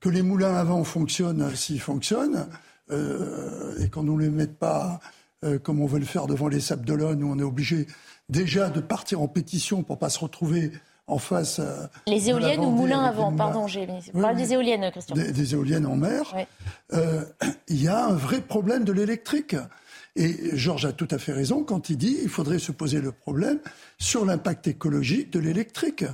que 0.00 0.08
les 0.08 0.22
moulins 0.22 0.56
à 0.56 0.64
vent 0.64 0.82
fonctionnent 0.82 1.54
s'ils 1.54 1.80
fonctionnent, 1.80 2.48
euh, 2.90 3.78
et 3.80 3.88
qu'on 3.88 4.02
ne 4.02 4.18
les 4.20 4.28
mette 4.28 4.58
pas 4.58 4.98
euh, 5.44 5.58
comme 5.58 5.80
on 5.80 5.86
veut 5.86 6.00
le 6.00 6.04
faire 6.04 6.26
devant 6.26 6.48
les 6.48 6.60
Sables 6.60 6.84
d'Olonne, 6.84 7.22
où 7.22 7.32
on 7.32 7.38
est 7.38 7.44
obligé 7.44 7.86
déjà 8.28 8.68
de 8.70 8.80
partir 8.80 9.20
en 9.20 9.28
pétition 9.28 9.84
pour 9.84 9.98
pas 9.98 10.08
se 10.08 10.18
retrouver 10.18 10.72
en 11.06 11.18
face. 11.18 11.60
les 12.06 12.28
éoliennes 12.28 12.60
ou 12.60 12.70
moulins 12.70 13.04
à 13.04 13.12
vent, 13.12 13.32
pardon, 13.32 13.66
j'ai 13.66 13.88
oui, 14.14 14.34
des 14.36 14.52
éoliennes, 14.52 14.90
Christian. 14.90 15.14
Des, 15.14 15.54
éoliennes 15.54 15.86
en 15.86 15.96
mer. 15.96 16.34
Il 17.68 17.82
y 17.82 17.88
a 17.88 18.06
un 18.06 18.14
vrai 18.14 18.40
problème 18.40 18.84
de 18.84 18.92
l'électrique. 18.92 19.56
Et 20.14 20.56
Georges 20.56 20.84
a 20.84 20.92
tout 20.92 21.08
à 21.10 21.18
fait 21.18 21.32
raison 21.32 21.64
quand 21.64 21.88
il 21.88 21.96
dit 21.96 22.16
qu'il 22.16 22.28
faudrait 22.28 22.58
se 22.58 22.72
poser 22.72 23.00
le 23.00 23.12
problème 23.12 23.58
sur 23.98 24.26
l'impact 24.26 24.66
écologique 24.66 25.30
de 25.32 25.38
l'électrique. 25.38 26.04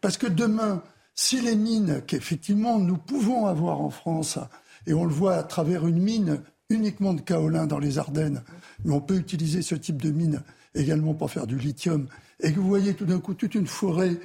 Parce 0.00 0.18
que 0.18 0.26
demain, 0.26 0.82
si 1.14 1.40
les 1.40 1.56
mines 1.56 2.02
qu'effectivement 2.06 2.78
nous 2.78 2.98
pouvons 2.98 3.46
avoir 3.46 3.80
en 3.80 3.90
France, 3.90 4.38
et 4.86 4.92
on 4.92 5.04
le 5.04 5.12
voit 5.12 5.36
à 5.36 5.42
travers 5.42 5.86
une 5.86 6.00
mine 6.00 6.42
uniquement 6.68 7.14
de 7.14 7.20
kaolin 7.20 7.66
dans 7.66 7.78
les 7.78 7.98
Ardennes, 7.98 8.42
mais 8.84 8.92
on 8.92 9.00
peut 9.00 9.16
utiliser 9.16 9.62
ce 9.62 9.74
type 9.74 10.02
de 10.02 10.10
mine 10.10 10.42
également 10.74 11.14
pour 11.14 11.30
faire 11.30 11.46
du 11.46 11.56
lithium, 11.56 12.06
et 12.40 12.52
que 12.52 12.60
vous 12.60 12.68
voyez 12.68 12.94
tout 12.94 13.06
d'un 13.06 13.20
coup 13.20 13.34
toute 13.34 13.54
une 13.54 13.66
forêt 13.66 14.16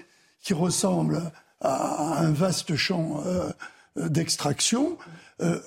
qui 0.42 0.54
ressemble 0.54 1.32
à 1.62 2.20
un 2.20 2.32
vaste 2.32 2.76
champ 2.76 3.24
euh, 3.26 3.50
d'extraction, 3.96 4.98
euh, 5.42 5.60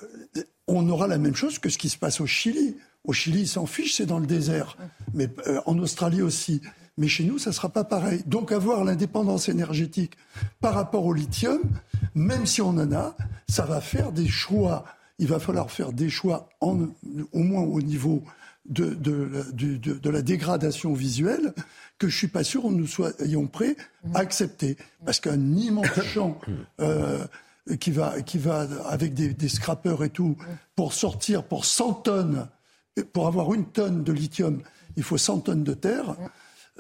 on 0.66 0.88
aura 0.88 1.06
la 1.06 1.18
même 1.18 1.36
chose 1.36 1.58
que 1.58 1.68
ce 1.68 1.78
qui 1.78 1.88
se 1.88 1.98
passe 1.98 2.20
au 2.20 2.26
Chili. 2.26 2.76
Au 3.05 3.12
Chili, 3.12 3.42
ils 3.42 3.48
s'en 3.48 3.66
fichent, 3.66 3.94
c'est 3.96 4.07
dans 4.07 4.18
le 4.18 4.26
désert. 4.26 4.76
Mais 5.12 5.28
euh, 5.46 5.61
en 5.66 5.78
Australie 5.78 6.22
aussi. 6.22 6.61
Mais 6.96 7.09
chez 7.09 7.24
nous, 7.24 7.38
ça 7.38 7.50
ne 7.50 7.55
sera 7.55 7.68
pas 7.68 7.84
pareil. 7.84 8.22
Donc 8.26 8.52
avoir 8.52 8.84
l'indépendance 8.84 9.48
énergétique 9.48 10.16
par 10.61 10.74
rapport 10.74 11.05
au 11.05 11.12
lithium, 11.12 11.61
même 12.14 12.46
si 12.46 12.62
on 12.62 12.68
en 12.68 12.92
a, 12.92 13.16
ça 13.48 13.64
va 13.64 13.80
faire 13.80 14.12
des 14.12 14.28
choix. 14.28 14.84
Il 15.18 15.26
va 15.26 15.38
falloir 15.38 15.70
faire 15.70 15.92
des 15.92 16.09
choix, 16.09 16.48
en, 16.61 16.88
au 17.32 17.38
moins 17.38 17.62
au 17.62 17.80
niveau 17.82 18.22
de, 18.68 18.94
de, 18.94 19.44
de, 19.52 19.76
de, 19.76 20.11
la 20.11 20.22
dégradation 20.22 20.94
visuelle, 20.94 21.52
que 21.98 22.09
je 22.09 22.16
suis 22.16 22.28
pas 22.28 22.44
sûr 22.44 22.70
nous 22.70 22.86
soyons 22.86 23.46
prêts 23.46 23.76
à 24.14 24.20
accepter. 24.20 24.76
Parce 25.05 25.20
qu'un 25.20 25.57
immense 25.57 26.00
champ 26.02 26.40
euh, 26.80 27.24
qui, 27.80 27.90
va, 27.90 28.22
qui 28.22 28.38
va 28.38 28.66
avec 28.88 29.14
des, 29.14 29.34
des 29.34 29.48
scrappers 29.48 30.02
et 30.05 30.11
tout, 30.11 30.36
pour 30.76 30.92
sortir 30.92 31.44
pour 31.44 31.64
100 31.64 31.92
tonnes 31.94 32.48
pour 33.03 33.26
avoir 33.26 33.53
une 33.55 33.66
tonne 33.66 34.05
de 34.05 34.12
lithium, 34.12 34.62
il 34.97 35.03
faut 35.03 35.18
100 35.18 35.40
tonnes 35.40 35.64
de 35.64 35.74
terre. 35.74 36.16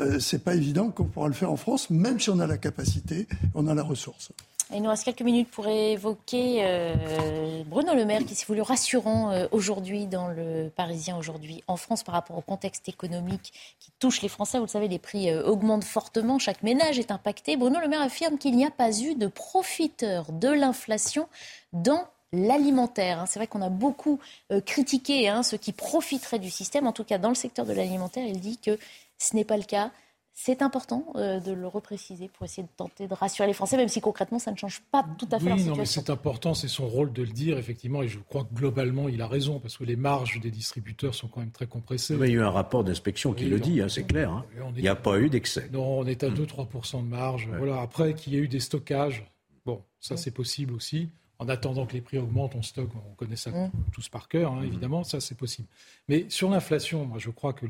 Euh, 0.00 0.18
c'est 0.18 0.42
pas 0.42 0.54
évident 0.54 0.90
qu'on 0.90 1.04
pourra 1.04 1.28
le 1.28 1.34
faire 1.34 1.50
en 1.50 1.56
France, 1.56 1.90
même 1.90 2.18
si 2.18 2.30
on 2.30 2.40
a 2.40 2.46
la 2.46 2.58
capacité, 2.58 3.28
on 3.54 3.66
a 3.66 3.74
la 3.74 3.82
ressource. 3.82 4.30
Il 4.72 4.82
nous 4.82 4.88
reste 4.88 5.04
quelques 5.04 5.22
minutes 5.22 5.50
pour 5.50 5.68
évoquer 5.68 6.60
euh, 6.62 7.62
Bruno 7.66 7.94
Le 7.94 8.06
Maire 8.06 8.24
qui 8.24 8.34
s'est 8.34 8.46
voulu 8.46 8.62
rassurant 8.62 9.30
euh, 9.30 9.46
aujourd'hui 9.52 10.06
dans 10.06 10.28
le 10.28 10.70
Parisien 10.74 11.18
aujourd'hui 11.18 11.62
en 11.66 11.76
France 11.76 12.02
par 12.02 12.14
rapport 12.14 12.38
au 12.38 12.40
contexte 12.40 12.88
économique 12.88 13.52
qui 13.78 13.92
touche 13.98 14.22
les 14.22 14.28
Français. 14.28 14.58
Vous 14.58 14.64
le 14.64 14.70
savez, 14.70 14.88
les 14.88 14.98
prix 14.98 15.28
euh, 15.28 15.44
augmentent 15.44 15.84
fortement, 15.84 16.38
chaque 16.38 16.62
ménage 16.62 16.98
est 16.98 17.10
impacté. 17.10 17.58
Bruno 17.58 17.78
Le 17.78 17.88
Maire 17.88 18.00
affirme 18.00 18.38
qu'il 18.38 18.56
n'y 18.56 18.64
a 18.64 18.70
pas 18.70 18.90
eu 18.98 19.14
de 19.14 19.26
profiteurs 19.26 20.32
de 20.32 20.48
l'inflation 20.48 21.28
dans 21.74 22.06
l'alimentaire. 22.34 23.20
Hein. 23.20 23.26
C'est 23.26 23.38
vrai 23.38 23.46
qu'on 23.46 23.62
a 23.62 23.70
beaucoup 23.70 24.20
euh, 24.52 24.60
critiqué 24.60 25.28
hein, 25.28 25.42
ceux 25.42 25.56
qui 25.56 25.72
profiteraient 25.72 26.38
du 26.38 26.50
système. 26.50 26.86
En 26.86 26.92
tout 26.92 27.04
cas, 27.04 27.18
dans 27.18 27.28
le 27.28 27.34
secteur 27.34 27.66
de 27.66 27.72
l'alimentaire, 27.72 28.26
il 28.26 28.40
dit 28.40 28.58
que 28.58 28.78
ce 29.18 29.36
n'est 29.36 29.44
pas 29.44 29.56
le 29.56 29.64
cas. 29.64 29.90
C'est 30.36 30.62
important 30.62 31.12
euh, 31.14 31.38
de 31.38 31.52
le 31.52 31.68
repréciser 31.68 32.28
pour 32.28 32.44
essayer 32.44 32.64
de 32.64 32.72
tenter 32.76 33.06
de 33.06 33.14
rassurer 33.14 33.46
les 33.46 33.54
Français, 33.54 33.76
même 33.76 33.88
si 33.88 34.00
concrètement 34.00 34.40
ça 34.40 34.50
ne 34.50 34.56
change 34.56 34.82
pas 34.90 35.06
tout 35.16 35.28
à 35.30 35.38
fait 35.38 35.52
oui, 35.52 35.62
non, 35.62 35.76
mais 35.76 35.86
c'est 35.86 36.10
important, 36.10 36.54
c'est 36.54 36.66
son 36.66 36.88
rôle 36.88 37.12
de 37.12 37.22
le 37.22 37.28
dire, 37.28 37.56
effectivement, 37.56 38.02
et 38.02 38.08
je 38.08 38.18
crois 38.18 38.42
que 38.42 38.52
globalement 38.52 39.08
il 39.08 39.22
a 39.22 39.28
raison, 39.28 39.60
parce 39.60 39.76
que 39.76 39.84
les 39.84 39.94
marges 39.94 40.40
des 40.40 40.50
distributeurs 40.50 41.14
sont 41.14 41.28
quand 41.28 41.38
même 41.38 41.52
très 41.52 41.68
compressées. 41.68 42.14
il 42.14 42.20
y 42.20 42.32
a 42.32 42.34
eu 42.34 42.42
un 42.42 42.50
rapport 42.50 42.82
d'inspection 42.82 43.32
qui 43.32 43.44
le 43.44 43.60
dit, 43.60 43.80
hein, 43.80 43.88
c'est 43.88 44.02
clair. 44.02 44.42
il 44.74 44.82
n'y 44.82 44.88
a 44.88 44.96
pas 44.96 45.20
eu 45.20 45.30
d'excès. 45.30 45.68
Non, 45.72 46.00
on 46.00 46.04
est 46.04 46.24
à 46.24 46.30
2-3% 46.30 47.04
de 47.04 47.08
marge. 47.08 47.48
Voilà. 47.56 47.80
Après, 47.80 48.14
qu'il 48.14 48.34
y 48.34 48.36
ait 48.36 48.40
eu 48.40 48.48
des 48.48 48.58
stockages, 48.58 49.24
bon, 49.64 49.84
ça 50.00 50.16
c'est 50.16 50.32
possible 50.32 50.74
aussi 50.74 51.10
en 51.38 51.48
attendant 51.48 51.86
que 51.86 51.92
les 51.94 52.00
prix 52.00 52.18
augmentent, 52.18 52.54
on 52.54 52.62
stocke, 52.62 52.90
on 52.94 53.14
connaît 53.14 53.36
ça 53.36 53.50
mmh. 53.50 53.70
tous 53.92 54.08
par 54.08 54.28
cœur, 54.28 54.52
hein, 54.52 54.62
évidemment, 54.62 55.04
ça 55.04 55.20
c'est 55.20 55.36
possible. 55.36 55.68
Mais 56.08 56.26
sur 56.28 56.50
l'inflation, 56.50 57.06
moi 57.06 57.18
je 57.18 57.30
crois 57.30 57.52
que 57.52 57.66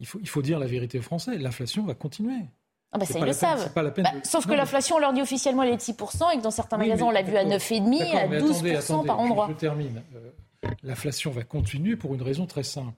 il, 0.00 0.06
faut, 0.06 0.18
il 0.20 0.28
faut 0.28 0.42
dire 0.42 0.58
la 0.58 0.66
vérité 0.66 0.98
aux 0.98 1.02
Français, 1.02 1.36
l'inflation 1.38 1.84
va 1.84 1.94
continuer. 1.94 2.40
Ah 2.94 2.98
bah 2.98 3.06
ça, 3.06 3.18
ils 3.18 3.24
le 3.24 3.32
savent. 3.32 3.72
Bah, 3.74 3.92
sauf 4.22 4.46
que 4.46 4.52
l'inflation, 4.52 4.96
on 4.96 4.98
leur 4.98 5.14
dit 5.14 5.22
officiellement, 5.22 5.62
elle 5.62 5.72
est 5.72 5.76
de 5.76 5.80
6%, 5.80 6.34
et 6.34 6.36
que 6.36 6.42
dans 6.42 6.50
certains 6.50 6.76
magasins, 6.76 7.06
on 7.06 7.10
l'a 7.10 7.22
vu 7.22 7.36
à 7.36 7.44
9,5%, 7.44 8.16
à 8.16 8.26
12% 8.26 9.06
par 9.06 9.18
endroit. 9.18 9.46
Je, 9.48 9.54
termine. 9.54 10.02
Euh, 10.14 10.68
l'inflation 10.82 11.30
va 11.30 11.42
continuer 11.42 11.96
pour 11.96 12.14
une 12.14 12.20
raison 12.20 12.44
très 12.44 12.62
simple. 12.62 12.92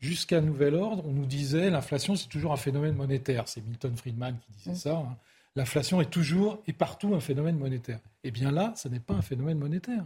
Jusqu'à 0.00 0.40
nouvel 0.40 0.74
ordre, 0.74 1.04
on 1.06 1.12
nous 1.12 1.26
disait 1.26 1.70
l'inflation, 1.70 2.16
c'est 2.16 2.26
toujours 2.26 2.52
un 2.52 2.56
phénomène 2.56 2.96
monétaire. 2.96 3.46
C'est 3.46 3.60
Milton 3.60 3.96
Friedman 3.96 4.36
qui 4.44 4.52
disait 4.58 4.72
mmh. 4.72 4.74
ça. 4.74 4.96
Hein 4.96 5.16
l'inflation 5.56 6.00
est 6.00 6.10
toujours 6.10 6.62
et 6.66 6.72
partout 6.72 7.14
un 7.14 7.20
phénomène 7.20 7.58
monétaire. 7.58 8.00
Eh 8.24 8.30
bien 8.30 8.50
là, 8.50 8.72
ce 8.76 8.88
n'est 8.88 9.00
pas 9.00 9.14
un 9.14 9.22
phénomène 9.22 9.58
monétaire. 9.58 10.04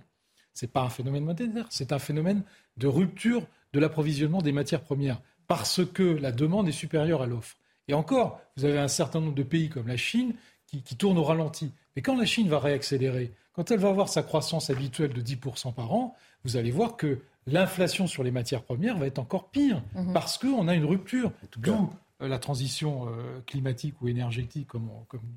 Ce 0.55 0.65
n'est 0.65 0.71
pas 0.71 0.83
un 0.83 0.89
phénomène 0.89 1.25
monétaire, 1.25 1.67
c'est 1.69 1.93
un 1.93 1.99
phénomène 1.99 2.43
de 2.79 2.87
rupture 2.87 3.43
de 3.75 3.81
l'approvisionnement 3.81 4.41
des 4.41 4.53
matières 4.53 4.81
premières, 4.81 5.21
parce 5.47 5.85
que 5.85 6.03
la 6.03 6.33
demande 6.33 6.67
est 6.67 6.73
supérieure 6.73 7.21
à 7.21 7.27
l'offre. 7.27 7.57
Et 7.89 7.95
encore, 7.95 8.41
vous 8.57 8.65
avez 8.65 8.79
un 8.79 8.89
certain 8.89 9.21
nombre 9.21 9.35
de 9.35 9.43
pays 9.43 9.69
comme 9.69 9.87
la 9.87 9.99
Chine 9.99 10.35
qui, 10.67 10.97
tournent 10.97 11.19
au 11.19 11.25
ralenti. 11.25 11.73
Mais 11.95 12.03
quand 12.03 12.17
la 12.17 12.25
Chine 12.25 12.49
va 12.49 12.59
réaccélérer, 12.59 13.33
quand 13.53 13.71
elle 13.71 13.79
va 13.79 13.89
avoir 13.89 14.09
sa 14.09 14.23
croissance 14.23 14.71
habituelle 14.71 15.13
de 15.13 15.21
10% 15.21 15.73
par 15.73 15.93
an, 15.93 16.17
vous 16.45 16.57
allez 16.57 16.71
voir 16.71 16.97
que 16.97 17.21
l'inflation 17.47 18.07
sur 18.07 18.23
les 18.23 18.31
matières 18.31 18.63
premières 18.63 18.99
va 18.99 19.07
être 19.07 19.19
encore 19.19 19.51
pire, 19.51 19.83
mhm. 19.95 20.13
parce 20.13 20.39
qu'on 20.39 20.69
a 20.69 20.75
une 20.75 20.85
rupture. 20.85 21.33
Euh, 21.69 21.73
la 22.21 22.39
transition 22.39 23.09
euh, 23.09 23.41
climatique 23.47 24.01
ou 24.01 24.09
énergétique, 24.09 24.69
comme, 24.69 24.89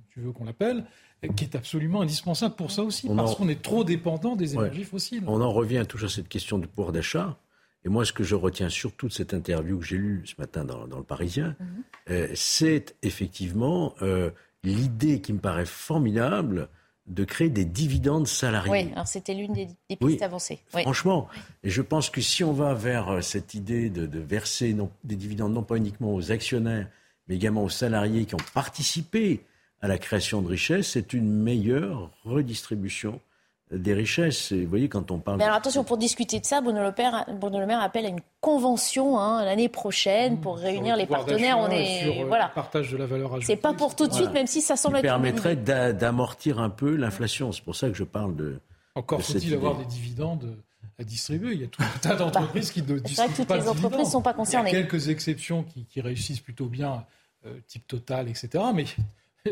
tu 0.10 0.22
veux 0.22 0.32
qu'on 0.32 0.46
l'appelle, 0.46 0.86
qui 1.36 1.44
est 1.44 1.56
absolument 1.56 2.02
indispensable 2.02 2.56
pour 2.56 2.72
ça 2.72 2.84
aussi, 2.84 3.10
parce 3.10 3.36
qu'on 3.36 3.50
est 3.50 3.62
trop 3.62 3.84
dépendant 3.84 4.36
des 4.36 4.56
énergies 4.56 4.86
fossiles. 4.86 5.24
On 5.28 5.42
en 5.42 5.52
revient 5.52 5.84
toujours 5.88 6.08
à 6.08 6.12
cette 6.12 6.30
question 6.30 6.58
du 6.58 6.68
pouvoir 6.68 6.94
d'achat. 6.94 7.38
Et 7.86 7.90
moi, 7.90 8.04
ce 8.04 8.12
que 8.12 8.24
je 8.24 8.36
retiens 8.36 8.70
surtout 8.70 9.08
de 9.08 9.14
cette 9.14 9.34
interview 9.34 9.80
que 9.80 9.86
j'ai 9.86 9.98
lue 9.98 10.24
ce 10.26 10.36
matin 10.38 10.66
dans, 10.66 10.86
le 10.86 11.04
Parisien, 11.04 11.56
mhm. 11.60 11.84
euh, 12.10 12.28
c'est 12.36 12.96
effectivement 13.04 13.94
l'idée 14.64 15.22
qui 15.22 15.34
me 15.34 15.40
paraît 15.40 15.66
formidable 15.66 16.70
de 17.10 17.24
créer 17.24 17.50
des 17.50 17.66
dividendes 17.66 18.28
salariés. 18.28 18.72
Oui, 18.72 18.92
alors 18.94 19.08
c'était 19.08 19.34
l'une 19.34 19.54
des, 19.54 19.68
pistes 19.96 20.22
avancées. 20.22 20.60
Franchement, 20.68 21.28
et 21.64 21.70
je 21.70 21.82
pense 21.82 22.10
que 22.10 22.22
si 22.22 22.44
on 22.44 22.54
va 22.54 22.74
vers 22.76 23.10
euh, 23.10 23.22
cette 23.22 23.56
idée 23.56 23.90
de, 23.90 24.20
verser 24.20 24.76
des 25.04 25.16
dividendes 25.16 25.54
non 25.54 25.64
pas 25.64 25.76
uniquement 25.76 26.14
aux 26.14 26.32
actionnaires, 26.32 26.88
mais 27.28 27.36
également 27.36 27.64
aux 27.64 27.70
salariés 27.70 28.26
qui 28.26 28.36
ont 28.36 28.46
participé 28.54 29.44
à 29.82 29.88
la 29.88 29.98
création 29.98 30.42
de 30.42 30.48
richesses, 30.48 30.90
c'est 30.90 31.14
une 31.14 31.32
meilleure 31.32 32.12
redistribution 32.26 33.20
des 33.72 33.94
richesses. 33.94 34.52
Et 34.52 34.64
vous 34.64 34.70
voyez, 34.70 34.90
quand 34.90 35.12
on 35.12 35.20
parle. 35.20 35.38
Mais 35.38 35.44
alors 35.44 35.58
attention, 35.58 35.84
pour 35.84 35.98
discuter 35.98 36.40
de 36.40 36.46
ça, 36.46 36.62
Bruno 36.62 36.82
Le, 36.82 36.94
Maire, 36.98 37.26
Bruno 37.40 37.60
Le 37.60 37.66
Maire 37.66 37.82
appelle 37.82 38.06
à 38.06 38.10
une 38.10 38.22
convention 38.42 39.20
hein, 39.20 39.44
l'année 39.44 39.70
prochaine 39.70 40.40
pour 40.40 40.58
réunir 40.58 40.96
les 40.96 41.06
partenaires. 41.06 41.58
On 41.60 41.70
est 41.70 42.04
sur, 42.04 42.22
euh, 42.22 42.26
voilà. 42.26 42.48
le 42.48 42.54
partage 42.54 42.92
de 42.92 42.98
la 42.98 43.06
valeur 43.06 43.34
ajoutée. 43.34 43.46
C'est 43.46 43.62
pas 43.62 43.74
pour 43.74 43.96
tout 43.96 44.08
de 44.08 44.14
suite, 44.14 44.32
même 44.32 44.48
si 44.48 44.62
ça 44.62 44.76
semble 44.76 44.96
qui 44.96 45.06
être. 45.06 45.06
permettrait 45.06 45.56
d'amortir 45.56 46.60
un 46.60 46.70
peu 46.70 46.96
l'inflation. 46.96 47.52
C'est 47.52 47.64
pour 47.64 47.76
ça 47.76 47.90
que 47.90 47.96
je 47.96 48.04
parle 48.04 48.36
de. 48.36 48.60
Encore 48.96 49.22
faut-il 49.22 49.54
avoir 49.54 49.78
des 49.78 49.86
dividendes 49.86 50.58
à 50.98 51.04
distribuer? 51.04 51.54
Il 51.54 51.62
y 51.62 51.64
a 51.64 51.68
tout 51.68 51.84
un 51.84 52.00
tas 52.00 52.16
d'entreprises 52.16 52.72
qui 52.72 52.82
ne 52.82 52.88
C'est 52.88 52.94
vrai 52.94 53.02
que 53.02 53.08
distribuent 53.08 53.36
toutes 53.36 53.48
pas 53.48 53.56
les 53.58 53.62
entreprises 53.62 53.82
dividendes. 53.84 54.06
ne 54.06 54.12
sont 54.12 54.22
pas 54.22 54.34
concernées. 54.34 54.72
Il 54.72 54.74
y 54.74 54.78
a 54.78 54.82
quelques 54.82 55.10
exceptions 55.10 55.64
qui, 55.64 55.86
qui 55.86 56.02
réussissent 56.02 56.42
plutôt 56.42 56.66
bien, 56.66 57.06
euh, 57.46 57.54
type 57.68 57.88
Total, 57.88 58.28
etc. 58.28 58.64
Mais 58.74 58.86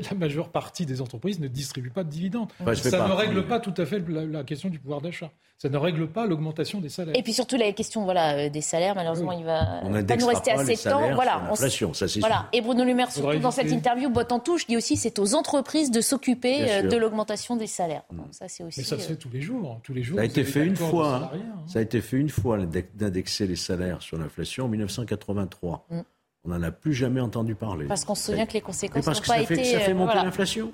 la 0.11 0.17
majeure 0.17 0.49
partie 0.49 0.85
des 0.85 1.01
entreprises 1.01 1.39
ne 1.39 1.47
distribuent 1.47 1.89
pas 1.91 2.03
de 2.03 2.09
dividendes. 2.09 2.49
Bah, 2.59 2.75
ça 2.75 2.89
ne 2.89 2.97
partie. 3.07 3.27
règle 3.27 3.45
pas 3.47 3.59
tout 3.59 3.73
à 3.77 3.85
fait 3.85 4.01
la, 4.07 4.25
la 4.25 4.43
question 4.43 4.69
du 4.69 4.79
pouvoir 4.79 5.01
d'achat. 5.01 5.31
Ça 5.57 5.69
ne 5.69 5.77
règle 5.77 6.07
pas 6.07 6.27
l'augmentation 6.27 6.79
des 6.79 6.89
salaires. 6.89 7.15
Et 7.17 7.23
puis 7.23 7.33
surtout 7.33 7.57
la 7.57 7.71
question 7.71 8.03
voilà, 8.03 8.37
euh, 8.37 8.49
des 8.49 8.61
salaires, 8.61 8.93
malheureusement, 8.93 9.31
il 9.31 9.43
va 9.43 9.79
On 9.83 10.03
pas 10.03 10.15
nous 10.15 10.27
rester 10.27 10.51
assez 10.51 10.75
de 10.75 10.89
temps. 10.89 11.13
Voilà, 11.15 11.49
on 11.51 11.55
ça, 11.55 11.67
c'est 11.69 12.19
voilà. 12.19 12.35
sûr. 12.35 12.49
Et 12.53 12.61
Bruno 12.61 12.83
Le 12.83 12.93
Maire, 12.93 13.11
surtout 13.11 13.39
dans 13.39 13.51
cette 13.51 13.71
interview, 13.71 14.09
botte 14.09 14.31
en 14.31 14.39
touche, 14.39 14.67
dit 14.67 14.77
aussi 14.77 14.97
c'est 14.97 15.17
aux 15.19 15.33
entreprises 15.33 15.89
de 15.89 16.01
s'occuper 16.01 16.69
euh, 16.69 16.81
de 16.83 16.95
l'augmentation 16.97 17.55
des 17.55 17.65
salaires. 17.67 18.03
Donc 18.11 18.27
ça, 18.31 18.47
c'est 18.47 18.63
aussi. 18.63 18.81
Mais 18.81 18.85
ça 18.85 18.97
se 18.99 19.03
euh, 19.05 19.07
fait 19.07 19.15
tous 19.15 19.29
les 19.29 19.41
jours. 19.41 19.79
Tous 19.83 19.93
les 19.93 20.03
jours 20.03 20.17
Ça 20.17 20.21
a 20.23 20.25
été 20.25 20.43
fait 20.43 20.65
une 20.65 20.75
fois. 20.75 21.15
hein. 21.15 21.29
hein. 21.33 21.63
Ça 21.65 21.79
a 21.79 21.81
été 21.81 22.01
fait 22.01 22.17
une 22.17 22.29
fois 22.29 22.59
d'indexer 22.93 23.47
les 23.47 23.55
salaires 23.55 24.01
sur 24.01 24.17
l'inflation 24.17 24.65
en 24.65 24.67
1983. 24.67 25.87
Mm. 25.89 25.99
On 26.47 26.51
n'en 26.51 26.63
a 26.63 26.71
plus 26.71 26.93
jamais 26.93 27.19
entendu 27.19 27.55
parler. 27.55 27.87
Parce 27.87 28.05
qu'on 28.05 28.15
se 28.15 28.31
souvient 28.31 28.45
que 28.45 28.53
les 28.53 28.61
conséquences 28.61 29.03
parce 29.03 29.17
n'ont 29.17 29.21
que 29.21 29.27
pas 29.27 29.35
ça 29.35 29.41
été. 29.41 29.55
fait, 29.55 29.63
ça 29.65 29.79
fait 29.81 29.91
euh, 29.91 29.95
monter 29.95 30.13
voilà, 30.13 30.23
l'inflation, 30.23 30.71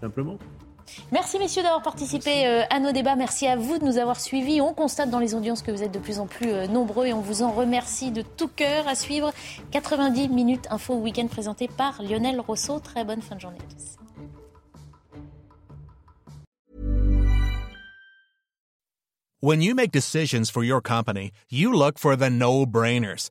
simplement. 0.00 0.36
Merci 1.10 1.38
messieurs 1.38 1.62
d'avoir 1.62 1.82
participé 1.82 2.46
euh, 2.46 2.62
à 2.68 2.80
nos 2.80 2.92
débats. 2.92 3.16
Merci 3.16 3.46
à 3.46 3.56
vous 3.56 3.78
de 3.78 3.84
nous 3.84 3.96
avoir 3.96 4.20
suivis. 4.20 4.60
On 4.60 4.74
constate 4.74 5.08
dans 5.08 5.18
les 5.18 5.34
audiences 5.34 5.62
que 5.62 5.70
vous 5.70 5.82
êtes 5.82 5.92
de 5.92 5.98
plus 5.98 6.18
en 6.18 6.26
plus 6.26 6.50
euh, 6.50 6.66
nombreux 6.66 7.06
et 7.06 7.12
on 7.14 7.20
vous 7.20 7.42
en 7.42 7.52
remercie 7.52 8.10
de 8.10 8.22
tout 8.22 8.48
cœur. 8.48 8.86
À 8.88 8.94
suivre 8.94 9.32
90 9.70 10.28
minutes 10.28 10.66
info 10.70 10.94
week-end 10.94 11.28
présenté 11.28 11.68
par 11.68 12.02
Lionel 12.02 12.38
Rousseau. 12.40 12.78
Très 12.80 13.04
bonne 13.04 13.22
fin 13.22 13.36
de 13.36 13.40
journée 13.40 13.58
à 13.58 13.72
tous. 13.72 13.96
When 19.42 19.62
you 19.62 19.74
make 19.74 19.90
decisions 19.90 20.50
for 20.50 20.62
your 20.62 20.82
company, 20.82 21.30
you 21.48 21.72
look 21.72 21.98
for 21.98 22.14
the 22.14 22.28
no-brainers. 22.28 23.30